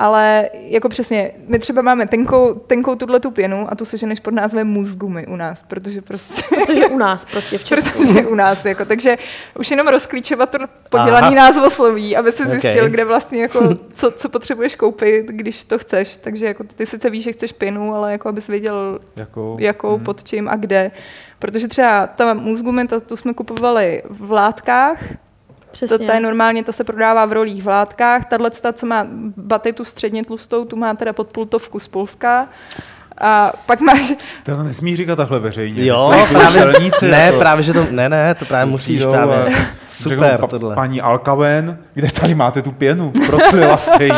Ale 0.00 0.50
jako 0.54 0.88
přesně, 0.88 1.30
my 1.46 1.58
třeba 1.58 1.82
máme 1.82 2.06
tenkou, 2.06 2.54
tenkou 2.54 2.94
tuhle 2.94 3.20
tu 3.20 3.30
pěnu 3.30 3.66
a 3.72 3.74
tu 3.74 3.84
seženeš 3.84 4.20
pod 4.20 4.34
názvem 4.34 4.66
musgumy 4.66 5.26
u 5.26 5.36
nás, 5.36 5.62
protože 5.68 6.02
prostě 6.02 6.42
Protože 6.66 6.86
u 6.86 6.98
nás 6.98 7.24
prostě 7.24 7.58
v 7.58 7.64
Česku. 7.64 7.98
protože 7.98 8.26
u 8.26 8.34
nás, 8.34 8.64
jako, 8.64 8.84
takže 8.84 9.16
už 9.58 9.70
jenom 9.70 9.88
rozklíčovat 9.88 10.50
to 10.50 10.58
podělaný 10.90 11.26
Aha. 11.26 11.34
názvosloví, 11.34 12.16
aby 12.16 12.32
si 12.32 12.48
zjistil, 12.48 12.70
Okay. 12.78 12.90
kde 12.90 13.04
vlastně 13.04 13.42
jako, 13.42 13.68
co, 13.94 14.10
co 14.10 14.28
potřebuješ 14.28 14.74
koupit, 14.74 15.26
když 15.26 15.64
to 15.64 15.78
chceš. 15.78 16.16
Takže 16.16 16.46
jako 16.46 16.64
ty 16.64 16.86
sice 16.86 17.10
víš, 17.10 17.24
že 17.24 17.32
chceš 17.32 17.52
pěnu, 17.52 17.94
ale 17.94 18.12
jako 18.12 18.28
abys 18.28 18.46
věděl, 18.46 18.98
Jako, 19.16 19.56
jakou, 19.60 19.96
hm. 19.96 20.04
pod 20.04 20.24
čím 20.24 20.48
a 20.48 20.56
kde. 20.56 20.90
Protože 21.38 21.68
třeba 21.68 22.06
ta 22.06 22.34
muzgumenta, 22.34 23.00
tu 23.00 23.16
jsme 23.16 23.34
kupovali 23.34 24.02
v 24.10 24.32
látkách, 24.32 24.98
Přesně. 25.70 25.98
to, 25.98 26.04
ta 26.06 26.14
je 26.14 26.20
normálně, 26.20 26.64
to 26.64 26.72
se 26.72 26.84
prodává 26.84 27.26
v 27.26 27.32
rolích 27.32 27.62
v 27.62 27.66
látkách. 27.66 28.24
Tahle, 28.24 28.50
co 28.72 28.86
má 28.86 29.06
baty, 29.36 29.72
tu 29.72 29.84
středně 29.84 30.24
tlustou, 30.24 30.64
tu 30.64 30.76
má 30.76 30.94
teda 30.94 31.12
podpultovku 31.12 31.80
z 31.80 31.88
Polska. 31.88 32.48
A 33.20 33.52
pak 33.66 33.80
máš, 33.80 34.12
To 34.44 34.62
nesmí 34.62 34.96
říkat 34.96 35.16
takhle 35.16 35.38
veřejně. 35.38 35.84
Jo, 35.84 36.10
To 36.12 36.18
jsou 36.26 36.34
právě, 36.34 36.62
celníci, 36.62 37.08
ne, 37.10 37.26
jako- 37.26 37.38
právě, 37.38 37.64
že 37.64 37.72
to, 37.72 37.86
ne, 37.90 38.08
ne, 38.08 38.34
to 38.34 38.44
právě 38.44 38.70
musíš 38.70 38.84
Přijdou 38.96 39.10
právě. 39.10 39.56
Super, 39.88 40.18
řeknou, 40.18 40.38
pa- 40.38 40.46
tohle. 40.46 40.74
Paní 40.74 41.00
Alkaven, 41.00 41.78
kde 41.94 42.10
tady 42.12 42.34
máte 42.34 42.62
tu 42.62 42.72
pěnu? 42.72 43.12
Proclila 43.26 43.76
jste 43.76 44.04
jí. 44.04 44.10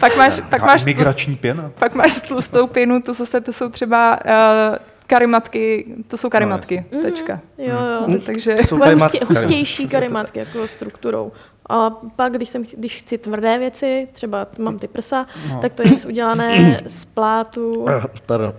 pak 0.00 0.16
máš, 0.16 0.40
pak 0.50 0.62
máš 0.62 0.84
Migrační 0.84 1.36
pěna. 1.36 1.70
Pak 1.78 1.94
máš 1.94 2.20
tlustou 2.20 2.66
pěnu, 2.66 3.02
to 3.02 3.14
zase 3.14 3.40
to 3.40 3.52
jsou 3.52 3.68
třeba 3.68 4.18
uh, 4.26 4.76
karimatky, 5.16 5.84
to 6.08 6.16
jsou 6.16 6.28
karimatky, 6.30 6.84
Mhm. 6.92 7.02
tečka. 7.02 7.40
Jo, 7.58 7.66
jo. 7.68 8.04
No, 8.06 8.18
takže 8.18 8.56
Jsou 8.56 8.62
Takové 8.78 8.86
karimat- 8.86 9.02
hustě, 9.12 9.24
hustější 9.28 9.88
karimatky 9.88 10.38
jako 10.38 10.66
strukturou. 10.66 11.32
A 11.72 11.90
pak, 12.16 12.32
když, 12.32 12.48
jsem, 12.48 12.64
když 12.76 12.96
chci 12.96 13.18
tvrdé 13.18 13.58
věci, 13.58 14.08
třeba 14.12 14.46
mám 14.58 14.78
ty 14.78 14.88
prsa, 14.88 15.26
No. 15.50 15.58
tak 15.62 15.72
to 15.72 15.82
je 15.88 15.90
udělané 16.06 16.80
z 16.86 17.04
plátu, 17.04 17.86
Pardon. 18.26 18.52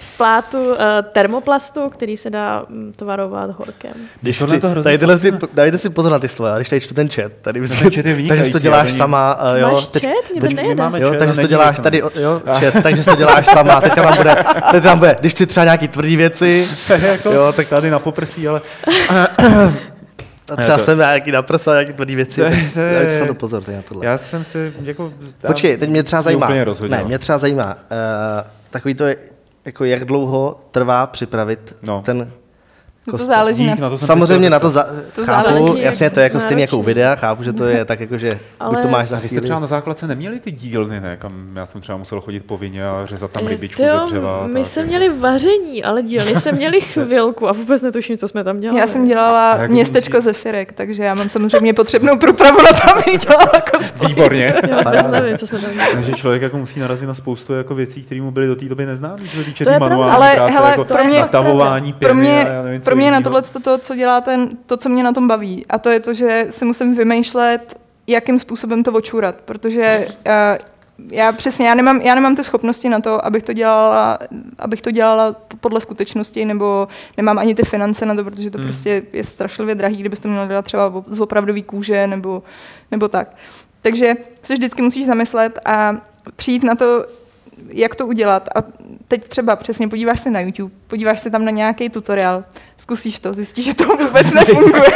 z 0.00 0.10
plátu 0.16 0.58
uh, 0.70 0.74
termoplastu, 1.12 1.88
který 1.90 2.16
se 2.16 2.30
dá 2.30 2.64
mm, 2.68 2.92
tvarovat 2.96 3.50
horkem. 3.50 3.92
Když 4.20 4.42
chci, 4.42 4.60
to 4.60 4.68
hrozně 4.68 4.82
tady 4.84 4.98
tyhle, 4.98 5.18
ty, 5.18 5.32
dajte 5.54 5.78
si 5.78 5.90
pozor 5.90 6.12
na 6.12 6.18
ty 6.18 6.28
slova, 6.28 6.56
když 6.56 6.68
tady 6.68 6.80
čtu 6.80 6.94
ten 6.94 7.08
chat. 7.08 7.32
Tady 7.42 7.60
Ten 7.60 7.76
chat 7.90 7.96
je 8.06 8.28
takže 8.28 8.44
si 8.44 8.52
to 8.52 8.58
děláš 8.58 8.92
sama. 8.92 9.32
a 9.32 9.56
jo, 9.56 9.72
Máš 9.72 9.86
teď, 9.86 10.02
čet? 10.02 10.12
Mě 10.32 10.40
teď- 10.40 10.54
nejde. 10.56 10.74
máme 10.82 11.00
Jo, 11.00 11.10
chat, 11.10 11.18
takže 11.18 11.34
si 11.34 11.40
to 11.40 11.46
děláš 11.46 11.76
tady, 11.76 11.98
jo, 12.20 12.42
chat, 12.46 12.82
takže 12.82 13.02
si 13.04 13.10
to 13.10 13.16
děláš 13.16 13.46
sama, 13.46 13.80
teďka 13.80 14.02
tam 14.02 14.16
bude, 14.16 14.36
teď 14.70 14.82
tam 14.82 14.98
bude, 14.98 15.16
když 15.20 15.32
chci 15.32 15.46
třeba 15.46 15.64
nějaký 15.64 15.88
tvrdý 15.88 16.16
věci, 16.16 16.68
jako, 17.02 17.30
jo, 17.32 17.52
tak 17.52 17.68
tady 17.68 17.90
na 17.90 17.98
poprsí, 17.98 18.48
ale 18.48 18.60
a 20.52 20.62
třeba 20.62 20.78
to- 20.78 20.84
jsem 20.84 20.98
nějaký 20.98 21.32
naprsa, 21.32 21.72
nějaký 21.72 21.92
tvrdý 21.92 22.14
věci, 22.14 22.40
To 22.74 22.80
to 23.04 23.10
se 23.10 23.20
na 23.20 23.26
to 23.26 23.34
pozor, 23.34 23.62
na 23.68 23.82
tohle. 23.88 24.06
já 24.06 24.18
jsem 24.18 24.44
si 24.44 24.72
jako... 24.82 25.12
Počkej, 25.46 25.76
teď 25.76 25.90
mě 25.90 26.02
třeba 26.02 26.22
zajímá, 26.22 26.48
ne, 26.88 27.02
mě 27.04 27.18
třeba 27.18 27.38
zajímá, 27.38 27.74
uh, 27.74 28.50
takový 28.70 28.94
to 28.94 29.04
je, 29.04 29.16
jako 29.64 29.84
jak 29.84 30.04
dlouho 30.04 30.60
trvá 30.70 31.06
připravit 31.06 31.76
No. 31.82 32.02
ten 32.04 32.30
No 33.06 33.18
to 33.18 33.24
záleží 33.26 33.66
na 33.66 33.72
Dík, 33.72 33.80
na 33.80 33.90
to 33.90 33.98
Samozřejmě 33.98 34.50
na 34.50 34.58
to, 34.58 34.70
za, 34.70 34.86
To 35.14 35.24
chápu, 35.24 35.54
záleží, 35.54 35.82
jasně, 35.82 36.10
to 36.10 36.20
je 36.20 36.24
jako 36.24 36.40
stejně 36.40 36.62
jako 36.62 36.78
u 36.78 36.82
videa, 36.82 37.14
chápu, 37.14 37.42
že 37.42 37.52
to 37.52 37.64
je 37.64 37.84
tak 37.84 38.00
jako, 38.00 38.18
že 38.18 38.40
Ale- 38.60 38.70
buď 38.74 38.82
to 38.82 38.88
máš 38.88 39.08
za 39.08 39.18
vy 39.18 39.28
jste 39.28 39.40
třeba 39.40 39.58
na 39.58 39.66
základce 39.66 40.06
neměli 40.06 40.40
ty 40.40 40.50
dílny, 40.50 41.00
ne? 41.00 41.16
Kam 41.16 41.32
já 41.56 41.66
jsem 41.66 41.80
třeba 41.80 41.98
musel 41.98 42.20
chodit 42.20 42.40
povinně 42.46 42.86
a 42.86 43.00
řezat 43.06 43.30
tam 43.30 43.46
Eh, 43.46 43.48
rybičku 43.48 43.82
tyjo, 43.82 43.98
ze 44.00 44.06
dřeva. 44.06 44.46
My 44.46 44.60
tak. 44.62 44.66
jsme 44.72 44.82
měli 44.84 45.08
vaření, 45.08 45.84
ale 45.84 46.02
dílny 46.02 46.36
jsme 46.40 46.52
měli 46.52 46.80
chvilku 46.80 47.48
a 47.48 47.52
vůbec 47.52 47.82
netuším, 47.82 48.18
co 48.18 48.28
jsme 48.28 48.44
tam 48.44 48.60
dělali. 48.60 48.80
já 48.80 48.86
jsem 48.86 49.04
dělala 49.04 49.58
městečko 49.66 50.16
musí- 50.16 50.24
ze 50.24 50.34
syrek, 50.34 50.72
takže 50.72 51.04
já 51.04 51.14
mám 51.14 51.28
samozřejmě 51.30 51.74
potřebnou 51.74 52.18
průpravu 52.18 52.58
na 52.62 52.70
to, 52.80 52.92
abych 52.98 53.18
dělala 53.18 53.50
jako 53.54 53.84
spojit. 53.84 54.08
Výborně. 54.08 54.54
Já 54.68 54.76
vůbec 54.76 55.06
nevím, 55.10 55.38
co 55.38 55.46
jsme 55.46 55.58
tam 55.58 55.72
dělali. 55.72 55.92
Takže 55.94 56.12
člověk 56.12 56.42
jako 56.42 56.56
musí 56.58 56.80
narazit 56.80 57.08
na 57.08 57.14
spoustu 57.14 57.52
jako 57.52 57.74
věcí, 57.74 58.02
které 58.02 58.20
mu 58.20 58.30
byly 58.30 58.46
do 58.46 58.56
té 58.56 58.64
doby 58.64 58.86
neznámé, 58.86 59.16
co 59.30 59.36
se 59.36 59.44
týče 59.44 59.78
manuální 59.78 60.14
Ale 60.14 60.34
práce, 60.34 60.54
jako 60.70 60.84
pro 60.84 61.04
natahování 61.20 61.94
mě, 62.14 62.46
co 62.92 62.96
pro 62.96 63.02
mě 63.02 63.10
na 63.10 63.16
jinýho. 63.16 63.40
tohle 63.40 63.62
to, 63.62 63.78
co 63.78 63.94
dělá 63.94 64.20
ten, 64.20 64.48
to, 64.66 64.76
co 64.76 64.88
mě 64.88 65.02
na 65.02 65.12
tom 65.12 65.28
baví. 65.28 65.66
A 65.68 65.78
to 65.78 65.90
je 65.90 66.00
to, 66.00 66.14
že 66.14 66.46
si 66.50 66.64
musím 66.64 66.94
vymýšlet, 66.94 67.76
jakým 68.06 68.38
způsobem 68.38 68.82
to 68.82 68.92
očurat, 68.92 69.36
protože 69.44 70.06
uh, 70.08 70.32
já 71.12 71.32
přesně, 71.32 71.68
já 71.68 71.74
nemám, 71.74 72.00
já 72.00 72.14
nemám 72.14 72.36
ty 72.36 72.44
schopnosti 72.44 72.88
na 72.88 73.00
to, 73.00 73.26
abych 73.26 73.42
to 73.42 73.52
dělala, 73.52 74.18
abych 74.58 74.82
to 74.82 74.90
dělala 74.90 75.36
podle 75.60 75.80
skutečnosti, 75.80 76.44
nebo 76.44 76.88
nemám 77.16 77.38
ani 77.38 77.54
ty 77.54 77.62
finance 77.62 78.06
na 78.06 78.14
to, 78.14 78.24
protože 78.24 78.50
to 78.50 78.58
Hmm. 78.58 78.66
prostě 78.66 79.02
je 79.12 79.24
strašlivě 79.24 79.74
drahý, 79.74 79.96
kdybyste 79.96 80.22
to 80.22 80.28
měla 80.28 80.46
dělat 80.46 80.64
třeba 80.64 81.04
z 81.06 81.20
opravdový 81.20 81.62
kůže, 81.62 82.06
nebo, 82.06 82.42
nebo 82.90 83.08
tak. 83.08 83.28
Takže 83.82 84.14
se 84.42 84.54
vždycky 84.54 84.82
musíš 84.82 85.06
zamyslet 85.06 85.58
a 85.64 85.96
přijít 86.36 86.64
na 86.64 86.74
to, 86.74 87.06
jak 87.68 87.94
to 87.94 88.06
udělat. 88.06 88.48
A 88.56 88.58
teď 89.08 89.28
třeba 89.28 89.56
přesně 89.56 89.88
podíváš 89.88 90.20
se 90.20 90.30
na 90.30 90.40
YouTube, 90.40 90.74
podíváš 90.86 91.20
se 91.20 91.30
tam 91.30 91.44
na 91.44 91.50
nějaký 91.50 91.88
tutoriál, 91.88 92.44
zkusíš 92.76 93.18
to, 93.18 93.34
zjistíš, 93.34 93.64
že 93.64 93.74
to 93.74 93.84
vůbec 93.84 94.30
nefunguje. 94.34 94.92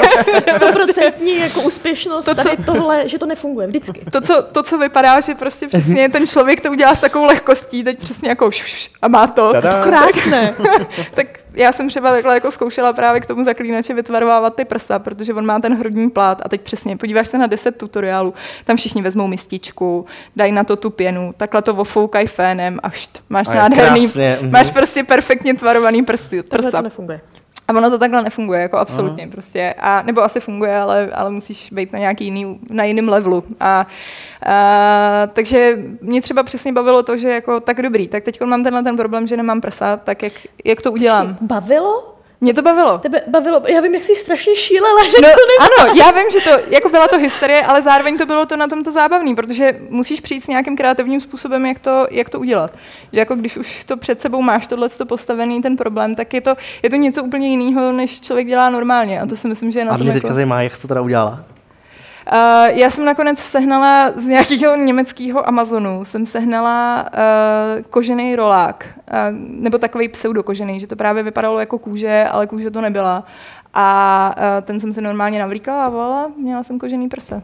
Stoprocentní 0.57 1.39
jako 1.39 1.63
úspěšnost 1.63 2.25
To, 2.25 2.35
co- 2.35 2.43
tady 2.43 2.57
tohle, 2.65 3.09
že 3.09 3.19
to 3.19 3.27
nefunguje 3.27 3.67
vždycky. 3.67 4.03
To 4.13 4.21
co, 4.21 4.43
to, 4.43 4.63
co 4.63 4.79
vypadá, 4.79 5.21
že 5.21 5.35
prostě 5.35 5.69
přesně 5.69 6.09
ten 6.09 6.27
člověk 6.27 6.61
to 6.61 6.71
udělá 6.71 6.95
s 6.95 7.01
takovou 7.01 7.25
lehkostí, 7.25 7.85
teď 7.85 7.99
přesně 7.99 8.29
jako 8.29 8.51
š, 8.51 8.65
š, 8.65 8.91
a 9.03 9.09
má 9.09 9.27
to. 9.27 9.53
Tada. 9.53 9.83
Krásné. 9.83 10.55
tak 11.15 11.27
já 11.55 11.73
jsem 11.73 11.89
třeba 11.89 12.11
takhle 12.11 12.35
jako 12.35 12.51
zkoušela 12.51 12.93
právě 12.93 13.21
k 13.21 13.27
tomu 13.27 13.45
zaklínače 13.45 13.95
vytvarovávat 13.95 14.57
ty 14.57 14.65
prsa, 14.65 14.99
protože 14.99 15.35
on 15.35 15.47
má 15.47 15.61
ten 15.61 15.79
hrudní 15.79 16.11
plát 16.11 16.43
a 16.45 16.49
teď 16.49 16.61
přesně 16.61 16.97
podíváš 16.97 17.29
se 17.29 17.39
na 17.39 17.47
10 17.47 17.77
tutoriálů, 17.77 18.35
tam 18.65 18.77
všichni 18.77 19.03
vezmou 19.03 19.27
mističku, 19.27 20.07
dají 20.37 20.53
na 20.53 20.65
to 20.65 20.77
tu 20.77 20.91
pěnu, 20.91 21.35
takhle 21.37 21.63
to 21.63 21.75
ofoukají 21.75 22.27
fénem 22.57 22.81
a 22.83 22.91
št, 22.91 23.23
máš 23.29 23.49
A 23.49 23.55
nádherný, 23.55 24.01
krásně, 24.01 24.39
mhm. 24.41 24.51
máš 24.51 24.71
prostě 24.71 25.05
perfektně 25.05 25.55
tvarovaný 25.55 26.05
Takhle 26.05 26.43
prsa. 26.43 26.71
to 26.71 26.83
nefunguje. 26.83 27.21
A 27.69 27.73
ono 27.73 27.91
to 27.91 27.99
takhle 27.99 28.23
nefunguje, 28.23 28.61
jako 28.61 28.77
absolutně 28.77 29.29
prostě. 29.29 29.75
A, 29.79 30.03
nebo 30.03 30.23
asi 30.23 30.41
funguje, 30.41 30.77
ale, 30.77 31.11
ale 31.15 31.31
musíš 31.31 31.73
být 31.73 31.93
na 31.93 31.99
nějaký 31.99 32.25
jiný, 32.25 32.61
na 32.71 32.85
jiném 32.85 33.09
levelu. 33.09 33.45
A, 33.61 33.87
a, 34.47 35.27
takže 35.33 35.79
mě 36.01 36.23
třeba 36.23 36.43
přesně 36.43 36.73
bavilo 36.73 37.03
to, 37.03 37.17
že 37.17 37.29
jako 37.29 37.61
tak 37.61 37.83
dobrý, 37.83 38.09
tak 38.09 38.25
teď 38.25 38.41
mám 38.41 38.63
tenhle 38.65 38.83
ten 38.83 38.97
problém, 38.97 39.27
že 39.27 39.37
nemám 39.37 39.61
prsa, 39.61 39.97
tak 39.97 40.23
jak, 40.23 40.33
jak 40.65 40.83
to 40.83 40.93
udělám? 40.93 41.37
Bavilo? 41.41 42.16
Mě 42.41 42.55
to 42.55 42.63
bavilo. 42.63 42.99
Tebe 42.99 43.23
bavilo? 43.27 43.63
Já 43.69 43.81
vím, 43.81 43.95
jak 43.95 44.05
jsi 44.05 44.17
strašně 44.17 44.57
šílela, 44.57 45.05
že 45.05 45.11
No, 45.23 45.29
to 45.29 45.29
ne... 45.29 45.69
ano, 45.85 45.95
já 45.95 46.11
vím, 46.11 46.31
že 46.33 46.41
to, 46.41 46.75
jako 46.75 46.89
byla 46.89 47.09
to 47.09 47.19
hysterie, 47.19 47.63
ale 47.63 47.83
zároveň 47.83 48.19
to 48.19 48.27
bylo 48.27 48.47
to 48.47 48.57
na 48.57 48.69
tomto 48.69 48.93
zábavný, 48.93 49.35
protože 49.35 49.79
musíš 49.89 50.21
přijít 50.21 50.45
s 50.45 50.49
nějakým 50.49 50.77
kreativním 50.77 51.21
způsobem, 51.21 51.67
jak 51.67 51.79
to, 51.79 52.07
jak 52.11 52.31
to 52.31 52.41
udělat. 52.41 52.71
Že 53.13 53.19
jako 53.19 53.35
když 53.35 53.57
už 53.57 53.85
to 53.85 53.97
před 53.97 54.21
sebou 54.21 54.43
máš 54.43 54.67
tohle 54.67 54.89
postavený, 55.09 55.63
ten 55.63 55.77
problém, 55.77 56.15
tak 56.15 56.35
je 56.35 56.41
to, 56.41 56.55
je 56.83 56.91
to 56.91 56.97
něco 56.97 57.23
úplně 57.23 57.49
jiného, 57.49 57.93
než 57.93 58.21
člověk 58.21 58.47
dělá 58.47 58.71
normálně. 58.71 59.21
A 59.21 59.27
to 59.27 59.37
si 59.37 59.49
myslím, 59.49 59.71
že 59.71 59.79
je 59.79 59.85
na 59.85 59.93
A 59.93 59.97
tom 59.97 60.05
mě 60.07 60.11
jako... 60.15 60.21
teďka 60.21 60.35
zajímá, 60.35 60.63
jak 60.63 60.77
jsi 60.77 60.83
to 60.83 60.89
teda 60.89 61.01
udělala. 61.01 61.45
Uh, 62.33 62.79
já 62.79 62.91
jsem 62.91 63.05
nakonec 63.05 63.39
sehnala 63.39 64.13
z 64.17 64.25
nějakého 64.25 64.77
německého 64.77 65.49
Amazonu, 65.49 66.05
jsem 66.05 66.27
sehnala 66.27 67.05
uh, 67.13 67.83
kožený 67.91 68.37
rolák, 68.37 68.87
uh, 68.89 69.39
nebo 69.39 69.79
takový 69.79 70.09
pseudokožený, 70.09 70.81
že 70.81 70.87
to 70.87 70.97
právě 70.97 71.23
vypadalo 71.23 71.61
jako 71.61 71.79
kůže, 71.79 72.27
ale 72.31 72.47
kůže 72.47 72.71
to 72.71 72.81
nebyla. 72.81 73.25
A 73.75 74.35
uh, 74.37 74.65
ten 74.65 74.81
jsem 74.81 74.93
si 74.93 75.01
normálně 75.01 75.39
navlíkla 75.39 75.85
a 75.85 75.89
volala, 75.89 76.31
měla 76.37 76.63
jsem 76.63 76.79
kožený 76.79 77.09
prsa. 77.09 77.43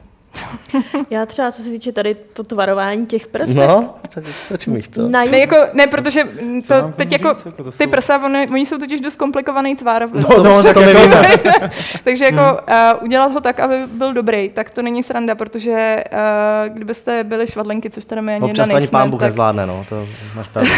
Já 1.11 1.27
třeba, 1.27 1.53
co 1.53 1.63
se 1.63 1.69
týče 1.71 1.93
tady 1.93 2.15
to 2.15 2.45
tvarování 2.45 3.07
těch 3.07 3.27
prst, 3.27 3.55
No, 3.55 3.95
tak 4.15 4.25
to 4.49 4.57
čím 4.57 4.83
to? 4.83 5.09
na 5.09 5.25
Ne, 5.25 5.39
jako, 5.39 5.57
ne, 5.73 5.87
protože 5.87 6.29
Co 6.63 6.75
to 6.83 6.89
teď 6.97 7.13
jako, 7.13 7.29
říct, 7.35 7.47
jako 7.47 7.65
to 7.65 7.71
ty 7.73 7.85
jsou- 7.85 7.91
prsa, 7.91 8.25
oni, 8.25 8.49
oni 8.49 8.67
jsou 8.67 8.79
totiž 8.79 9.01
dost 9.01 9.17
komplikovaný 9.17 9.77
tvar. 9.77 10.09
No, 10.13 10.43
no, 10.43 10.63
to 10.75 10.81
nevíme. 10.81 11.23
Takže 12.05 12.25
jako 12.25 12.61
uh, 12.99 13.05
udělat 13.05 13.33
ho 13.33 13.41
tak, 13.41 13.61
aby 13.61 13.77
byl 13.93 14.13
dobrý, 14.13 14.49
tak 14.49 14.71
to 14.71 14.83
není 14.83 15.03
sranda, 15.03 15.35
protože 15.35 16.05
uh, 16.13 16.75
kdybyste 16.75 17.25
byli 17.25 17.47
švadlenky, 17.47 17.91
což 17.91 18.05
teda 18.05 18.21
my 18.23 18.35
ani 18.35 18.49
jedna 18.49 18.65
Občas 18.65 18.69
to 18.69 18.77
ani 18.77 18.87
pán 18.87 19.11
Bůh 19.11 19.21
tak 19.21 19.27
nezvládne, 19.29 19.67
no, 19.67 19.87
to 19.89 20.09
máš 20.35 20.49
pravdu. 20.49 20.71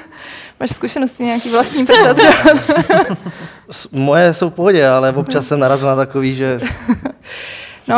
máš 0.60 0.70
zkušenosti 0.70 1.24
nějaký 1.24 1.50
vlastní 1.50 1.86
prsa 1.86 2.14
Moje 3.92 4.34
jsou 4.34 4.50
v 4.50 4.54
pohodě, 4.54 4.88
ale 4.88 5.12
občas 5.12 5.46
jsem 5.46 5.60
narazil 5.60 5.88
na 5.88 5.96
takový, 5.96 6.34
že, 6.34 6.60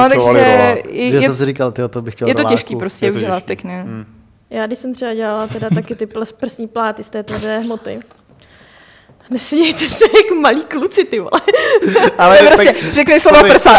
No, 0.02 0.08
takže 0.08 0.40
je, 0.88 1.10
že 1.10 1.20
jsem 1.20 1.36
si 1.36 1.46
říkal, 1.46 1.72
tyjo, 1.72 1.88
to 1.88 2.02
bych 2.02 2.14
chtěl 2.14 2.28
je 2.28 2.34
to 2.34 2.42
roláku. 2.42 2.54
těžký 2.56 2.76
prostě 2.76 3.06
Je 3.06 3.12
to 3.12 3.18
udělat 3.18 3.34
těžký. 3.34 3.46
pěkně. 3.46 3.82
Hmm. 3.82 4.04
Já 4.50 4.66
když 4.66 4.78
jsem 4.78 4.94
třeba 4.94 5.14
dělala 5.14 5.46
teda 5.46 5.68
taky 5.74 5.94
ty 5.94 6.08
prsní 6.40 6.68
pláty 6.68 7.04
z 7.04 7.10
té 7.10 7.22
tvrdé 7.22 7.58
hmoty, 7.58 8.00
Nesmějte 9.30 9.90
se 9.90 10.04
jako 10.16 10.34
malí 10.34 10.64
kluci, 10.64 11.04
ty 11.04 11.18
vole. 11.20 11.30
Ale 12.18 12.38
Ale 12.38 12.48
prostě, 12.50 12.74
řekni 12.92 13.20
slovo 13.20 13.36
sorry. 13.36 13.50
prsa. 13.50 13.72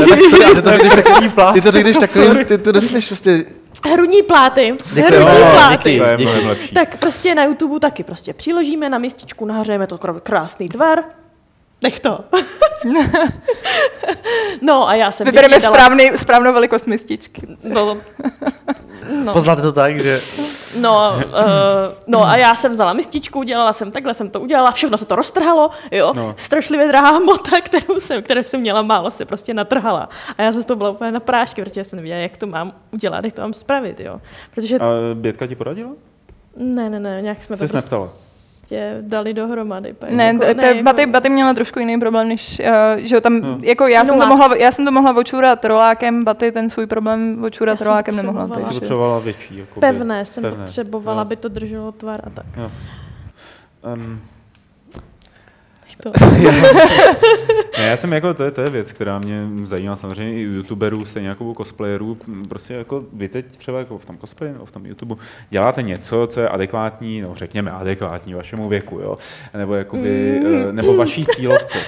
Ne, 0.00 0.06
tak 0.08 0.18
ty 0.54 0.62
to 0.62 0.70
řekneš, 0.70 0.92
Prsní 0.92 1.30
plát. 1.30 1.52
ty 1.52 1.60
to 1.60 1.70
řekneš 1.70 1.96
takovým, 1.96 2.44
ty 2.44 2.58
to 2.58 2.80
řekneš 2.80 3.06
prostě, 3.06 3.44
Hrudní 3.92 4.22
pláty. 4.22 4.74
Děkuji. 4.92 5.02
Hrudní 5.16 5.40
No, 5.44 5.50
pláty. 5.50 5.90
díky. 5.92 6.04
Díky. 6.16 6.46
lepší. 6.46 6.74
Tak 6.74 6.98
prostě 6.98 7.34
na 7.34 7.44
YouTube 7.44 7.80
taky 7.80 8.02
prostě 8.02 8.32
přiložíme 8.32 8.88
na 8.88 8.98
mističku, 8.98 9.46
nahřejeme 9.46 9.86
to 9.86 9.96
kr- 9.96 10.20
krásný 10.20 10.68
tvar. 10.68 10.98
Nech 11.82 12.00
to. 12.00 12.18
no 14.62 14.88
a 14.88 14.94
já 14.94 15.10
jsem 15.10 15.24
Vybereme 15.24 15.58
dala- 15.58 15.74
správný, 15.74 16.10
správnou 16.16 16.52
velikost 16.52 16.86
mističky. 16.86 17.46
No, 17.62 17.96
no, 19.24 19.32
poznáte 19.32 19.62
to 19.62 19.72
tak, 19.72 20.00
že 20.02 20.20
no, 20.80 21.12
uh, 21.26 21.32
no 22.06 22.26
a 22.28 22.36
já 22.36 22.54
jsem 22.54 22.72
vzala 22.72 22.92
mističku, 22.92 23.42
dělala 23.42 23.72
jsem 23.72 23.90
takhle, 23.90 24.14
jsem 24.14 24.30
to 24.30 24.40
udělala, 24.40 24.72
všechno 24.72 24.98
se 24.98 25.04
to 25.04 25.16
roztrhalo, 25.16 25.70
jo, 25.90 26.12
No. 26.16 26.34
strašlivě 26.38 26.88
drahá 26.88 27.10
hmota, 27.10 27.60
kterou 27.64 28.00
jsem, 28.00 28.22
které 28.22 28.44
jsem 28.44 28.60
měla 28.60 28.82
málo, 28.82 29.10
se 29.10 29.24
prostě 29.24 29.54
natrhala. 29.54 30.08
A 30.38 30.42
já 30.42 30.52
jsem 30.52 30.62
z 30.62 30.66
toho 30.66 30.76
byla 30.76 30.90
úplně 30.90 31.12
na 31.12 31.20
prášky, 31.20 31.64
protože 31.64 31.84
jsem 31.84 31.96
nevěděla, 31.96 32.20
jak 32.20 32.36
to 32.36 32.46
mám 32.46 32.72
udělat, 32.92 33.24
jak 33.24 33.34
to 33.34 33.42
mám 33.42 33.54
spravit, 33.54 34.00
jo. 34.00 34.20
Protože, 34.54 34.78
A 34.78 34.86
Bětka 35.14 35.46
ti 35.46 35.54
poradila? 35.54 35.90
ne, 36.56 36.90
ne, 36.90 37.00
ne, 37.00 37.22
nějak 37.22 37.44
jsme 37.44 37.56
Jsi 37.56 37.68
to 37.68 37.76
neptala? 37.76 38.08
Prostě 38.66 38.96
dali 39.00 39.34
dohromady. 39.34 39.92
pak 39.92 40.10
Ne, 40.10 40.26
jako- 40.26 40.54
t- 40.54 40.66
jako- 40.66 40.82
Baty, 40.82 41.06
Baty 41.06 41.28
měla 41.28 41.54
trošku 41.54 41.78
jiný 41.78 41.98
problém, 42.00 42.28
než, 42.28 42.60
uh, 42.60 42.66
že 42.96 43.14
jo, 43.14 43.20
tam, 43.20 43.40
No. 43.40 43.58
jako 43.64 43.86
já 43.86 44.04
jsem, 44.04 44.20
to 44.20 44.26
mohla, 44.26 44.56
já 44.56 44.72
jsem 44.72 44.84
to 44.84 44.90
mohla 44.92 45.16
očůrat 45.16 45.64
rolákem, 45.64 46.24
Baty 46.24 46.52
ten 46.52 46.70
svůj 46.70 46.86
problém 46.86 47.44
očůrat 47.44 47.72
Já 47.72 47.78
jsem 47.78 47.86
rolákem 47.86 48.16
nemohla. 48.16 48.46
jsi 48.48 48.52
Takže. 48.64 48.80
potřebovala 48.80 49.18
větší. 49.18 49.58
Jako 49.58 49.80
Pevné 49.80 50.26
jsem 50.26 50.42
pevné. 50.42 50.64
potřebovala, 50.64 51.18
Jo. 51.18 51.22
aby 51.22 51.36
to 51.36 51.48
drželo 51.48 51.92
tvar 51.92 52.20
a 52.26 52.30
tak. 52.30 52.46
Um, 53.94 54.20
To. 56.02 56.12
ne, 57.78 57.86
já 57.86 57.96
jsem 57.96 58.12
jako, 58.12 58.34
to 58.34 58.44
je, 58.44 58.50
to 58.50 58.60
je 58.60 58.70
věc, 58.70 58.92
která 58.92 59.18
mě 59.18 59.46
zajímá 59.64 59.96
samozřejmě 59.96 60.34
i 60.34 60.40
youtuberů, 60.40 61.04
stejně 61.04 61.28
jako 61.28 61.44
u 61.44 61.54
cosplayerů. 61.54 62.18
Prostě 62.48 62.74
jako 62.74 63.04
vy 63.12 63.28
teď 63.28 63.46
třeba 63.56 63.78
jako 63.78 63.98
v 63.98 64.06
tom 64.06 64.18
cosplayi 64.18 64.52
nebo 64.52 64.66
v 64.66 64.72
tom 64.72 64.86
YouTube 64.86 65.14
děláte 65.50 65.82
něco, 65.82 66.26
co 66.30 66.40
je 66.40 66.48
adekvátní, 66.48 67.20
no 67.20 67.34
řekněme 67.34 67.70
adekvátní 67.70 68.34
vašemu 68.34 68.68
věku, 68.68 68.98
jo? 68.98 69.18
Nebo 69.56 69.74
jakoby, 69.74 70.40
Mm. 70.44 70.46
eh, 70.68 70.72
nebo 70.72 70.96
vaší 70.96 71.26
cílovce. 71.26 71.78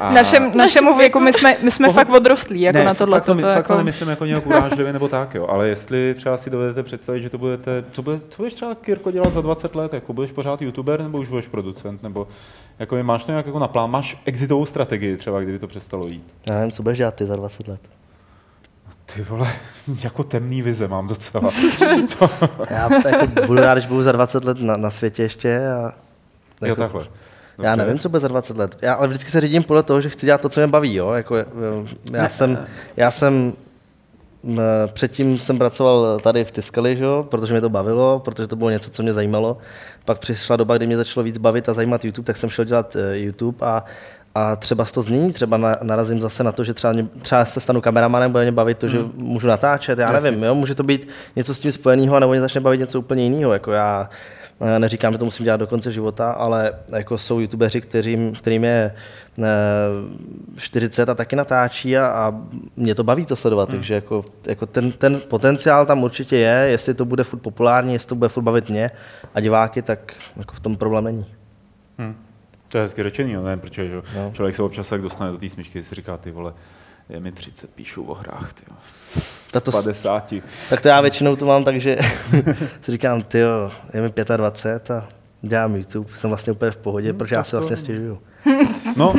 A- 0.00 0.12
Našem, 0.14 0.52
našemu 0.56 0.96
věku 0.98 1.20
my 1.20 1.32
jsme, 1.32 1.56
my 1.62 1.70
jsme 1.70 1.88
Pohled- 1.88 1.94
fakt 1.94 2.08
odrostlí 2.08 2.60
jako 2.60 2.78
ne, 2.78 2.84
na 2.84 2.94
tohle. 2.94 3.18
Fakt 3.18 3.24
to, 3.26 3.34
to, 3.34 3.40
fakt 3.40 3.56
jako... 3.56 3.72
to 3.72 3.76
nemyslím 3.78 4.08
jako 4.08 4.24
nějak 4.24 4.46
urážlivě 4.46 4.92
nebo 4.92 5.08
tak, 5.08 5.34
jo. 5.34 5.46
Ale 5.50 5.68
jestli 5.68 6.14
třeba 6.14 6.36
si 6.36 6.50
dovedete 6.50 6.82
představit, 6.82 7.20
že 7.22 7.30
to 7.30 7.38
budete, 7.38 7.84
co, 7.92 8.02
bude, 8.02 8.18
co 8.28 8.36
budeš 8.36 8.54
třeba 8.54 8.74
Kirko 8.74 9.10
dělat 9.10 9.32
za 9.32 9.40
20 9.40 9.74
let, 9.74 9.92
jako 9.94 10.12
budeš 10.12 10.32
pořád 10.32 10.62
youtuber 10.62 11.00
nebo 11.02 11.18
už 11.18 11.28
budeš 11.28 11.48
producent, 11.48 12.02
nebo 12.02 12.28
jako 12.78 13.02
máš 13.02 13.24
to 13.24 13.32
nějak 13.32 13.46
jako 13.46 13.58
na 13.58 13.68
plán, 13.68 13.90
máš 13.90 14.22
exitovou 14.24 14.66
strategii 14.66 15.16
třeba, 15.16 15.40
kdyby 15.40 15.58
to 15.58 15.66
přestalo 15.66 16.06
jít. 16.06 16.34
já 16.50 16.54
nevím, 16.54 16.72
co 16.72 16.82
budeš 16.82 16.98
dělat 16.98 17.14
ty 17.14 17.26
za 17.26 17.36
20 17.36 17.68
let. 17.68 17.80
Ty 19.14 19.22
vole, 19.22 19.52
jako 20.04 20.24
temný 20.24 20.62
vize 20.62 20.88
mám 20.88 21.08
docela. 21.08 21.50
Já 22.70 23.08
jako 23.08 23.26
budu 23.46 23.60
rád, 23.60 23.74
když 23.74 23.86
budu 23.86 24.02
za 24.02 24.12
20 24.12 24.44
let 24.44 24.60
na, 24.60 24.76
na 24.76 24.90
světě 24.90 25.22
ještě 25.22 25.68
a 25.68 25.92
jo, 26.60 26.68
jako, 26.68 26.80
takhle. 26.80 27.06
Já 27.58 27.70
Dobře. 27.70 27.86
nevím, 27.86 27.98
co 27.98 28.08
bude 28.08 28.20
za 28.20 28.28
20 28.28 28.56
let. 28.56 28.76
Já 28.82 28.94
ale 28.94 29.08
vždycky 29.08 29.30
se 29.30 29.40
řídím 29.40 29.62
podle 29.62 29.82
toho, 29.82 30.00
že 30.00 30.10
chci 30.10 30.26
dělat 30.26 30.40
to, 30.40 30.48
co 30.48 30.60
mě 30.60 30.66
baví. 30.66 30.94
Jo? 30.94 31.10
Jako, 31.10 31.36
eh, 31.36 31.46
já, 32.12 32.28
jsem, 32.28 32.66
já 32.96 33.10
jsem 33.10 33.52
m, 34.44 34.60
předtím 34.92 35.38
jsem 35.38 35.58
pracoval 35.58 36.20
tady 36.20 36.44
v 36.44 36.50
Tiskali, 36.50 36.96
že? 36.96 37.04
protože 37.22 37.54
mě 37.54 37.60
to 37.60 37.68
bavilo, 37.68 38.20
protože 38.24 38.46
to 38.46 38.56
bylo 38.56 38.70
něco, 38.70 38.90
co 38.90 39.02
mě 39.02 39.12
zajímalo. 39.12 39.58
Pak 40.06 40.18
přišla 40.18 40.56
doba, 40.56 40.76
kdy 40.76 40.86
mě 40.86 40.96
začalo 40.96 41.24
víc 41.24 41.38
bavit 41.38 41.68
a 41.68 41.74
zajímat 41.74 42.04
YouTube, 42.04 42.26
tak 42.26 42.36
jsem 42.36 42.50
šel 42.50 42.64
dělat 42.64 42.96
eh, 42.96 43.18
YouTube 43.18 43.66
a, 43.66 43.84
a 44.34 44.56
třeba 44.56 44.84
se 44.84 44.92
to 44.92 45.02
změní, 45.02 45.32
třeba 45.32 45.56
na, 45.56 45.76
narazím 45.82 46.20
zase 46.20 46.44
na 46.44 46.52
to, 46.52 46.64
že 46.64 46.74
třeba, 46.74 46.92
mě, 46.92 47.06
třeba 47.22 47.44
se 47.44 47.60
stanu 47.60 47.80
kameramanem, 47.80 48.32
bude 48.32 48.44
mě 48.44 48.52
bavit 48.52 48.78
to, 48.78 48.88
že 48.88 48.98
můžu 49.14 49.46
natáčet, 49.46 49.98
já 49.98 50.20
nevím, 50.20 50.42
jo? 50.42 50.54
může 50.54 50.74
to 50.74 50.82
být 50.82 51.08
něco 51.36 51.54
s 51.54 51.60
tím 51.60 51.72
spojeného, 51.72 52.20
nebo 52.20 52.32
mě 52.32 52.40
začne 52.40 52.60
bavit 52.60 52.80
něco 52.80 52.98
úplně 52.98 53.22
jiného. 53.24 53.52
Jako 53.52 53.72
já, 53.72 54.10
Eh, 54.60 54.78
Neříkám, 54.78 55.12
že 55.12 55.18
to 55.18 55.24
musím 55.24 55.44
dělat 55.44 55.56
do 55.56 55.66
konce 55.66 55.92
života, 55.92 56.30
ale 56.30 56.72
jako 56.92 57.18
jsou 57.18 57.40
youtubeři, 57.40 57.80
kterým, 57.80 58.32
kterým 58.32 58.64
je 58.64 58.94
eh, 59.38 59.44
40 60.56 61.08
a 61.08 61.14
taky 61.14 61.36
natáčí 61.36 61.96
a, 61.96 62.06
a 62.06 62.34
mě 62.76 62.94
to 62.94 63.04
baví 63.04 63.26
to 63.26 63.36
sledovat, 63.36 63.68
Hmm. 63.68 63.78
takže 63.78 63.94
jako, 63.94 64.24
jako 64.46 64.66
ten, 64.66 64.92
ten 64.92 65.20
potenciál 65.28 65.86
tam 65.86 66.02
určitě 66.02 66.36
je, 66.36 66.66
jestli 66.70 66.94
to 66.94 67.04
bude 67.04 67.24
furt 67.24 67.38
populární, 67.38 67.92
jestli 67.92 68.08
to 68.08 68.14
bude 68.14 68.28
furt 68.28 68.42
bavit 68.42 68.68
mě 68.70 68.90
a 69.36 69.40
diváky, 69.40 69.82
tak 69.82 70.12
jako 70.36 70.54
v 70.54 70.60
tom 70.60 70.76
problém 70.76 71.04
není. 71.04 71.26
Hm. 71.98 72.14
To 72.68 72.78
je 72.78 72.84
hezky 72.84 73.02
řečený, 73.02 73.32
jo, 73.32 73.42
ne? 73.44 73.56
protože 73.56 73.88
že, 73.88 74.02
No. 74.16 74.30
člověk 74.34 74.54
se 74.54 74.62
občas 74.62 74.88
tak 74.88 75.02
dostane 75.02 75.32
do 75.32 75.38
té 75.38 75.48
smyčky, 75.48 75.82
si 75.82 75.94
říká, 75.94 76.16
ty 76.16 76.30
vole, 76.30 76.52
je 77.08 77.20
mi 77.20 77.32
30, 77.32 77.70
píšu 77.70 78.04
o 78.04 78.14
hrách, 78.14 78.52
ty 78.52 78.62
jo. 78.70 78.76
Tak 79.50 79.64
to, 79.64 79.72
50. 79.72 80.34
tak 80.70 80.80
to 80.80 80.88
já 80.88 81.00
většinou 81.00 81.36
to 81.36 81.46
mám 81.46 81.64
tak, 81.64 81.80
že 81.80 81.98
si 82.82 82.92
říkám, 82.92 83.22
ty 83.22 83.38
jo, 83.38 83.72
je 83.94 84.02
mi 84.02 84.12
25 84.36 84.90
a 84.90 85.08
dělám 85.42 85.76
YouTube, 85.76 86.10
jsem 86.16 86.30
vlastně 86.30 86.52
úplně 86.52 86.70
v 86.70 86.76
pohodě, 86.76 87.12
protože 87.12 87.34
já 87.34 87.42
to- 87.42 87.56
vlastně 87.56 87.76
stěžuju. 87.76 88.18
No, 88.96 89.14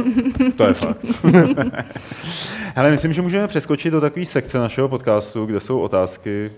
to 0.57 0.63
je 0.63 0.74
fakt. 0.74 1.05
Ale 2.76 2.91
myslím, 2.91 3.13
že 3.13 3.22
můžeme 3.22 3.47
přeskočit 3.47 3.91
do 3.93 4.01
takové 4.01 4.26
sekce 4.26 4.57
našeho 4.57 4.89
podcastu, 4.89 5.45
kde 5.45 5.59
jsou 5.59 5.80
otázky 5.80 6.51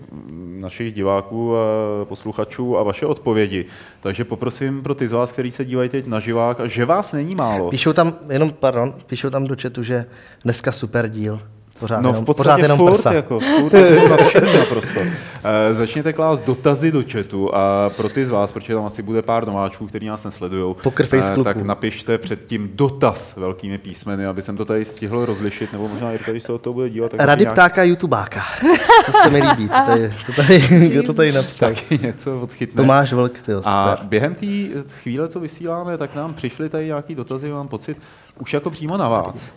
našich 0.60 0.94
diváků 0.94 1.56
a 1.56 1.60
posluchačů 2.04 2.78
a 2.78 2.82
vaše 2.82 3.06
odpovědi. 3.06 3.64
Takže 4.00 4.24
poprosím 4.24 4.82
pro 4.82 4.94
ty 4.94 5.08
z 5.08 5.12
vás, 5.12 5.32
kteří 5.32 5.50
se 5.50 5.64
dívají 5.64 5.88
teď 5.88 6.06
na 6.06 6.20
živák, 6.20 6.60
že 6.64 6.84
vás 6.84 7.12
není 7.12 7.34
málo. 7.34 7.70
Píšou 7.70 7.92
tam, 7.92 8.12
jenom, 8.30 8.50
pardon, 8.50 8.94
píšou 9.06 9.30
tam 9.30 9.46
do 9.46 9.56
chatu, 9.62 9.82
že 9.82 10.04
dneska 10.44 10.72
super 10.72 11.08
díl. 11.08 11.40
Pořád, 11.80 12.00
No 12.00 12.08
jenom, 12.08 12.22
v 12.22 12.26
podstatě 12.26 12.44
pořád 12.48 12.58
jenom 12.62 12.78
furt, 12.78 12.90
prsa. 12.92 13.12
jako, 13.12 13.40
furt 13.40 13.72
naprosto. 14.58 15.00
Eh, 15.44 15.74
začněte 15.74 16.12
klást 16.12 16.42
dotazy 16.42 16.92
do 16.92 17.02
chatu 17.12 17.54
a 17.54 17.90
pro 17.96 18.08
ty 18.08 18.24
z 18.24 18.30
vás, 18.30 18.52
protože 18.52 18.74
tam 18.74 18.84
asi 18.84 19.02
bude 19.02 19.22
pár 19.22 19.46
nováčků, 19.46 19.86
kteří 19.86 20.06
nás 20.06 20.24
nesledují, 20.24 20.74
face 21.04 21.26
kluků. 21.34 21.44
tak 21.44 21.62
napište 21.62 22.18
předtím 22.18 22.70
dotaz 22.74 23.36
velkými 23.36 23.78
písmeny, 23.78 24.26
aby 24.26 24.42
jsem 24.42 24.56
to 24.56 24.64
tady 24.64 24.84
stihl 24.84 25.24
rozlišit, 25.24 25.72
nebo 25.72 25.88
možná 25.88 26.12
Jirka, 26.12 26.30
když 26.30 26.42
se 26.42 26.52
o 26.52 26.58
to 26.58 26.72
bude 26.72 26.90
dívat, 26.90 27.10
tak 27.10 27.20
Rady 27.20 27.42
nějak- 27.44 27.54
ptáka 27.54 27.82
YouTubáka. 27.82 28.42
To 29.06 29.12
se 29.12 29.30
mi 29.30 29.42
líbí. 29.42 29.68
To 29.68 29.74
tady, 29.86 30.14
to 30.26 30.32
tady, 30.32 30.58
kdo 30.90 31.02
to 31.02 31.12
tady 31.14 31.32
napsal? 31.32 31.68
taky 31.74 31.98
něco 32.02 32.40
odchytne. 32.40 32.76
Tomáš 32.82 33.12
Vlk, 33.12 33.42
tyjo, 33.42 33.60
A 33.64 33.98
během 34.02 34.34
té 34.34 34.46
chvíle, 35.02 35.28
co 35.28 35.40
vysíláme, 35.40 35.98
tak 35.98 36.14
nám 36.14 36.34
přišly 36.34 36.68
tady 36.68 36.86
nějaký 36.86 37.14
dotazy, 37.14 37.50
mám 37.50 37.68
pocit, 37.68 37.96
už 38.38 38.52
jako 38.54 38.70
přímo 38.70 38.96
na 38.96 39.08
vás. 39.08 39.52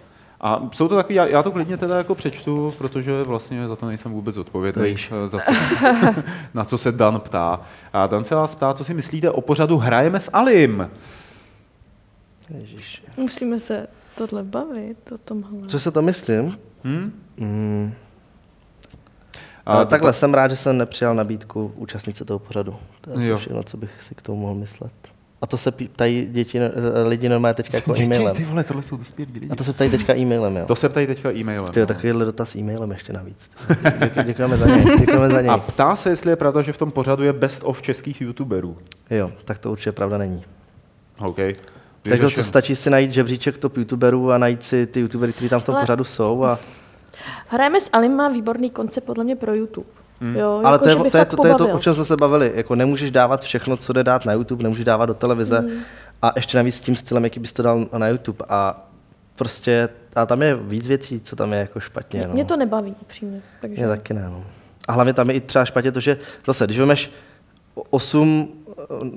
A 0.45 0.61
jsou 0.71 0.87
to 0.87 0.95
takový, 0.95 1.15
já, 1.15 1.25
já 1.27 1.43
to 1.43 1.51
klidně 1.51 1.77
teda 1.77 1.97
jako 1.97 2.15
přečtu, 2.15 2.73
protože 2.77 3.23
vlastně 3.23 3.67
za 3.67 3.75
to 3.75 3.85
nejsem 3.85 4.11
vůbec 4.11 4.37
odpovědný, 4.37 4.83
Víš. 4.83 5.11
eh, 5.25 5.27
za 5.27 5.39
co, 5.39 5.51
na 6.53 6.65
co 6.65 6.77
se 6.77 6.91
Dan 6.91 7.19
ptá. 7.19 7.61
A 7.93 8.07
Dan 8.07 8.23
se 8.23 8.35
vás 8.35 8.55
ptá, 8.55 8.73
co 8.73 8.83
si 8.83 8.93
myslíte 8.93 9.31
o 9.31 9.41
pořadu 9.41 9.77
Hrajeme 9.77 10.19
s 10.19 10.29
Alim. 10.33 10.89
Ježiš. 12.49 13.03
Musíme 13.17 13.59
se 13.59 13.87
tohle 14.15 14.43
bavit 14.43 15.11
o 15.11 15.17
tomhle. 15.17 15.67
Co 15.67 15.79
se 15.79 15.91
to 15.91 16.01
myslím? 16.01 16.57
Hm? 16.83 17.11
Mm. 17.37 17.93
A 19.65 19.79
A 19.81 19.85
takhle 19.85 20.13
jsem 20.13 20.33
rád, 20.33 20.51
že 20.51 20.57
jsem 20.57 20.77
nepřijal 20.77 21.15
nabídku 21.15 21.73
účastnit 21.75 22.17
se 22.17 22.25
toho 22.25 22.39
pořadu. 22.39 22.75
To 23.01 23.09
je 23.09 23.15
asi 23.15 23.25
Jo. 23.25 23.37
všechno, 23.37 23.63
co 23.63 23.77
bych 23.77 24.03
si 24.03 24.15
k 24.15 24.21
tomu 24.21 24.41
mohl 24.41 24.55
myslet. 24.55 24.93
A 25.43 25.47
to 25.47 25.57
se 25.57 25.71
ptají 25.71 26.27
děti, 26.31 26.59
eh, 26.59 26.71
lidi 27.07 27.29
normálně 27.29 27.53
teďka 27.53 27.77
jako 27.77 27.93
e-mailem. 27.97 28.35
Ty 28.35 28.43
vole, 28.43 28.63
tohle 28.63 28.83
jsou 28.83 28.97
dospělí 28.97 29.31
lidi. 29.33 29.47
A 29.49 29.55
to 29.55 29.63
se 29.63 29.73
ptají 29.73 29.91
teďka 29.91 30.15
e-mailem, 30.15 30.57
jo. 30.57 30.65
To 30.65 30.75
se 30.75 30.89
ptají 30.89 31.07
teďka 31.07 31.31
e-mailem. 31.31 31.73
Ty 31.73 31.79
no. 31.79 31.85
takovýhle 31.85 32.25
dotaz 32.25 32.55
e-mailem 32.55 32.91
ještě 32.91 33.13
navíc. 33.13 33.49
Děku, 33.99 34.21
děkujeme 34.21 34.57
za 34.57 34.65
něj. 34.65 34.99
Děkujeme 34.99 35.29
za 35.29 35.41
něj. 35.41 35.49
A 35.49 35.57
ptá 35.57 35.95
se, 35.95 36.09
jestli 36.09 36.29
je 36.29 36.35
pravda, 36.35 36.61
že 36.61 36.73
v 36.73 36.77
tom 36.77 36.91
pořadu 36.91 37.23
je 37.23 37.33
best 37.33 37.61
of 37.63 37.81
českých 37.81 38.21
youtuberů. 38.21 38.77
Jo, 39.09 39.31
tak 39.45 39.57
to 39.57 39.71
určitě 39.71 39.91
pravda 39.91 40.17
není. 40.17 40.43
OK. 41.19 41.37
Takže 42.01 42.29
to 42.35 42.43
stačí 42.43 42.75
si 42.75 42.89
najít 42.89 43.11
žebříček 43.11 43.57
top 43.57 43.77
youtuberů 43.77 44.31
a 44.31 44.37
najít 44.37 44.63
si 44.63 44.87
ty 44.87 44.99
youtubery, 44.99 45.33
kteří 45.33 45.49
tam 45.49 45.59
v 45.59 45.63
tom 45.63 45.75
Ale- 45.75 45.83
pořadu 45.83 46.03
jsou. 46.03 46.43
A, 46.43 46.59
Hrajeme 47.47 47.81
s 47.81 47.89
Alim 47.93 48.15
má 48.15 48.29
výborný 48.29 48.69
koncept 48.69 49.05
podle 49.05 49.23
mě 49.23 49.35
pro 49.35 49.53
YouTube. 49.53 49.87
Hmm. 50.23 50.35
Jo, 50.35 50.61
ale 50.63 50.75
jako, 50.75 50.83
to 50.83 50.89
je, 50.89 51.11
to, 51.11 51.17
je, 51.17 51.25
to, 51.25 51.37
to 51.37 51.47
je 51.47 51.55
to, 51.55 51.69
o 51.69 51.79
čem 51.79 51.93
jsme 51.93 52.05
se 52.05 52.17
bavili. 52.17 52.51
Jako 52.55 52.75
nemůžeš 52.75 53.11
dávat 53.11 53.43
všechno, 53.43 53.77
co 53.77 53.93
jde 53.93 54.03
dát 54.03 54.25
na 54.25 54.33
YouTube, 54.33 54.63
nemůžeš 54.63 54.85
dávat 54.85 55.05
do 55.05 55.13
televize 55.13 55.59
Hmm. 55.59 55.79
a 56.21 56.31
ještě 56.35 56.57
navíc 56.57 56.75
s 56.75 56.81
tím 56.81 56.95
stylem, 56.95 57.23
jaký 57.23 57.39
bys 57.39 57.53
to 57.53 57.63
dal 57.63 57.85
na 57.97 58.07
YouTube. 58.07 58.45
A 58.49 58.87
prostě, 59.35 59.89
a 60.15 60.25
tam 60.25 60.41
je 60.41 60.55
víc 60.55 60.87
věcí, 60.87 61.21
co 61.21 61.35
tam 61.35 61.53
je 61.53 61.59
jako 61.59 61.79
špatně. 61.79 62.19
Mě, 62.19 62.27
no. 62.27 62.33
mě 62.33 62.45
to 62.45 62.57
nebaví, 62.57 62.95
upřímně. 63.01 63.41
Takže... 63.61 63.77
Mě 63.77 63.87
taky 63.87 64.13
ne. 64.13 64.29
No. 64.29 64.43
A 64.87 64.91
hlavně 64.91 65.13
tam 65.13 65.29
je 65.29 65.35
i 65.35 65.41
třeba 65.41 65.65
špatně 65.65 65.91
to, 65.91 65.99
že 65.99 66.17
zase, 66.47 66.65
když 66.65 66.79
vemeš 66.79 67.11
8, 67.75 68.47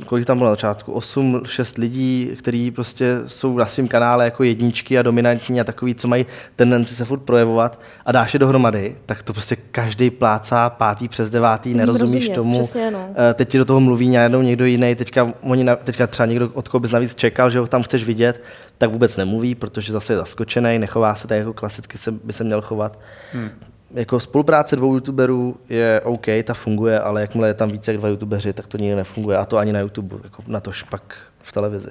kolik 0.07 0.27
tam 0.27 0.39
bylo 0.39 0.51
na 0.51 0.53
začátku, 0.53 0.93
8, 0.93 1.41
6 1.47 1.79
lidí, 1.79 2.31
kteří 2.39 2.71
prostě 2.71 3.17
jsou 3.27 3.59
na 3.59 3.67
svém 3.67 3.89
kanále 3.89 4.25
jako 4.25 4.45
jedničky 4.45 4.99
a 4.99 5.03
dominantní 5.03 5.61
a 5.61 5.65
takový, 5.65 5.95
co 5.95 6.09
mají 6.09 6.27
tendenci 6.57 6.95
se 6.95 7.05
furt 7.05 7.21
projevovat 7.21 7.81
a 8.07 8.13
dáš 8.13 8.35
je 8.35 8.39
dohromady, 8.41 8.97
tak 9.07 9.23
to 9.23 9.33
prostě 9.33 9.57
každý 9.57 10.11
plácá 10.11 10.71
pátý 10.71 11.09
přes 11.09 11.31
devátý, 11.31 11.69
Umím 11.69 11.79
nerozumíš 11.79 12.29
rozumět, 12.29 12.35
tomu. 12.35 12.63
přesně, 12.63 12.91
no. 12.91 13.07
Eh, 13.31 13.35
Teď 13.35 13.49
ti 13.49 13.59
do 13.59 13.65
toho 13.65 13.81
mluví 13.81 14.09
najednou 14.11 14.43
někdo 14.43 14.65
jiný, 14.65 14.95
teďka, 14.95 15.33
oni 15.41 15.65
na, 15.65 15.77
teďka 15.77 16.07
třeba 16.07 16.27
někdo, 16.27 16.51
od 16.55 16.69
koho 16.69 16.81
bys 16.81 16.91
navíc 16.91 17.15
čekal, 17.15 17.51
že 17.51 17.59
ho 17.59 17.67
tam 17.67 17.83
chceš 17.83 18.05
vidět, 18.05 18.43
tak 18.79 18.91
vůbec 18.91 19.17
nemluví, 19.17 19.55
protože 19.55 19.93
zase 19.93 20.13
je 20.13 20.17
zaskočený, 20.17 20.79
nechová 20.79 21.15
se 21.15 21.29
tak 21.29 21.39
jako 21.39 21.53
klasicky 21.53 21.99
se, 21.99 22.11
by 22.13 22.33
se 22.33 22.45
měl 22.45 22.63
chovat. 22.63 22.99
Hmm. 23.33 23.51
Jako 23.91 24.21
spolupráce 24.21 24.77
dvou 24.77 24.95
youtuberů 24.95 25.57
je 25.69 26.01
OK, 26.05 26.27
ta 26.45 26.55
funguje, 26.55 27.01
ale 27.01 27.21
jakmile 27.21 27.49
je 27.49 27.55
tam 27.55 27.71
více 27.71 27.93
jak 27.93 28.01
dva 28.01 28.09
youtubeři, 28.09 28.53
tak 28.53 28.67
to 28.67 28.79
nikdy 28.79 28.97
nefunguje. 28.97 29.37
A 29.39 29.45
to 29.45 29.57
ani 29.57 29.73
na 29.73 29.81
YouTube, 29.81 30.17
jako 30.25 30.43
na 30.47 30.61
to 30.61 30.73
špak 30.73 31.17
v 31.43 31.53
televizi. 31.53 31.91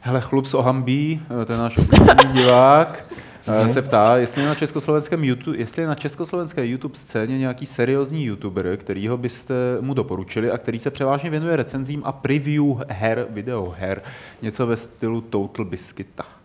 Hele, 0.00 0.20
chlup 0.20 0.46
z 0.46 0.54
Ohambí, 0.54 1.22
eh, 1.42 1.44
ten 1.44 1.58
náš 1.58 1.78
oblíbený 1.78 2.32
divák, 2.32 3.04
eh, 3.48 3.68
se 3.68 3.82
ptá, 3.82 4.16
jestli 4.16 4.42
je 4.42 4.48
na 4.48 4.54
československém 4.54 5.24
YouTube, 5.24 5.58
jestli 5.58 5.82
je 5.82 5.88
na 5.88 5.94
československé 5.94 6.66
YouTube 6.66 6.94
scéně 6.94 7.38
nějaký 7.38 7.66
seriózní 7.66 8.24
YouTuber, 8.24 8.76
kterýho 8.76 9.16
byste 9.16 9.54
mu 9.80 9.94
doporučili 9.94 10.50
a 10.50 10.58
který 10.58 10.78
se 10.78 10.90
převážně 10.90 11.30
věnuje 11.30 11.56
recenzím 11.56 12.02
a 12.04 12.12
preview 12.12 12.64
her, 12.88 13.26
videoher, 13.30 14.02
něco 14.42 14.66
ve 14.66 14.76
stylu 14.76 15.20
Total 15.20 15.64
Biscuita. 15.64 16.41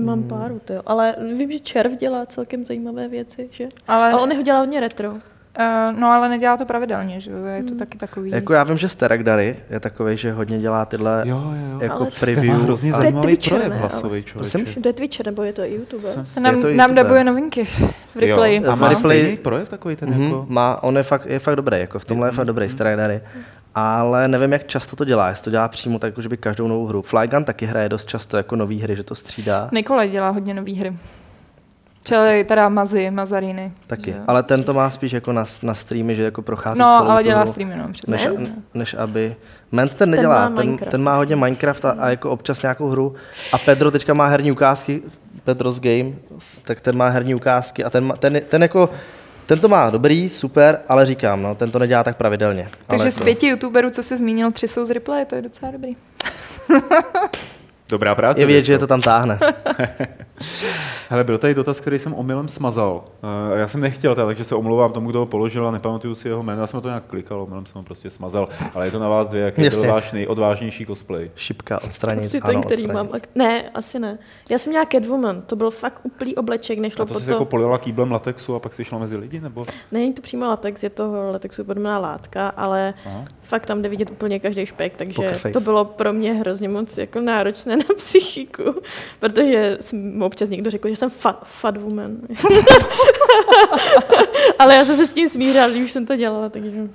Nemám 0.00 0.18
Hmm. 0.18 0.28
páru, 0.28 0.60
to 0.64 0.72
jo. 0.72 0.80
Ale 0.86 1.14
vím, 1.38 1.52
že 1.52 1.58
Červ 1.58 1.92
dělá 1.96 2.26
celkem 2.26 2.64
zajímavé 2.64 3.08
věci, 3.08 3.48
že? 3.50 3.68
Ale, 3.88 4.12
Ale 4.12 4.22
on 4.22 4.30
jeho 4.30 4.42
dělá 4.42 4.58
hodně 4.58 4.80
retro. 4.80 5.10
uh, 5.10 5.18
no 6.00 6.08
ale 6.08 6.28
nedělá 6.28 6.56
to 6.56 6.66
pravidelně, 6.66 7.20
že 7.20 7.30
jo? 7.30 7.44
Je 7.44 7.58
Hmm. 7.58 7.68
to 7.68 7.74
taky 7.74 7.98
takový... 7.98 8.30
Jako 8.30 8.52
já 8.52 8.64
vím, 8.64 8.78
že 8.78 8.88
Sterak 8.88 9.22
Dary 9.22 9.56
je 9.70 9.80
takový, 9.80 10.16
že 10.16 10.32
hodně 10.32 10.58
dělá 10.58 10.84
tyhle 10.84 11.22
Jo, 11.24 11.36
jo, 11.72 11.80
jako 11.80 11.96
Ale- 12.02 12.10
preview. 12.20 12.46
Ten 12.46 12.56
má 12.58 12.64
hrozně 12.64 12.90
To 12.92 12.96
je 12.98 13.02
zajímavý 13.02 13.26
Twitcher, 13.26 13.58
projev 13.60 13.80
hlasový 13.80 14.24
Prosím? 14.32 14.50
člověče. 14.60 14.80
To 14.80 14.88
je 14.88 14.92
Twitcher, 14.92 15.26
nebo 15.26 15.42
je 15.42 15.52
to 15.52 15.64
YouTuber? 15.64 16.10
Jsem 16.24 16.44
Je 16.46 16.52
nám, 16.52 16.62
to 16.62 16.68
nám 16.72 16.94
dabuje 16.94 17.24
novinky 17.24 17.64
v 17.64 18.16
replay. 18.16 18.56
Jo, 18.56 18.70
a 18.70 18.74
má 18.74 18.90
replay- 18.92 19.36
projev 19.36 19.68
takový 19.68 19.96
ten 19.96 20.10
Mhm, 20.10 20.22
jako... 20.22 20.46
má, 20.48 20.82
on 20.82 20.96
je 20.96 21.02
fakt, 21.02 21.26
je 21.26 21.38
fakt 21.38 21.56
dobrý, 21.56 21.78
jako 21.80 21.98
v 21.98 22.04
tomhle 22.04 22.28
je 22.28 22.32
fakt 22.32 22.46
dobrý, 22.46 22.68
Sterak 22.70 22.96
Dary. 22.96 23.20
Ale 23.78 24.28
nevím, 24.28 24.52
jak 24.52 24.66
často 24.66 24.96
to 24.96 25.04
dělá, 25.04 25.28
jestli 25.28 25.44
to 25.44 25.50
dělá 25.50 25.68
přímo 25.68 25.98
tak, 25.98 26.08
jako, 26.08 26.20
že 26.20 26.28
by 26.28 26.36
každou 26.36 26.68
novou 26.68 26.86
hru. 26.86 27.02
Flygun 27.02 27.44
taky 27.44 27.66
hraje 27.66 27.88
dost 27.88 28.08
často 28.08 28.36
jako 28.36 28.56
nový 28.56 28.80
hry, 28.82 28.96
že 28.96 29.02
to 29.02 29.14
střídá. 29.14 29.68
Nikolaj 29.72 30.10
dělá 30.10 30.30
hodně 30.30 30.54
nové 30.54 30.72
hry. 30.72 30.96
Čili 32.04 32.44
teda 32.44 32.68
Mazy, 32.68 33.10
Mazaríny. 33.10 33.72
Taky, 33.86 34.10
že 34.12 34.18
ale 34.26 34.42
ten 34.42 34.64
to 34.64 34.74
má 34.74 34.90
spíš 34.90 35.12
jako 35.12 35.32
na, 35.32 35.44
na 35.62 35.74
streamy, 35.74 36.14
že 36.14 36.22
jako 36.22 36.42
prochází 36.42 36.80
No, 36.80 36.96
celou 36.98 37.10
ale 37.10 37.22
tu 37.22 37.28
dělá 37.28 37.40
hru, 37.40 37.50
streamy, 37.52 37.76
no, 37.76 37.88
přesně. 37.92 38.10
než, 38.16 38.26
Ment? 38.28 38.54
než 38.74 38.94
aby... 38.94 39.36
Ment 39.72 39.94
ten 39.94 40.10
má 40.10 40.16
nedělá, 40.16 40.46
ten, 40.46 40.54
ten, 40.56 40.66
Minecraft. 40.66 40.96
má 40.96 41.16
hodně 41.16 41.36
Minecraft 41.36 41.84
a, 41.84 41.90
a 41.90 42.08
jako 42.08 42.30
občas 42.30 42.62
nějakou 42.62 42.88
hru. 42.88 43.14
A 43.52 43.58
Pedro 43.58 43.90
teďka 43.90 44.14
má 44.14 44.26
herní 44.26 44.52
ukázky, 44.52 45.02
Pedro's 45.44 45.80
Game, 45.80 46.12
tak 46.62 46.80
ten 46.80 46.96
má 46.96 47.08
herní 47.08 47.34
ukázky 47.34 47.84
a 47.84 47.90
ten, 47.90 48.04
má, 48.04 48.16
ten, 48.16 48.40
ten 48.48 48.62
jako... 48.62 48.90
Ten 49.46 49.58
to 49.58 49.68
má 49.68 49.90
dobrý, 49.90 50.28
super, 50.28 50.80
ale 50.88 51.06
říkám, 51.06 51.42
no, 51.42 51.54
ten 51.54 51.70
to 51.70 51.78
nedělá 51.78 52.04
tak 52.04 52.16
pravidelně. 52.16 52.68
Takže 52.86 53.02
ale 53.02 53.10
z 53.10 53.20
pěti 53.20 53.46
youtuberů, 53.46 53.90
co 53.90 54.02
jsi 54.02 54.16
zmínil, 54.16 54.50
tři 54.50 54.68
jsou 54.68 54.84
z 54.84 54.90
replay, 54.90 55.24
to 55.24 55.34
je 55.34 55.42
docela 55.42 55.72
dobrý. 55.72 55.96
Dobrá 57.88 58.14
práce. 58.14 58.42
je 58.42 58.46
vidět, 58.46 58.64
že 58.64 58.78
to 58.78 58.86
tam 58.86 59.00
táhne. 59.00 59.38
Hele, 61.08 61.24
byl 61.24 61.38
tady 61.38 61.54
dotaz, 61.54 61.80
který 61.80 61.98
jsem 61.98 62.14
omylem 62.14 62.48
smazal. 62.48 63.04
Uh, 63.50 63.58
já 63.58 63.68
jsem 63.68 63.80
nechtěl, 63.80 64.14
teda, 64.14 64.26
takže 64.26 64.44
se 64.44 64.54
omlouvám 64.54 64.92
tomu, 64.92 65.10
kdo 65.10 65.18
ho 65.18 65.26
položil 65.26 65.66
a 65.68 65.70
nepamatuju 65.70 66.14
si 66.14 66.28
jeho 66.28 66.42
jméno. 66.42 66.60
Já 66.60 66.66
jsem 66.66 66.80
to 66.80 66.88
nějak 66.88 67.04
klikal, 67.04 67.42
omylem 67.42 67.66
jsem 67.66 67.78
ho 67.78 67.82
prostě 67.82 68.10
smazal. 68.10 68.48
Ale 68.74 68.86
je 68.86 68.90
to 68.90 68.98
na 68.98 69.08
vás 69.08 69.28
dvě, 69.28 69.42
jaký 69.42 69.60
byl 69.60 69.64
Jasně. 69.64 69.88
váš 69.88 70.12
nejodvážnější 70.12 70.86
cosplay. 70.86 71.30
Šipka 71.36 71.82
odstranit. 71.82 72.24
Asi 72.24 72.40
ano, 72.40 72.52
ten, 72.52 72.62
který 72.62 72.82
odstranit. 72.82 73.12
mám. 73.12 73.20
Ne, 73.34 73.70
asi 73.74 73.98
ne. 73.98 74.18
Já 74.48 74.58
jsem 74.58 74.70
měla 74.70 74.86
Catwoman, 74.86 75.42
to 75.42 75.56
byl 75.56 75.70
fakt 75.70 76.00
úplný 76.02 76.34
obleček, 76.34 76.78
nešlo 76.78 77.02
A 77.02 77.06
to 77.06 77.14
po 77.14 77.20
jsi 77.20 77.26
to... 77.26 77.32
jako 77.32 77.44
polila 77.44 77.78
kýblem 77.78 78.12
latexu 78.12 78.54
a 78.54 78.58
pak 78.58 78.74
si 78.74 78.84
šla 78.84 78.98
mezi 78.98 79.16
lidi, 79.16 79.40
nebo? 79.40 79.66
Není 79.92 80.12
to 80.12 80.22
přímo 80.22 80.46
latex, 80.46 80.82
je 80.82 80.90
to 80.90 81.30
latexu 81.32 81.64
podobná 81.64 81.98
látka, 81.98 82.48
ale 82.48 82.94
Aha. 83.06 83.24
fakt 83.42 83.66
tam 83.66 83.82
jde 83.82 83.88
vidět 83.88 84.10
úplně 84.10 84.40
každý 84.40 84.66
špek, 84.66 84.96
takže 84.96 85.38
to 85.52 85.60
bylo 85.60 85.84
pro 85.84 86.12
mě 86.12 86.34
hrozně 86.34 86.68
moc 86.68 86.98
jako 86.98 87.20
náročné 87.20 87.76
na 87.76 87.84
psychiku, 87.96 88.74
protože 89.20 89.76
jsem 89.80 90.18
občas 90.26 90.48
někdo 90.48 90.70
řekl, 90.70 90.88
že 90.88 90.96
jsem 90.96 91.08
fa- 91.08 91.36
fat 91.42 91.76
woman. 91.76 92.16
ale 94.58 94.74
já 94.74 94.84
jsem 94.84 94.96
se 94.96 95.06
s 95.06 95.12
tím 95.12 95.28
smířila, 95.28 95.68
když 95.68 95.84
už 95.84 95.92
jsem 95.92 96.06
to 96.06 96.16
dělala, 96.16 96.48
takže... 96.48 96.88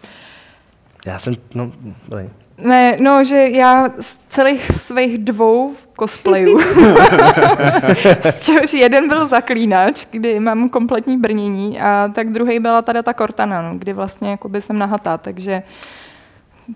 Já 1.06 1.20
jsem, 1.20 1.34
no, 1.56 1.72
dobrý. 2.08 2.30
Ne, 2.58 2.98
no, 3.00 3.24
že 3.24 3.50
já 3.50 3.90
z 4.00 4.18
celých 4.30 4.72
svých 4.76 5.18
dvou 5.18 5.74
cosplayů, 6.00 6.60
z 8.32 8.46
čehož 8.46 8.74
jeden 8.74 9.08
byl 9.08 9.28
zaklínač, 9.28 10.08
kdy 10.12 10.40
mám 10.40 10.70
kompletní 10.70 11.18
brnění, 11.18 11.80
a 11.80 12.10
tak 12.16 12.32
druhý 12.32 12.60
byla 12.60 12.82
tady 12.82 13.04
ta 13.04 13.14
Cortana, 13.14 13.62
no, 13.62 13.78
kdy 13.78 13.94
vlastně 13.94 14.32
jakoby 14.32 14.62
jsem 14.62 14.78
nahatá, 14.78 15.18
takže, 15.18 15.64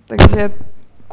takže 0.08 0.52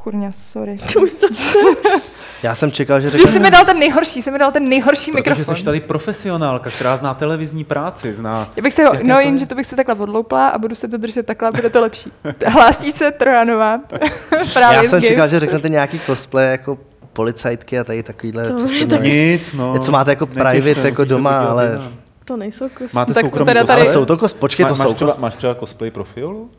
kurňa, 0.03 0.31
sorry. 0.35 0.79
Já 2.43 2.55
jsem 2.55 2.73
čekal, 2.73 3.01
že 3.01 3.11
Ty 3.11 3.17
řekne... 3.17 3.33
jsi 3.33 3.39
mi 3.39 3.51
dal 3.51 3.65
ten 3.65 3.79
nejhorší, 3.79 4.23
jsi 4.23 4.31
mi 4.31 4.39
dal 4.39 4.53
ten 4.53 4.69
nejhorší 4.69 5.11
Protože 5.13 5.31
mikrofon. 5.31 5.57
jsi 5.57 5.65
tady 5.65 5.81
profesionálka, 5.81 6.71
která 6.71 6.97
zná 6.97 7.15
televizní 7.15 7.65
práci, 7.65 8.13
zná... 8.15 8.51
Já 8.57 8.63
bych 8.63 8.73
se, 8.73 8.85
ho, 8.85 8.93
no 9.03 9.15
to 9.15 9.21
jenže 9.21 9.43
je? 9.43 9.47
to 9.47 9.55
bych 9.55 9.67
se 9.67 9.77
takhle 9.77 9.95
odloupla 9.95 10.49
a 10.49 10.59
budu 10.59 10.75
se 10.75 10.89
to 10.89 10.97
držet 10.97 11.27
takhle 11.27 11.51
bude 11.51 11.71
to 11.71 11.81
lepší. 11.81 12.13
Hlásí 12.47 12.93
se 12.93 13.11
Trojanová. 13.11 13.81
Právě 14.53 14.77
Já 14.77 14.85
jsem 14.91 15.03
čekal, 15.03 15.29
že 15.29 15.41
řeknete 15.41 15.69
nějaký 15.69 15.99
cosplay 15.99 16.51
jako 16.51 16.79
policajtky 17.13 17.79
a 17.79 17.85
tady 17.85 18.03
takovýhle, 18.03 18.51
To 18.51 18.55
co 18.57 18.69
jste 18.69 18.77
je 18.77 18.87
měli. 18.87 19.11
Nic, 19.11 19.53
no. 19.53 19.79
Co 19.79 19.91
máte 19.91 20.11
jako 20.11 20.27
Netěš 20.35 20.43
private, 20.65 20.89
jako 20.89 21.05
doma, 21.05 21.41
ale-. 21.49 21.81
To 22.25 22.37
nejsou 22.37 22.69
kus. 22.69 22.93
Máte 22.93 23.15
Tak 23.15 23.23
to 23.23 23.27
soukromý 23.29 23.47
teda 23.49 23.61
cosplay? 23.61 23.77
tady- 23.77 23.87
Ale 23.89 23.93
jsou 23.95 24.05
to 24.05 24.17
kos... 24.17 24.33
Počkej, 24.35 24.67
to 24.67 24.75
Má- 24.75 24.79
máš, 24.79 24.89
jsou 24.89 24.95
třeba, 24.95 25.15
máš 25.19 25.37
třeba 25.37 25.55
cosplay 25.55 25.91
pro 25.91 26.05
Fiolu? 26.05 26.51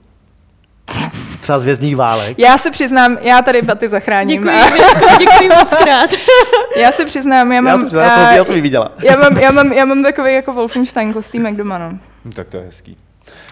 Třeba 1.41 1.59
z 1.59 1.65
vězních 1.65 1.95
válek. 1.95 2.39
Já 2.39 2.57
se 2.57 2.71
přiznám, 2.71 3.17
já 3.21 3.41
tady 3.41 3.61
baty 3.61 3.87
zachráním. 3.87 4.41
Děkuji, 4.41 4.55
A 4.55 5.17
děkuji 5.17 5.49
moc 5.49 5.73
krát. 5.83 6.09
já 6.77 6.91
se 6.91 7.05
přiznám, 7.05 7.51
já 7.51 7.55
Já 7.55 7.61
mám, 7.61 7.83
já 7.83 7.89
jsem, 7.89 7.99
a- 7.99 8.31
já 8.31 8.45
jsem 8.45 8.55
ji 8.55 8.61
viděla. 8.61 8.91
já 9.03 9.17
mám, 9.17 9.37
já 9.37 9.51
mám, 9.51 9.73
já 9.73 9.85
mám 9.85 10.03
takový 10.03 10.33
jako 10.33 10.53
Wolfenstein 10.53 11.13
kostýmek 11.13 11.55
doma, 11.55 11.77
no. 11.77 11.97
Hm, 12.25 12.31
tak 12.31 12.47
to 12.47 12.57
je 12.57 12.63
hezký. 12.63 12.97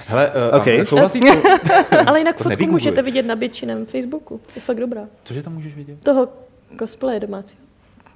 Hele, 0.08 0.32
uh, 0.52 0.58
Okay. 0.60 0.86
souhlasíte? 0.86 1.32
Ale 2.06 2.20
jinak 2.20 2.36
To 2.36 2.44
fotku 2.44 2.66
můžete 2.68 3.02
vidět 3.02 3.26
na 3.26 3.36
běčinem 3.36 3.86
Facebooku. 3.86 4.42
Je 4.56 4.62
fakt 4.62 4.80
dobrá. 4.80 5.02
Cože 5.24 5.44
tam 5.44 5.54
můžeš 5.54 5.76
vidět? 5.76 5.98
Toho 6.04 6.28
cosplaye 6.80 7.20
domácího. 7.20 7.61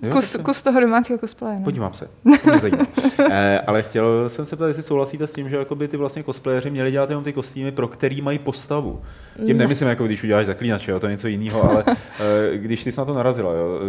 Jo, 0.02 0.12
Kus, 0.12 0.36
kus 0.44 0.64
toho 0.64 0.80
domácího 0.80 1.20
cosplaye. 1.20 1.58
No. 1.60 1.64
Podívám 1.64 1.94
se, 1.94 2.08
to 2.44 2.50
mě 2.50 2.60
zajímá. 2.60 2.86
eh, 3.32 3.60
ale 3.68 3.84
chtěl 3.84 4.30
jsem 4.30 4.46
se 4.46 4.56
ptát, 4.56 4.68
jestli 4.68 4.84
souhlasíte 4.84 5.28
s 5.28 5.34
tím, 5.34 5.50
že 5.50 5.56
jakoby 5.56 5.88
ty 5.88 5.98
vlastně 5.98 6.24
cosplayeři 6.24 6.70
měli 6.72 6.92
dělat 6.92 7.10
jenom 7.10 7.24
ty 7.24 7.34
kostýmy, 7.34 7.72
pro 7.72 7.88
který 7.88 8.22
mají 8.22 8.40
postavu. 8.40 9.02
Tím 9.46 9.58
Ne. 9.58 9.64
nemyslím, 9.64 9.90
jako 9.90 10.06
když 10.06 10.24
uděláš 10.24 10.46
zaklínače, 10.46 10.92
jo, 10.92 11.00
to 11.00 11.06
je 11.08 11.12
něco 11.12 11.28
jiného, 11.28 11.70
ale 11.72 11.84
eh, 11.88 12.58
když 12.58 12.84
ty 12.84 12.92
jsi 12.92 13.00
na 13.00 13.06
to 13.06 13.14
narazila, 13.14 13.54
jo, 13.54 13.80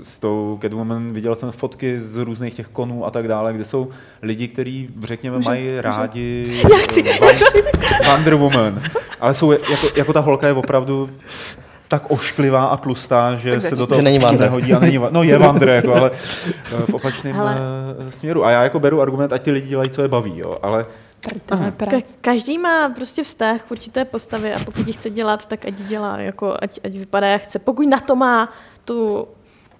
eh, 0.00 0.04
s 0.04 0.18
tou 0.18 0.58
Catwoman 0.62 1.12
viděl 1.12 1.34
jsem 1.36 1.52
fotky 1.52 2.00
z 2.00 2.16
různých 2.16 2.54
těch 2.54 2.68
konů 2.68 3.06
a 3.06 3.10
tak 3.10 3.28
dále, 3.28 3.52
kde 3.52 3.64
jsou 3.64 3.88
lidi, 4.22 4.48
kteří, 4.48 4.88
řekněme, 5.04 5.36
Můžu- 5.36 5.48
mají 5.48 5.68
můžu? 5.68 5.80
rádi 5.82 6.46
Já 6.72 6.78
chci, 6.78 7.02
eh, 7.02 7.12
Won- 7.12 8.10
Wonder 8.10 8.34
Woman, 8.34 8.82
ale 9.20 9.34
jsou 9.34 9.52
jako, 9.52 9.66
jako 9.96 10.12
ta 10.12 10.20
holka 10.20 10.46
je 10.46 10.52
opravdu 10.52 11.10
tak 11.92 12.10
ošklivá 12.10 12.64
a 12.64 12.76
tlustá, 12.76 13.34
že 13.34 13.50
Tak 13.52 13.62
se 13.62 13.76
do 13.76 13.86
toho 13.86 13.98
Že 13.98 14.02
není 14.02 14.18
nehodí 14.38 14.72
a 14.74 14.78
není, 14.78 14.98
no 15.10 15.22
je 15.22 15.38
Wander, 15.38 15.68
jako, 15.68 15.94
ale 15.94 16.10
eh, 16.14 16.86
v 16.86 16.94
opačném 16.94 17.36
Hele. 17.36 17.56
eh, 18.08 18.10
směru. 18.12 18.44
A 18.44 18.50
já 18.50 18.62
jako 18.62 18.80
beru 18.80 19.00
argument, 19.00 19.32
ať 19.32 19.42
ty 19.42 19.50
lidi 19.50 19.68
dělají, 19.68 19.90
co 19.90 20.02
je 20.02 20.08
baví, 20.08 20.38
jo, 20.38 20.56
ale 20.62 20.86
Ka- 21.48 22.02
každý 22.20 22.58
má 22.58 22.90
prostě 22.90 23.24
vztah 23.24 23.62
k 23.62 23.70
určité 23.70 24.04
postavy 24.04 24.52
a 24.52 24.58
pokud 24.64 24.86
ji 24.86 24.92
chce 24.92 25.10
dělat, 25.10 25.46
tak 25.46 25.64
ať 25.66 25.78
ji 25.78 25.84
dělá, 25.84 26.18
jako 26.18 26.56
ať, 26.62 26.80
ať 26.84 26.92
vypadá 26.92 27.26
jak 27.26 27.42
chce. 27.42 27.58
Pokud 27.58 27.88
na 27.88 28.00
to 28.00 28.16
má 28.16 28.52
tu, 28.84 29.28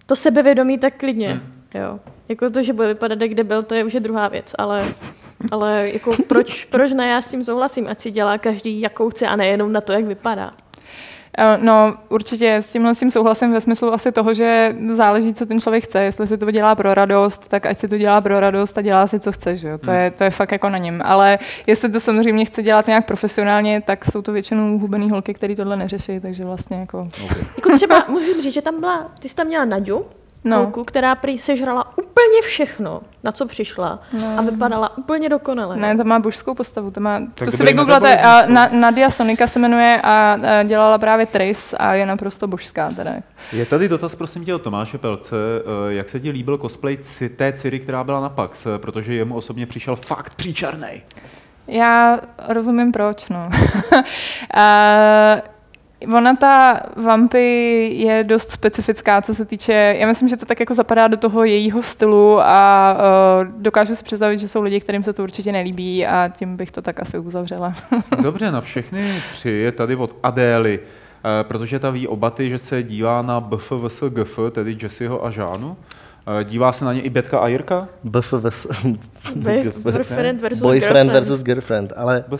to 0.06 0.16
sebevědomí, 0.16 0.78
tak 0.78 0.94
klidně. 0.96 1.40
Jo. 1.74 2.00
Jako 2.28 2.50
to, 2.50 2.62
že 2.62 2.72
bude 2.72 2.88
vypadat 2.88 3.20
jak 3.20 3.30
kde 3.30 3.44
byl, 3.44 3.62
to 3.62 3.74
je 3.74 3.84
už 3.84 3.94
je 3.94 4.00
druhá 4.00 4.28
věc, 4.28 4.52
ale, 4.58 4.84
ale 5.52 5.90
jako 5.92 6.10
proč, 6.28 6.64
proč 6.64 6.92
ne, 6.92 7.08
já 7.08 7.22
s 7.22 7.30
tím 7.30 7.44
souhlasím, 7.44 7.88
ať 7.88 8.00
si 8.00 8.10
dělá 8.10 8.38
každý 8.38 8.80
jakou 8.80 9.10
chce 9.10 9.26
a 9.26 9.36
nejenom 9.36 9.72
na 9.72 9.80
to, 9.80 9.92
jak 9.92 10.04
vypadá. 10.04 10.50
Eh, 11.38 11.58
No, 11.60 11.94
určitě 12.08 12.56
s 12.56 12.72
tímhle 12.72 12.94
tím 12.94 13.10
souhlasím 13.10 13.52
ve 13.52 13.60
smyslu 13.60 13.92
asi 13.92 14.12
toho, 14.12 14.34
že 14.34 14.76
záleží, 14.92 15.34
co 15.34 15.46
ten 15.46 15.60
člověk 15.60 15.84
chce. 15.84 16.02
Jestli 16.02 16.26
si 16.26 16.38
to 16.38 16.50
dělá 16.50 16.74
pro 16.74 16.94
radost, 16.94 17.48
tak 17.48 17.66
ať 17.66 17.78
si 17.78 17.88
to 17.88 17.98
dělá 17.98 18.20
pro 18.20 18.40
radost 18.40 18.78
a 18.78 18.82
dělá 18.82 19.06
si, 19.06 19.20
co 19.20 19.32
chce. 19.32 19.56
Že 19.56 19.68
jo? 19.68 19.78
To, 19.78 19.90
je, 19.90 20.10
to 20.10 20.24
je 20.24 20.30
fakt 20.30 20.52
jako 20.52 20.68
na 20.68 20.78
něm. 20.78 21.02
Ale 21.04 21.38
jestli 21.66 21.88
to 21.88 22.00
samozřejmě 22.00 22.44
chce 22.44 22.62
dělat 22.62 22.86
nějak 22.86 23.06
profesionálně, 23.06 23.80
tak 23.80 24.04
jsou 24.04 24.22
to 24.22 24.32
většinou 24.32 24.78
hubený 24.78 25.10
holky, 25.10 25.34
které 25.34 25.56
tohle 25.56 25.76
neřeší. 25.76 26.20
Takže 26.20 26.44
vlastně 26.44 26.76
jako... 26.76 27.08
Jako 27.56 27.72
třeba 27.76 28.04
musím 28.08 28.42
říct, 28.42 28.54
že 28.54 28.62
tam 28.62 28.80
byla, 28.80 29.10
ty 29.18 29.28
jsi 29.28 29.34
tam 29.34 29.46
měla 29.46 29.64
Naďu, 29.64 30.04
No. 30.44 30.56
holku, 30.56 30.84
která 30.84 31.14
prý 31.14 31.38
sežrala 31.38 31.98
úplně 31.98 32.42
všechno, 32.42 33.00
na 33.24 33.32
co 33.32 33.46
přišla 33.46 33.98
No. 34.20 34.34
a 34.38 34.42
vypadala 34.42 34.98
úplně 34.98 35.28
dokonale. 35.28 35.76
Ne, 35.76 35.96
to 35.96 36.04
má 36.04 36.18
božskou 36.18 36.54
postavu, 36.54 36.90
to 36.90 37.00
má, 37.00 37.20
Tak 37.34 37.48
to 37.50 37.56
si 37.56 37.64
vygooglete, 37.64 38.20
a 38.20 38.46
na, 38.46 38.68
Nadia 38.72 39.10
Sonika 39.10 39.46
se 39.46 39.58
jmenuje 39.58 40.00
a, 40.02 40.38
a 40.58 40.62
dělala 40.62 40.98
právě 40.98 41.26
Tris 41.26 41.74
a 41.78 41.94
je 41.94 42.06
naprosto 42.06 42.46
božská 42.46 42.88
teda. 42.90 43.10
Je 43.52 43.66
tady 43.66 43.88
dotaz, 43.88 44.14
prosím 44.14 44.44
tě, 44.44 44.54
od 44.54 44.62
Tomáše 44.62 44.98
Pelce. 44.98 45.36
Eh, 45.88 45.92
Jak 45.94 46.08
se 46.08 46.20
ti 46.20 46.30
líbil 46.30 46.58
cosplay 46.58 46.98
té 47.36 47.52
Ciri, 47.52 47.80
která 47.80 48.04
byla 48.04 48.20
na 48.20 48.28
PAX? 48.28 48.66
Eh, 48.66 48.78
Protože 48.78 49.14
jemu 49.14 49.34
osobně 49.34 49.66
přišel 49.66 49.96
fakt 49.96 50.34
příčernej. 50.34 51.02
Já 51.66 52.20
rozumím 52.48 52.92
proč, 52.92 53.28
no. 53.28 53.50
a, 54.54 54.62
ona 56.16 56.36
ta 56.36 56.80
vampy 56.96 57.44
je 57.96 58.24
dost 58.24 58.50
specifická, 58.50 59.22
co 59.22 59.34
se 59.34 59.44
týče, 59.44 59.96
já 59.98 60.06
myslím, 60.06 60.28
že 60.28 60.36
to 60.36 60.46
tak 60.46 60.60
jako 60.60 60.74
zapadá 60.74 61.08
do 61.08 61.16
toho 61.16 61.44
jejího 61.44 61.82
stylu 61.82 62.40
a 62.40 62.96
uh, 63.42 63.62
dokážu 63.62 63.94
si 63.96 64.04
představit, 64.04 64.38
že 64.38 64.48
jsou 64.48 64.62
lidi, 64.62 64.80
kterým 64.80 65.02
se 65.04 65.12
to 65.12 65.22
určitě 65.22 65.52
nelíbí 65.52 66.06
a 66.06 66.28
tím 66.36 66.56
bych 66.56 66.70
to 66.70 66.82
tak 66.82 67.00
asi 67.00 67.18
uzavřela. 67.18 67.74
Dobře, 68.22 68.50
na 68.50 68.60
všechny 68.60 69.22
tři 69.32 69.50
je 69.50 69.72
tady 69.72 69.96
od 69.96 70.16
Adély. 70.22 70.80
Eh, 71.40 71.44
Protože 71.44 71.78
ta 71.78 71.90
ví 71.90 72.08
oba 72.08 72.30
ty, 72.30 72.50
že 72.50 72.58
se 72.58 72.82
dívá 72.82 73.22
na 73.22 73.40
BFVS 73.40 74.02
GF, 74.08 74.38
tedy 74.50 74.76
Jesseho 74.82 75.26
a 75.26 75.30
Žánu. 75.30 75.76
Eh, 76.40 76.44
Dívá 76.44 76.72
se 76.72 76.84
na 76.84 76.92
ně 76.92 77.00
i 77.00 77.10
Betka 77.10 77.38
a 77.38 77.48
Jirka? 77.48 77.88
BFVS. 78.04 78.66
Boy- 79.34 79.72
Boyfriend 79.82 80.40
versus 80.40 80.60
Boyfriend 80.62 80.80
girlfriend. 80.94 81.12
versus 81.12 81.42
girlfriend, 81.42 81.92
ale 81.96 82.24
uh, 82.30 82.38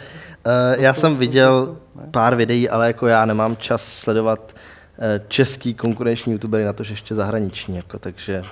já 0.79 0.95
jsem 0.95 1.17
viděl 1.17 1.77
pár 2.11 2.35
videí, 2.37 2.69
ale 2.69 2.87
jako 2.87 3.07
já 3.07 3.25
nemám 3.25 3.57
čas 3.57 3.83
sledovat 3.93 4.55
uh, 4.99 5.05
český 5.29 5.75
konkurenční 5.75 6.33
youtubery 6.33 6.65
na 6.65 6.73
to, 6.73 6.83
že 6.85 6.93
ještě 6.93 7.15
zahraniční, 7.15 7.77
jako, 7.77 7.99
takže, 7.99 8.43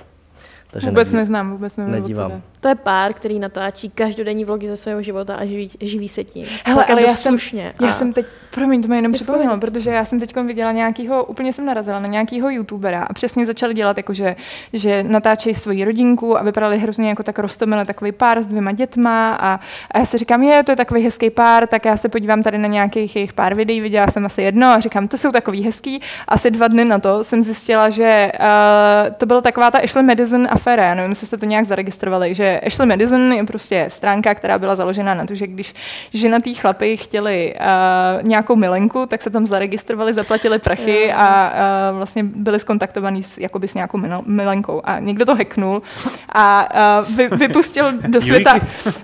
takže 0.71 0.87
Vůbec 0.89 1.07
nedí- 1.07 1.15
neznám, 1.17 1.51
vůbec 1.51 1.77
nevím, 1.77 1.93
nedívám. 1.93 2.41
To 2.59 2.67
je 2.67 2.75
pár, 2.75 3.13
který 3.13 3.39
natáčí 3.39 3.89
každodenní 3.89 4.45
vlogy 4.45 4.67
ze 4.67 4.77
svého 4.77 5.01
života 5.01 5.35
a 5.35 5.45
živí, 5.45 5.71
živí 5.81 6.09
se 6.09 6.23
tím. 6.23 6.47
Hele, 6.65 6.85
ale 6.85 7.01
já 7.01 7.07
dost 7.11 7.19
jsem, 7.19 7.31
slušně. 7.33 7.73
já 7.81 7.87
A- 7.89 7.91
jsem 7.91 8.13
teď, 8.13 8.25
promiň, 8.51 8.81
to 8.81 8.87
mi 8.87 8.95
jenom 8.95 9.11
připomnělo, 9.11 9.57
protože 9.57 9.89
já 9.89 10.05
jsem 10.05 10.19
teď 10.19 10.35
viděla 10.35 10.71
nějakého, 10.71 11.25
úplně 11.25 11.53
jsem 11.53 11.65
narazila 11.65 11.99
na 11.99 12.07
nějakého 12.07 12.49
youtubera 12.49 13.03
a 13.03 13.13
přesně 13.13 13.45
začali 13.45 13.73
dělat 13.73 13.97
jako, 13.97 14.13
že, 14.13 14.35
že 14.73 15.03
natáčejí 15.03 15.55
svoji 15.55 15.85
rodinku 15.85 16.37
a 16.37 16.43
vypadali 16.43 16.79
hrozně 16.79 17.09
jako 17.09 17.23
tak 17.23 17.39
rostomile 17.39 17.85
takový 17.85 18.11
pár 18.11 18.41
s 18.41 18.47
dvěma 18.47 18.71
dětma 18.71 19.33
a, 19.33 19.59
a 19.91 19.99
já 19.99 20.05
si 20.05 20.17
říkám, 20.17 20.43
je, 20.43 20.63
to 20.63 20.71
je 20.71 20.75
takový 20.75 21.03
hezký 21.03 21.29
pár, 21.29 21.67
tak 21.67 21.85
já 21.85 21.97
se 21.97 22.09
podívám 22.09 22.43
tady 22.43 22.57
na 22.57 22.67
nějakých 22.67 23.15
jejich 23.15 23.33
pár 23.33 23.55
videí, 23.55 23.81
viděla 23.81 24.07
jsem 24.07 24.25
asi 24.25 24.41
jedno 24.41 24.67
a 24.67 24.79
říkám, 24.79 25.07
to 25.07 25.17
jsou 25.17 25.31
takový 25.31 25.63
hezký. 25.63 26.01
Asi 26.27 26.51
dva 26.51 26.67
dny 26.67 26.85
na 26.85 26.99
to 26.99 27.23
jsem 27.23 27.43
zjistila, 27.43 27.89
že 27.89 28.31
uh, 28.39 29.13
to 29.17 29.25
byla 29.25 29.41
taková 29.41 29.71
ta 29.71 29.79
Ashley 29.79 30.05
Madison 30.05 30.47
aféra, 30.51 30.83
já 30.83 30.93
nevím, 30.93 31.11
jestli 31.11 31.27
jste 31.27 31.37
to 31.37 31.45
nějak 31.45 31.65
zaregistrovali, 31.65 32.35
že 32.35 32.59
Ashley 32.67 32.87
Madison 32.87 33.33
je 33.33 33.43
prostě 33.43 33.85
stránka, 33.87 34.35
která 34.35 34.59
byla 34.59 34.75
založena 34.75 35.13
na 35.13 35.25
to, 35.25 35.35
že 35.35 35.47
když 35.47 35.73
ženatý 36.13 36.53
chlapy 36.53 36.97
chtěli 36.97 37.53
uh, 37.59 38.23
nějakou 38.41 38.55
milenku, 38.55 39.05
tak 39.05 39.21
se 39.21 39.29
tam 39.29 39.47
zaregistrovali, 39.47 40.13
zaplatili 40.13 40.59
prachy 40.59 41.13
a 41.13 41.53
uh, 41.91 41.97
vlastně 41.97 42.23
byli 42.23 42.59
skontaktovaní 42.59 43.23
s, 43.23 43.37
jakoby 43.37 43.67
s 43.67 43.73
nějakou 43.73 43.99
milenkou. 44.25 44.81
A 44.83 44.99
někdo 44.99 45.25
to 45.25 45.35
hacknul 45.35 45.81
a 46.29 46.69
uh, 47.01 47.15
vy, 47.15 47.27
vypustil 47.27 47.91
do 47.91 48.21
světa, 48.27 48.59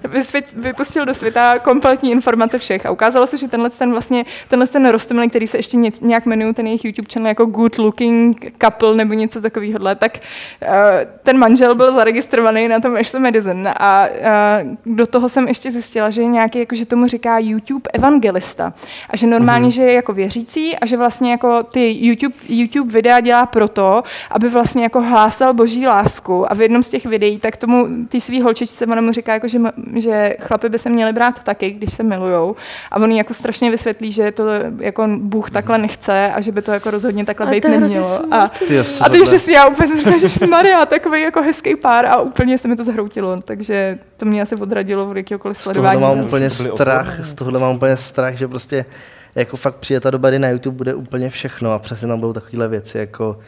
vysvět, 0.09 0.45
vypustil 0.53 1.05
do 1.05 1.13
světa 1.13 1.59
kompletní 1.59 2.11
informace 2.11 2.59
všech. 2.59 2.85
A 2.85 2.91
ukázalo 2.91 3.27
se, 3.27 3.37
že 3.37 3.47
tenhle 3.47 3.69
ten 3.69 3.91
vlastně, 3.91 4.25
tenhle 4.47 4.67
ten 4.67 4.89
rostomilý, 4.89 5.29
který 5.29 5.47
se 5.47 5.57
ještě 5.57 5.77
nic, 5.77 6.01
nějak 6.01 6.25
jmenuje 6.25 6.53
ten 6.53 6.67
jejich 6.67 6.85
YouTube 6.85 7.07
channel 7.13 7.29
jako 7.29 7.45
Good 7.45 7.77
Looking 7.77 8.53
Couple 8.61 8.95
nebo 8.95 9.13
něco 9.13 9.41
takového, 9.41 9.95
tak 9.95 10.17
uh, 10.17 10.69
ten 11.23 11.37
manžel 11.37 11.75
byl 11.75 11.93
zaregistrovaný 11.93 12.67
na 12.67 12.79
tom 12.79 12.95
Ashley 12.95 13.21
Madison 13.21 13.67
a 13.67 14.07
uh, 14.07 14.95
do 14.97 15.07
toho 15.07 15.29
jsem 15.29 15.47
ještě 15.47 15.71
zjistila, 15.71 16.09
že 16.09 16.21
je 16.21 16.27
nějaký, 16.27 16.59
jako, 16.59 16.75
že 16.75 16.85
tomu 16.85 17.07
říká 17.07 17.37
YouTube 17.39 17.89
evangelista 17.93 18.73
a 19.09 19.17
že 19.17 19.26
normálně, 19.29 19.67
mm-hmm. 19.67 19.71
že 19.71 19.81
je 19.81 19.93
jako 19.93 20.13
věřící 20.13 20.77
a 20.77 20.85
že 20.85 20.97
vlastně 20.97 21.31
jako 21.31 21.63
ty 21.63 21.97
YouTube, 21.99 22.35
YouTube 22.49 22.93
videa 22.93 23.19
dělá 23.19 23.45
proto, 23.45 24.03
aby 24.31 24.49
vlastně 24.49 24.83
jako 24.83 25.01
hlásal 25.01 25.53
boží 25.53 25.87
lásku. 25.87 26.51
A 26.51 26.55
v 26.55 26.61
jednom 26.61 26.83
z 26.83 26.89
těch 26.89 27.05
videí 27.05 27.39
tak 27.39 27.57
tomu 27.57 27.87
ty 28.09 28.21
svý 28.21 28.41
holčičce 28.41 28.85
ona 28.85 29.01
mu 29.01 29.11
říká, 29.11 29.33
jako, 29.33 29.47
že, 29.47 29.59
že 29.95 30.35
chlapy 30.39 30.69
by 30.69 30.79
se 30.79 30.89
měli 30.89 31.13
brát 31.13 31.43
taky, 31.43 31.71
když 31.71 31.93
se 31.93 32.03
milujou. 32.03 32.55
A 32.91 32.95
on 32.95 33.11
jí 33.11 33.17
jako 33.17 33.33
strašně 33.33 33.71
vysvětlí, 33.71 34.11
že 34.11 34.31
to 34.31 34.43
jako 34.79 35.07
Bůh 35.17 35.51
takhle 35.51 35.77
nechce 35.77 36.31
a 36.31 36.41
že 36.41 36.51
by 36.51 36.61
to 36.61 36.71
jako 36.71 36.91
rozhodně 36.91 37.25
takhle 37.25 37.45
Ale 37.45 37.55
být 37.55 37.63
nemělo. 37.65 38.19
A, 38.33 38.51
Ty 38.67 38.83
z 38.83 38.95
a 39.01 39.09
ty, 39.09 39.25
že 39.25 39.39
si 39.39 39.51
já 39.53 39.67
úplně 39.67 39.87
si 39.87 39.97
říkám, 39.97 40.19
že 40.19 40.45
Maria, 40.47 40.85
takový 40.85 41.21
jako 41.21 41.41
hezký 41.41 41.75
pár 41.75 42.05
a 42.05 42.21
úplně 42.21 42.57
se 42.57 42.67
mi 42.67 42.75
to 42.75 42.83
zhroutilo, 42.83 43.41
takže 43.41 43.99
to 44.17 44.25
mě 44.25 44.41
asi 44.41 44.55
odradilo 44.55 45.09
od 45.09 45.17
jakéhokoliv 45.17 45.57
Z 45.57 45.61
sledování. 45.61 46.01
mám 46.01 46.13
Byli- 46.13 46.25
úplně 46.27 46.49
strach, 46.49 47.25
z 47.25 47.33
tohohle 47.33 47.59
mám 47.59 47.75
úplně 47.75 47.97
strach, 47.97 48.33
že 48.35 48.47
prostě 48.47 48.85
jako 49.37 49.57
fakt 49.57 49.75
přijde 49.75 49.99
ta 49.99 50.11
doba, 50.11 50.29
kdy 50.29 50.39
na 50.39 50.49
YouTube 50.49 50.77
bude 50.77 50.93
úplně 50.93 51.29
všechno 51.29 51.71
a 51.73 51.79
přesně 51.79 52.07
tam 52.07 52.19
budou 52.19 52.33
takovéhle 52.33 52.67
věci, 52.67 52.97
jako, 52.97 53.39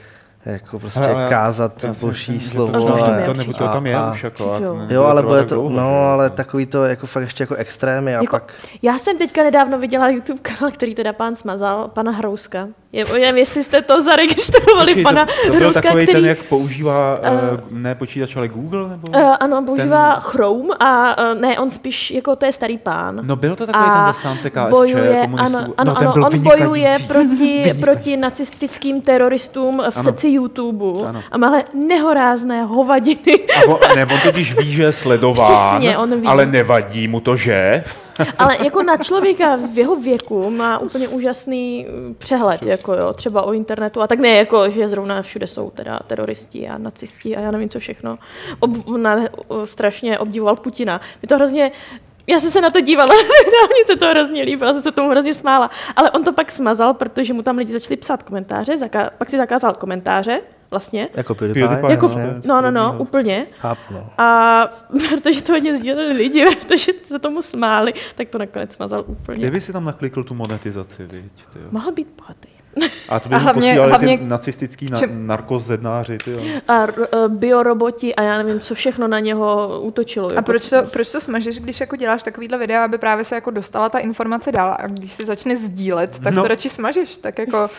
jako 0.45 0.79
prostě 0.79 0.99
Ale- 0.99 1.13
ale 1.13 1.29
kázat 1.29 1.83
Já 1.83 1.93
boží 2.01 2.39
slovo. 2.39 2.71
To, 2.87 3.03
Ale 3.03 3.25
to, 3.25 3.33
nebo 3.33 3.53
to 3.53 3.67
tam 3.67 3.85
je 3.87 3.95
a- 3.95 4.11
už 4.11 4.23
jako. 4.23 4.53
a 4.53 4.59
Jo. 4.59 4.77
Jo, 4.89 5.03
ale 5.03 5.23
bude 5.23 5.45
to, 5.45 5.55
dlouho, 5.55 5.69
no, 5.75 6.01
ale 6.01 6.29
takový 6.29 6.65
to 6.65 6.83
jako 6.85 7.07
fakt 7.07 7.23
ještě 7.23 7.43
jako 7.43 7.55
extrémy 7.55 8.15
a 8.15 8.21
Jako- 8.21 8.31
pak 8.31 8.53
Já 8.81 8.99
jsem 8.99 9.17
teďka 9.17 9.43
nedávno 9.43 9.79
viděla 9.79 10.09
YouTube 10.09 10.39
kanál, 10.41 10.71
který 10.71 10.95
teda 10.95 11.13
pán 11.13 11.35
smazal, 11.35 11.87
pana 11.87 12.11
Hrouska. 12.11 12.67
Je, 12.93 13.05
nevím, 13.13 13.37
jestli 13.37 13.63
jste 13.63 13.81
to 13.81 14.01
zaregistrovali, 14.01 14.85
Počkej, 14.85 15.03
pana 15.03 15.25
to, 15.25 15.31
to 15.45 15.47
byl 15.51 15.59
Hrouska, 15.59 15.81
takový 15.81 16.03
který... 16.03 16.21
ten, 16.21 16.29
jak 16.29 16.43
používá, 16.43 17.19
Eh, 17.21 17.31
uh, 17.31 17.59
ne 17.71 17.95
počítač, 17.95 18.35
ale 18.35 18.47
Google? 18.47 18.89
Nebo? 18.89 19.07
Uh, 19.07 19.35
ano, 19.39 19.63
používá 19.65 20.11
ten... 20.13 20.21
Chrome 20.21 20.69
a 20.79 21.17
uh, 21.33 21.41
ne, 21.41 21.59
on 21.59 21.71
spíš, 21.71 22.11
jako 22.11 22.35
to 22.35 22.45
je 22.45 22.51
starý 22.51 22.77
pán. 22.77 23.19
No 23.23 23.35
byl 23.35 23.55
to 23.55 23.65
takový 23.67 23.85
A 23.85 23.95
ten 23.95 24.05
zastánce 24.05 24.49
KSČ, 24.49 24.69
bojuje, 24.69 25.19
komunistů. 25.21 25.57
ano, 25.57 25.73
ano, 25.77 25.91
no, 25.93 25.95
ten 25.99 26.07
ano 26.07 26.25
on 26.25 26.31
vynikající. 26.31 26.63
bojuje 26.63 26.95
proti, 27.07 27.73
proti 27.79 28.17
nacistickým 28.17 29.01
teroristům 29.01 29.77
v 29.89 29.97
Ano. 29.97 30.03
srdci 30.03 30.27
YouTube 30.27 31.07
Ano. 31.07 31.23
a 31.31 31.37
má 31.37 31.51
nehorázné 31.73 32.63
hovadiny. 32.63 33.39
A 33.57 33.69
on, 33.69 33.79
ne, 33.95 34.05
on 34.05 34.19
totiž 34.23 34.57
ví, 34.57 34.73
že 34.73 34.83
je 34.83 34.91
sledován, 34.91 35.47
Přesně, 35.77 35.97
on 35.97 36.21
ví. 36.21 36.27
ale 36.27 36.45
nevadí 36.45 37.07
mu 37.07 37.19
to, 37.19 37.35
že? 37.35 37.83
Ale 38.37 38.57
jako 38.63 38.83
na 38.83 38.97
člověka 38.97 39.55
v 39.55 39.77
jeho 39.77 39.95
věku 39.95 40.49
má 40.49 40.77
úplně 40.77 41.07
úžasný 41.07 41.87
uh, 41.87 42.13
přehled, 42.13 42.63
jako 42.63 42.93
jo, 42.93 43.13
třeba 43.13 43.41
o 43.41 43.53
internetu 43.53 44.01
a 44.01 44.07
tak 44.07 44.19
ne, 44.19 44.29
jako, 44.29 44.69
že 44.69 44.87
zrovna 44.87 45.21
všude 45.21 45.47
jsou 45.47 45.69
teda 45.69 45.99
teroristi 46.07 46.69
a 46.69 46.77
nacisti 46.77 47.37
a 47.37 47.39
já 47.39 47.51
nevím 47.51 47.69
co 47.69 47.79
všechno. 47.79 48.17
Ob, 48.59 48.87
na, 48.97 49.17
strašně 49.65 50.19
obdivoval 50.19 50.55
Putina. 50.55 51.01
Mi 51.21 51.27
to 51.27 51.35
hrozně 51.35 51.71
já 52.27 52.39
jsem 52.39 52.51
se 52.51 52.61
na 52.61 52.69
to 52.69 52.81
dívala, 52.81 53.13
mně 53.73 53.85
se 53.87 53.95
to 53.95 54.07
hrozně 54.07 54.43
líbilo, 54.43 54.73
jsem 54.73 54.81
se 54.81 54.91
tomu 54.91 55.09
hrozně 55.09 55.33
smála. 55.33 55.69
Ale 55.95 56.11
on 56.11 56.23
to 56.23 56.33
pak 56.33 56.51
smazal, 56.51 56.93
protože 56.93 57.33
mu 57.33 57.41
tam 57.41 57.57
lidi 57.57 57.73
začali 57.73 57.97
psát 57.97 58.23
komentáře, 58.23 58.75
zaka- 58.75 59.09
pak 59.17 59.29
si 59.29 59.37
zakázal 59.37 59.73
komentáře 59.73 60.41
vlastně. 60.71 61.09
jako 61.13 61.35
PewDiePie. 61.35 61.67
PewDiePie, 61.67 61.91
Jako, 61.91 62.05
jasně. 62.05 62.33
no, 62.47 62.61
no, 62.61 62.71
no, 62.71 62.95
úplně. 62.99 63.45
Chápu, 63.59 63.93
no. 63.93 64.09
A 64.17 64.69
protože 65.09 65.41
to 65.41 65.51
hodně 65.53 65.77
sdíleli 65.77 66.13
lidi, 66.13 66.45
protože 66.67 66.91
se 67.03 67.19
tomu 67.19 67.41
smáli, 67.41 67.93
tak 68.15 68.29
to 68.29 68.37
nakonec 68.37 68.73
smazal 68.73 69.03
úplně. 69.07 69.37
Kdyby 69.37 69.61
si 69.61 69.73
tam 69.73 69.85
naklikl 69.85 70.23
tu 70.23 70.35
monetizaci, 70.35 71.05
viď. 71.05 71.25
Mohl 71.71 71.91
být 71.91 72.07
bohatý. 72.17 72.48
A 73.09 73.19
to 73.19 73.29
by 73.29 73.35
A 73.35 73.37
hlavně- 73.37 73.61
posílali 73.61 73.89
hlavně- 73.91 74.17
ty 74.17 74.23
nacistický 74.25 74.85
na, 74.91 74.97
čem- 74.97 75.27
narkozednáři. 75.27 76.17
Ty, 76.17 76.31
jo. 76.31 76.37
A 76.67 76.73
r- 76.83 76.93
eh, 77.13 77.27
bioroboti 77.27 78.15
a 78.15 78.21
já 78.21 78.37
nevím, 78.37 78.59
co 78.59 78.75
všechno 78.75 79.07
na 79.07 79.19
něho 79.19 79.79
útočilo. 79.81 80.29
A 80.29 80.33
jako- 80.33 80.45
proč 80.45 80.69
to, 80.69 80.83
proč 80.83 81.09
to 81.11 81.21
smažeš, 81.21 81.59
když 81.59 81.79
jako 81.79 81.95
děláš 81.95 82.23
takovýhle 82.23 82.57
videa, 82.57 82.85
aby 82.85 82.97
právě 82.97 83.25
se 83.25 83.35
jako 83.35 83.51
dostala 83.51 83.89
ta 83.89 83.99
informace 83.99 84.51
dál 84.51 84.75
a 84.79 84.87
když 84.87 85.13
se 85.13 85.25
začne 85.25 85.55
sdílet, 85.57 86.19
tak 86.23 86.33
No. 86.33 86.41
to 86.41 86.47
radši 86.47 86.69
smažeš, 86.69 87.17
tak 87.17 87.37
jako 87.39 87.69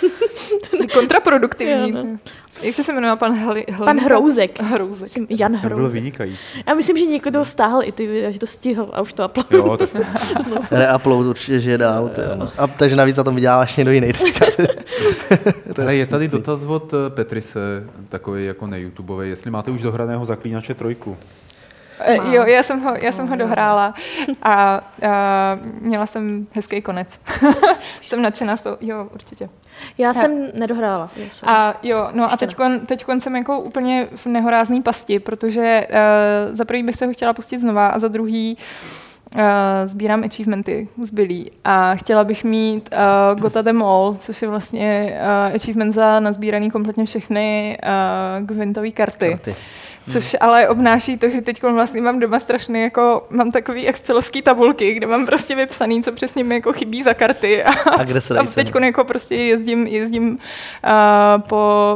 kontraproduktivní. 0.94 1.90
Jo, 1.90 1.96
no. 2.04 2.16
Jak 2.62 2.74
jsi 2.74 2.84
se 2.84 2.92
jmenoval 2.92 3.16
pan 3.16 3.38
Hli, 3.38 3.64
Hli, 3.72 3.84
Pan 3.84 3.98
Hrouzek. 4.00 4.62
Hrouzek. 4.62 5.02
Myslím, 5.02 5.26
Jan 5.30 5.52
To 5.52 5.58
bylo 5.68 5.80
Hrouzek. 5.80 5.94
vynikající. 6.02 6.38
Já 6.66 6.74
myslím, 6.74 6.98
že 6.98 7.04
někdo 7.06 7.44
stáhl 7.44 7.80
i 7.84 7.92
ty 7.92 8.06
videa, 8.06 8.30
že 8.30 8.38
to 8.38 8.46
stihl 8.46 8.90
a 8.92 9.00
už 9.00 9.12
to 9.12 9.28
uploadil. 9.28 9.58
Jo, 9.58 9.76
tak 9.76 9.88
Reupload 10.70 11.26
určitě 11.26 11.60
žije 11.60 11.78
dál. 11.78 12.08
Ty, 12.08 12.20
jo, 12.20 12.26
no. 12.36 12.50
A 12.58 12.66
takže 12.66 12.96
navíc 12.96 13.16
na 13.16 13.24
tom 13.24 13.34
vyděláváš 13.34 13.76
někdo 13.76 13.92
jiný 13.92 14.12
teďka. 14.12 14.46
Ale 15.82 15.96
je 15.96 16.06
tady 16.06 16.28
dotaz 16.28 16.64
od 16.64 16.94
eh, 16.94 17.10
Petrise, 17.10 17.84
takový 18.08 18.46
jako 18.46 18.66
neYoutubeový, 18.66 19.28
jestli 19.28 19.50
máte 19.50 19.70
už 19.70 19.82
dohraného 19.82 20.24
zaklínače 20.24 20.74
trojku. 20.74 21.16
Eh, 22.00 22.16
Mám. 22.16 22.32
Jo, 22.34 22.42
já 22.46 22.62
jsem 22.62 22.80
ho, 22.80 22.94
já 23.02 23.12
jsem 23.12 23.28
ho 23.28 23.36
dohrála 23.36 23.94
a, 24.42 24.52
a 24.52 24.80
měla 25.80 26.06
jsem 26.06 26.46
hezký 26.52 26.82
konec. 26.82 27.08
jsem 28.02 28.22
nadšená 28.22 28.56
z 28.56 28.62
toho, 28.62 28.76
jo, 28.80 29.08
určitě. 29.14 29.48
Já 29.98 30.14
jsem 30.14 30.48
nedohrála. 30.54 31.08
jsem- 31.32 31.48
A 31.48 31.74
jo, 31.82 32.08
no 32.12 32.24
a 32.24 32.36
Ještě 32.40 32.46
teď 32.46 32.86
teďkon 32.86 33.20
jsem 33.20 33.36
jako 33.36 33.60
úplně 33.60 34.08
v 34.16 34.26
nehorázný 34.26 34.82
pasti, 34.82 35.18
protože 35.18 35.86
uh, 35.90 36.56
za 36.56 36.64
prvý 36.64 36.82
bych 36.82 36.96
se 36.96 37.06
ho 37.06 37.12
chtěla 37.12 37.32
pustit 37.32 37.58
znova 37.60 37.88
a 37.88 37.98
za 37.98 38.08
druhý 38.08 38.56
uh, 38.56 39.09
sbírám 39.86 40.24
achievementy 40.24 40.88
zbylý 41.02 41.50
a 41.64 41.94
chtěla 41.94 42.24
bych 42.24 42.44
mít 42.44 42.90
uh, 42.92 43.40
Gota 43.40 43.62
them 43.62 43.82
all, 43.82 44.14
což 44.14 44.42
je 44.42 44.48
vlastně 44.48 45.18
uh, 45.20 45.56
achievement 45.56 45.94
za 45.94 46.20
nazbíraný 46.20 46.70
kompletně 46.70 47.04
všechny 47.04 47.78
uh, 47.82 48.46
Gwentové 48.46 48.90
karty. 48.90 49.28
Karty. 49.30 49.54
Což 50.12 50.36
ale 50.40 50.68
obnáší 50.68 51.18
to, 51.18 51.28
že 51.28 51.40
teď 51.40 51.62
vlastně 51.62 52.02
mám 52.02 52.18
doma 52.18 52.40
strašný, 52.40 52.82
jako 52.82 53.26
mám 53.30 53.50
takový 53.50 53.88
excelovský 53.88 54.42
tabulky, 54.42 54.94
kde 54.94 55.06
mám 55.06 55.26
prostě 55.26 55.54
vypsaný, 55.54 56.02
co 56.02 56.12
přesně 56.12 56.44
mi 56.44 56.54
jako 56.54 56.72
chybí 56.72 57.02
za 57.02 57.14
karty. 57.14 57.64
A, 57.64 57.70
A 57.70 58.04
kde 58.04 58.20
se 58.20 58.38
a 58.38 58.44
teď 58.44 58.72
jako 58.82 59.04
prostě 59.04 59.34
jezdím, 59.34 59.86
jezdím 59.86 60.28
uh, 60.28 61.40
po, 61.40 61.94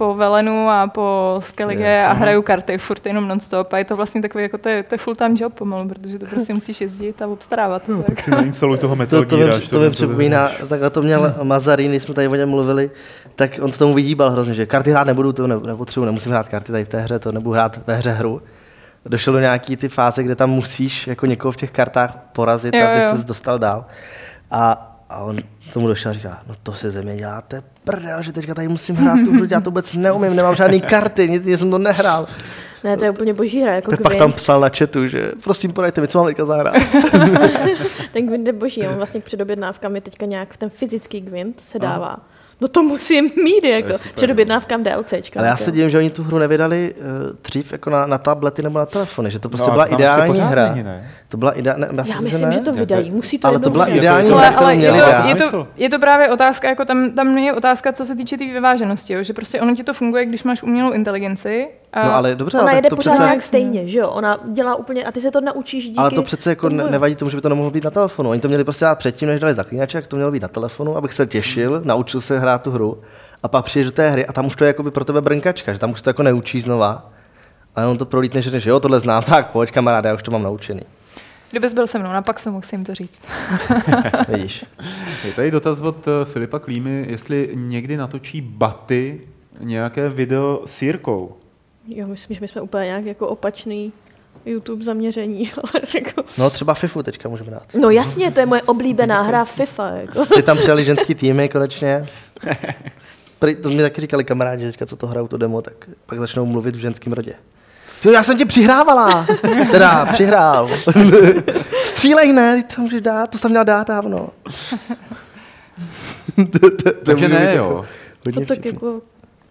po 0.00 0.14
Velenu 0.14 0.68
a 0.70 0.86
po 0.86 1.36
Skellige 1.42 2.04
a 2.06 2.12
hraju 2.12 2.42
karty 2.42 2.78
furt 2.78 3.06
jenom 3.06 3.28
nonstop. 3.28 3.72
A 3.72 3.78
je 3.78 3.84
to 3.84 3.96
vlastně 3.96 4.22
takový, 4.22 4.42
jako 4.44 4.58
to 4.58 4.68
je, 4.68 4.82
to 4.82 4.94
je 4.94 4.98
full 4.98 5.14
time 5.14 5.36
job 5.38 5.54
pomalu, 5.54 5.88
protože 5.88 6.18
to 6.18 6.26
prostě 6.26 6.54
musíš 6.54 6.80
jezdit 6.80 7.22
a 7.22 7.26
obstarávat. 7.26 7.88
No, 7.88 7.96
tak. 8.02 8.06
tak 8.06 8.20
si 8.24 8.30
nainstaluj 8.30 8.78
toho 8.78 8.96
Metal 8.96 9.20
To, 9.24 9.28
to, 9.28 9.36
mi, 9.36 9.42
Geara, 9.42 9.56
až 9.56 9.68
to 9.68 9.80
mi 9.80 9.84
to- 9.86 9.90
připomíná, 9.90 10.50
tak 10.68 10.80
to 10.92 11.02
měl 11.02 11.34
Mazarin, 11.42 11.90
když 11.90 12.02
jsme 12.02 12.14
tady 12.14 12.28
o 12.28 12.34
něm 12.34 12.48
mluvili, 12.48 12.90
tak 13.36 13.50
on 13.62 13.72
se 13.72 13.78
tomu 13.78 13.94
vyhýbal 13.94 14.30
hrozně, 14.30 14.54
že 14.54 14.66
karty 14.66 14.90
hrát 14.90 15.06
nebudu, 15.06 15.32
to 15.32 15.46
ne, 15.46 15.56
nepotřebuji, 15.66 16.06
nemusím 16.06 16.32
hrát 16.32 16.48
karty 16.48 16.72
tady 16.72 16.84
v 16.84 16.88
té 16.88 17.00
hře, 17.00 17.18
to 17.18 17.32
nebudu 17.32 17.52
hrát 17.52 17.80
ve 17.86 17.94
hře 17.94 18.10
hru. 18.10 18.42
Došel 19.06 19.32
do 19.32 19.40
nějaký 19.40 19.76
ty 19.76 19.88
fáze, 19.88 20.22
kde 20.22 20.34
tam 20.36 20.50
musíš 20.50 21.06
jako 21.06 21.26
někoho 21.26 21.52
v 21.52 21.56
těch 21.56 21.70
kartách 21.70 22.18
porazit, 22.32 22.74
Jo, 22.74 22.86
aby 22.86 23.02
jo. 23.02 23.10
ses 23.10 23.24
dostal 23.24 23.58
dál. 23.58 23.84
A, 24.50 24.96
a 25.10 25.18
on 25.18 25.36
tomu 25.72 25.88
došel 25.88 26.10
a 26.10 26.14
říká, 26.14 26.42
no 26.48 26.54
to 26.62 26.72
se 26.72 26.90
země 26.90 27.16
děláte 27.16 27.62
prdel, 27.84 28.22
že 28.22 28.32
teďka 28.32 28.54
tady 28.54 28.68
musím 28.68 28.96
hrát 28.96 29.18
tu 29.24 29.32
hru, 29.32 29.46
já 29.50 29.60
to 29.60 29.70
vůbec 29.70 29.94
neumím, 29.94 30.36
nemám 30.36 30.56
žádný 30.56 30.80
karty, 30.80 31.28
nikdy 31.28 31.56
jsem 31.58 31.70
to 31.70 31.78
nehrál. 31.78 32.26
Ne, 32.84 32.96
to 32.96 33.04
je 33.04 33.10
úplně 33.10 33.34
boží 33.34 33.62
hra, 33.62 33.74
jako 33.74 33.90
Tak 33.90 34.00
pak 34.02 34.14
tam 34.16 34.32
psal 34.32 34.60
na 34.60 34.68
chatu, 34.68 35.06
že 35.06 35.32
prosím 35.44 35.72
poraďte 35.72 36.00
mi, 36.00 36.08
co 36.08 36.18
mám 36.18 36.26
teďka 36.26 36.44
zahrát. 36.44 36.74
Ten 38.12 38.26
Gwent 38.26 38.46
je 38.46 38.52
boží, 38.52 38.82
on 38.88 38.94
vlastně 38.94 39.20
před 39.20 39.40
objednávkami 39.40 40.00
teďka 40.00 40.26
nějak 40.26 40.56
ten 40.56 40.70
fyzický 40.70 41.20
Gwent 41.20 41.60
se 41.60 41.78
dává. 41.78 42.16
No 42.60 42.68
to 42.68 42.82
musím 42.82 43.30
mít, 43.44 43.64
jako. 43.64 43.92
Před 44.14 44.26
no. 44.26 44.32
objednávkám 44.32 44.82
DLCčka. 44.82 45.40
Ale 45.40 45.48
já 45.48 45.56
se 45.56 45.72
divím, 45.72 45.90
že 45.90 45.98
oni 45.98 46.10
tu 46.10 46.22
hru 46.22 46.38
nevydali 46.38 46.94
uh, 46.96 47.04
dřív 47.44 47.72
jako 47.72 47.90
na, 47.90 48.06
na 48.06 48.18
tablety 48.18 48.62
nebo 48.62 48.78
na 48.78 48.86
telefony, 48.86 49.30
že 49.30 49.38
to 49.38 49.48
prostě 49.48 49.66
No, 49.66 49.72
byla 49.72 49.84
ideální 49.86 50.40
hra. 50.40 50.70
není, 50.70 50.82
ne? 50.84 51.10
To 51.30 51.36
byla 51.36 51.52
ideální, 51.52 51.84
já, 51.96 52.04
Já 52.14 52.20
myslím, 52.20 52.48
ne. 52.48 52.54
že 52.54 52.60
to 52.60 52.72
vydají. 52.72 53.10
to- 53.10 53.16
Musí 53.16 53.38
to 53.38 53.48
ale 53.48 53.58
to 53.58 53.70
byla 53.70 53.86
ideální 53.86 54.28
to- 54.28 54.36
hra, 54.36 54.46
Ale, 54.46 54.54
kterou 54.54 54.64
ale 54.66 54.74
je, 54.74 54.78
měli 54.78 54.98
to, 55.00 55.06
dát. 55.10 55.26
je, 55.26 55.34
to, 55.50 55.66
je 55.76 55.90
to 55.90 55.98
právě 55.98 56.30
otázka, 56.30 56.68
jako 56.68 56.84
tam, 56.84 57.10
tam 57.10 57.38
je 57.38 57.52
otázka, 57.52 57.92
co 57.92 58.04
se 58.04 58.16
týče 58.16 58.36
té 58.38 58.44
tý 58.44 58.50
vyváženosti, 58.52 59.12
jo? 59.12 59.22
že 59.22 59.32
prostě 59.32 59.60
ono 59.60 59.74
ti 59.74 59.84
to 59.84 59.94
funguje, 59.94 60.26
když 60.26 60.42
máš 60.44 60.62
umělou 60.62 60.90
inteligenci. 60.92 61.68
A 61.92 62.04
No 62.04 62.14
ale 62.14 62.34
dobře, 62.34 62.58
Ona 62.58 62.66
ale 62.68 62.78
jede 62.78 62.88
to 62.88 62.96
pořád 62.96 63.10
přece, 63.12 63.24
nějak 63.24 63.42
stejně, 63.42 63.88
že 63.88 63.98
jo? 63.98 64.08
Ona 64.08 64.40
dělá 64.52 64.74
úplně, 64.74 65.04
a 65.04 65.12
ty 65.12 65.20
se 65.20 65.30
to 65.30 65.40
naučíš 65.40 65.84
díky 65.88 65.98
ale 65.98 66.10
to 66.10 66.22
přece 66.22 66.50
jako 66.50 66.68
tomu. 66.70 66.90
nevadí 66.90 67.14
tomu, 67.14 67.30
že 67.30 67.36
by 67.36 67.40
to 67.40 67.48
nemohlo 67.48 67.70
být 67.70 67.84
na 67.84 67.90
telefonu. 67.90 68.30
Oni 68.30 68.40
to 68.40 68.48
měli 68.48 68.64
prostě 68.64 68.84
dát 68.84 68.98
předtím, 68.98 69.28
než 69.28 69.40
dali 69.40 69.54
zaklínače, 69.54 69.98
jak 69.98 70.06
to 70.06 70.16
mělo 70.16 70.30
být 70.30 70.42
na 70.42 70.48
telefonu, 70.48 70.96
abych 70.96 71.12
se 71.12 71.26
těšil, 71.26 71.80
naučil 71.84 72.20
se 72.20 72.38
hrát 72.38 72.62
tu 72.62 72.70
hru 72.70 73.00
a 73.42 73.48
pak 73.48 73.64
přijdeš 73.64 73.86
do 73.86 73.92
té 73.92 74.10
hry 74.10 74.26
a 74.26 74.32
tam 74.32 74.46
už 74.46 74.56
to 74.56 74.64
je 74.64 74.68
jako 74.68 74.90
pro 74.90 75.04
tebe 75.04 75.20
brnkačka, 75.20 75.72
že 75.72 75.78
tam 75.78 75.90
už 75.90 76.02
to 76.02 76.10
jako 76.10 76.22
neučíš 76.22 76.62
znova. 76.62 77.10
A 77.76 77.86
on 77.86 77.98
to 77.98 78.06
prolítne, 78.06 78.42
že 78.42 78.60
že 78.60 78.70
jo, 78.70 78.80
tohle 78.80 79.00
znám, 79.00 79.22
tak 79.26 79.50
pojď 79.50 79.70
kamaráde, 79.70 80.08
já 80.08 80.14
už 80.14 80.22
to 80.22 80.30
mám 80.30 80.42
naučený. 80.42 80.80
Kdybys 81.50 81.72
byl 81.72 81.86
se 81.86 81.98
mnou 81.98 82.12
na 82.12 82.22
Paxu, 82.22 82.50
mohl 82.50 82.66
jim 82.72 82.84
to 82.84 82.94
říct. 82.94 83.22
Vidíš. 84.28 84.64
Je 85.24 85.32
tady 85.32 85.50
dotaz 85.50 85.80
od 85.80 86.08
eh, 86.08 86.24
Filipa 86.24 86.58
Klímy, 86.58 87.06
jestli 87.08 87.50
někdy 87.54 87.96
natočí 87.96 88.40
Baty 88.40 89.20
nějaké 89.60 90.08
video 90.08 90.62
s 90.66 90.82
Jirkou. 90.82 91.36
Jo, 91.88 92.06
myslím, 92.06 92.34
že 92.34 92.40
my 92.40 92.48
jsme 92.48 92.60
úplně 92.60 92.84
nějak 92.84 93.04
jako 93.04 93.28
opačný 93.28 93.92
YouTube 94.46 94.84
zaměření, 94.84 95.52
ale 95.74 95.82
jako... 95.94 96.22
No 96.38 96.50
třeba 96.50 96.74
FIFU 96.74 97.02
teďka 97.02 97.28
můžeme 97.28 97.50
dát. 97.50 97.66
No 97.80 97.90
jasně, 97.90 98.30
to 98.30 98.40
je 98.40 98.46
moje 98.46 98.62
oblíbená 98.62 99.22
hra 99.22 99.44
FIFA, 99.44 99.88
jako. 99.88 100.26
Ty 100.26 100.42
tam 100.42 100.56
přijali 100.56 100.84
ženský 100.84 101.14
týmy 101.14 101.48
konečně. 101.48 102.06
Prý, 103.38 103.56
to 103.56 103.70
mi 103.70 103.82
taky 103.82 104.00
říkali 104.00 104.24
kamarádi, 104.24 104.64
že 104.64 104.70
teďka, 104.70 104.86
co 104.86 104.96
to 104.96 105.06
hrajou 105.06 105.28
to 105.28 105.36
demo, 105.36 105.62
tak 105.62 105.88
pak 106.06 106.18
začnou 106.18 106.46
mluvit 106.46 106.76
v 106.76 106.78
ženském 106.78 107.12
rodě. 107.12 107.34
Ty, 108.02 108.12
já 108.12 108.22
jsem 108.22 108.38
tě 108.38 108.46
přihrávala. 108.46 109.26
Teda, 109.70 110.06
přihrál. 110.06 110.68
Střílej, 111.84 112.32
ne, 112.32 112.62
ty 112.62 112.74
to 112.76 112.82
můžeš 112.82 113.00
dát, 113.00 113.30
to 113.30 113.38
jsem 113.38 113.50
měl 113.50 113.64
dát 113.64 113.88
dávno. 113.88 114.28
To- 116.36 116.58
to- 116.58 116.70
to 116.70 116.92
Takže 117.04 117.28
ne, 117.28 117.54
jo. 117.56 117.64
jako 117.64 117.84
hodně 118.24 118.40
No 118.40 118.46
tak 118.46 118.64
jako, 118.64 119.00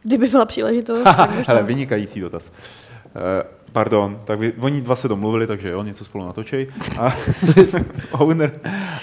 kdyby 0.03 0.27
byla 0.27 0.45
příležitost. 0.45 1.07
Hele, 1.47 1.63
vynikající 1.63 2.19
dotaz. 2.19 2.51
Eh, 3.15 3.43
pardon, 3.71 4.21
tak 4.25 4.39
vy, 4.39 4.53
oni 4.59 4.81
dva 4.81 4.95
se 4.95 5.07
domluvili, 5.07 5.47
takže 5.47 5.69
jo, 5.69 5.83
něco 5.83 6.05
spolu 6.05 6.25
natočej. 6.25 6.67
A 6.99 7.15
owner, 8.11 8.51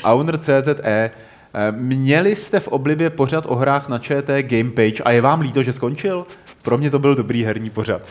owner 0.05 0.39
CZE, 0.39 0.75
eh, 0.85 1.11
Měli 1.73 2.37
jste 2.37 2.61
v 2.61 2.69
oblibě 2.69 3.11
pořad 3.11 3.45
o 3.49 3.55
hrách 3.55 3.89
na 3.89 3.99
ČT 3.99 4.43
Gamepage 4.43 5.03
a 5.05 5.11
je 5.11 5.21
vám 5.21 5.41
líto, 5.41 5.63
že 5.63 5.73
skončil? 5.73 6.27
Pro 6.63 6.79
mě 6.79 6.91
to 6.91 6.99
byl 6.99 7.15
dobrý 7.15 7.45
herní 7.45 7.71
pořad. 7.71 8.03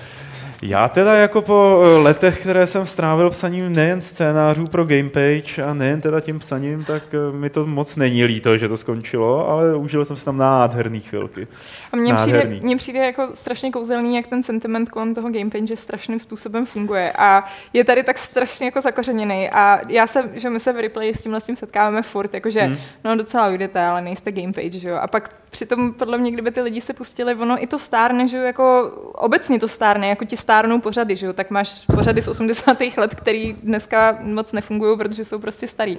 Já 0.62 0.88
teda 0.88 1.14
jako 1.14 1.42
po 1.42 1.84
eh, 1.86 1.98
letech, 1.98 2.42
které 2.42 2.68
jsem 2.68 2.86
strávil 2.86 3.30
psaním 3.30 3.72
nejen 3.72 4.02
scénářů 4.02 4.68
pro 4.68 4.86
Gamepage 4.86 5.62
a 5.70 5.74
nejen 5.74 6.02
teda 6.02 6.20
tím 6.20 6.40
psaním, 6.40 6.84
tak 6.84 7.04
eh, 7.14 7.38
mi 7.38 7.50
to 7.50 7.66
moc 7.66 7.96
není 7.96 8.26
líto, 8.26 8.58
že 8.58 8.68
to 8.68 8.78
skončilo, 8.78 9.50
ale 9.50 9.76
užil 9.76 10.06
jsem 10.06 10.18
si 10.18 10.26
tam 10.26 10.38
nádherný 10.38 11.02
chvilky. 11.02 11.48
A 11.92 11.96
mně 11.96 12.14
přijde, 12.14 12.46
mně 12.62 12.78
přijde 12.78 13.00
jako 13.06 13.28
strašně 13.34 13.72
kouzelný, 13.72 14.16
jak 14.16 14.28
ten 14.28 14.44
sentiment 14.44 14.90
kolem 14.90 15.16
toho 15.16 15.32
gamepage 15.32 15.76
strašným 15.76 16.20
způsobem 16.20 16.66
funguje. 16.66 17.12
A 17.18 17.44
je 17.74 17.84
tady 17.84 18.04
tak 18.04 18.18
strašně 18.18 18.66
jako 18.66 18.82
zakořeněný. 18.82 19.50
A 19.50 19.80
já 19.90 20.08
se, 20.08 20.30
že 20.34 20.50
my 20.50 20.60
se 20.60 20.74
v 20.74 20.80
replay 20.80 21.14
s 21.14 21.22
tímhle 21.22 21.42
s 21.42 21.46
tím 21.46 21.56
setkáváme 21.56 22.02
furt, 22.02 22.34
jakože 22.34 22.62
Hmm. 22.62 22.78
no 23.04 23.16
docela 23.16 23.50
ujdete, 23.50 23.82
ale 23.82 24.02
nejste 24.02 24.32
gamepage, 24.32 24.80
že 24.80 24.90
jo. 24.90 24.98
A 25.02 25.08
pak 25.08 25.30
přitom 25.56 25.94
podle 25.94 26.18
mě, 26.18 26.32
kdyby 26.32 26.52
ty 26.52 26.62
lidi 26.62 26.82
se 26.82 26.94
pustili, 26.94 27.36
ono 27.36 27.64
i 27.64 27.68
to 27.68 27.80
stárne, 27.80 28.28
že 28.28 28.38
jo, 28.38 28.44
jako 28.44 28.92
obecně 29.16 29.60
to 29.60 29.68
stárne, 29.68 30.08
jako 30.08 30.26
ti 30.26 30.38
stárnou 30.38 30.80
pořady, 30.80 31.16
že 31.16 31.26
jo, 31.26 31.34
tak 31.34 31.50
máš 31.52 31.86
pořady 31.96 32.22
z 32.22 32.28
80. 32.28 32.78
let, 32.98 33.16
který 33.16 33.54
dneska 33.64 34.18
moc 34.22 34.52
nefungují, 34.52 34.98
protože 34.98 35.26
jsou 35.26 35.40
prostě 35.40 35.68
starý. 35.68 35.98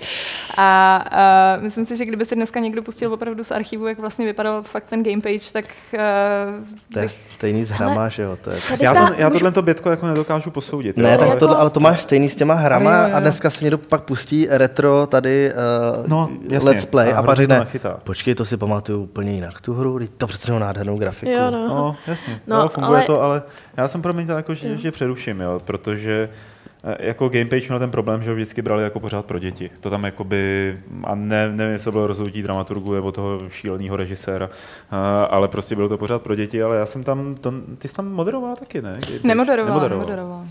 A, 0.56 0.96
a 1.10 1.56
myslím 1.60 1.84
si, 1.86 1.96
že 1.96 2.04
kdyby 2.04 2.24
se 2.24 2.34
dneska 2.34 2.60
někdo 2.60 2.82
pustil 2.82 3.12
opravdu 3.14 3.44
z 3.44 3.50
archivu, 3.50 3.86
jak 3.86 3.98
vlastně 3.98 4.26
vypadal 4.26 4.62
fakt 4.62 4.84
ten 4.84 5.02
gamepage, 5.02 5.52
tak 5.52 5.64
uh, 5.94 6.00
To 6.92 6.98
je 6.98 7.08
stejný 7.08 7.64
s 7.64 7.70
hrama, 7.70 8.08
že 8.08 8.22
jo. 8.22 8.38
To 8.42 8.50
je... 8.50 8.56
Tady 8.68 8.84
Já, 8.84 8.94
to, 8.94 9.14
já 9.18 9.28
můžu- 9.28 9.38
tohle 9.38 9.52
to 9.52 9.62
bětko 9.62 9.90
jako 9.90 10.06
nedokážu 10.06 10.50
posoudit. 10.50 10.96
Ne, 10.96 11.12
jo, 11.12 11.18
tak 11.18 11.28
ale- 11.30 11.38
to, 11.40 11.60
ale 11.60 11.70
to 11.70 11.80
máš 11.80 12.00
stejný 12.00 12.28
s 12.28 12.34
těma 12.34 12.54
hrama 12.54 12.90
Jo, 12.96 13.02
jo, 13.02 13.08
jo. 13.08 13.14
a 13.16 13.20
dneska 13.20 13.50
si 13.50 13.64
někdo 13.64 13.78
pak 13.78 14.02
pustí 14.02 14.46
retro 14.50 15.06
tady 15.06 15.52
uh, 15.52 16.06
No, 16.06 16.28
jasně. 16.48 16.68
let's 16.70 16.84
play 16.84 17.12
A 17.12 17.18
a, 17.18 17.22
pak 17.22 17.36
řekne, 17.36 17.66
počkej, 18.04 18.34
to 18.34 18.44
si 18.44 18.56
pamatuju 18.56 19.02
úplně 19.02 19.32
jinak 19.32 19.45
tu 19.62 19.74
hru, 19.74 19.98
to 20.16 20.26
přece 20.26 20.50
mělo 20.50 20.60
nádhernou 20.66 20.98
grafiku. 20.98 21.32
Jo, 21.32 21.50
no. 21.50 21.68
No, 21.68 21.96
jasně, 22.06 22.40
No, 22.46 22.56
no, 22.56 22.62
jo, 22.62 22.68
funguje 22.68 22.96
ale- 22.98 23.06
to, 23.06 23.22
ale 23.22 23.42
já 23.76 23.88
jsem 23.88 24.02
promiň 24.02 24.28
jako, 24.28 24.54
že, 24.54 24.76
že 24.76 24.90
přeruším, 24.92 25.40
jo, 25.40 25.58
protože 25.64 26.28
eh, 26.84 26.96
jako 27.06 27.28
Gamepage 27.28 27.66
měl 27.68 27.78
ten 27.78 27.90
problém, 27.90 28.22
že 28.22 28.30
ho 28.30 28.34
vždycky 28.36 28.62
brali 28.62 28.82
jako 28.82 29.00
pořád 29.00 29.24
pro 29.24 29.38
děti. 29.38 29.70
To 29.80 29.90
tam 29.90 30.04
jakoby, 30.04 30.78
a 31.04 31.14
ne, 31.14 31.52
nevím, 31.52 31.72
jestli 31.72 31.84
to 31.84 31.92
bylo 31.92 32.06
rozhodnutí 32.06 32.42
dramaturgu 32.42 32.94
nebo 32.94 33.12
toho 33.12 33.40
šíleného 33.48 33.96
režiséra, 33.96 34.48
eh, 34.92 35.26
ale 35.30 35.48
prostě 35.48 35.74
bylo 35.76 35.88
to 35.88 35.98
pořád 35.98 36.22
pro 36.22 36.34
děti, 36.34 36.62
ale 36.62 36.76
já 36.76 36.86
jsem 36.86 37.04
tam, 37.04 37.34
to, 37.34 37.52
ty 37.78 37.88
jsi 37.88 37.94
tam 37.94 38.12
moderoval 38.12 38.56
taky, 38.56 38.82
ne? 38.82 38.90
Gamepage? 38.90 39.20
nemoderoval, 39.28 39.88
nemoderoval. 39.88 40.44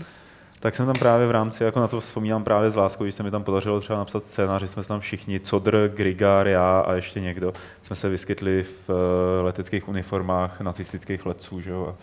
Tak 0.66 0.74
jsem 0.74 0.86
tam 0.86 0.94
právě 0.94 1.26
v 1.26 1.30
rámci, 1.30 1.64
jako 1.64 1.80
na 1.80 1.88
to 1.88 2.00
vzpomínám 2.00 2.44
právě 2.44 2.70
z 2.70 2.76
láskou, 2.76 3.04
když 3.04 3.14
se 3.14 3.22
mi 3.22 3.30
tam 3.30 3.44
podařilo 3.44 3.80
třeba 3.80 3.98
napsat 3.98 4.22
scénář, 4.22 4.60
že 4.60 4.68
jsme 4.68 4.84
tam 4.84 5.00
všichni, 5.00 5.40
Codr, 5.40 5.90
Grigar, 5.94 6.48
já 6.48 6.80
a 6.80 6.94
ještě 6.94 7.20
někdo, 7.20 7.52
jsme 7.82 7.96
se 7.96 8.08
vyskytli 8.08 8.62
v 8.62 8.88
uh, 8.88 8.96
leteckých 9.44 9.88
uniformách 9.88 10.60
nacistických 10.60 11.26
letců, 11.26 11.60
že 11.60 11.70
jo, 11.70 11.96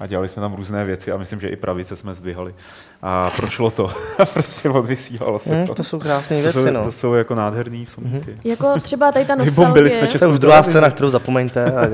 a 0.00 0.06
dělali 0.06 0.28
jsme 0.28 0.40
tam 0.40 0.54
různé 0.54 0.84
věci 0.84 1.12
a 1.12 1.16
myslím, 1.16 1.40
že 1.40 1.48
i 1.48 1.56
pravice 1.56 1.96
jsme 1.96 2.14
zdvihali. 2.14 2.54
A 3.02 3.30
prošlo 3.36 3.70
to. 3.70 3.86
a 4.18 4.24
prostě 4.32 4.68
odvysílalo 4.68 5.38
se 5.38 5.54
Hmm, 5.54 5.66
to. 5.66 5.74
to 5.74 5.84
jsou 5.84 5.98
krásné 5.98 6.36
to, 6.36 6.42
věci, 6.42 6.58
jsou, 6.58 6.70
no. 6.70 6.84
to 6.84 6.92
jsou 6.92 7.14
jako 7.14 7.34
nádherný 7.34 7.84
vzpomínky. 7.84 8.38
Jako 8.44 8.80
třeba 8.80 9.12
tady 9.12 9.24
ta 9.24 9.34
Vybombili 9.34 9.90
jsme 9.90 10.00
nostalgie, 10.00 10.18
To 10.18 10.24
je 10.24 10.28
už 10.28 10.34
Českou 10.34 10.38
druhá 10.38 10.62
scéna, 10.62 10.90
kterou 10.90 11.10
zapomeňte. 11.10 11.64
A 11.72 11.86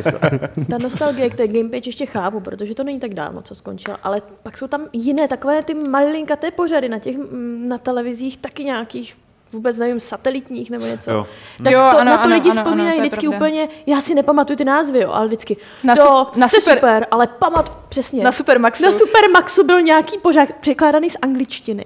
ta 0.70 0.78
nostalgie 0.78 1.31
k 1.31 1.35
té 1.35 1.49
Gamepage 1.49 1.89
ještě 1.89 2.07
chápu, 2.07 2.41
protože 2.41 2.74
to 2.74 2.85
není 2.85 3.01
tak 3.01 3.15
dávno, 3.15 3.43
co 3.43 3.55
skončila, 3.55 3.99
ale 4.03 4.23
pak 4.43 4.59
jsou 4.59 4.66
tam 4.66 4.87
jiné 4.93 5.28
takové 5.28 5.62
ty 5.62 5.74
malinkaté 5.74 6.51
pořady 6.51 6.89
na 6.89 6.99
těch 6.99 7.16
mm, 7.16 7.69
na 7.69 7.78
televizích, 7.78 8.37
taky 8.37 8.65
nějakých 8.65 9.16
vůbec 9.52 9.78
nevím, 9.78 10.01
satelitních 10.01 10.70
nebo 10.70 10.86
něco. 10.86 11.10
Jo. 11.10 11.27
Tak 11.64 11.73
Jo, 11.73 11.89
to, 11.90 11.98
ano, 11.98 12.10
na 12.10 12.16
to 12.18 12.24
ano, 12.24 12.35
lidi 12.35 12.51
ano, 12.51 12.60
ano, 12.60 12.64
vzpomínají 12.64 12.97
to 12.98 13.02
je 13.02 13.09
vždycky 13.09 13.28
pravda. 13.28 13.47
úplně, 13.47 13.68
já 13.86 14.01
si 14.01 14.14
nepamatuju 14.14 14.56
ty 14.56 14.64
názvy, 14.64 15.01
jo, 15.01 15.10
ale 15.12 15.27
vždycky, 15.27 15.56
Na 15.85 15.94
to, 15.97 16.02
su- 16.02 16.40
na 16.40 16.48
to 16.48 16.56
je 16.56 16.60
super- 16.60 16.77
super, 16.78 17.06
ale 17.10 17.27
pamat 17.27 17.73
přesně. 17.89 18.24
Na 18.24 18.32
Supermaxu. 18.32 18.85
Na 18.85 18.93
Supermaxu 18.93 19.64
byl 19.66 19.82
nějaký 19.82 20.18
pořád 20.18 20.48
překládaný 20.60 21.10
z 21.10 21.16
angličtiny. 21.23 21.85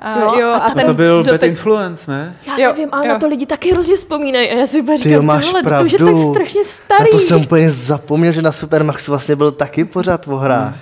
A, 0.00 0.18
Jo, 0.20 0.34
jo, 0.40 0.48
a 0.48 0.56
a, 0.58 0.70
ten, 0.74 0.86
To 0.86 0.94
byl 0.94 1.22
do 1.22 1.30
Bad 1.32 1.40
teď- 1.40 1.48
Influence, 1.50 2.10
ne? 2.10 2.36
Já 2.46 2.58
Jo, 2.58 2.68
nevím, 2.72 2.88
ale 2.92 3.06
jo. 3.06 3.12
na 3.12 3.18
to 3.18 3.26
lidi 3.28 3.46
taky 3.46 3.72
hrozně 3.72 3.96
vzpomínají. 3.96 4.50
A 4.50 4.54
já 4.54 4.66
si 4.66 4.80
úplně 4.80 4.98
Ty 4.98 5.08
jo, 5.10 5.12
říkám, 5.18 5.26
máš 5.26 5.44
tohle, 5.46 5.62
pravdu. 5.62 5.98
to 5.98 6.04
už 6.04 6.10
je 6.10 6.24
tak 6.24 6.34
strašně 6.34 6.64
starý. 6.64 7.00
Na 7.04 7.06
to 7.12 7.18
jsem 7.18 7.40
úplně 7.40 7.70
zapomněl, 7.70 8.32
že 8.32 8.42
na 8.42 8.52
Supermaxu 8.52 9.12
vlastně 9.12 9.36
byl 9.36 9.52
taky 9.52 9.84
pořád 9.84 10.28
o 10.28 10.36
hrách. 10.36 10.74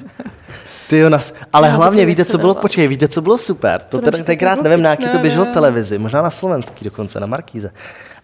Ty 0.88 0.98
jo, 0.98 1.08
nas... 1.08 1.34
Ale 1.52 1.70
to 1.70 1.76
hlavně 1.76 2.06
víte, 2.06 2.24
co 2.24 2.38
bylo, 2.38 2.54
počkej, 2.54 2.88
víte, 2.88 3.08
co 3.08 3.22
bylo 3.22 3.38
super? 3.38 3.80
To 3.80 3.98
To 3.98 4.10
radši 4.10 4.24
tenkrát 4.24 4.62
nevím, 4.62 4.82
na 4.82 4.90
jaký 4.90 5.08
to 5.08 5.16
Ne, 5.16 5.22
běželo 5.22 5.44
ne. 5.44 5.52
televizi, 5.52 5.98
možná 5.98 6.22
na 6.22 6.30
slovenský 6.30 6.84
dokonce, 6.84 7.20
na 7.20 7.26
Markíze. 7.26 7.70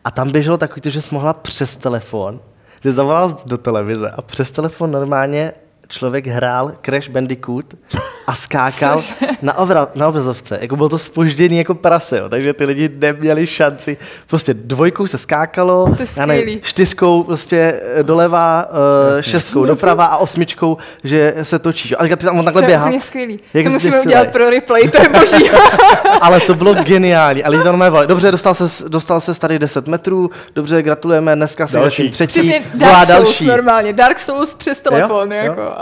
A 0.04 0.10
tam 0.10 0.32
běželo 0.32 0.58
takový 0.58 0.80
to, 0.80 0.90
že 0.90 1.02
jsi 1.02 1.14
mohla 1.14 1.32
přes 1.32 1.76
telefon, 1.76 2.40
že 2.84 2.92
zavolal 2.92 3.36
do 3.46 3.58
televize 3.58 4.10
a 4.10 4.22
přes 4.22 4.50
telefon 4.50 4.90
normálně 4.90 5.52
člověk 5.92 6.26
hrál 6.26 6.72
Crash 6.84 7.08
Bandicoot 7.08 7.64
a 8.26 8.34
skákal 8.34 9.02
na, 9.42 9.58
obra, 9.58 9.88
na 9.94 10.08
obrazovce. 10.08 10.58
Jako 10.60 10.76
bylo 10.76 10.88
to 10.88 10.98
spožděný 10.98 11.56
jako 11.58 11.74
prase, 11.74 12.18
jo. 12.18 12.28
takže 12.28 12.52
ty 12.52 12.64
lidi 12.64 12.90
neměli 12.98 13.46
šanci. 13.46 13.96
Prostě 14.26 14.54
dvojkou 14.54 15.06
se 15.06 15.18
skákalo, 15.18 15.94
já 16.16 16.26
nevím, 16.26 16.60
čtyřkou 16.62 17.22
prostě 17.22 17.80
eh, 17.96 18.02
doleva, 18.02 18.66
uh, 19.10 19.16
Jasně. 19.16 19.30
šestkou 19.32 19.64
doprava 19.64 20.04
a 20.04 20.16
osmičkou, 20.16 20.76
že 21.04 21.34
se 21.42 21.58
točí. 21.58 21.88
že? 21.88 21.96
A 21.96 22.04
ty 22.16 22.16
tam 22.16 22.38
on 22.38 22.44
takhle 22.44 22.62
to 22.62 22.64
je 22.64 22.76
běhá. 22.78 23.00
skvělý. 23.00 23.40
Jak 23.54 23.64
to 23.64 23.70
musíme 23.70 23.90
zběsilej. 23.90 24.06
udělat 24.06 24.28
pro 24.32 24.50
replay, 24.50 24.88
to 24.90 25.02
je 25.02 25.08
boží. 25.08 25.50
Ale 26.20 26.40
to 26.40 26.54
bylo 26.54 26.74
geniální. 26.74 27.44
A 27.44 27.50
lidi 27.50 27.64
tam 27.64 27.78
volali. 27.78 28.06
Dobře, 28.06 28.30
dostal 28.30 28.54
se, 28.54 28.88
dostal 28.88 29.20
se 29.20 29.34
tady 29.40 29.58
10 29.58 29.86
metrů, 29.88 30.30
dobře, 30.54 30.82
gratulujeme, 30.82 31.36
dneska 31.36 31.66
si 31.66 31.72
Další. 31.72 32.10
třetí, 32.10 32.30
Přesně 32.40 32.62
Dark 32.74 32.94
Souls 32.96 33.08
další. 33.08 33.46
normálně. 33.46 33.92
Dark 33.92 34.18
Souls 34.18 34.54
přes 34.54 34.80
telefon, 34.80 35.32
Jo, 35.32 35.38
jako. 35.38 35.60
jo. 35.60 35.74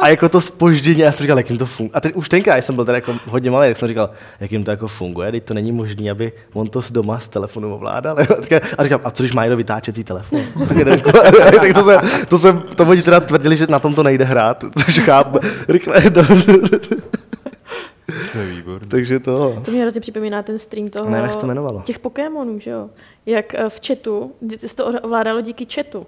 A 0.00 0.08
jako 0.08 0.28
to 0.28 0.40
spoždění, 0.40 0.98
já 1.00 1.12
jsem 1.12 1.24
říkal, 1.24 1.38
jak 1.38 1.50
jim 1.50 1.58
to 1.58 1.66
funguje. 1.66 1.90
A 1.94 2.00
teď 2.00 2.14
už 2.14 2.28
tenkrát, 2.28 2.56
jsem 2.64 2.74
byl 2.74 2.84
tady 2.84 2.96
jako 2.96 3.14
hodně 3.26 3.50
malý, 3.50 3.68
tak 3.68 3.76
jsem 3.76 3.88
říkal, 3.88 4.10
jak 4.40 4.52
jim 4.52 4.64
to 4.64 4.70
jako 4.70 4.88
funguje, 4.88 5.32
teď 5.32 5.44
to 5.44 5.54
není 5.54 5.72
možné, 5.72 6.10
aby 6.10 6.32
on 6.52 6.68
to 6.68 6.82
z 6.82 6.90
doma 6.90 7.18
z 7.18 7.28
telefonu 7.28 7.74
ovládal. 7.74 8.16
A 8.38 8.42
říkal- 8.42 8.60
A 8.78 8.84
říkám, 8.84 9.00
a 9.04 9.10
co 9.10 9.22
když 9.22 9.32
má 9.32 9.42
někdo 9.44 9.56
vytáčecí 9.56 10.04
telefon? 10.04 10.40
tak, 10.68 10.76
jeden- 10.76 11.00
tak 11.60 11.74
to, 11.74 11.82
jsem, 11.82 12.00
to, 12.28 12.38
jsem, 12.38 12.62
to 12.76 12.84
oni 12.84 13.02
teda 13.02 13.20
tvrdili, 13.20 13.56
že 13.56 13.66
na 13.68 13.78
tom 13.78 13.94
to 13.94 14.02
nejde 14.02 14.24
hrát, 14.24 14.64
což 14.84 14.98
chápu. 14.98 15.38
Rychle, 15.68 16.00
do, 16.10 16.22
To 18.32 18.38
je 18.38 18.46
výborný. 18.46 18.88
takže 18.88 19.20
to. 19.20 19.62
To 19.64 19.70
mě 19.70 19.82
hrozně 19.82 20.00
připomíná 20.00 20.42
ten 20.42 20.58
stream 20.58 20.88
toho, 20.88 21.10
Ne, 21.10 21.18
jak 21.18 21.32
se 21.32 21.38
to 21.38 21.46
jmenovalo? 21.46 21.82
těch 21.84 21.98
Pokémonů, 21.98 22.58
že 22.60 22.70
jo? 22.70 22.88
Jak 23.26 23.54
eh, 23.54 23.68
v 23.68 23.80
chatu, 23.86 24.32
kdy 24.40 24.58
se 24.58 24.76
to 24.76 24.86
ovládalo 24.86 25.40
díky 25.40 25.66
chatu. 25.74 26.06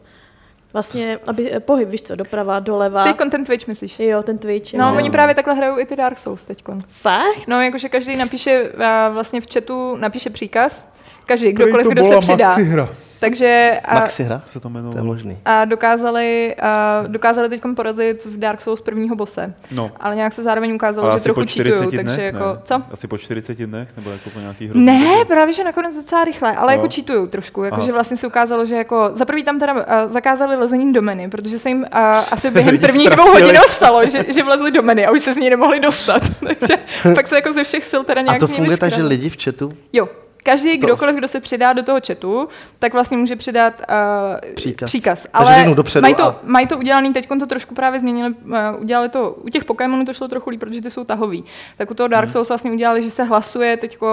Vlastně, 0.73 1.19
aby 1.27 1.53
eh, 1.53 1.61
pohyb, 1.61 1.89
víš 1.89 2.03
co, 2.03 2.17
doprava, 2.17 2.61
doleva. 2.61 3.05
Ty 3.05 3.15
content 3.15 3.47
Twitch 3.47 3.67
myslíš? 3.69 4.01
Jo, 4.01 4.23
ten 4.23 4.39
Twitch. 4.39 4.75
No, 4.75 4.89
jo. 4.89 4.97
oni 4.97 5.11
právě 5.11 5.35
takhle 5.35 5.55
hrajou 5.55 5.79
i 5.79 5.87
ty 5.87 5.97
Dark 5.97 6.19
Souls 6.19 6.45
teďkon. 6.45 6.81
Fakt? 6.89 7.49
No, 7.49 7.63
jakože 7.63 7.89
každý 7.89 8.17
napíše 8.17 8.73
a 8.85 9.09
vlastně 9.09 9.41
v 9.41 9.47
chatu 9.53 9.97
napíše 9.97 10.31
příkaz, 10.31 10.89
každý, 11.27 11.53
kdokoliv, 11.53 11.87
to 11.87 11.91
kdo 11.91 12.05
se 12.05 12.19
přidá. 12.19 12.49
Maxi 12.49 12.65
hra. 12.65 12.89
Takže 13.21 13.81
a, 13.85 13.95
Maxi 13.95 14.23
hra? 14.23 14.43
Se 14.47 14.61
to 14.61 14.69
To 14.69 14.97
je 14.97 15.03
možný. 15.03 15.39
a 15.45 15.65
dokázali, 15.65 16.55
a 16.63 17.03
dokázali 17.07 17.49
teď 17.49 17.61
porazit 17.77 18.25
v 18.25 18.39
Dark 18.39 18.61
Souls 18.61 18.81
prvního 18.81 19.17
bose. 19.17 19.55
No. 19.71 19.91
Ale 20.01 20.17
nějak 20.17 20.33
se 20.33 20.43
zároveň 20.43 20.73
ukázalo, 20.75 21.11
Ale 21.11 21.19
že 21.19 21.23
trochu 21.25 21.41
po 21.41 21.47
40 21.47 21.75
cheatujou, 21.75 21.91
dnech, 21.91 22.05
takže 22.07 22.23
jako, 22.23 22.39
ne? 22.39 22.61
co? 22.65 22.83
Asi 22.93 23.07
po 23.09 23.19
40 23.19 23.59
dnech, 23.59 23.89
nebo 23.97 24.11
jako 24.11 24.31
po 24.31 24.39
nějaký 24.41 24.67
hrozný 24.69 24.87
Ne, 24.87 25.09
době? 25.09 25.25
právě, 25.25 25.53
že 25.55 25.65
nakonec 25.65 25.95
docela 25.97 26.25
rychle, 26.25 26.57
ale 26.57 26.75
Jo. 26.75 26.81
jako 26.81 26.95
cheatujou 26.95 27.27
trošku, 27.27 27.61
Aha. 27.61 27.71
jakože 27.71 27.93
vlastně 27.93 28.17
se 28.17 28.27
ukázalo, 28.27 28.67
že 28.67 28.77
jako, 28.77 29.11
za 29.15 29.25
prvý 29.25 29.45
tam 29.45 29.59
teda 29.61 29.73
uh, 29.75 29.81
zakázali 30.13 30.57
lezení 30.57 30.93
do 30.93 31.03
meny, 31.03 31.31
protože 31.31 31.59
se 31.59 31.69
jim 31.69 31.79
uh, 31.79 31.87
asi 32.33 32.51
během 32.61 32.79
prvních 32.79 33.11
dvou 33.11 33.27
hodin 33.33 33.57
stalo, 33.69 34.07
že, 34.07 34.25
že 34.29 34.43
vlezli 34.43 34.71
do 34.71 34.83
meny 34.83 35.07
a 35.07 35.11
už 35.11 35.21
se 35.23 35.35
z 35.35 35.37
ní 35.37 35.51
nemohli 35.51 35.81
dostat, 35.81 36.23
takže 36.47 36.75
pak 37.15 37.27
se 37.29 37.35
jako 37.35 37.53
ze 37.53 37.65
všech 37.65 37.85
sil 37.91 38.03
teda 38.05 38.21
nějak 38.21 38.37
A 38.37 38.41
to 38.41 38.49
funguje 38.49 38.77
tak, 38.77 38.93
že 38.93 39.03
lidi 39.03 39.31
v 39.31 39.37
chatu 39.45 39.69
Jo, 39.93 40.07
každý, 40.43 40.79
To- 40.79 40.87
kdokoliv, 40.87 41.17
kdo 41.17 41.29
se 41.29 41.41
přidá 41.41 41.73
do 41.73 41.83
toho 41.83 41.99
chatu, 42.07 42.49
tak 42.79 42.93
vlastně 42.93 43.17
může 43.17 43.37
přidat 43.37 43.75
uh, 43.79 44.55
Příkaz. 44.55 44.91
příkaz. 44.91 45.27
Ale 45.33 45.67
dopředu 45.75 46.03
mají 46.03 46.15
to, 46.15 46.25
a- 46.25 46.37
mají 46.43 46.67
to 46.67 46.79
udělaný, 46.79 47.13
teď 47.13 47.29
to 47.29 47.47
trošku 47.47 47.75
právě 47.75 48.01
změnili, 48.01 48.35
uh, 48.45 48.57
udělali 48.79 49.09
to, 49.09 49.31
u 49.31 49.49
těch 49.49 49.65
Pokémonů 49.65 50.05
to 50.05 50.15
šlo 50.15 50.29
trochu 50.29 50.51
líp, 50.51 50.61
protože 50.61 50.83
ty 50.83 50.91
jsou 50.91 51.05
tahový. 51.05 51.45
Tak 51.77 51.91
u 51.91 51.95
toho 51.95 52.05
Hmm. 52.07 52.13
Dark 52.13 52.31
Souls 52.31 52.49
vlastně 52.49 52.71
udělali, 52.71 53.03
že 53.03 53.11
se 53.11 53.25
hlasuje 53.25 53.77
teď, 53.77 53.99
uh, 54.03 54.09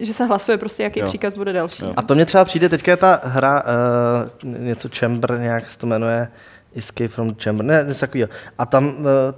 že 0.00 0.14
se 0.14 0.24
hlasuje 0.24 0.58
prostě, 0.58 0.82
jaký 0.82 1.00
Jo. 1.00 1.06
příkaz 1.06 1.34
bude 1.34 1.52
další. 1.52 1.84
Jo. 1.84 1.92
A 1.96 2.02
to 2.02 2.14
mně 2.14 2.24
třeba 2.26 2.44
přijde, 2.44 2.68
teďka 2.68 2.90
je 2.90 2.96
ta 2.96 3.20
hra, 3.24 3.62
uh, 4.42 4.54
něco 4.58 4.88
Chamber, 4.98 5.38
nějak 5.40 5.70
se 5.70 5.78
to 5.78 5.86
jmenuje, 5.86 6.28
Escape 6.78 7.08
from 7.08 7.30
the 7.30 7.42
Chamber, 7.44 7.66
ne, 7.66 7.84
něco 7.88 8.00
takového. 8.00 8.28
A 8.58 8.66
tam 8.66 8.86
uh, 8.86 8.92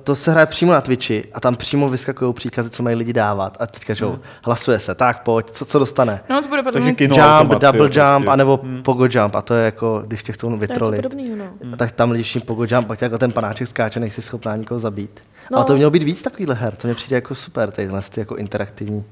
to 0.05 0.15
se 0.17 0.31
hraje 0.31 0.47
přímo 0.47 0.73
na 0.73 0.81
Twitchi 0.81 1.25
a 1.33 1.41
tam 1.41 1.57
přímo 1.57 1.89
vyskakují 1.91 2.35
příkazy, 2.35 2.71
co 2.71 2.83
mají 2.83 2.97
lidi 2.97 3.12
dávat. 3.12 3.57
A 3.61 3.67
teďka, 3.67 3.95
že 3.95 4.05
jo, 4.05 4.19
hlasuje 4.45 4.79
se, 4.79 4.95
tak 4.95 5.23
pojď, 5.23 5.51
co, 5.51 5.65
co 5.65 5.79
dostane? 5.79 6.21
No 6.31 6.43
to 6.43 6.49
bude 6.49 6.62
podle 6.62 6.73
Takže 6.73 6.85
mě... 6.85 6.95
kino 6.95 7.17
jump, 7.17 7.29
automat, 7.29 7.62
double 7.62 7.81
jo, 7.81 7.85
jump, 7.85 8.25
prostě. 8.25 8.29
anebo 8.29 8.61
Hmm. 8.62 8.83
pogo 8.83 9.05
jump. 9.11 9.35
A 9.35 9.43
to 9.43 9.55
je 9.55 9.65
jako, 9.65 10.03
když 10.07 10.23
tě 10.23 10.33
chcou 10.33 10.47
To 10.47 10.53
je 10.55 10.57
něco 10.57 10.61
vytrolit. 10.73 11.03
podobného, 11.03 11.37
no. 11.37 11.45
A 11.73 11.77
tak 11.77 11.93
tam 11.93 12.11
lidi 12.11 12.41
pogo 12.41 12.65
jump, 12.71 12.87
pak 12.87 13.03
jako 13.03 13.19
ten 13.19 13.33
panáček 13.33 13.69
skáče, 13.69 14.01
nejsi 14.01 14.23
schopná 14.23 14.57
nikoho 14.57 14.79
zabít. 14.79 15.21
No. 15.51 15.57
Ale 15.59 15.65
to 15.67 15.77
mělo 15.77 15.91
být 15.91 16.03
víc 16.03 16.23
takovýhle 16.23 16.55
her, 16.55 16.77
to 16.77 16.89
mě 16.89 16.95
přijde 16.95 17.17
jako 17.17 17.35
super, 17.35 17.71
tyhle 17.71 18.01
ty 18.15 18.21
jako 18.21 18.37
interaktivní. 18.37 19.05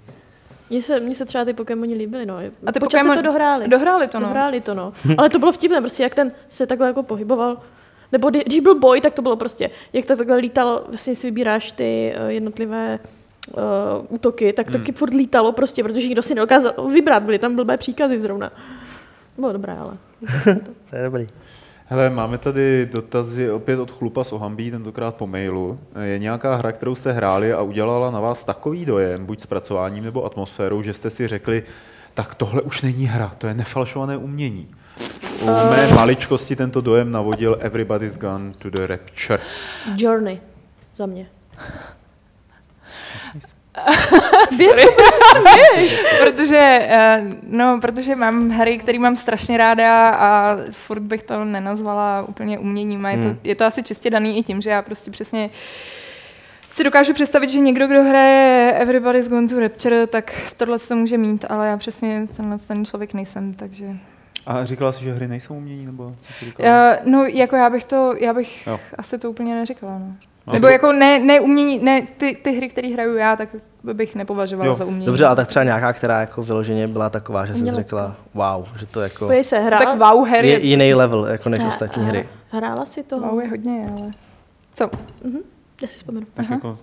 Mně 0.71 0.83
se, 0.83 1.01
mně 1.01 1.15
se 1.15 1.25
třeba 1.25 1.45
ty 1.45 1.53
Pokémoni 1.53 1.95
líbily, 1.95 2.27
no. 2.27 2.37
A 2.67 2.73
ty 2.73 2.79
Pokémon- 2.81 3.15
to 3.17 3.23
dohráli. 3.23 3.69
dohráli 3.69 4.09
to, 4.09 4.21
no. 4.21 4.27
Dohráli 4.27 4.61
to, 4.61 4.75
no. 4.75 4.93
Ale 5.19 5.29
to 5.29 5.39
bylo 5.39 5.53
vtipné, 5.53 5.81
prostě 5.81 6.03
jak 6.03 6.15
ten 6.15 6.33
se 6.49 6.67
takhle 6.67 6.87
jako 6.87 7.03
pohyboval. 7.03 7.57
Nebo 8.13 8.31
kdy- 8.31 8.45
když 8.47 8.61
byl 8.61 8.79
boj, 8.79 9.01
tak 9.01 9.15
to 9.15 9.23
bylo 9.23 9.37
prostě, 9.37 9.71
jak 9.93 10.07
to 10.07 10.17
takhle 10.17 10.37
lítal, 10.37 10.85
vlastně 10.89 11.15
si 11.15 11.27
vybíráš 11.27 11.73
ty 11.73 12.13
eh, 12.15 12.33
jednotlivé 12.33 12.99
uh, 13.53 13.61
útoky, 14.09 14.53
tak 14.53 14.71
taky 14.71 14.93
furt 14.93 15.15
lítalo 15.15 15.53
prostě, 15.53 15.83
protože 15.83 16.07
nikdo 16.07 16.23
si 16.23 16.35
nedokázal 16.35 16.73
vybrat, 16.93 17.23
byly 17.23 17.39
tam 17.39 17.57
blbé 17.57 17.77
příkazy 17.77 18.21
zrovna. 18.21 18.53
Bylo 19.39 19.53
dobré, 19.53 19.77
ale. 19.79 19.93
To 20.91 20.97
je 20.97 21.05
dobrý. 21.05 21.29
Hele, 21.91 22.11
máme 22.11 22.39
tady 22.39 22.89
dotazy 22.93 23.51
opět 23.51 23.81
od 23.81 23.91
Chlupa 23.91 24.25
z 24.25 24.33
Ohambí, 24.33 24.71
tentokrát 24.71 25.15
po 25.15 25.27
mailu. 25.27 25.79
Je 26.03 26.19
nějaká 26.19 26.55
hra, 26.57 26.73
kterou 26.73 26.95
jste 26.95 27.13
hráli 27.13 27.53
a 27.53 27.63
udělala 27.63 28.11
na 28.11 28.21
vás 28.21 28.45
takový 28.45 28.85
dojem, 28.85 29.27
buď 29.27 29.41
zpracováním 29.41 30.05
nebo 30.05 30.25
atmosférou, 30.25 30.83
že 30.83 30.95
jste 30.95 31.11
si 31.11 31.29
řekli, 31.29 31.63
tak 32.15 32.35
tohle 32.35 32.63
už 32.63 32.83
není 32.83 33.05
hra, 33.07 33.33
to 33.39 33.47
je 33.47 33.55
nefalšované 33.55 34.17
umění. 34.17 34.69
U 35.43 35.47
mé 35.47 35.87
maličkosti 35.95 36.57
tento 36.57 36.81
dojem 36.81 37.13
navodil 37.13 37.57
Everybody's 37.61 38.17
Gone 38.17 38.53
to 38.59 38.71
the 38.71 38.87
Rapture. 38.87 39.39
Journey. 39.97 40.41
Za 40.97 41.07
mě. 41.07 41.27
protože, 46.25 46.87
eh, 46.89 47.23
no, 47.43 47.81
protože 47.81 48.17
mám 48.17 48.51
hry, 48.51 48.79
které 48.79 48.99
mám 48.99 49.17
strašně 49.17 49.57
ráda 49.57 50.09
a 50.09 50.57
furt 50.71 51.01
bych 51.01 51.23
to 51.23 51.45
nenazvala 51.45 52.25
úplně 52.29 52.59
uměním. 52.59 53.07
A 53.07 53.11
je, 53.11 53.19
to, 53.19 53.29
Hmm. 53.29 53.39
je 53.45 53.57
to 53.57 53.65
asi 53.65 53.83
čistě 53.83 54.11
daný 54.11 54.39
i 54.39 54.43
tím, 54.43 54.61
že 54.61 54.71
já 54.71 54.83
prostě 54.83 55.11
přesně 55.11 55.51
si 56.71 56.85
dokážu 56.85 57.15
představit, 57.15 57.51
že 57.51 57.61
někdo, 57.61 57.87
kdo 57.87 58.03
hraje 58.03 58.75
Everybody's 58.79 59.29
Gone 59.29 59.49
to 59.49 59.61
Rapture, 59.61 60.07
tak 60.07 60.33
tohle 60.57 60.79
to 60.79 60.97
může 60.97 61.19
mít, 61.19 61.45
ale 61.49 61.69
já 61.69 61.77
přesně 61.77 62.27
tenhle 62.37 62.59
ten 62.59 62.85
člověk 62.85 63.15
nejsem, 63.15 63.55
takže... 63.55 63.87
A 64.51 64.65
říkala 64.65 64.93
jsi, 64.93 65.05
že 65.05 65.13
hry 65.15 65.29
nejsou 65.29 65.55
umění, 65.55 65.87
nebo 65.87 66.13
co 66.21 66.33
jsi 66.33 66.45
říkala? 66.45 66.71
Uh, 66.71 67.11
no, 67.11 67.25
jako 67.25 67.57
já 67.57 67.71
bych 67.71 67.85
to, 67.85 68.15
já 68.21 68.33
bych 68.35 68.67
Jo. 68.67 68.81
asi 68.99 69.19
to 69.19 69.31
úplně 69.31 69.55
neřekla, 69.55 69.99
no. 69.99 70.13
No, 70.47 70.53
Nebo 70.55 70.67
to- 70.67 70.73
jako 70.73 70.93
ne, 70.93 71.19
ne 71.19 71.41
umění, 71.41 71.79
ne 71.79 72.03
ty, 72.17 72.37
ty 72.45 72.53
hry, 72.57 72.69
které 72.69 72.89
hraju 72.89 73.17
já, 73.17 73.37
tak 73.37 73.49
bych 73.83 74.15
nepovažovala 74.15 74.69
Jo. 74.69 74.75
za 74.75 74.85
umění. 74.85 75.07
Dobře, 75.07 75.27
ale 75.27 75.37
tak 75.37 75.49
třeba 75.49 75.65
nějaká, 75.65 75.93
která 75.93 76.21
jako 76.21 76.43
vyloženě 76.43 76.89
byla 76.89 77.11
taková, 77.11 77.47
že 77.47 77.53
jsi 77.53 77.59
Umělecká. 77.59 77.83
řekla, 77.83 78.17
wow, 78.35 78.67
že 78.79 78.87
to 78.87 79.01
jako 79.01 79.27
Pojď 79.27 79.47
se, 79.47 79.59
hrála, 79.59 79.85
Tak 79.85 79.99
wow, 80.13 80.27
her 80.29 80.45
je 80.45 80.51
je, 80.51 80.67
jiný 80.67 80.95
level 80.95 81.27
jako 81.27 81.49
než 81.49 81.61
Hra- 81.61 81.69
ostatní 81.69 82.05
hry. 82.05 82.29
Hrála 82.51 82.87
si 82.87 83.03
toho? 83.03 83.31
wow 83.31 83.41
je 83.41 83.49
hodně, 83.49 83.87
ale... 83.99 84.11
Co? 84.75 84.91
Mhm. 85.25 85.39
Já 85.83 85.89
si 85.89 85.97
vzpomenu. 85.97 86.27
Tak 86.35 86.51
jako, 86.51 86.79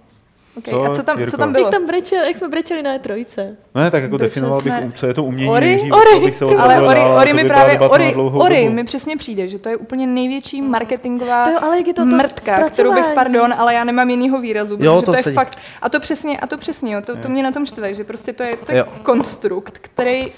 Okay. 0.58 0.74
Co, 0.74 0.84
A 0.84 0.96
co 0.96 1.04
tam, 1.04 1.18
Jirko? 1.20 1.32
co 1.32 1.38
tam 1.38 1.52
bylo? 1.52 1.66
Jak, 1.66 1.72
tam 1.72 1.86
brečel, 1.86 2.24
jak 2.24 2.38
jsme 2.38 2.48
brečeli 2.48 2.84
na 2.84 2.98
E3. 2.98 3.56
Ne, 3.76 3.92
tak 3.92 4.04
jako 4.04 4.18
Brečeli 4.18 4.30
definoval 4.30 4.62
bych, 4.62 4.74
jsme- 4.74 4.92
co 4.96 5.08
je 5.08 5.14
to 5.14 5.24
umění 5.24 5.50
Ori, 5.52 5.82
Ori, 5.92 6.10
to 6.14 6.20
bych 6.26 6.36
se 6.36 6.46
ale 6.46 6.82
Ori, 6.82 7.00
dál, 7.00 7.18
Ori 7.20 7.34
mi 7.34 7.46
právě, 7.46 7.80
Ori, 7.80 8.16
Ori 8.16 8.64
dobu. 8.64 8.76
mi 8.76 8.84
přesně 8.84 9.18
přijde, 9.18 9.48
že 9.48 9.60
to 9.60 9.70
je 9.70 9.78
úplně 9.78 10.08
největší 10.08 10.62
marketingová 10.62 11.46
To 11.46 11.52
jo, 11.52 11.58
ale 11.62 11.78
jak 11.78 11.88
je 11.88 11.94
to 11.94 12.02
to 12.02 12.06
mrtka, 12.06 12.70
kterou 12.70 12.94
bych, 12.94 13.06
pardon, 13.16 13.54
ale 13.58 13.74
já 13.74 13.84
nemám 13.84 14.10
jinýho 14.10 14.42
výrazu, 14.42 14.78
protože 14.78 14.86
Jo, 14.88 15.02
to, 15.02 15.12
to 15.12 15.18
je 15.18 15.24
sedí. 15.24 15.34
fakt, 15.36 15.58
a 15.82 15.90
to 15.90 16.00
přesně, 16.00 16.40
a 16.40 16.48
to 16.48 16.58
přesně, 16.58 16.94
jo, 16.96 17.02
to, 17.02 17.16
to 17.16 17.30
mě 17.30 17.44
na 17.44 17.52
tom 17.52 17.66
štve, 17.66 17.94
že 17.94 18.04
prostě 18.04 18.34
to 18.34 18.44
je, 18.44 18.56
to 18.66 18.72
je 18.72 18.86
konstrukt, 19.04 19.78
který, 19.82 20.32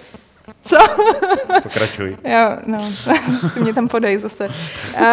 co? 0.64 0.77
Pokračuj. 1.64 2.18
Jo, 2.23 2.57
no, 2.65 2.80
si 3.53 3.60
mě 3.60 3.73
tam 3.73 3.88
podej 3.88 4.18
zase. 4.18 4.48
Uh, 4.48 5.03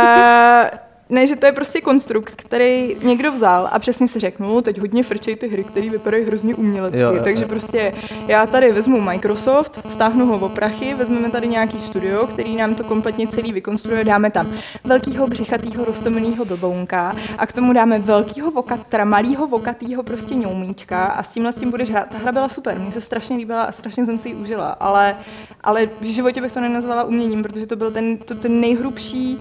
ne, 1.09 1.27
že 1.27 1.37
to 1.37 1.47
je 1.47 1.53
prostě 1.53 1.81
konstrukt, 1.81 2.35
který 2.37 2.97
někdo 3.03 3.33
vzal 3.33 3.69
a 3.73 3.79
přesně 3.79 4.09
si 4.09 4.21
řekl, 4.21 4.43
no, 4.43 4.63
teď 4.63 4.79
hodně 4.79 5.03
frčej 5.03 5.37
ty 5.37 5.49
hry, 5.49 5.65
které 5.65 5.91
vypadají 5.91 6.25
hrozně 6.25 6.55
umělecky. 6.55 7.01
Jo, 7.01 7.15
jo, 7.15 7.25
Takže 7.25 7.45
prostě 7.45 7.95
já 8.29 8.47
tady 8.47 8.73
vezmu 8.73 9.01
Microsoft, 9.01 9.81
stáhnu 9.93 10.27
ho 10.27 10.39
o 10.39 10.49
prachy, 10.49 10.95
vezmeme 10.95 11.31
tady 11.31 11.49
nějaký 11.49 11.81
studio, 11.81 12.27
který 12.27 12.57
nám 12.57 12.75
to 12.75 12.85
kompletně 12.85 13.27
celý 13.27 13.53
vykonstruuje, 13.53 14.05
dáme 14.05 14.31
tam 14.31 14.53
velkýho 14.85 15.27
břichatýho 15.27 15.85
rostomilýho 15.85 16.45
blbounka 16.45 17.17
a 17.39 17.47
k 17.47 17.53
tomu 17.53 17.73
dáme 17.73 17.99
velkýho 17.99 18.51
vokat, 18.51 18.87
teda 18.87 19.05
malýho 19.05 19.47
vokatýho 19.47 20.03
prostě 20.03 20.35
ňoumíčka 20.35 21.05
a 21.05 21.23
s 21.23 21.29
tímhle 21.29 21.53
s 21.53 21.57
tím 21.57 21.71
budeš 21.71 21.91
hrát. 21.91 22.09
Ta 22.09 22.19
hra 22.19 22.33
byla 22.33 22.49
super, 22.49 22.79
mně 22.79 22.93
se 22.93 23.01
strašně 23.01 23.37
líbila 23.37 23.63
a 23.63 23.73
strašně 23.73 24.07
jsem 24.07 24.19
si 24.19 24.29
ji 24.29 24.35
užila, 24.35 24.69
ale, 24.69 25.17
ale 25.61 25.89
v 26.01 26.05
životě 26.05 26.41
bych 26.41 26.53
to 26.53 26.61
nenazvala 26.61 27.05
uměním, 27.05 27.43
protože 27.43 27.67
to 27.67 27.77
byl 27.77 27.91
ten, 27.91 28.17
to, 28.17 28.35
ten 28.35 28.61
nejhrubší 28.61 29.39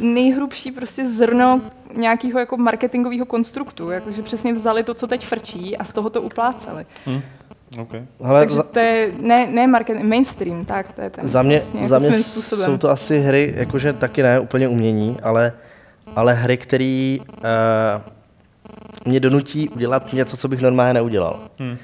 nejhrubší 0.00 0.70
prostě 0.70 1.08
zrno 1.08 1.60
nějakého 1.96 2.38
jako 2.38 2.56
marketingového 2.56 3.26
konstruktu, 3.26 3.90
jakože 3.90 4.22
přesně 4.22 4.52
vzali 4.52 4.82
to, 4.82 4.94
co 4.94 5.06
teď 5.06 5.26
frčí 5.26 5.76
a 5.76 5.84
z 5.84 5.92
toho 5.92 6.10
to 6.10 6.22
upláceli. 6.22 6.86
Okay. 7.78 8.04
Hele, 8.22 8.40
Takže 8.40 8.56
za, 8.56 8.62
to 8.62 8.78
je 8.78 9.12
ne, 9.20 9.46
ne 9.46 9.66
marketing, 9.66 10.04
mainstream, 10.04 10.64
tak 10.64 10.92
to 10.92 11.00
je 11.00 11.10
ten 11.10 11.28
za 11.28 11.42
mě, 11.42 11.58
vlastně, 11.58 11.88
za 11.88 11.96
jako 11.96 12.06
mě 12.06 12.12
svým 12.12 12.24
způsobem. 12.24 12.66
jsou 12.66 12.78
to 12.78 12.90
asi 12.90 13.18
hry, 13.18 13.54
jakože 13.56 13.92
taky 13.92 14.22
ne 14.22 14.40
úplně 14.40 14.68
umění, 14.68 15.16
ale, 15.22 15.52
ale 16.16 16.34
hry, 16.34 16.56
které 16.56 17.16
uh, 17.20 19.04
mě 19.06 19.20
donutí 19.20 19.68
udělat 19.68 20.12
něco, 20.12 20.36
co 20.36 20.48
bych 20.48 20.60
normálně 20.60 20.94
neudělal. 20.94 21.40
Hmm. 21.58 21.76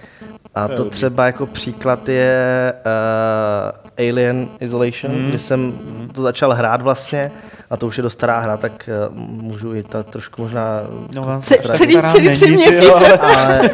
A 0.54 0.68
To 0.68 0.74
to 0.84 0.84
třeba 0.90 1.26
jako 1.26 1.46
příklad 1.46 2.08
je 2.08 2.72
uh, 2.86 4.08
Alien 4.08 4.48
Isolation, 4.60 5.12
Hmm. 5.12 5.28
kdy 5.28 5.38
jsem 5.38 5.72
to 6.14 6.22
začal 6.22 6.52
hrát 6.54 6.82
vlastně, 6.82 7.30
a 7.70 7.76
to 7.76 7.86
už 7.86 7.96
je 7.96 8.02
dost 8.02 8.12
stará 8.12 8.40
hra, 8.40 8.56
tak 8.56 8.88
uh, 9.10 9.16
můžu 9.16 9.74
i 9.74 9.82
ta 9.82 10.02
trošku 10.02 10.42
možná... 10.42 10.62
No, 11.14 11.40
celý- 11.40 11.78
celý 11.78 12.24
není, 12.24 12.36
tři 12.36 12.50
měsíce. 12.50 13.18
ale, 13.18 13.70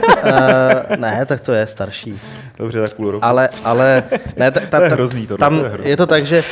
uh, 0.91 0.97
ne, 0.97 1.27
tak 1.27 1.41
to 1.41 1.53
je 1.53 1.67
starší. 1.67 2.21
Dobře, 2.59 2.81
tak 2.81 2.95
půl 2.97 3.11
roku. 3.11 3.25
Ale, 3.25 3.49
ale 3.65 4.03
ne, 4.37 4.51
ta, 4.51 4.61
ta, 4.61 4.79
To 4.79 4.85
je 4.85 4.89
ta, 4.91 4.95
hrozný 4.95 5.27
tohle, 5.27 5.39
tam 5.39 5.59
to 5.59 5.65
je 5.65 5.71
hrozný. 5.71 5.91
je 5.91 5.97
to 5.97 6.07
tak, 6.07 6.27
že 6.27 6.43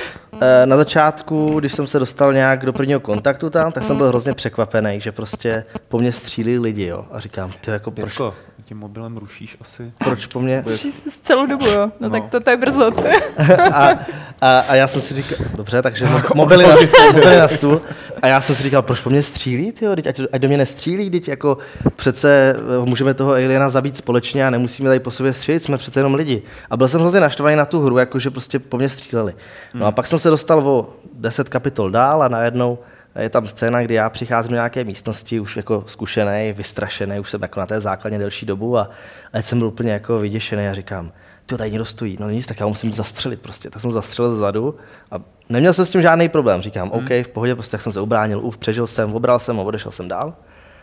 na 0.65 0.77
začátku, 0.77 1.59
když 1.61 1.73
jsem 1.73 1.87
se 1.87 1.99
dostal 1.99 2.33
nějak 2.33 2.67
do 2.67 2.73
prvního 2.73 3.01
kontaktu 3.01 3.51
tam, 3.51 3.73
tak 3.73 3.83
jsem 3.83 3.97
byl 3.97 4.07
hrozně 4.09 4.33
překvapený, 4.33 5.01
že 5.01 5.13
prostě 5.13 5.65
po 5.89 5.99
mně 5.99 6.13
střílí 6.13 6.59
lidi, 6.59 6.87
jo. 6.87 7.05
A 7.13 7.21
říkám, 7.21 7.53
ty 7.61 7.71
jako 7.71 7.91
proč, 7.91 8.05
Jirko, 8.13 8.35
tím 8.65 8.79
mobilem 8.79 9.17
rušíš 9.17 9.57
asi. 9.61 9.93
proč 9.99 10.27
po 10.27 10.41
mně? 10.41 10.63
S 10.67 11.21
celou 11.23 11.47
dobu, 11.47 11.67
jo. 11.67 11.87
No, 12.01 12.09
No. 12.09 12.11
tak 12.11 12.27
to, 12.31 12.41
to 12.41 12.51
je 12.51 12.57
brzo. 12.57 12.91
To 12.91 13.07
je. 13.07 13.23
A, 13.57 13.99
a, 14.41 14.59
a, 14.61 14.75
já 14.75 14.87
jsem 14.87 15.01
si 15.03 15.15
říkal, 15.15 15.47
dobře, 15.57 15.83
takže 15.83 16.05
mo- 16.07 16.23
mobily 16.35 16.65
na, 16.67 16.77
mobily 17.13 17.39
na 17.39 17.49
stůl. 17.49 17.81
A 18.23 18.27
já 18.27 18.41
jsem 18.41 18.55
si 18.57 18.63
říkal, 18.63 18.83
proč 18.83 19.01
po 19.01 19.11
mně 19.11 19.23
střílí, 19.23 19.73
tyjo, 19.73 19.93
ať, 19.93 20.21
ať 20.33 20.41
do 20.43 20.49
mě 20.49 20.57
nestřílí, 20.57 21.11
teď 21.11 21.29
jako 21.29 21.59
přece 21.97 22.57
eh, 22.83 22.85
můžeme 22.85 23.15
toho 23.15 23.31
aliena 23.33 23.69
zabít 23.69 23.97
společně 23.97 24.47
a 24.47 24.51
nemusíme 24.51 24.89
tady 24.89 25.01
po 25.01 25.11
sobě 25.11 25.33
střílet, 25.33 25.61
jsme 25.63 25.79
přece 25.79 26.01
jenom 26.01 26.15
lidi. 26.15 26.43
A 26.71 26.77
byl 26.77 26.89
jsem 26.89 27.01
hrozně 27.01 27.21
naštvaný 27.21 27.57
na 27.57 27.65
tu 27.65 27.81
hru, 27.81 27.99
jakože 27.99 28.31
prostě 28.31 28.59
po 28.59 28.77
mně 28.77 28.89
stříleli. 28.89 29.35
No 29.75 29.87
a 29.87 29.93
pak 29.93 30.07
jsem 30.07 30.19
se 30.25 30.31
dostal 30.31 30.69
o 30.69 30.97
10 31.13 31.49
kapitol 31.49 31.91
dál 31.91 32.23
a 32.23 32.29
najednou 32.29 32.79
je 33.19 33.31
tam 33.31 33.49
scéna, 33.49 33.83
kdy 33.83 33.95
já 33.95 34.11
přicházím 34.11 34.51
do 34.51 34.55
nějaké 34.55 34.85
místnosti, 34.85 35.41
už 35.41 35.57
jako 35.57 35.85
zkušený, 35.87 36.53
vystrašený, 36.53 37.21
už 37.21 37.31
jsem 37.31 37.43
jako 37.43 37.61
na 37.61 37.67
té 37.67 37.81
základně 37.81 38.19
delší 38.19 38.47
dobu 38.47 38.79
a, 38.79 38.91
a 39.33 39.43
jsem 39.43 39.59
byl 39.59 39.69
úplně 39.69 39.93
jako 39.93 40.19
vyděšený 40.19 40.69
a 40.69 40.75
říkám, 40.75 41.13
ty 41.47 41.57
tady 41.57 41.71
někdo 41.71 41.85
stojí, 41.85 42.17
no 42.21 42.31
nic, 42.31 42.47
tak 42.47 42.61
já 42.61 42.67
musím 42.67 42.93
zastřelit 42.93 43.41
prostě. 43.41 43.71
Tak 43.71 43.83
jsem 43.83 43.93
zastřelil 43.93 44.33
zezadu 44.33 44.75
a 45.11 45.17
neměl 45.49 45.73
jsem 45.73 45.87
s 45.87 45.91
tím 45.91 46.03
žádný 46.03 46.29
problém. 46.29 46.63
Říkám, 46.63 46.91
OK, 46.91 47.11
v 47.11 47.29
pohodě, 47.29 47.55
prostě 47.55 47.71
tak 47.71 47.81
jsem 47.81 47.93
se 47.93 48.01
ubránil, 48.01 48.41
uf, 48.41 48.59
přežil 48.59 48.87
jsem, 48.87 49.15
obral 49.15 49.39
jsem 49.39 49.61
a 49.61 49.63
odešel 49.63 49.93
jsem 49.93 50.09
dál. 50.09 50.35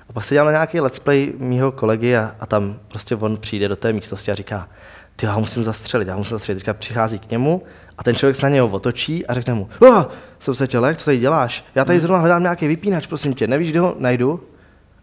A 0.10 0.14
pak 0.14 0.24
se 0.24 0.36
dělal 0.36 0.46
na 0.46 0.52
nějaký 0.52 0.80
let's 0.80 1.00
play 1.00 1.34
mýho 1.38 1.72
kolegy 1.72 2.16
a, 2.16 2.36
a 2.40 2.46
tam 2.46 2.80
prostě 2.88 3.16
on 3.16 3.38
přijde 3.38 3.68
do 3.68 3.76
té 3.76 3.94
místnosti 3.94 4.32
a 4.32 4.36
říká, 4.36 4.68
ty 5.16 5.26
já 5.26 5.34
ho 5.34 5.40
musím 5.40 5.64
zastřelit, 5.64 6.08
já 6.08 6.14
ho 6.14 6.20
musím 6.20 6.36
zastřelit. 6.36 6.60
Teďka 6.60 6.74
přichází 6.74 7.20
k 7.20 7.30
němu 7.30 7.64
a 7.98 8.04
ten 8.04 8.16
člověk 8.16 8.36
se 8.36 8.46
na 8.46 8.50
něho 8.50 8.68
otočí 8.68 9.26
a 9.26 9.34
řekne 9.34 9.54
mu, 9.54 9.70
oh, 9.80 10.04
jsem 10.40 10.56
se 10.56 10.68
tělek, 10.68 10.98
co 10.98 11.06
tady 11.06 11.18
děláš? 11.18 11.66
Já 11.76 11.86
tady 11.86 12.00
zrovna 12.00 12.20
hledám 12.20 12.42
nějaký 12.42 12.68
vypínač, 12.68 13.08
prosím 13.08 13.34
tě, 13.34 13.48
nevíš, 13.48 13.72
kde 13.72 13.80
ho 13.80 13.96
najdu? 14.00 14.44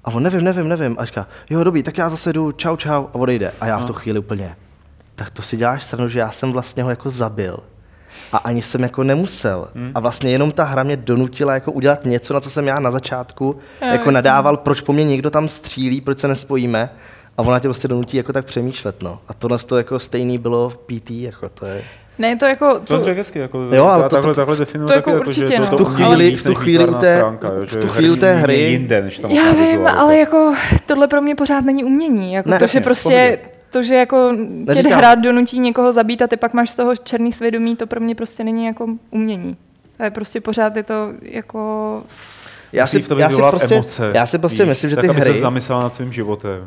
A 0.05 0.11
on 0.11 0.23
nevím, 0.23 0.45
nevím, 0.45 0.69
nevím. 0.69 0.97
A 0.99 1.05
říká, 1.05 1.27
jo, 1.51 1.65
dobrý, 1.65 1.83
tak 1.83 1.99
já 1.99 2.11
zase 2.11 2.33
jdu, 2.33 2.53
čau, 2.53 2.77
čau 2.77 3.05
a 3.05 3.15
odejde. 3.15 3.53
A 3.61 3.67
já 3.67 3.79
v 3.79 3.85
tu 3.85 3.93
chvíli 3.93 4.19
úplně, 4.19 4.57
tak 5.15 5.31
to 5.31 5.43
si 5.43 5.57
děláš 5.57 5.85
stranu, 5.85 6.09
že 6.09 6.19
já 6.19 6.31
jsem 6.31 6.53
vlastně 6.53 6.83
ho 6.83 6.91
jako 6.91 7.11
zabil. 7.11 7.61
A 8.33 8.37
ani 8.37 8.63
jsem 8.63 8.83
jako 8.83 9.03
nemusel. 9.05 9.69
Hmm. 9.75 9.93
A 9.95 10.01
vlastně 10.01 10.31
jenom 10.31 10.53
ta 10.53 10.65
hra 10.65 10.83
mě 10.83 10.97
donutila 10.97 11.55
jako 11.55 11.73
udělat 11.73 12.05
něco, 12.05 12.35
na 12.35 12.41
co 12.41 12.51
jsem 12.51 12.67
já 12.67 12.81
na 12.81 12.91
začátku 12.91 13.57
Jo, 13.83 13.89
jako 13.89 14.11
nadával, 14.11 14.57
proč 14.57 14.81
po 14.81 14.93
mně 14.93 15.05
někdo 15.05 15.31
tam 15.31 15.49
střílí, 15.49 16.01
proč 16.01 16.19
se 16.19 16.29
nespojíme. 16.29 16.91
A 17.39 17.43
ona 17.43 17.59
tě 17.59 17.69
prostě 17.69 17.89
donutí 17.89 18.17
jako 18.17 18.33
tak 18.33 18.45
přemýšlet, 18.45 19.03
no. 19.03 19.21
A 19.29 19.35
tohle 19.35 19.59
to 19.59 19.77
jako 19.77 19.99
stejný 19.99 20.39
bylo 20.39 20.71
v 20.71 20.79
PT, 20.79 21.11
jako 21.11 21.49
to 21.49 21.67
je... 21.67 21.85
Ne, 22.19 22.37
to 22.37 22.47
jako... 22.47 22.81
To 22.85 23.01
To, 23.01 23.11
je 23.11 23.17
hezky, 23.17 23.39
jako, 23.39 23.63
Jo, 23.73 23.85
ale 23.85 24.03
to- 24.03 24.09
takhle, 24.09 24.35
to- 24.35 24.41
takhle 24.41 24.57
definuji 24.57 24.89
to 24.89 24.95
taky, 24.95 24.99
jako 24.99 25.11
jako, 25.11 25.33
že 25.33 25.41
určitě, 25.45 25.57
to, 25.57 25.63
no. 25.63 25.67
to 25.69 25.77
V 25.77 25.79
tu 25.79 25.85
umění 25.85 26.15
chvíli- 26.15 26.37
v 26.37 26.43
tu 26.45 26.55
chvíli 26.55 26.89
u 26.89 26.95
té- 26.95 27.17
stránka, 27.19 27.49
jo, 27.49 27.65
že 27.67 27.77
v 27.77 27.81
tu 27.81 27.89
chvíli 27.89 28.17
té 28.17 28.35
hry- 28.35 28.55
jinde, 28.71 29.03
než 29.03 29.21
já 29.29 29.53
vím, 29.53 29.87
ale 29.87 30.19
jako 30.19 30.55
tohle 30.87 31.09
pro 31.09 31.21
mě 31.21 31.35
pořád 31.35 31.65
není 31.65 31.85
umění. 31.85 32.33
Jako 32.33 32.51
Ne, 32.51 32.59
to, 32.59 32.67
že 32.67 32.81
prostě 32.81 33.39
to, 33.71 33.83
že 33.83 33.95
jako 33.95 34.33
tě 34.75 34.95
hrát 34.95 35.15
donutí 35.19 35.59
někoho 35.59 35.93
zabít 35.93 36.23
a 36.23 36.27
ty 36.27 36.37
pak 36.37 36.55
máš 36.55 36.71
z 36.71 36.75
toho 36.75 36.97
černý 36.97 37.33
svědomí, 37.33 37.77
to 37.77 37.87
pro 37.87 38.01
mě 38.01 38.15
prostě 38.15 38.45
není 38.45 38.65
jako 38.67 38.87
umění. 39.11 39.57
To 39.97 40.03
je 40.03 40.11
prostě 40.11 40.41
pořád 40.41 40.77
je 40.77 40.83
to 40.83 41.13
jako... 41.23 42.03
Já 42.73 42.87
si, 42.87 43.05
já 43.17 43.31
si 43.31 43.37
prostě, 43.43 43.75
emoce, 43.75 44.11
já 44.15 44.27
si 44.27 44.39
prostě 44.39 44.63
víš, 44.63 44.69
myslím, 44.69 44.91
že 44.91 44.97
tak, 44.97 45.03
ty 45.05 45.09
aby 45.09 45.21
hry, 45.21 45.33
se 45.33 45.39
zamyslel 45.41 45.81
nad 45.81 45.89
svým 45.93 46.13
životem, 46.13 46.67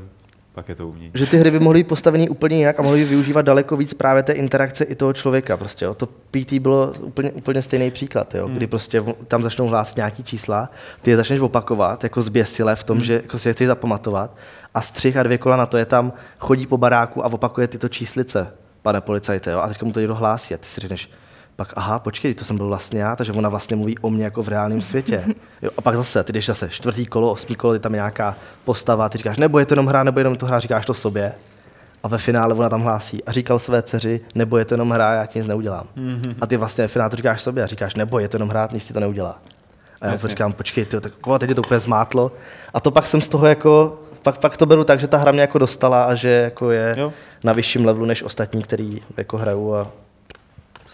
pak 0.54 0.70
je 0.70 0.76
to 0.76 0.88
umění. 0.88 1.12
že 1.14 1.26
ty 1.26 1.38
hry 1.38 1.52
by 1.52 1.60
mohly 1.60 1.80
být 1.80 1.88
postavený 1.88 2.30
úplně 2.30 2.58
jinak 2.58 2.80
a 2.80 2.84
mohly 2.84 3.00
by 3.00 3.06
využívat 3.06 3.42
daleko 3.42 3.78
víc 3.78 3.94
právě 3.94 4.24
té 4.24 4.34
interakce 4.34 4.84
i 4.84 4.96
toho 4.96 5.14
člověka. 5.14 5.58
Prostě, 5.58 5.86
jo. 5.86 5.94
To 5.94 6.06
PT 6.06 6.54
bylo 6.54 6.94
úplně, 7.00 7.32
úplně 7.32 7.62
stejný 7.62 7.92
příklad, 7.92 8.36
jo. 8.36 8.48
kdy 8.48 8.68
prostě 8.68 9.04
tam 9.28 9.44
začnou 9.44 9.68
hlásit 9.68 9.96
nějaký 9.96 10.24
čísla, 10.24 10.70
ty 11.02 11.12
je 11.12 11.18
začneš 11.18 11.40
opakovat 11.40 12.04
jako 12.04 12.22
zběsile 12.22 12.76
v 12.76 12.84
tom, 12.84 13.02
že 13.02 13.14
jako 13.14 13.38
si 13.38 13.50
je 13.50 13.54
chceš 13.54 13.68
zapamatovat 13.68 14.38
a 14.74 14.82
střih 14.82 15.18
a 15.18 15.24
dvě 15.24 15.38
kola 15.38 15.56
na 15.56 15.66
to 15.66 15.78
je 15.78 15.86
tam, 15.86 16.14
chodí 16.40 16.68
po 16.68 16.78
baráku 16.78 17.26
a 17.26 17.34
opakuje 17.34 17.68
tyto 17.68 17.90
číslice, 17.90 18.48
pane 18.82 19.02
policajte. 19.02 19.52
Jo. 19.52 19.60
A 19.60 19.68
teďka 19.68 19.86
mu 19.86 19.92
to 19.92 20.00
někdo 20.00 20.16
hlásí 20.16 20.54
a 20.54 20.58
ty 20.58 20.66
si 20.66 20.82
řekneš, 20.82 21.10
pak 21.62 21.74
aha, 21.76 22.00
počkej, 22.00 22.34
to 22.34 22.46
jsem 22.46 22.58
byl 22.58 22.68
vlastně 22.68 23.02
já, 23.02 23.16
takže 23.16 23.34
ona 23.34 23.50
vlastně 23.50 23.76
mluví 23.76 23.98
o 23.98 24.10
mně 24.10 24.24
jako 24.24 24.44
v 24.44 24.48
reálném 24.48 24.82
světě. 24.82 25.26
Jo, 25.62 25.70
a 25.78 25.82
pak 25.82 25.96
zase, 25.96 26.24
ty 26.24 26.34
jdeš 26.34 26.46
zase 26.46 26.70
čtvrtý 26.70 27.06
kolo, 27.06 27.32
osmý 27.32 27.56
kolo, 27.56 27.74
je 27.74 27.80
tam 27.80 27.94
nějaká 27.94 28.36
postava, 28.66 29.10
ty 29.10 29.18
říkáš, 29.18 29.38
nebo 29.38 29.60
je 29.60 29.66
to 29.66 29.74
jenom 29.74 29.88
hra, 29.88 30.04
nebo 30.04 30.20
jenom 30.20 30.36
to 30.36 30.46
hra, 30.46 30.60
říkáš 30.60 30.86
to 30.86 30.94
sobě. 30.94 31.34
A 32.04 32.08
ve 32.08 32.18
finále 32.18 32.54
ona 32.54 32.70
tam 32.70 32.82
hlásí 32.82 33.24
a 33.24 33.32
říkal 33.32 33.60
své 33.60 33.82
dceři, 33.82 34.22
nebo 34.36 34.58
je 34.58 34.66
to 34.66 34.74
jenom 34.74 34.90
hra, 34.90 35.14
já 35.14 35.26
ti 35.26 35.40
nic 35.40 35.48
neudělám. 35.48 35.88
Mm-hmm. 35.98 36.36
A 36.42 36.48
ty 36.48 36.58
vlastně 36.58 36.82
ve 36.82 36.88
finále 36.88 37.10
to 37.10 37.16
říkáš 37.16 37.42
sobě 37.42 37.64
a 37.64 37.68
říkáš, 37.68 37.96
nebo 37.96 38.20
je 38.20 38.28
to 38.28 38.36
jenom 38.36 38.50
hra, 38.50 38.70
nic 38.72 38.88
ti 38.88 38.94
to 38.94 39.00
neudělá. 39.00 39.40
A 40.02 40.06
já 40.06 40.12
Jasně. 40.12 40.30
říkám, 40.30 40.54
počkej, 40.54 40.86
ty, 40.86 41.00
tak 41.00 41.28
o, 41.28 41.40
teď 41.40 41.50
je 41.50 41.56
to 41.56 41.62
úplně 41.62 41.80
zmátlo. 41.80 42.32
A 42.74 42.80
to 42.80 42.92
pak 42.92 43.08
jsem 43.08 43.22
z 43.22 43.30
toho 43.30 43.48
jako, 43.48 44.00
pak, 44.24 44.38
pak 44.38 44.58
to 44.58 44.66
beru 44.66 44.84
tak, 44.84 45.00
že 45.00 45.08
ta 45.08 45.18
hra 45.18 45.32
mě 45.32 45.42
jako 45.42 45.58
dostala 45.58 46.04
a 46.04 46.14
že 46.14 46.30
jako 46.30 46.72
je 46.72 46.96
Jo. 46.98 47.14
na 47.44 47.54
vyšším 47.54 47.86
levelu 47.86 48.06
než 48.06 48.24
ostatní, 48.24 48.64
který 48.64 49.02
jako 49.18 49.38
hrajou 49.38 49.76
a 49.76 49.88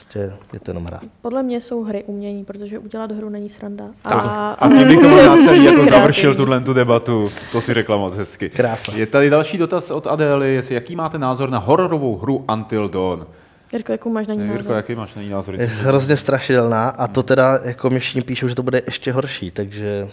prostě 0.08 0.34
je 0.54 0.60
to 0.60 0.72
jenom 0.72 0.86
hra. 0.86 1.00
Podle 1.22 1.44
mě 1.44 1.62
jsou 1.62 1.84
hry 1.84 2.04
umění, 2.08 2.46
protože 2.46 2.80
udělat 2.80 3.12
hru 3.12 3.30
není 3.30 3.50
sranda. 3.50 3.86
Tak, 4.02 4.14
a 4.60 4.68
tím 4.68 4.88
bych 4.88 5.00
to 5.00 5.08
možná 5.08 5.38
celý 5.38 5.66
jako 5.66 5.86
završil 5.86 6.36
tuhle 6.36 6.62
tu 6.62 6.74
debatu, 6.74 7.30
to 7.52 7.62
si 7.62 7.74
řekla 7.74 7.98
moc 7.98 8.18
hezky. 8.18 8.50
Krása. 8.50 8.92
Je 8.96 9.06
tady 9.06 9.30
další 9.30 9.58
dotaz 9.58 9.92
od 9.92 10.08
Adély, 10.08 10.54
jestli 10.54 10.76
jaký 10.76 10.96
máte 10.96 11.18
názor 11.18 11.50
na 11.50 11.58
hororovou 11.58 12.18
hru 12.18 12.46
Until 12.54 12.90
Dawn? 12.90 13.26
Jirko, 13.74 13.92
jakou 13.92 14.10
máš 14.10 14.28
na 14.28 14.34
ní 14.34 14.42
Jirko, 14.42 14.58
názor? 14.58 14.76
jaký 14.76 14.96
máš 14.96 15.16
na 15.16 15.22
ní 15.22 15.30
názor? 15.30 15.56
Je 15.56 15.66
hrozně 15.66 16.18
strašidelná 16.18 16.90
a 16.90 17.08
to 17.08 17.24
teda 17.24 17.60
jako 17.64 17.90
mi 17.90 18.00
všichni 18.00 18.22
píšou, 18.22 18.48
že 18.48 18.56
to 18.56 18.64
bude 18.64 18.82
ještě 18.86 19.12
horší, 19.12 19.52
takže 19.52 20.08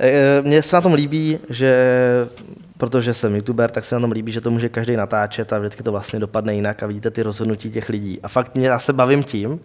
Eh, 0.00 0.42
mně 0.42 0.62
se 0.62 0.76
na 0.76 0.80
tom 0.80 0.94
líbí, 0.94 1.38
že 1.48 1.74
protože 2.78 3.14
jsem 3.14 3.36
youtuber, 3.36 3.70
tak 3.70 3.84
se 3.84 3.94
na 3.94 4.00
tom 4.00 4.12
líbí, 4.12 4.32
že 4.32 4.40
to 4.40 4.50
může 4.50 4.68
každý 4.68 4.96
natáčet 4.96 5.52
a 5.52 5.58
vždycky 5.58 5.82
to 5.82 5.92
vlastně 5.92 6.18
dopadne 6.18 6.54
jinak 6.54 6.82
a 6.82 6.86
vidíte 6.86 7.10
ty 7.10 7.22
rozhodnutí 7.22 7.70
těch 7.70 7.88
lidí. 7.88 8.18
A 8.22 8.28
fakt 8.28 8.54
mě, 8.54 8.68
já 8.68 8.78
se 8.78 8.92
bavím 8.92 9.24
tím, 9.24 9.60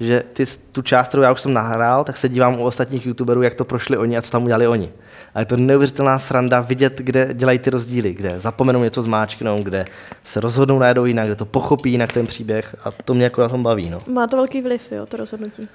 že 0.00 0.24
ty, 0.32 0.44
tu 0.72 0.82
část, 0.82 1.08
kterou 1.08 1.22
já 1.22 1.32
už 1.32 1.40
jsem 1.40 1.52
nahrál, 1.52 2.04
tak 2.04 2.16
se 2.16 2.28
dívám 2.28 2.60
u 2.60 2.64
ostatních 2.64 3.06
youtuberů, 3.06 3.42
jak 3.42 3.54
to 3.54 3.64
prošli 3.64 3.96
oni 3.96 4.16
a 4.16 4.22
co 4.22 4.30
tam 4.30 4.44
udělali 4.44 4.66
oni. 4.66 4.92
A 5.34 5.40
je 5.40 5.46
to 5.46 5.56
neuvěřitelná 5.56 6.18
sranda 6.18 6.60
vidět, 6.60 6.98
kde 6.98 7.34
dělají 7.34 7.58
ty 7.58 7.70
rozdíly, 7.70 8.14
kde 8.14 8.40
zapomenou 8.40 8.82
něco 8.82 9.02
zmáčknout, 9.02 9.62
kde 9.62 9.84
se 10.24 10.40
rozhodnou 10.40 10.78
najednou 10.78 11.04
jinak, 11.04 11.26
kde 11.26 11.36
to 11.36 11.44
pochopí 11.44 11.90
jinak 11.90 12.12
ten 12.12 12.26
příběh 12.26 12.76
a 12.84 12.90
to 12.90 13.14
mě 13.14 13.24
jako 13.24 13.40
na 13.40 13.48
tom 13.48 13.62
baví. 13.62 13.90
No. 13.90 14.00
Má 14.06 14.26
to 14.26 14.36
velký 14.36 14.62
vliv, 14.62 14.92
jo, 14.92 15.06
to 15.06 15.16
rozhodnutí. 15.16 15.68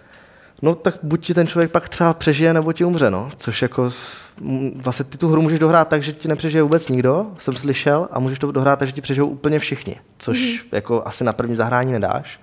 No 0.64 0.76
tak 0.76 0.96
buď 1.04 1.26
ti 1.26 1.34
ten 1.34 1.48
člověk 1.48 1.72
pak 1.72 1.90
třeba 1.90 2.14
přežije, 2.14 2.54
nebo 2.54 2.74
ti 2.74 2.86
umře, 2.86 3.10
no. 3.10 3.30
Což 3.38 3.62
jako, 3.62 3.90
vlastně 4.76 5.06
ty 5.06 5.18
tu 5.18 5.30
hru 5.30 5.42
můžeš 5.42 5.60
dohrát 5.60 5.88
tak, 5.88 6.04
že 6.04 6.14
ti 6.14 6.28
nepřežije 6.28 6.64
vůbec 6.64 6.90
nikdo, 6.90 7.28
jsem 7.38 7.56
slyšel, 7.56 8.08
a 8.12 8.20
můžeš 8.20 8.40
to 8.40 8.52
dohrát 8.52 8.80
tak, 8.80 8.88
že 8.88 8.94
ti 8.94 9.02
přežijou 9.02 9.28
úplně 9.28 9.60
všichni. 9.60 9.96
Což 10.18 10.64
mm. 10.64 10.70
jako 10.72 11.08
asi 11.08 11.24
na 11.24 11.34
první 11.34 11.56
zahrání 11.56 11.92
nedáš, 11.92 12.40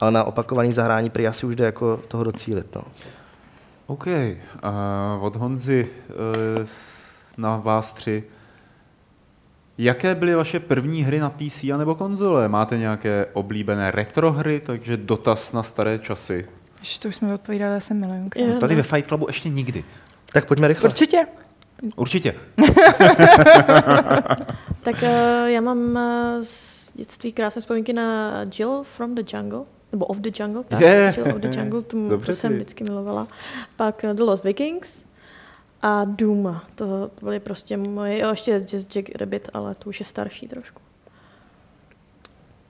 ale 0.00 0.10
na 0.10 0.24
opakovaný 0.24 0.72
zahrání 0.72 1.10
prý 1.10 1.26
asi 1.26 1.46
už 1.46 1.56
jde 1.56 1.64
jako 1.64 2.00
toho 2.08 2.24
docílit, 2.24 2.74
no. 2.74 2.82
OK. 3.86 4.06
Uh, 4.06 5.24
od 5.24 5.36
Honzy 5.36 5.88
uh, 6.08 6.66
na 7.36 7.56
vás 7.56 7.92
tři. 7.92 8.24
Jaké 9.78 10.14
byly 10.14 10.34
vaše 10.34 10.60
první 10.60 11.02
hry 11.02 11.20
na 11.20 11.30
PC 11.30 11.62
nebo 11.62 11.94
konzole? 11.94 12.48
Máte 12.48 12.78
nějaké 12.78 13.26
oblíbené 13.32 13.90
retro 13.90 14.32
hry, 14.32 14.60
takže 14.60 14.96
dotaz 14.96 15.52
na 15.52 15.62
staré 15.62 15.98
časy. 15.98 16.48
Ještě 16.80 17.02
to 17.02 17.08
už 17.08 17.16
jsme 17.16 17.34
odpovídali 17.34 17.76
asi 17.76 17.94
milionkrát. 17.94 18.48
Jo. 18.48 18.60
Tady 18.60 18.74
ve 18.74 18.82
Fight 18.82 19.08
Clubu 19.08 19.26
ještě 19.28 19.48
nikdy. 19.48 19.84
Tak 20.32 20.46
pojďme 20.46 20.68
rychle. 20.68 20.88
Určitě. 20.88 21.26
Určitě. 21.96 22.34
Tak 24.82 25.02
uh, 25.02 25.46
já 25.46 25.60
mám 25.60 25.78
uh, 25.78 26.00
z 26.42 26.92
dětství 26.94 27.32
krásné 27.32 27.60
vzpomínky 27.60 27.92
na 27.92 28.32
Jill 28.58 28.82
from 28.82 29.14
the 29.14 29.22
Jungle, 29.36 29.64
nebo 29.92 30.06
of 30.06 30.18
the 30.18 30.30
Jungle, 30.42 30.64
tak, 30.64 30.80
Je. 30.80 31.14
Jill 31.16 31.36
of 31.36 31.40
the 31.40 31.58
Jungle, 31.58 31.82
to, 31.82 32.08
Dobře 32.08 32.32
to 32.32 32.36
jsem 32.36 32.52
vždycky 32.52 32.84
milovala. 32.84 33.28
Pak 33.76 34.04
uh, 34.04 34.12
The 34.12 34.22
Lost 34.22 34.44
Vikings 34.44 35.04
a 35.82 36.04
Doom, 36.04 36.60
to 36.74 37.10
byly 37.22 37.40
prostě 37.40 37.76
moje, 37.76 38.18
jo, 38.18 38.30
ještě 38.30 38.66
Just 38.72 38.96
Jack 38.96 39.08
Rabbit, 39.14 39.48
ale 39.54 39.74
to 39.74 39.88
už 39.88 40.00
je 40.00 40.06
starší 40.06 40.48
trošku. 40.48 40.80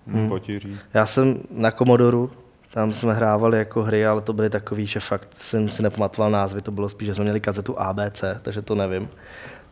Hmm. 0.06 0.28
Potíří. 0.28 0.78
Já 0.94 1.06
jsem 1.06 1.40
na 1.50 1.70
Komodoru, 1.70 2.30
tam 2.76 2.92
jsme 2.92 3.14
hrávali 3.14 3.58
jako 3.58 3.82
hry, 3.82 4.06
ale 4.06 4.20
to 4.20 4.32
byly 4.32 4.50
takový, 4.50 4.86
že 4.86 5.00
fakt 5.00 5.28
jsem 5.38 5.70
si 5.70 5.82
nepamatoval 5.82 6.30
názvy, 6.30 6.60
to 6.60 6.70
bylo 6.70 6.88
spíš, 6.88 7.06
že 7.06 7.14
jsme 7.14 7.24
měli 7.24 7.40
kazetu 7.40 7.80
ABC, 7.80 8.24
takže 8.42 8.62
to 8.62 8.74
nevím, 8.74 9.08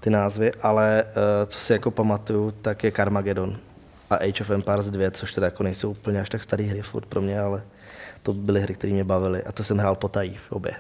ty 0.01 0.11
názvy, 0.11 0.53
ale 0.63 1.05
uh, 1.07 1.13
co 1.47 1.59
si 1.59 1.73
jako 1.73 1.91
pamatuju, 1.91 2.51
tak 2.63 2.85
je 2.85 2.93
Carmageddon 2.93 3.57
a 4.11 4.15
Age 4.17 4.41
of 4.41 4.51
Empires 4.51 4.91
2, 4.91 5.11
což 5.11 5.33
teda 5.33 5.47
jako 5.47 5.63
nejsou 5.63 5.91
úplně 5.91 6.21
až 6.21 6.29
tak 6.29 6.43
staré 6.43 6.65
hry 6.65 6.83
furt 6.83 7.07
pro 7.07 7.21
mě, 7.21 7.41
ale 7.41 7.63
to 8.23 8.33
byly 8.33 8.61
hry, 8.61 8.75
které 8.75 8.93
mě 8.93 9.05
bavily 9.05 9.43
a 9.43 9.53
to 9.53 9.65
jsem 9.65 9.79
hrál 9.79 9.95
potají 9.95 10.37
v 10.49 10.53
obě. 10.53 10.73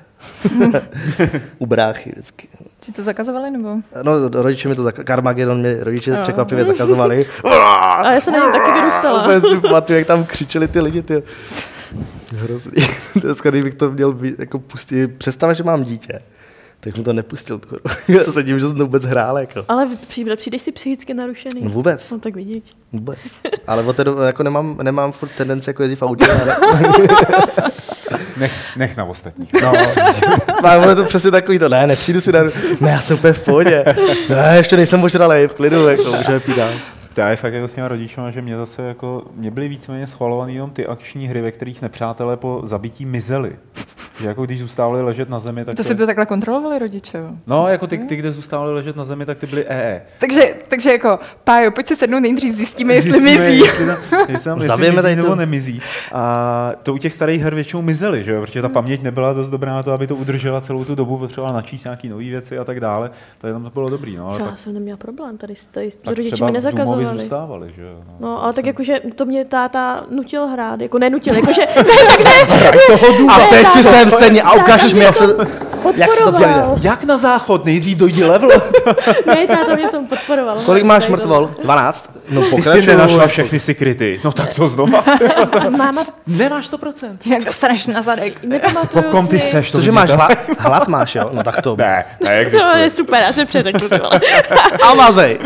U 1.58 1.66
bráchy 1.66 2.10
vždycky. 2.10 2.48
Ti 2.80 2.92
to 2.92 3.02
zakazovali, 3.02 3.50
nebo? 3.50 3.76
No, 4.02 4.28
rodiče 4.42 4.68
mi 4.68 4.74
to, 4.74 4.84
zaka- 4.84 5.04
Carmageddon 5.06 5.62
mi 5.62 5.76
rodiče 5.80 6.10
Jo. 6.10 6.16
překvapivě 6.22 6.64
zakazovali. 6.64 7.26
A 7.44 8.12
já 8.12 8.20
jsem 8.20 8.34
na 8.34 8.52
taky 8.52 8.72
vyrůstala. 8.72 9.22
Úplně 9.22 9.40
si 9.54 9.60
pamatuju, 9.60 9.98
jak 9.98 10.06
tam 10.06 10.24
křičeli 10.24 10.68
ty 10.68 10.80
lidi, 10.80 11.02
ty. 11.02 11.22
Hrozný. 12.34 12.72
Dneska, 13.16 13.50
kdybych 13.50 13.74
to 13.74 13.90
měl 13.90 14.12
být, 14.12 14.38
jako 14.38 14.58
pustit, 14.58 15.08
představa, 15.18 15.52
že 15.52 15.62
mám 15.62 15.84
dítě, 15.84 16.20
tak 16.80 16.96
mu 16.96 17.02
to 17.04 17.12
nepustil. 17.12 17.60
Já 18.08 18.24
se 18.32 18.44
tím, 18.44 18.58
že 18.58 18.66
jsem 18.66 18.76
to 18.76 18.82
vůbec 18.84 19.04
hrál, 19.04 19.38
jako. 19.38 19.64
Ale 19.68 19.88
přijde, 20.08 20.36
přijdeš 20.36 20.62
si 20.62 20.72
psychicky 20.72 21.14
narušený. 21.14 21.60
No 21.64 21.70
vůbec, 21.70 22.10
No 22.10 22.18
tak 22.18 22.34
vidíš. 22.34 22.62
vůbec. 22.92 23.18
Ale 23.66 23.82
od 23.82 23.96
té 23.96 24.04
doby 24.04 24.24
jako 24.26 24.42
nemám, 24.42 24.78
nemám 24.82 25.12
furt 25.12 25.28
tendenci 25.28 25.70
jako 25.70 25.82
jezdit 25.82 25.96
v 25.96 26.02
autě. 26.02 26.26
Ale, 26.26 26.56
Nech, 28.36 28.76
nech 28.76 28.96
na 28.96 29.04
ostatních. 29.04 29.52
no, 29.62 29.72
ono 30.78 30.88
je 30.88 30.94
to 30.94 31.04
přesně 31.04 31.30
takový 31.30 31.58
to, 31.58 31.68
ne, 31.68 31.86
nepřijdu 31.86 32.20
si 32.20 32.32
na, 32.32 32.42
ne, 32.80 32.90
já 32.90 33.00
jsem 33.00 33.16
úplně 33.16 33.32
v 33.32 33.44
pohodě. 33.44 33.84
Ne, 34.28 34.54
ještě 34.56 34.76
nejsem 34.76 35.04
ožralej, 35.04 35.48
v 35.48 35.54
klidu, 35.54 35.86
jako, 35.88 36.12
můžeme 36.12 36.40
pít 36.40 36.56
dál. 36.56 36.70
To 37.14 37.20
je 37.20 37.36
fakt 37.36 37.54
jako 37.54 37.68
s 37.68 37.74
těma 37.74 37.88
rodičima, 37.88 38.30
že 38.30 38.42
mě 38.42 38.56
zase 38.56 38.82
jako, 38.82 39.22
mě 39.34 39.50
byly 39.50 39.68
víceméně 39.68 40.06
schvalované 40.06 40.52
jenom 40.52 40.70
ty 40.70 40.86
akční 40.86 41.28
hry, 41.28 41.42
ve 41.42 41.50
kterých 41.50 41.82
nepřátelé 41.82 42.36
po 42.36 42.60
zabití 42.64 43.06
mizeli. 43.06 43.56
Že 44.20 44.28
jako 44.28 44.44
když 44.44 44.60
zůstávali 44.60 45.02
ležet 45.02 45.28
na 45.28 45.38
zemi, 45.38 45.64
tak 45.64 45.74
To 45.74 45.84
si 45.84 45.94
to 45.94 46.06
takhle 46.06 46.26
kontrolovali 46.26 46.78
rodiče, 46.78 47.18
jo? 47.18 47.28
No, 47.46 47.68
jako 47.68 47.86
ty, 47.86 47.98
ty, 47.98 48.16
kde 48.16 48.32
zůstávali 48.32 48.72
ležet 48.72 48.96
na 48.96 49.04
zemi, 49.04 49.26
tak 49.26 49.38
ty 49.38 49.46
byly 49.46 49.64
E 49.68 49.74
EE. 49.74 50.02
Takže, 50.20 50.54
takže 50.68 50.92
jako, 50.92 51.18
Pájo, 51.44 51.70
pojď 51.70 51.86
se 51.86 51.96
sednout 51.96 52.20
nejdřív, 52.20 52.54
zjistíme, 52.54 52.94
jestli 52.94 53.12
Zjistíme, 53.12 53.48
mizí. 53.48 53.58
Jestli, 53.58 53.86
tam, 53.86 53.96
jestli, 54.28 54.44
tam, 54.44 54.56
jestli 54.58 54.68
Zabijeme 54.68 54.94
mizí 54.96 55.02
tady 55.02 55.16
nebo 55.16 55.34
nemizí. 55.34 55.80
A 56.12 56.72
to 56.82 56.94
u 56.94 56.98
těch 56.98 57.14
starých 57.14 57.42
her 57.42 57.54
většinou 57.54 57.82
mizely, 57.82 58.24
že 58.24 58.32
jo? 58.32 58.40
protože 58.40 58.62
ta 58.62 58.66
Hmm. 58.68 58.74
paměť 58.74 59.02
nebyla 59.02 59.32
dost 59.32 59.50
dobrá 59.50 59.74
na 59.74 59.82
to, 59.82 59.92
aby 59.92 60.06
to 60.06 60.16
udržela 60.16 60.60
celou 60.60 60.84
tu 60.84 60.94
dobu, 60.94 61.18
potřebovala 61.18 61.54
načíst 61.54 61.84
nějaké 61.84 62.08
nové 62.08 62.24
věci 62.24 62.58
a 62.58 62.64
tak 62.64 62.80
dále. 62.80 63.10
Tak 63.38 63.52
tam 63.52 63.64
to 63.64 63.70
bylo 63.70 63.90
dobrý, 63.90 64.16
no, 64.16 64.28
ale 64.28 64.38
Já 64.40 64.46
pak, 64.46 64.58
jsem 64.58 64.74
neměla 64.74 64.96
problém, 64.96 65.38
tady, 65.38 65.54
tady 65.70 65.90
pak 66.02 66.16
rodiče 66.16 66.30
třeba 66.34 66.50
mi 66.96 67.03
Nezakazovali. 67.12 67.18
zůstávali, 67.22 67.72
že 67.76 67.82
jo. 67.82 68.02
No, 68.20 68.42
ale 68.42 68.52
tak 68.52 68.66
jakože 68.66 69.00
to 69.14 69.24
mě 69.24 69.44
táta 69.44 70.04
nutil 70.10 70.46
hrát, 70.46 70.80
jako 70.80 70.98
nenutil, 70.98 71.34
jakože 71.34 71.62
A 73.28 73.38
teď 73.50 73.70
si 73.70 73.82
sem 73.82 74.10
sedni 74.10 74.42
a 74.42 74.52
ukaž 74.52 74.92
mi, 74.92 75.04
jak 75.04 75.16
se, 75.16 75.36
jak 75.96 76.10
se 76.10 76.24
to 76.24 76.32
podporoval. 76.32 76.76
Jak 76.82 77.04
na 77.04 77.18
záchod? 77.18 77.64
Nejdřív 77.64 77.98
dojdi 77.98 78.24
level. 78.24 78.50
Ne, 79.26 79.46
táta 79.46 79.74
mě 79.74 79.88
v 79.88 79.90
tom 79.90 80.06
podporoval. 80.06 80.58
Kolik 80.66 80.84
máš 80.84 81.08
mrtvol? 81.08 81.50
12? 81.62 82.10
No 82.30 82.40
Ty 82.40 82.46
jsi 82.46 82.50
pokračuj. 82.56 82.86
nenašla 82.86 83.26
všechny 83.26 83.60
secrety. 83.60 84.20
No 84.24 84.32
tak 84.32 84.54
to 84.54 84.68
znova. 84.68 85.04
to- 85.52 85.70
Máma, 85.70 86.02
Nemáš 86.26 86.70
100%. 86.70 87.16
Jak 87.26 87.44
dostaneš 87.44 87.86
na 87.86 88.02
zadek. 88.02 88.40
Po 88.92 89.02
kom 89.02 89.28
ty 89.28 89.40
seš? 89.40 89.70
to 89.70 89.78
Cože 89.78 89.90
by 89.90 89.94
máš 89.94 90.10
hlad, 90.10 90.38
hlad 90.58 90.88
máš, 90.88 91.14
jo? 91.14 91.30
No 91.32 91.42
tak 91.42 91.62
to. 91.62 91.76
Ne, 91.76 92.04
To 92.18 92.24
neexistuje. 92.24 92.78
je 92.82 92.90
super, 92.90 93.22
já 93.22 93.32
se 93.32 93.44
přeřeknu, 93.44 93.88
ty 93.88 93.98
vole. 93.98 94.20
A 94.90 94.94
mazej. 94.94 95.38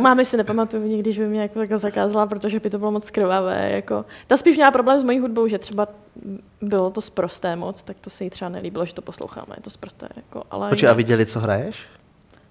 Mámy 0.00 0.24
si 0.24 0.36
nepamatuju 0.36 0.82
nikdy, 0.86 1.12
že 1.12 1.22
by 1.22 1.28
mě 1.28 1.40
jako, 1.42 1.60
jako 1.60 1.78
zakázala, 1.78 2.26
protože 2.26 2.60
by 2.60 2.70
to 2.70 2.78
bylo 2.78 2.90
moc 2.90 3.10
krvavé. 3.10 3.70
Jako. 3.74 4.04
Ta 4.26 4.36
spíš 4.36 4.56
měla 4.56 4.70
problém 4.70 4.98
s 4.98 5.02
mojí 5.02 5.18
hudbou, 5.18 5.48
že 5.48 5.58
třeba 5.58 5.86
bylo 6.62 6.90
to 6.90 7.00
sprosté 7.00 7.56
moc, 7.56 7.82
tak 7.82 7.96
to 8.00 8.10
se 8.10 8.24
jí 8.24 8.30
třeba 8.30 8.48
nelíbilo, 8.48 8.84
že 8.84 8.94
to 8.94 9.02
posloucháme, 9.02 9.46
je 9.56 9.62
to 9.62 9.70
sprosté. 9.70 10.08
Jako, 10.16 10.42
ale 10.50 10.68
Počkej, 10.68 10.88
a 10.88 10.92
viděli, 10.92 11.26
co 11.26 11.40
hraješ? 11.40 11.76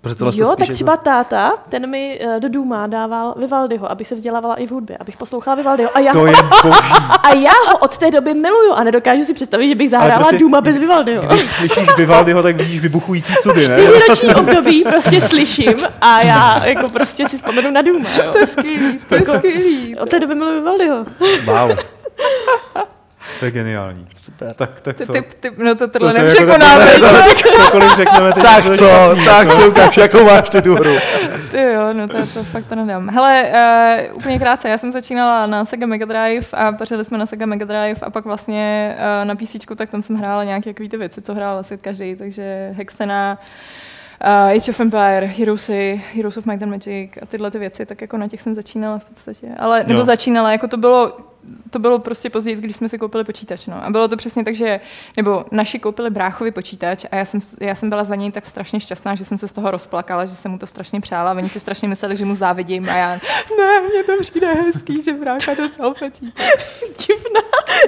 Protože 0.02 0.15
tohle 0.15 0.31
to 0.34 0.38
Jo, 0.40 0.45
spíš 0.45 0.56
tak 0.60 0.68
jako- 0.68 0.73
třeba 0.73 0.98
táta, 0.98 1.53
ten 1.69 1.90
mi 1.90 2.19
eh, 2.22 2.40
do 2.40 2.49
Duma 2.49 2.88
dával 2.88 3.34
Vivaldiho, 3.38 3.91
abych 3.91 4.07
se 4.07 4.15
vzdělávala 4.15 4.56
i 4.56 4.68
v 4.68 4.72
hudbě, 4.72 4.98
abych 4.98 5.18
poslouchala 5.18 5.56
Vivaldiho. 5.56 5.90
A 5.94 5.99
já, 5.99 6.11
To 6.14 6.19
ho, 6.19 6.26
je 6.26 6.34
boží. 6.64 6.80
a 7.23 7.34
já 7.36 7.52
ho 7.72 7.77
od 7.77 7.98
té 7.98 8.11
doby 8.11 8.34
miluju 8.34 8.73
a 8.73 8.84
nedokážu 8.84 9.23
si 9.23 9.34
představit, 9.34 9.69
že 9.69 9.76
bych 9.76 9.90
zahrála 9.90 10.18
prostě- 10.19 10.38
Duma 10.38 10.61
bez 10.61 10.77
Vivaldiho. 10.77 11.23
Když 11.23 11.44
slyšíš 11.45 11.88
Vivaldiho, 11.98 12.44
tak 12.44 12.56
vidíš 12.56 12.80
vybuchující 12.81 13.34
sudy, 13.34 13.68
ne? 13.68 13.77
Čtyřiroční 13.84 14.36
období 14.36 14.84
prostě 14.84 15.22
slyším 15.22 15.73
a 16.02 16.26
já 16.26 16.65
jako 16.65 16.90
prostě 16.90 17.30
si 17.30 17.38
vzpomenu 17.38 17.72
na 17.72 17.81
Duma. 17.81 18.10
Jo. 18.26 18.31
To 18.31 18.38
je 18.38 18.48
skvělý, 18.48 18.99
to 19.10 19.15
je 19.15 19.22
skvělý. 19.26 19.95
Od 19.98 20.10
té 20.10 20.19
doby 20.19 20.36
miluju 20.36 20.60
Vivaldiho. 20.60 21.06
Wow, 21.45 21.77
To 23.39 23.45
je 23.45 23.51
geniální. 23.51 24.07
super. 24.18 24.53
Tak, 24.56 24.81
tak 24.81 24.95
Ty, 24.97 25.06
co? 25.06 25.14
ty, 25.14 25.22
ty, 25.39 25.51
no 25.57 25.76
to 25.76 25.88
tohle 25.88 26.14
To 26.14 26.19
nepřekonáme. 26.22 26.85
jako 26.93 27.64
Cokoliv 27.64 27.91
řekneme 27.95 28.34
teď. 28.34 28.43
Tak 28.43 28.64
to- 28.64 28.77
co, 28.77 29.15
tak 29.26 29.47
co, 29.47 29.68
ukáž, 29.69 29.97
jakou 29.97 30.23
máš 30.23 30.49
ty 30.49 30.61
tu 30.61 30.76
hru. 30.76 30.95
Ty 31.51 31.61
jo, 31.61 31.93
no 31.93 32.07
to, 32.07 32.18
to 32.34 32.43
fakt 32.43 32.65
to 32.65 32.76
nedám. 32.76 33.10
Hele, 33.10 33.45
uh, 34.10 34.15
úplně 34.18 34.39
krátce, 34.39 34.69
já 34.69 34.77
jsem 34.77 34.91
začínala 34.91 35.45
na 35.45 35.65
Sega 35.65 35.85
Mega 35.88 36.06
Drive 36.06 36.47
a 36.53 36.72
pařili 36.72 37.06
jsme 37.06 37.18
na 37.18 37.26
Sega 37.26 37.45
Mega 37.45 37.65
Drive 37.65 37.99
a 38.01 38.10
pak 38.10 38.26
vlastně 38.26 38.95
uh, 39.22 39.27
na 39.27 39.35
PC, 39.35 39.56
tak 39.76 39.89
tam 39.91 40.01
jsem 40.01 40.15
hrála 40.15 40.43
nějaké 40.43 40.73
ty 40.73 40.97
věci, 40.97 41.22
co 41.22 41.34
hrál 41.34 41.57
asi 41.57 41.77
každý, 41.77 42.15
takže 42.15 42.69
Hexena, 42.77 43.38
uh, 44.26 44.57
Age 44.57 44.72
of 44.72 44.80
Empire, 44.80 45.26
Heroesy, 45.38 46.01
Heroes 46.15 46.38
of 46.38 46.45
Might 46.45 46.64
and 46.64 46.69
Magic 46.72 47.11
a 47.22 47.26
tyhle 47.26 47.51
ty 47.51 47.60
věci, 47.60 47.85
tak 47.85 48.01
jako 48.01 48.18
na 48.18 48.27
těch 48.27 48.41
jsem 48.41 48.56
začínala 48.56 48.99
v 48.99 49.03
podstatě. 49.06 49.47
Ale, 49.60 49.84
nebo 49.88 49.99
Jo. 49.99 50.06
začínala, 50.06 50.51
jako 50.51 50.68
to 50.68 50.77
bylo 50.77 51.18
to 51.70 51.80
bylo 51.80 52.00
prostě 52.00 52.30
později, 52.30 52.56
když 52.56 52.76
jsme 52.76 52.90
si 52.90 52.98
koupili 52.98 53.24
počítač. 53.24 53.66
No. 53.66 53.86
A 53.86 53.90
bylo 53.90 54.08
to 54.08 54.18
přesně 54.18 54.44
tak, 54.44 54.56
že, 54.56 54.80
nebo 55.18 55.46
naši 55.52 55.80
koupili 55.80 56.10
bráchovi 56.10 56.52
počítač 56.52 57.06
a 57.12 57.16
já 57.16 57.26
jsem, 57.26 57.40
já 57.60 57.76
jsem 57.76 57.90
byla 57.90 58.04
za 58.04 58.16
něj 58.16 58.32
tak 58.32 58.46
strašně 58.46 58.80
šťastná, 58.80 59.16
že 59.16 59.26
jsem 59.26 59.38
se 59.38 59.48
z 59.48 59.52
toho 59.52 59.72
rozplakala, 59.72 60.26
že 60.26 60.36
jsem 60.36 60.52
mu 60.52 60.58
to 60.58 60.68
strašně 60.68 61.02
přála. 61.02 61.32
Oni 61.32 61.50
si 61.50 61.60
strašně 61.60 61.88
mysleli, 61.88 62.16
že 62.16 62.26
mu 62.26 62.36
závidím 62.36 62.90
a 62.90 62.96
já, 62.96 63.10
ne, 63.58 63.82
mně 63.82 64.04
to 64.04 64.12
přijde 64.22 64.48
hezký, 64.54 65.02
že 65.02 65.14
brácha 65.14 65.54
dostal 65.54 65.94
počítač. 65.94 66.46
Divná. 67.08 67.42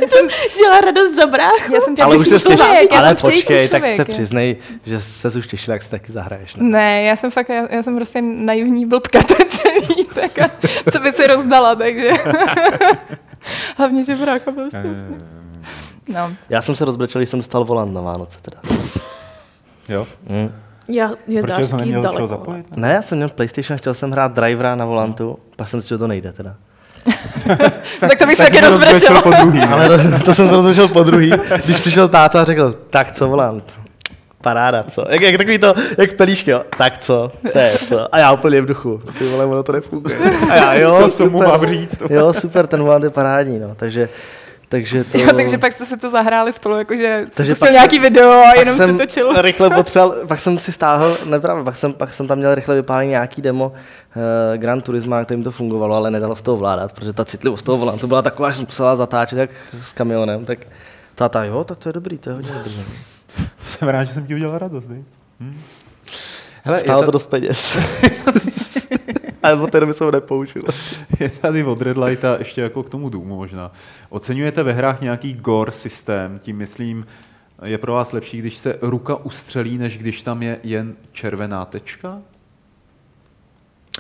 jsem 0.08 0.28
dělala 0.58 0.82
radost 0.82 1.16
za 1.16 1.28
bráchu. 1.28 1.74
Já 1.74 1.82
jsem 1.82 1.96
Ale 2.02 2.18
už 2.18 2.28
se 2.28 2.54
já 2.92 3.00
ale 3.00 3.16
počkej, 3.16 3.70
tak 3.70 3.80
člověk, 3.80 3.96
se 3.96 4.06
přiznej, 4.06 4.58
že 4.86 5.00
se 5.00 5.28
už 5.28 5.48
těšila, 5.48 5.74
jak 5.74 5.84
se 5.84 5.90
taky 5.90 6.12
zahraješ. 6.12 6.56
Ne? 6.56 6.64
Ne, 6.64 7.04
já 7.04 7.16
jsem 7.16 7.32
fakt, 7.32 7.50
já, 7.50 7.68
já 7.76 7.84
jsem 7.84 7.96
prostě 7.96 8.22
naivní 8.22 8.86
blbka, 8.86 9.24
to 9.24 9.36
je 9.40 9.46
celý, 9.46 10.06
tak 10.16 10.40
a, 10.40 10.52
co 10.92 11.00
by 11.00 11.12
si 11.12 11.28
rozdala, 11.28 11.76
takže. 11.76 12.12
Hlavně, 13.78 14.04
že 14.04 14.16
brácha 14.16 14.52
byl 14.52 14.68
šťastný. 14.70 15.18
Eh, 15.22 15.42
No. 16.14 16.32
Já 16.50 16.62
jsem 16.62 16.76
se 16.76 16.86
rozbrečel, 16.86 17.20
když 17.20 17.30
jsem 17.30 17.40
dostal 17.40 17.66
volant 17.66 17.94
na 17.94 18.02
Vánoce 18.02 18.38
teda. 18.42 18.58
Jo? 19.90 20.08
Hm. 20.30 20.52
Já, 20.88 21.12
je 21.28 21.42
Protože 21.42 21.68
jsem 21.68 21.80
neměl 21.80 22.02
daleko. 22.02 22.18
čeho 22.18 22.28
zapojit? 22.28 22.78
Ne, 22.78 22.94
já 22.94 23.02
jsem 23.02 23.18
měl 23.18 23.30
PlayStation, 23.30 23.78
chtěl 23.80 23.94
jsem 23.94 24.12
hrát 24.12 24.34
drivera 24.34 24.76
na 24.76 24.86
volantu, 24.86 25.40
pak 25.56 25.68
jsem 25.68 25.82
si, 25.82 25.90
že 25.90 25.98
to 25.98 26.08
nejde 26.08 26.32
teda. 26.32 26.56
tak 28.00 28.20
to 28.20 28.26
bych 28.26 28.36
se 28.38 28.44
taky 28.44 28.60
rozbrečel 28.60 29.22
po 29.22 29.30
druhý. 29.32 29.60
Ale 29.72 29.98
to, 29.98 30.20
to 30.26 30.34
jsem 30.34 30.50
se 30.50 30.56
rozhodl 30.56 30.88
po 30.88 31.04
druhý, 31.04 31.32
když 31.66 31.80
přišel 31.80 32.08
táta 32.08 32.42
a 32.42 32.46
řekl, 32.46 32.74
tak 32.90 33.12
co 33.12 33.28
volám, 33.28 33.62
paráda, 34.42 34.84
co? 34.84 35.06
Jak, 35.10 35.22
jak 35.22 35.38
takový 35.38 35.58
to, 35.60 35.74
jak 35.98 36.14
pelíšky, 36.14 36.52
jo, 36.52 36.64
tak 36.78 36.98
co, 36.98 37.32
to 37.54 37.60
je 37.60 37.72
co? 37.72 38.16
A 38.16 38.20
já 38.20 38.32
úplně 38.32 38.62
v 38.62 38.66
duchu, 38.66 39.02
ty 39.20 39.28
vole, 39.30 39.46
ono 39.46 39.64
to 39.64 39.72
nefunguje. 39.72 40.18
A 40.52 40.56
já, 40.56 40.74
jo, 40.74 40.96
Co 40.98 41.10
super. 41.10 41.48
mám 41.48 41.66
říct? 41.68 41.96
Jo, 42.10 42.34
super, 42.34 42.68
ten 42.68 42.84
volant 42.84 43.04
je 43.04 43.10
parádní, 43.10 43.60
no, 43.60 43.76
takže, 43.76 44.10
takže 44.70 45.04
to... 45.04 45.18
Jo, 45.18 45.30
takže 45.36 45.58
pak 45.58 45.74
jste 45.74 45.86
se 45.86 45.98
to 45.98 46.10
zahráli 46.10 46.54
spolu, 46.54 46.78
jakože 46.78 47.20
Takže 47.24 47.34
takže 47.36 47.56
pak 47.56 47.72
nějaký 47.72 47.96
jsem- 47.96 48.04
video 48.04 48.32
a 48.32 48.60
jenom 48.60 48.78
jsem 48.78 48.92
se 48.92 48.98
točil. 48.98 49.42
rychle 49.42 49.70
potřeboval, 49.76 50.16
pak 50.28 50.40
jsem 50.40 50.60
si 50.60 50.72
stáhl, 50.72 51.18
nepravda, 51.26 51.64
pak 51.64 51.78
jsem, 51.78 51.94
pak 51.94 52.14
jsem 52.14 52.28
tam 52.28 52.38
měl 52.38 52.56
rychle 52.56 52.76
vypálený 52.76 53.10
nějaký 53.10 53.42
demo 53.42 53.66
uh, 53.68 54.22
Gran 54.58 54.82
Turismo, 54.82 55.16
kterým 55.26 55.44
to 55.44 55.52
fungovalo, 55.52 55.96
ale 55.96 56.12
nedalo 56.12 56.36
z 56.36 56.42
toho 56.42 56.58
vládat, 56.58 56.92
protože 56.94 57.14
ta 57.14 57.26
citlivost 57.26 57.66
toho 57.66 57.78
volantu 57.78 58.08
byla 58.08 58.22
taková, 58.22 58.50
že 58.50 58.56
jsem 58.56 58.66
musela 58.66 58.96
zatáčet 58.96 59.38
jak 59.40 59.50
s 59.82 59.94
kamionem, 59.94 60.46
tak 60.46 60.60
táta, 61.16 61.44
jo, 61.44 61.64
tak 61.64 61.78
to 61.78 61.90
je 61.90 61.94
dobrý, 61.94 62.18
to 62.18 62.30
je 62.30 62.34
hodně 62.36 62.52
dobrý. 62.58 62.72
Jsem 63.66 63.88
rád, 63.88 64.04
že 64.04 64.14
jsem 64.14 64.28
ti 64.28 64.36
udělal 64.36 64.58
radost. 64.58 64.88
Dej. 64.88 65.04
Hm. 65.40 65.58
Hele, 66.64 66.78
je, 66.78 66.82
Stálo 66.82 67.02
to 67.02 67.06
ta, 67.06 67.12
dost 67.12 67.28
peněz. 67.28 67.78
Ale 69.44 69.62
od 69.62 69.72
té 69.72 69.80
doby 69.80 69.94
jsem 69.94 70.06
ho 70.06 70.12
nepoužil. 70.12 70.62
je 71.20 71.30
tady 71.30 71.64
od 71.64 71.82
Red 71.82 71.98
Lighta 71.98 72.36
ještě 72.40 72.62
jako 72.62 72.84
k 72.84 72.90
tomu 72.90 73.10
Doomu 73.10 73.36
možná. 73.36 73.72
Oceňujete 74.10 74.64
ve 74.64 74.74
hrách 74.74 75.02
nějaký 75.02 75.34
gore 75.34 75.72
systém? 75.72 76.40
Tím 76.40 76.58
myslím, 76.58 77.06
je 77.64 77.78
pro 77.78 77.94
vás 77.94 78.12
lepší, 78.12 78.38
když 78.38 78.58
se 78.58 78.78
ruka 78.82 79.16
ustřelí, 79.16 79.78
než 79.78 79.98
když 79.98 80.24
tam 80.24 80.44
je 80.44 80.60
jen 80.64 80.96
červená 81.12 81.66
tečka? 81.66 82.22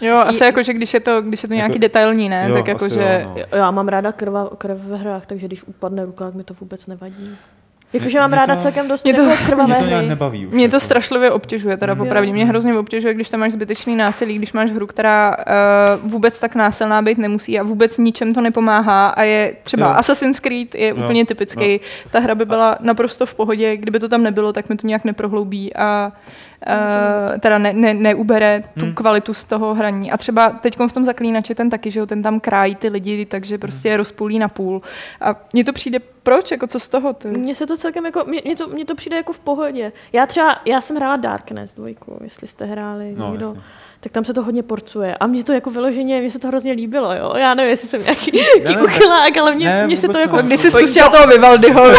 Jo, 0.01 0.17
asi 0.17 0.43
jako, 0.43 0.63
že 0.63 0.73
když 0.73 0.93
je 0.93 0.99
to, 0.99 1.21
když 1.21 1.43
je 1.43 1.49
to 1.49 1.55
nějaký 1.55 1.73
Jako- 1.73 1.81
detailní, 1.81 2.29
ne, 2.29 2.45
jo, 2.49 2.55
tak 2.55 2.67
jako, 2.67 2.89
že... 2.89 3.21
jo, 3.23 3.45
no. 3.51 3.57
Já 3.57 3.71
mám 3.71 3.87
ráda 3.87 4.11
krva, 4.11 4.49
krev 4.57 4.77
ve 4.77 4.97
hrách, 4.97 5.25
takže 5.25 5.47
když 5.47 5.63
upadne 5.63 6.05
ruka, 6.05 6.25
tak 6.25 6.33
mi 6.33 6.43
to 6.43 6.53
vůbec 6.53 6.87
nevadí. 6.87 7.37
Jakože 7.93 8.19
mám 8.19 8.29
Mě 8.29 8.39
ráda 8.39 8.55
to- 8.55 8.61
celkem 8.61 8.87
dost 8.87 9.03
mě 9.03 9.13
to- 9.13 9.21
jako 9.21 9.43
krvavé 9.45 9.73
Mě 9.75 9.83
to 9.83 9.89
nějak 9.89 10.05
nebaví 10.05 10.45
už. 10.45 10.53
Mě 10.53 10.69
to 10.69 10.75
jako. 10.75 10.85
strašlivě 10.85 11.31
obtěžuje, 11.31 11.77
teda 11.77 11.93
Jo. 11.93 11.97
popravdě. 11.97 12.31
Mě 12.33 12.45
hrozně 12.45 12.77
obtěžuje, 12.77 13.13
když 13.13 13.29
tam 13.29 13.39
máš 13.39 13.51
zbytečný 13.51 13.95
násilí, 13.95 14.35
když 14.35 14.53
máš 14.53 14.71
hru, 14.71 14.87
která 14.87 15.37
uh, 16.03 16.11
vůbec 16.11 16.39
tak 16.39 16.55
násilná 16.55 17.01
být 17.01 17.17
nemusí 17.17 17.59
a 17.59 17.63
vůbec 17.63 17.97
ničem 17.97 18.33
to 18.33 18.41
nepomáhá 18.41 19.07
a 19.07 19.21
je 19.23 19.53
třeba 19.63 19.87
Jo. 19.87 19.93
Assassin's 19.93 20.39
Creed 20.39 20.75
je 20.75 20.87
Jo. 20.87 20.95
úplně 20.95 21.25
typický. 21.25 21.79
Ta 22.11 22.19
hra 22.19 22.35
by 22.35 22.45
byla 22.45 22.77
naprosto 22.79 23.25
v 23.25 23.33
pohodě, 23.35 23.77
kdyby 23.77 23.99
to 23.99 24.09
tam 24.09 24.23
nebylo, 24.23 24.53
tak 24.53 24.69
mi 24.69 24.75
to 24.77 24.87
nějak 24.87 25.03
neprohloubí 25.05 25.75
a 25.75 26.11
uh, 26.67 27.37
teda 27.39 27.57
ne, 27.57 27.73
ne, 27.73 27.93
neubere 27.93 28.63
tu 28.79 28.85
Hmm. 28.85 28.93
kvalitu 28.95 29.33
z 29.33 29.45
toho 29.45 29.73
hraní. 29.73 30.11
A 30.11 30.17
třeba 30.17 30.49
teď 30.49 30.79
v 30.87 30.93
tom 30.93 31.05
zaklínači 31.05 31.55
ten 31.55 31.69
taky, 31.69 31.91
že 31.91 31.99
jo, 31.99 32.05
ten 32.05 32.21
tam 32.21 32.39
krájí 32.39 32.75
ty 32.75 32.87
lidi, 32.89 33.25
takže 33.25 33.57
prostě 33.57 33.89
je 33.89 33.97
rozpůlí 33.97 34.39
na 34.39 34.47
půl. 34.49 34.81
A 35.21 35.33
mně 35.53 35.63
to 35.63 35.73
přijde, 35.73 35.99
proč, 36.23 36.51
jako 36.51 36.67
co 36.67 36.79
z 36.79 36.89
toho? 36.89 37.13
To... 37.13 37.27
Mně 37.27 37.55
se 37.55 37.67
to 37.67 37.77
celkem 37.77 38.05
jako, 38.05 38.23
mně, 38.27 38.41
mně, 38.45 38.55
to, 38.55 38.67
mně 38.67 38.85
to 38.85 38.95
přijde 38.95 39.15
jako 39.15 39.33
v 39.33 39.39
pohodě. 39.39 39.91
Já 40.13 40.25
třeba, 40.25 40.61
já 40.65 40.81
jsem 40.81 40.95
hrála 40.95 41.15
Darkness 41.15 41.73
dvojku, 41.73 42.17
jestli 42.23 42.47
jste 42.47 42.65
hráli 42.65 43.13
No, 43.17 43.29
někdo. 43.31 43.45
jasně. 43.47 43.61
Tak 44.03 44.11
tam 44.11 44.25
se 44.25 44.33
to 44.33 44.43
hodně 44.43 44.63
porcuje. 44.63 45.15
A 45.15 45.27
mě 45.27 45.43
to 45.43 45.53
jako 45.53 45.69
vyloženě, 45.69 46.19
mně 46.21 46.31
se 46.31 46.39
to 46.39 46.47
hrozně 46.47 46.71
líbilo, 46.71 47.13
jo. 47.13 47.33
Já 47.37 47.53
nevím, 47.53 47.69
jestli 47.69 47.87
jsem 47.87 48.03
nějaký, 48.03 48.31
ne, 48.63 48.81
uchylák, 48.83 49.37
ale 49.37 49.55
mě, 49.55 49.65
ne, 49.65 49.87
mě 49.87 49.97
se 49.97 50.07
to 50.07 50.17
jako... 50.17 50.35
ne. 50.35 50.43
Když 50.43 50.59
jsi 50.59 50.71
spustila 50.71 51.09
toho 51.09 51.27
Vivaldiho, 51.27 51.83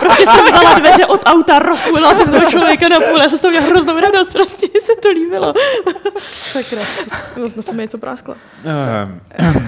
Prostě 0.00 0.26
jsem 0.26 0.44
vzala 0.46 0.78
dveře 0.78 1.06
od 1.06 1.20
auta, 1.24 1.58
rozpůjila 1.58 2.14
jsem 2.14 2.30
toho 2.30 2.50
člověka 2.50 2.88
na 2.88 3.00
půl, 3.00 3.22
já 3.22 3.28
jsem 3.28 3.38
z 3.38 3.40
toho 3.40 3.50
měla 3.50 3.66
hroznou 3.66 4.00
radost, 4.00 4.32
prostě 4.32 4.66
mi 4.74 4.80
se 4.80 4.92
to 5.02 5.08
líbilo. 5.10 5.54
Sakra, 6.32 6.82
vlastně 7.36 7.62
se 7.62 7.72
mi 7.72 7.82
něco 7.82 7.98
prásklo. 7.98 8.34
Ehm, 8.64 9.20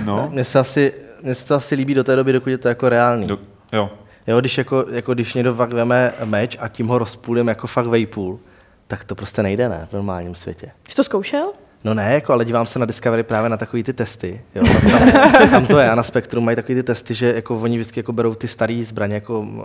no, 0.04 0.28
Mně 0.32 0.44
se 0.44 0.58
asi, 0.58 0.92
mně 1.22 1.34
se 1.34 1.46
to 1.48 1.54
asi 1.54 1.74
líbí 1.74 1.94
do 1.94 2.04
té 2.04 2.16
doby, 2.16 2.32
dokud 2.32 2.50
je 2.50 2.58
to 2.58 2.68
jako 2.68 2.88
reálný. 2.88 3.26
do, 3.26 3.38
jo. 3.72 3.90
Jo, 4.26 4.40
když, 4.40 4.58
jako, 4.58 4.84
jako 4.90 5.14
když 5.14 5.34
někdo 5.34 5.54
fakt 5.54 5.72
veme 5.72 6.12
meč 6.24 6.56
a 6.60 6.68
tím 6.68 6.86
ho 6.86 6.98
rozpůlím 6.98 7.48
jako 7.48 7.66
fakt 7.66 7.86
vejpůl, 7.86 8.40
tak 8.86 9.04
to 9.04 9.14
prostě 9.14 9.42
nejde, 9.42 9.68
ne, 9.68 9.86
v 9.90 9.92
normálním 9.92 10.34
světě. 10.34 10.70
Jsi 10.88 10.96
to 10.96 11.04
zkoušel? 11.04 11.52
No 11.84 11.94
ne, 11.94 12.14
jako, 12.14 12.32
ale 12.32 12.44
dívám 12.44 12.66
se 12.66 12.78
na 12.78 12.86
Discovery 12.86 13.22
právě 13.22 13.50
na 13.50 13.56
takové 13.56 13.82
ty 13.82 13.92
testy. 13.92 14.40
Jo, 14.54 14.64
tam, 14.66 14.90
tam, 14.90 15.50
tam, 15.50 15.66
to 15.66 15.78
je 15.78 15.90
a 15.90 15.94
na 15.94 16.02
Spektrum 16.02 16.44
mají 16.44 16.56
takové 16.56 16.74
ty 16.74 16.82
testy, 16.82 17.14
že 17.14 17.34
jako 17.34 17.54
oni 17.54 17.76
vždycky 17.76 18.00
jako 18.00 18.12
berou 18.12 18.34
ty 18.34 18.48
staré 18.48 18.82
zbraně 18.84 19.14
jako 19.14 19.40
uh, 19.40 19.64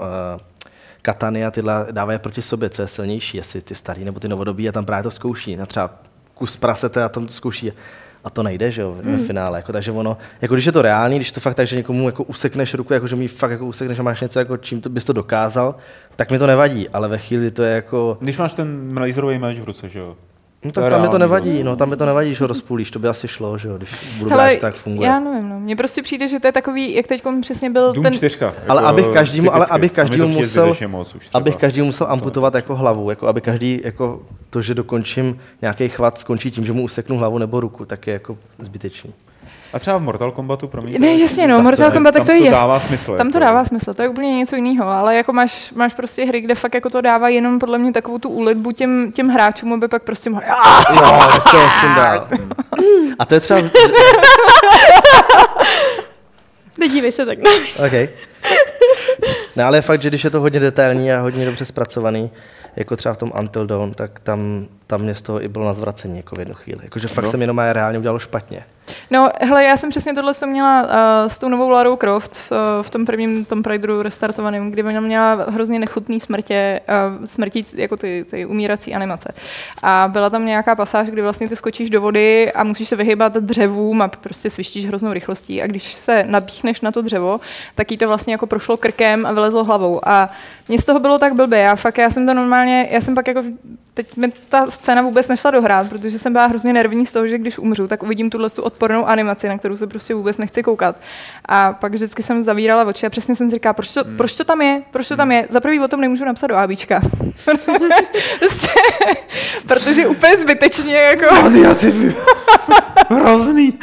katany 1.01 1.45
a 1.45 1.51
tyhle 1.51 1.87
dávají 1.91 2.15
je 2.15 2.19
proti 2.19 2.41
sobě, 2.41 2.69
co 2.69 2.81
je 2.81 2.87
silnější, 2.87 3.37
jestli 3.37 3.61
ty 3.61 3.75
starý 3.75 4.05
nebo 4.05 4.19
ty 4.19 4.27
novodobí 4.27 4.69
a 4.69 4.71
tam 4.71 4.85
právě 4.85 5.03
to 5.03 5.11
zkouší. 5.11 5.55
Na 5.55 5.65
třeba 5.65 5.91
kus 6.33 6.57
prasete 6.57 7.03
a 7.03 7.09
tam 7.09 7.27
to 7.27 7.33
zkouší. 7.33 7.73
A 8.23 8.29
to 8.29 8.43
nejde, 8.43 8.71
že 8.71 8.81
jo, 8.81 8.97
ve 9.03 9.17
finále. 9.17 9.59
Jako, 9.59 9.71
takže 9.71 9.91
ono, 9.91 10.17
jako 10.41 10.53
když 10.53 10.65
je 10.65 10.71
to 10.71 10.81
reálný, 10.81 11.15
když 11.15 11.31
to 11.31 11.39
fakt 11.39 11.55
tak, 11.55 11.67
že 11.67 11.75
někomu 11.75 12.05
jako 12.05 12.23
usekneš 12.23 12.73
ruku, 12.73 12.93
jako 12.93 13.07
že 13.07 13.15
mi 13.15 13.27
fakt 13.27 13.51
jako 13.51 13.65
usekneš 13.65 13.99
a 13.99 14.03
máš 14.03 14.21
něco, 14.21 14.39
jako 14.39 14.57
čím 14.57 14.81
to 14.81 14.89
bys 14.89 15.03
to 15.03 15.13
dokázal, 15.13 15.75
tak 16.15 16.31
mi 16.31 16.39
to 16.39 16.47
nevadí, 16.47 16.89
ale 16.89 17.09
ve 17.09 17.17
chvíli 17.17 17.51
to 17.51 17.63
je 17.63 17.75
jako, 17.75 18.17
Když 18.21 18.37
máš 18.37 18.53
ten 18.53 18.97
laserový 18.99 19.37
meč 19.37 19.59
v 19.59 19.63
ruce, 19.63 19.89
že 19.89 19.99
jo? 19.99 20.15
No, 20.63 20.71
tak 20.71 20.89
tam 20.89 21.01
mi 21.01 21.07
to 21.07 21.17
nevadí, 21.17 21.63
no, 21.63 21.75
tam 21.75 21.89
mi 21.89 21.97
to 21.97 22.05
nevadí, 22.05 22.35
že 22.35 22.43
ho 22.43 22.47
rozpůlíš, 22.47 22.91
to 22.91 22.99
by 22.99 23.07
asi 23.07 23.27
šlo, 23.27 23.57
že 23.57 23.67
jo, 23.67 23.77
když 23.77 23.89
budu 24.17 24.29
Hele, 24.29 24.43
brát, 24.43 24.59
tak 24.59 24.75
funguje. 24.75 25.07
já 25.09 25.19
nevím, 25.19 25.49
no. 25.49 25.59
Mně 25.59 25.75
prostě 25.75 26.01
přijde, 26.01 26.27
že 26.27 26.39
to 26.39 26.47
je 26.47 26.51
takový, 26.51 26.95
jak 26.95 27.07
teď 27.07 27.23
přesně 27.41 27.69
byl 27.69 27.93
Doom 27.93 28.03
ten... 28.03 28.13
4. 28.13 28.37
Ale 28.67 28.81
jako 28.81 28.87
abych 28.87 29.05
každému- 29.05 29.49
ale 29.53 29.65
abych 29.69 29.91
každému 29.91 30.27
musel- 30.27 30.75
Moc 30.87 31.15
už 31.15 31.27
třeba. 31.27 31.37
Abych 31.39 31.55
každý 31.55 31.81
musel 31.81 32.07
amputovat 32.09 32.55
jako 32.55 32.75
hlavu, 32.75 33.09
jako 33.09 33.27
aby 33.27 33.41
každý 33.41 33.81
jako 33.83 34.21
to, 34.49 34.61
že 34.61 34.73
dokončím 34.73 35.39
nějaký 35.61 35.89
chvat, 35.89 36.17
skončí 36.17 36.51
tím, 36.51 36.65
že 36.65 36.73
mu 36.73 36.83
useknu 36.83 37.17
hlavu 37.17 37.37
nebo 37.37 37.59
ruku, 37.59 37.85
tak 37.85 38.07
je 38.07 38.13
jako 38.13 38.37
zbytečný. 38.59 39.13
A 39.73 39.79
třeba 39.79 39.97
v 39.97 40.01
Mortal 40.01 40.31
Kombatu, 40.31 40.67
promiň. 40.67 40.95
Ne, 41.01 41.07
jasně, 41.17 41.47
no, 41.47 41.55
tak 41.55 41.63
Mortal 41.63 41.85
je- 41.85 41.91
Kombat, 41.91 42.13
tak 42.13 42.19
tam 42.19 42.25
to 42.27 42.31
je 42.31 42.39
jas- 42.49 42.51
dává 42.51 42.79
smysl. 42.79 43.17
Tam 43.17 43.31
to 43.31 43.37
jako. 43.37 43.45
dává 43.45 43.65
smysl, 43.65 43.93
to 43.93 44.01
je 44.01 44.07
úplně 44.09 44.37
něco 44.37 44.55
jiného, 44.55 44.87
ale 44.87 45.15
jako 45.15 45.33
máš, 45.33 45.71
máš 45.75 45.93
prostě 45.93 46.25
hry, 46.25 46.41
kde 46.41 46.55
fakt 46.55 46.73
jako 46.73 46.89
to 46.89 47.01
dává 47.01 47.29
jenom 47.29 47.59
podle 47.59 47.77
mě 47.77 47.93
takovou 47.93 48.17
tu 48.17 48.29
úlitbu 48.29 48.71
těm, 48.71 49.11
těm 49.11 49.27
hráčům, 49.29 49.73
aby 49.73 49.87
pak 49.87 50.03
prostě 50.03 50.29
mohli, 50.29 50.45
"Ah!" 50.47 50.95
No, 50.95 51.01
tak 51.31 51.43
to 51.43 51.57
jsem 51.79 51.95
dál. 51.95 52.27
A 53.19 53.25
to 53.25 53.33
je 53.33 53.39
třeba... 53.39 53.59
Nedívej 56.77 57.11
se 57.11 57.25
tak 57.25 57.37
na 57.37 57.49
mě. 57.51 57.87
OK. 57.87 58.09
Ne, 59.55 59.63
ale 59.63 59.77
je 59.77 59.81
fakt, 59.81 60.01
že 60.01 60.09
když 60.09 60.23
je 60.23 60.29
to 60.29 60.41
hodně 60.41 60.59
detailní 60.59 61.11
a 61.11 61.21
hodně 61.21 61.45
dobře 61.45 61.65
zpracovaný, 61.65 62.31
jako 62.75 62.95
třeba 62.95 63.13
v 63.13 63.17
tom 63.17 63.31
Until 63.39 63.67
Dawn, 63.67 63.93
tak 63.93 64.19
tam, 64.19 64.67
tam 64.89 65.01
mě 65.01 65.15
z 65.15 65.21
toho 65.21 65.43
i 65.43 65.47
bylo 65.47 65.65
na 65.65 65.73
zvracení 65.73 66.17
jako 66.17 66.35
v 66.35 66.39
jednu 66.39 66.53
chvíli. 66.53 66.79
Jakože 66.83 67.07
fakt 67.07 67.25
Jo. 67.25 67.31
se 67.31 67.37
mi 67.37 67.43
jenom 67.43 67.57
je 67.59 67.73
reálně 67.73 67.99
udělalo 67.99 68.19
špatně. 68.19 68.63
No, 69.11 69.29
hele, 69.41 69.63
já 69.63 69.77
jsem 69.77 69.89
přesně 69.89 70.13
tohle 70.13 70.33
to 70.33 70.47
měla 70.47 70.83
uh, 70.83 70.89
s 71.27 71.37
tou 71.37 71.49
novou 71.49 71.69
Larou 71.69 71.95
Croft 71.95 72.37
v, 72.37 72.51
uh, 72.51 72.57
v 72.81 72.89
tom 72.89 73.05
prvním 73.05 73.45
Tom 73.45 73.61
Raideru 73.65 74.01
restartovaném, 74.01 74.71
kdy 74.71 74.83
ona 74.83 74.99
měla 74.99 75.45
hrozně 75.49 75.79
nechutný 75.79 76.19
smrtě, 76.19 76.81
uh, 77.19 77.25
smrtí, 77.25 77.65
jako 77.75 77.97
ty, 77.97 78.25
ty 78.29 78.45
umírací 78.45 78.95
animace. 78.95 79.33
A 79.83 80.09
byla 80.11 80.29
tam 80.29 80.45
nějaká 80.45 80.75
pasáž, 80.75 81.07
kdy 81.07 81.21
vlastně 81.21 81.49
ty 81.49 81.55
skočíš 81.55 81.89
do 81.89 82.01
vody 82.01 82.51
a 82.51 82.63
musíš 82.63 82.89
se 82.89 82.95
vyhybat 82.95 83.33
dřevům 83.33 84.01
a 84.01 84.07
prostě 84.07 84.49
svištíš 84.49 84.85
hroznou 84.85 85.13
rychlostí. 85.13 85.61
A 85.61 85.67
když 85.67 85.83
se 85.93 86.23
napíchneš 86.27 86.81
na 86.81 86.91
to 86.91 87.01
dřevo, 87.01 87.39
tak 87.75 87.91
jí 87.91 87.97
to 87.97 88.07
vlastně 88.07 88.33
jako 88.33 88.47
prošlo 88.47 88.77
krkem 88.77 89.25
a 89.25 89.31
vylezlo 89.31 89.63
hlavou. 89.63 90.07
A 90.09 90.29
mně 90.67 90.79
z 90.79 90.85
toho 90.85 90.99
bylo 90.99 91.19
tak 91.19 91.35
blbě. 91.35 91.59
Já 91.59 91.75
fakt, 91.75 91.97
já 91.97 92.09
jsem 92.09 92.25
to 92.25 92.33
normálně, 92.33 92.87
já 92.91 93.01
jsem 93.01 93.15
pak 93.15 93.27
jako 93.27 93.43
teď 93.93 94.17
mi 94.17 94.31
ta 94.49 94.71
scéna 94.79 95.01
vůbec 95.01 95.27
nešla 95.27 95.51
dohrát, 95.51 95.89
protože 95.89 96.19
jsem 96.19 96.33
byla 96.33 96.45
hrozně 96.45 96.73
nervní 96.73 97.05
z 97.05 97.11
toho, 97.11 97.27
že 97.27 97.37
když 97.37 97.57
umřu, 97.57 97.87
tak 97.87 98.03
uvidím 98.03 98.29
tuhle 98.29 98.49
tu 98.49 98.61
odpornou 98.61 99.05
animaci, 99.05 99.49
na 99.49 99.57
kterou 99.57 99.75
se 99.75 99.87
prostě 99.87 100.15
vůbec 100.15 100.37
nechci 100.37 100.63
koukat. 100.63 100.95
A 101.45 101.73
pak 101.73 101.93
vždycky 101.93 102.23
jsem 102.23 102.43
zavírala 102.43 102.83
oči 102.83 103.05
a 103.05 103.09
přesně 103.09 103.35
jsem 103.35 103.49
si 103.49 103.55
říkala, 103.55 103.73
proč 103.73 103.93
to, 103.93 104.03
hmm. 104.03 104.17
proč 104.17 104.37
to 104.37 104.43
tam 104.43 104.61
je, 104.61 104.81
proč 104.91 105.07
to 105.07 105.17
tam 105.17 105.31
je. 105.31 105.47
Za 105.49 105.59
prvý 105.59 105.79
o 105.79 105.87
tom 105.87 106.01
nemůžu 106.01 106.25
napsat 106.25 106.47
do 106.47 106.55
ABčka. 106.55 107.01
prostě, 108.39 108.71
protože 109.67 110.07
úplně 110.07 110.37
zbytečně 110.37 110.95
jako... 110.95 111.49
Vy... 111.49 112.15
Hrozný. 113.09 113.79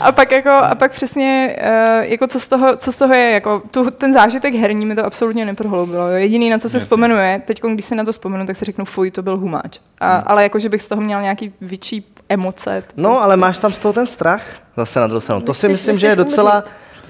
A 0.00 0.12
pak 0.12 0.32
jako, 0.32 0.50
a 0.50 0.74
pak 0.74 0.92
přesně, 0.92 1.56
uh, 1.60 2.04
jako 2.04 2.26
co 2.26 2.40
z 2.40 2.48
toho, 2.48 2.76
co 2.76 2.92
z 2.92 2.96
toho 2.96 3.14
je, 3.14 3.30
jako 3.30 3.62
tu, 3.70 3.90
ten 3.90 4.12
zážitek 4.12 4.54
herní 4.54 4.86
mi 4.86 4.94
to 4.94 5.04
absolutně 5.04 5.44
neprohloubilo. 5.44 6.08
Jediný, 6.08 6.50
na 6.50 6.58
co 6.58 6.68
se 6.68 6.76
Jasně. 6.76 6.84
vzpomenu 6.84 7.16
je, 7.16 7.42
teď 7.46 7.62
když 7.62 7.84
si 7.84 7.94
na 7.94 8.04
to 8.04 8.12
vzpomenu, 8.12 8.46
tak 8.46 8.56
si 8.56 8.64
řeknu, 8.64 8.84
fuj, 8.84 9.10
to 9.10 9.22
byl 9.22 9.36
humáč. 9.36 9.75
A, 10.00 10.14
Hmm. 10.14 10.22
Ale 10.26 10.42
jako, 10.42 10.58
že 10.58 10.68
bych 10.68 10.82
z 10.82 10.88
toho 10.88 11.00
měl 11.00 11.20
nějaký 11.22 11.52
větší 11.60 12.14
emoce. 12.28 12.82
No, 12.96 13.08
prostě- 13.10 13.24
ale 13.24 13.36
máš 13.36 13.58
tam 13.58 13.72
z 13.72 13.78
toho 13.78 13.92
ten 13.92 14.06
strach? 14.06 14.42
Zase 14.76 15.00
na 15.00 15.06
druhou 15.06 15.20
stranu. 15.20 15.40
To 15.40 15.54
si 15.54 15.68
myslím, 15.68 15.98
že 15.98 16.06
je 16.06 16.16
docela... 16.16 16.64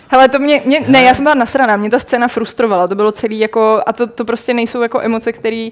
Hele, 0.09 0.28
to 0.28 0.38
mě, 0.38 0.62
mě, 0.64 0.80
ne, 0.88 1.02
já 1.02 1.14
jsem 1.14 1.24
byla 1.24 1.34
nasraná, 1.34 1.76
mě 1.76 1.90
ta 1.90 1.98
scéna 1.98 2.28
frustrovala, 2.28 2.88
to 2.88 2.94
bylo 2.94 3.12
celý 3.12 3.38
jako, 3.38 3.82
a 3.86 3.93
to, 3.93 4.06
to 4.06 4.24
prostě 4.24 4.55
nejsou 4.55 4.82
jako 4.82 5.01
emoce, 5.01 5.32
které 5.32 5.68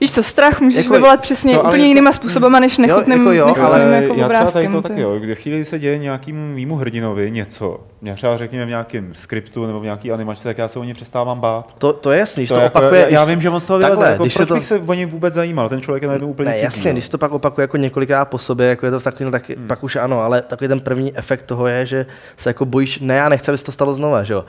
Víš 0.00 0.12
co, 0.12 0.22
strach 0.22 0.60
můžeš 0.60 0.84
Jako- 0.84 0.94
vyvolat 0.94 1.20
přesně 1.20 1.54
ale 1.54 1.62
úplně 1.62 1.82
jako- 1.82 1.88
jinýma 1.88 2.12
způsobama, 2.12 2.60
než 2.60 2.78
nechutným, 2.78 3.18
jako 3.18 3.32
jo, 3.32 3.46
nechutným 3.46 3.66
ale 3.66 3.80
jako 3.80 3.94
já 3.96 4.02
třeba 4.02 4.14
tady 4.14 4.24
obrázkem. 4.24 4.72
to 4.72 4.82
To 4.82 4.88
taky, 4.88 5.00
jo, 5.00 5.18
kde 5.18 5.34
chvíli 5.34 5.64
se 5.64 5.78
děje 5.78 5.98
nějakým 5.98 6.36
mýmu 6.54 6.76
hrdinovi 6.76 7.30
něco, 7.30 7.80
mě 8.00 8.14
třeba 8.14 8.36
řekněme 8.36 8.64
v 8.64 8.68
nějakém 8.68 9.14
skriptu 9.14 9.66
nebo 9.66 9.80
v 9.80 9.84
nějaký 9.84 10.12
animačce, 10.12 10.44
tak 10.48 10.58
já 10.58 10.68
se 10.68 10.78
o 10.78 10.84
ně 10.84 10.94
přestávám 10.94 11.40
bát. 11.40 11.74
To, 11.78 11.92
to 11.92 12.12
je 12.12 12.18
jasný, 12.18 12.40
když 12.40 12.48
To 12.48 12.54
to, 12.54 12.60
jako, 12.60 12.78
opakuje. 12.78 13.00
já, 13.00 13.08
já 13.08 13.24
vím, 13.24 13.40
že 13.40 13.50
on 13.50 13.60
z 13.60 13.66
toho 13.66 13.78
vyleze, 13.78 13.96
takhle, 13.96 14.12
jako, 14.12 14.22
když 14.24 14.32
se 14.32 14.38
proč 14.38 14.48
to- 14.48 14.54
bych 14.54 14.64
se 14.64 14.78
o 14.86 14.94
něj 14.94 15.06
vůbec 15.06 15.34
zajímal, 15.34 15.68
ten 15.68 15.80
člověk 15.80 16.02
je 16.02 16.08
najednou 16.08 16.28
úplně 16.28 16.46
Ne, 16.48 16.52
cizí, 16.54 16.64
jasně, 16.64 16.90
jo. 16.90 16.92
když 16.94 17.08
to 17.08 17.18
pak 17.18 17.32
opakuje 17.32 17.62
jako 17.62 17.76
několikrát 17.76 18.24
po 18.24 18.38
sobě, 18.38 18.66
jako 18.66 18.86
je 18.86 18.92
to 18.92 19.00
takový, 19.00 19.24
no, 19.24 19.30
tak, 19.30 19.50
Hmm. 19.50 19.66
pak 19.68 19.84
už 19.84 19.96
ano, 19.96 20.20
ale 20.22 20.42
takový 20.42 20.68
ten 20.68 20.80
první 20.80 21.16
efekt 21.18 21.42
toho 21.42 21.66
je, 21.66 21.86
že 21.86 22.06
se 22.36 22.50
jako 22.50 22.64
bojíš, 22.64 22.98
ne, 23.00 23.14
já 23.14 23.28
nechci, 23.28 23.50
aby 23.50 23.58
se 23.58 23.64
to 23.64 23.72
stalo 23.72 23.94
znova, 23.94 24.22
že 24.22 24.34
jo. 24.34 24.44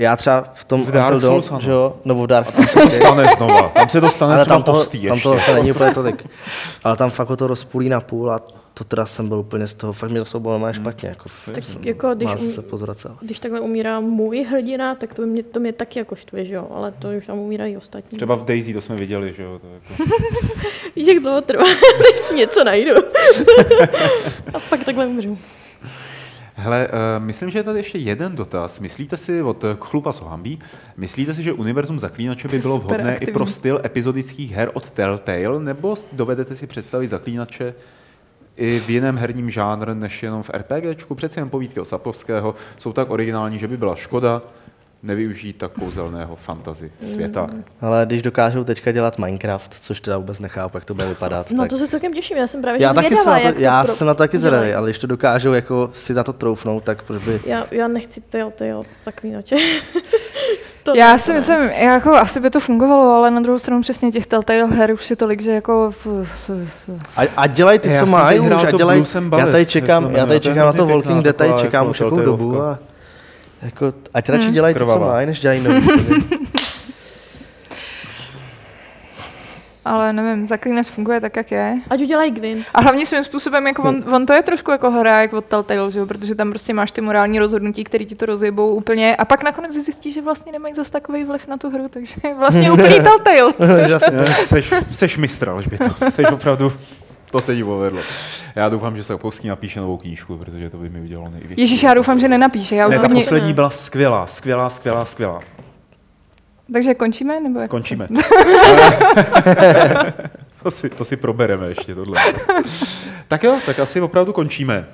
Já 0.00 0.16
třeba 0.16 0.44
v 0.54 0.64
tom 0.64 0.82
V 0.82 0.90
Dark 0.92 1.20
Souls 1.20 1.52
že 1.58 1.70
jo, 1.70 1.96
nebo 2.04 2.22
v 2.22 2.26
Dark 2.26 2.46
Tam 2.52 2.54
Souls, 2.54 2.70
se 2.70 2.80
to 2.80 2.90
stane 2.90 3.28
znova, 3.36 3.68
tam 3.68 3.88
se 3.88 4.00
to 4.00 4.10
stane 4.10 4.34
ale 4.34 4.44
třeba 4.44 4.56
tam 4.56 4.62
to, 4.62 4.72
postý 4.72 5.06
tam 5.06 5.20
to 5.20 5.34
zase 5.34 5.54
není 5.54 5.70
úplně 5.74 5.94
tolik. 5.94 6.26
Ale 6.84 6.96
tam 6.96 7.10
fakt 7.10 7.28
to 7.36 7.46
rozpůlí 7.46 7.88
na 7.88 8.00
půl 8.00 8.30
a 8.30 8.40
to 8.74 8.84
teda 8.84 9.06
jsem 9.06 9.28
byl 9.28 9.38
úplně 9.38 9.66
z 9.66 9.74
toho, 9.74 9.92
fakt 9.92 10.10
mě 10.10 10.24
to 10.24 10.40
bylo 10.40 10.52
normálně 10.52 10.74
špatně, 10.74 11.08
jako, 11.08 11.28
Tak 11.54 11.64
jsem- 11.64 11.84
jako 11.84 12.14
když 12.14 12.30
um- 12.30 12.50
se 12.50 12.62
pozvracel. 12.62 13.16
Když 13.20 13.40
takhle 13.40 13.60
umírá 13.60 14.00
můj 14.00 14.42
hrdina, 14.50 14.94
tak 14.94 15.14
to 15.14 15.22
mě, 15.22 15.42
to 15.42 15.60
mě 15.60 15.72
taky 15.72 15.98
jako 15.98 16.16
štve, 16.16 16.44
že 16.44 16.54
jo? 16.54 16.68
Ale 16.74 16.92
to 16.92 17.08
už 17.08 17.26
tam 17.26 17.38
umírají 17.38 17.76
ostatní. 17.76 18.16
Třeba 18.16 18.34
v 18.34 18.44
Daisy 18.44 18.74
to 18.74 18.80
jsme 18.80 18.96
viděli, 18.96 19.34
že 19.36 19.42
jo. 19.42 19.58
To 19.58 19.66
jako... 19.66 20.14
Víš, 20.96 21.06
jak 21.08 21.18
dlouho 21.18 21.40
trvá, 21.40 21.64
než 21.98 22.20
si 22.22 22.34
něco 22.34 22.64
najdu. 22.64 22.94
A 24.54 24.60
pak 24.70 24.84
takhle 24.84 25.06
umřu. 25.06 25.38
Hele, 26.60 26.88
uh, 26.88 27.24
myslím, 27.24 27.50
že 27.50 27.58
je 27.58 27.62
tady 27.62 27.78
ještě 27.78 27.98
jeden 27.98 28.36
dotaz. 28.36 28.80
Myslíte 28.80 29.16
si, 29.16 29.42
od 29.42 29.64
eh, 29.64 29.76
Chlupa 29.80 30.12
Sohambí, 30.12 30.58
myslíte 30.96 31.34
si, 31.34 31.42
že 31.42 31.52
univerzum 31.52 31.98
Zaklínače 31.98 32.48
by 32.48 32.58
bylo 32.58 32.80
Super 32.80 33.00
vhodné 33.00 33.16
i 33.16 33.32
pro 33.32 33.46
styl 33.46 33.80
epizodických 33.84 34.52
her 34.52 34.70
od 34.74 34.90
Telltale, 34.90 35.60
nebo 35.60 35.94
dovedete 36.12 36.56
si 36.56 36.66
představit 36.66 37.08
Zaklínače 37.08 37.74
i 38.56 38.80
v 38.80 38.90
jiném 38.90 39.16
herním 39.16 39.50
žánru, 39.50 39.94
než 39.94 40.22
jenom 40.22 40.42
v 40.42 40.50
RPGčku? 40.50 41.14
Přeci 41.14 41.40
jen 41.40 41.50
povídky 41.50 41.80
o 41.80 41.84
Sapovského 41.84 42.54
jsou 42.78 42.92
tak 42.92 43.10
originální, 43.10 43.58
že 43.58 43.68
by 43.68 43.76
byla 43.76 43.96
škoda 43.96 44.42
nevyužít 45.02 45.56
tak 45.56 45.72
kouzelného 45.72 46.36
fantazy 46.36 46.90
světa. 47.02 47.48
Ale 47.80 48.06
když 48.06 48.22
dokážou 48.22 48.64
teďka 48.64 48.92
dělat 48.92 49.18
Minecraft, 49.18 49.76
což 49.80 50.00
teda 50.00 50.18
vůbec 50.18 50.40
nechápu, 50.40 50.76
jak 50.76 50.84
to 50.84 50.94
bude 50.94 51.06
vypadat, 51.06 51.50
No 51.50 51.58
tak 51.62 51.70
to 51.70 51.78
se 51.78 51.88
celkem 51.88 52.12
těším, 52.12 52.36
já 52.36 52.46
jsem 52.46 52.62
právě 52.62 52.82
já 52.82 52.88
že 52.88 52.94
taky 52.94 53.06
zvědavá, 53.06 53.38
jsem 53.38 53.44
na 53.46 53.52
to, 53.52 53.60
já 53.60 53.84
pro- 53.84 53.94
jsem 53.94 54.06
na 54.06 54.14
to 54.14 54.18
taky 54.18 54.38
zvědavý, 54.38 54.72
ale 54.74 54.88
když 54.88 54.98
to 54.98 55.06
dokážou 55.06 55.52
jako 55.52 55.90
si 55.94 56.14
na 56.14 56.24
to 56.24 56.32
troufnout, 56.32 56.84
tak 56.84 57.02
proč 57.02 57.24
by... 57.24 57.40
Já, 57.46 57.66
já 57.70 57.88
nechci 57.88 58.20
Telltale 58.20 58.84
zaklínače. 59.04 59.56
to 60.82 60.94
Já 60.96 61.18
si 61.18 61.32
myslím, 61.32 61.60
jako 61.60 62.12
asi 62.12 62.40
by 62.40 62.50
to 62.50 62.60
fungovalo, 62.60 63.14
ale 63.14 63.30
na 63.30 63.40
druhou 63.40 63.58
stranu 63.58 63.82
přesně 63.82 64.10
těch 64.10 64.26
Telltale 64.26 64.66
her 64.66 64.92
už 64.92 65.10
je 65.10 65.16
tolik, 65.16 65.40
že 65.42 65.50
jako... 65.50 65.92
A, 67.16 67.22
a 67.36 67.46
dělají 67.46 67.78
ty, 67.78 67.88
co 67.88 67.94
jsem 67.94 68.10
mají 68.10 68.40
už, 68.40 68.50
a 68.50 69.18
and 69.18 69.32
já 69.38 69.46
tady 69.46 69.66
čekám, 69.66 70.10
já 70.14 70.26
tady 70.26 70.40
čekám 70.40 70.66
na 70.66 70.72
to 70.72 70.86
Walking 70.86 71.22
Dead, 71.22 71.36
tady 71.36 71.52
čekám 71.52 71.82
jako 71.84 71.90
už 71.90 72.00
jakou 72.00 72.16
Telltaleovka. 72.16 72.44
dobu 72.44 72.62
a 72.62 72.78
jako, 73.62 73.94
ať 74.14 74.28
radši 74.28 74.44
Hmm. 74.44 74.54
dělají 74.54 74.74
to, 74.74 74.86
co 74.86 74.98
mají, 74.98 75.26
než 75.26 75.40
dělají 75.40 75.60
nový. 75.62 75.88
ale 79.84 80.12
nevím, 80.12 80.46
Zaklínač 80.46 80.86
funguje 80.86 81.20
tak, 81.20 81.36
jak 81.36 81.50
je. 81.52 81.78
Ať 81.90 82.00
udělají 82.00 82.30
Gwyn. 82.30 82.64
A 82.74 82.80
hlavně 82.82 83.06
svým 83.06 83.24
způsobem, 83.24 83.66
jako 83.66 83.82
on, 83.82 84.04
on 84.14 84.26
to 84.26 84.32
je 84.32 84.42
trošku 84.42 84.70
jako 84.70 84.90
hra, 84.90 85.20
jak 85.20 85.32
od 85.32 85.44
Telltale, 85.44 85.90
že 85.92 85.98
jo? 85.98 86.06
protože 86.06 86.34
tam 86.34 86.50
prostě 86.50 86.74
máš 86.74 86.92
ty 86.92 87.00
morální 87.00 87.38
rozhodnutí, 87.38 87.84
které 87.84 88.04
ti 88.04 88.14
to 88.14 88.26
rozjebou 88.26 88.74
úplně 88.74 89.16
a 89.16 89.24
pak 89.24 89.42
nakonec 89.42 89.72
zjistíš, 89.72 90.14
že 90.14 90.22
vlastně 90.22 90.52
nemají 90.52 90.74
zas 90.74 90.90
takový 90.90 91.24
vliv 91.24 91.46
na 91.46 91.56
tu 91.56 91.70
hru, 91.70 91.88
takže 91.90 92.14
vlastně 92.38 92.72
úplný 92.72 92.94
Telltale. 93.00 93.52
Seš, 94.44 94.74
seš 94.92 95.16
mistr, 95.18 95.48
Alžběto. 95.48 95.84
Seš 96.10 96.26
opravdu, 96.32 96.72
to 97.30 97.38
se 97.40 97.56
ti 97.56 97.64
povedlo. 97.64 98.00
Já 98.56 98.68
doufám, 98.68 98.96
že 98.96 99.02
Sapovský 99.02 99.48
napíše 99.48 99.80
novou 99.80 99.96
knížku, 99.96 100.36
protože 100.36 100.70
to 100.70 100.76
by 100.76 100.90
mi 100.90 101.00
udělalo 101.00 101.30
největší. 101.30 101.60
Ježíš, 101.60 101.82
já 101.82 101.94
doufám, 101.94 102.20
že 102.20 102.28
nenapíše. 102.28 102.76
Já 102.76 102.86
už 102.86 102.90
Ne, 102.90 102.96
ta 102.98 103.02
hodně... 103.02 103.22
poslední 103.22 103.52
byla 103.52 103.70
skvělá, 103.70 104.26
skvělá, 104.26 104.70
skvělá, 104.70 105.04
skvělá. 105.04 105.40
Takže 106.72 106.94
končíme? 106.94 107.40
Nebo 107.40 107.60
jak 107.60 107.70
Končíme. 107.70 108.08
to, 110.62 110.70
si, 110.70 110.90
to 110.90 111.04
si 111.04 111.16
probereme 111.16 111.68
ještě 111.68 111.94
tohle. 111.94 112.20
tak 113.28 113.44
jo, 113.44 113.58
tak 113.66 113.78
asi 113.78 114.00
opravdu 114.00 114.32
končíme. 114.32 114.86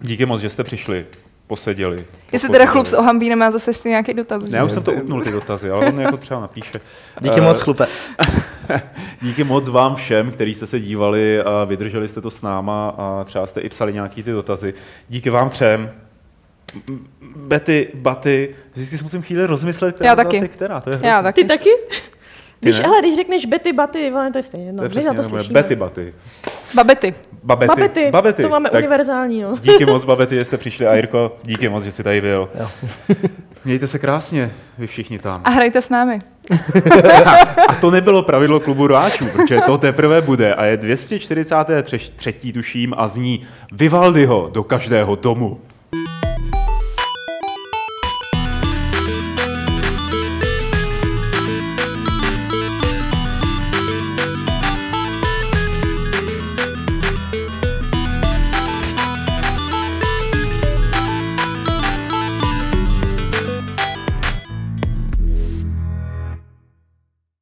Díky 0.00 0.26
moc, 0.26 0.40
že 0.40 0.50
jste 0.50 0.64
přišli, 0.64 1.06
poseděli. 1.46 2.04
Jestli 2.32 2.48
teda 2.48 2.66
chlup 2.66 2.86
z 2.86 2.92
Ohambí 2.94 3.28
nemá 3.28 3.50
zase 3.50 3.70
ještě 3.70 3.88
nějaký 3.88 4.14
dotaz. 4.14 4.50
Ne, 4.50 4.58
já 4.58 4.64
už 4.64 4.72
jsem 4.72 4.82
to 4.82 4.92
utnul 4.92 5.22
ty 5.22 5.30
dotazy, 5.30 5.70
ale 5.70 5.86
on 5.86 6.00
jako 6.00 6.16
třeba 6.16 6.40
napíše. 6.40 6.80
Díky 7.20 7.38
Eh, 7.38 7.40
moc, 7.40 7.60
chlupe. 7.60 7.86
Díky 9.22 9.44
moc 9.44 9.68
vám 9.68 9.94
všem, 9.96 10.30
kteří 10.30 10.54
jste 10.54 10.66
se 10.66 10.80
dívali 10.80 11.42
a 11.42 11.64
vydrželi 11.64 12.08
jste 12.08 12.20
to 12.20 12.30
s 12.30 12.42
náma 12.42 12.88
a 12.88 13.24
třeba 13.24 13.46
jste 13.46 13.60
i 13.60 13.68
psali 13.68 13.92
nějaký 13.92 14.22
ty 14.22 14.30
dotazy. 14.32 14.74
Díky 15.08 15.30
vám 15.30 15.50
třem. 15.50 15.90
Betty, 17.36 17.88
Baty, 17.94 18.54
vždycky 18.74 18.98
si 18.98 19.04
musím 19.04 19.22
chvíli 19.22 19.46
rozmyslet, 19.46 19.94
která 19.94 20.10
Já 20.10 20.16
taky. 20.16 20.36
je 20.36 20.48
která, 20.48 20.80
to 20.80 20.90
je 20.90 21.00
Já 21.02 21.22
taky. 21.22 21.42
Ty 21.42 21.48
taky? 21.48 21.70
Víš, 22.64 22.78
ne? 22.78 22.84
ale 22.84 23.00
když 23.00 23.16
řekneš 23.16 23.46
Betty, 23.46 23.72
Baty, 23.72 24.10
vole, 24.10 24.30
to 24.32 24.38
je 24.38 24.42
stejně. 24.42 24.72
No, 24.72 24.78
To 24.78 24.82
je 24.82 24.88
přesně 24.88 25.16
to 25.16 25.22
slyšíme. 25.22 25.52
Betty, 25.54 25.76
Baty. 25.76 26.14
Babety. 26.74 27.14
Babety. 27.42 27.66
Babety, 27.68 28.10
Babety. 28.10 28.42
to 28.42 28.48
máme 28.48 28.70
tak 28.70 28.78
univerzální, 28.80 29.42
no. 29.42 29.58
díky 29.62 29.86
moc, 29.92 30.04
Babety, 30.04 30.34
že 30.34 30.44
jste 30.44 30.56
přišli. 30.56 30.86
A 30.86 30.94
Jirko, 30.94 31.36
díky 31.42 31.68
moc, 31.68 31.84
že 31.84 31.90
jsi 31.92 32.02
tady 32.02 32.20
byl. 32.20 32.48
Jo. 32.60 32.68
Mějte 33.64 33.86
se 33.86 33.98
krásně, 33.98 34.50
vy 34.78 34.86
všichni 34.86 35.18
tam. 35.18 35.40
A 35.44 35.50
hrajte 35.50 35.82
s 35.82 35.88
námi. 35.88 36.18
A 37.68 37.74
to 37.74 37.90
nebylo 37.90 38.22
pravidlo 38.22 38.60
klubu 38.60 38.86
rváčů, 38.86 39.26
protože 39.32 39.60
to 39.66 39.78
teprve 39.78 40.20
bude 40.20 40.54
a 40.54 40.64
je 40.64 40.76
243. 40.76 42.52
tuším 42.52 42.94
a 42.96 43.08
zní 43.08 43.42
Vivaldiho 43.72 44.50
do 44.52 44.64
každého 44.64 45.16
domu. 45.16 45.60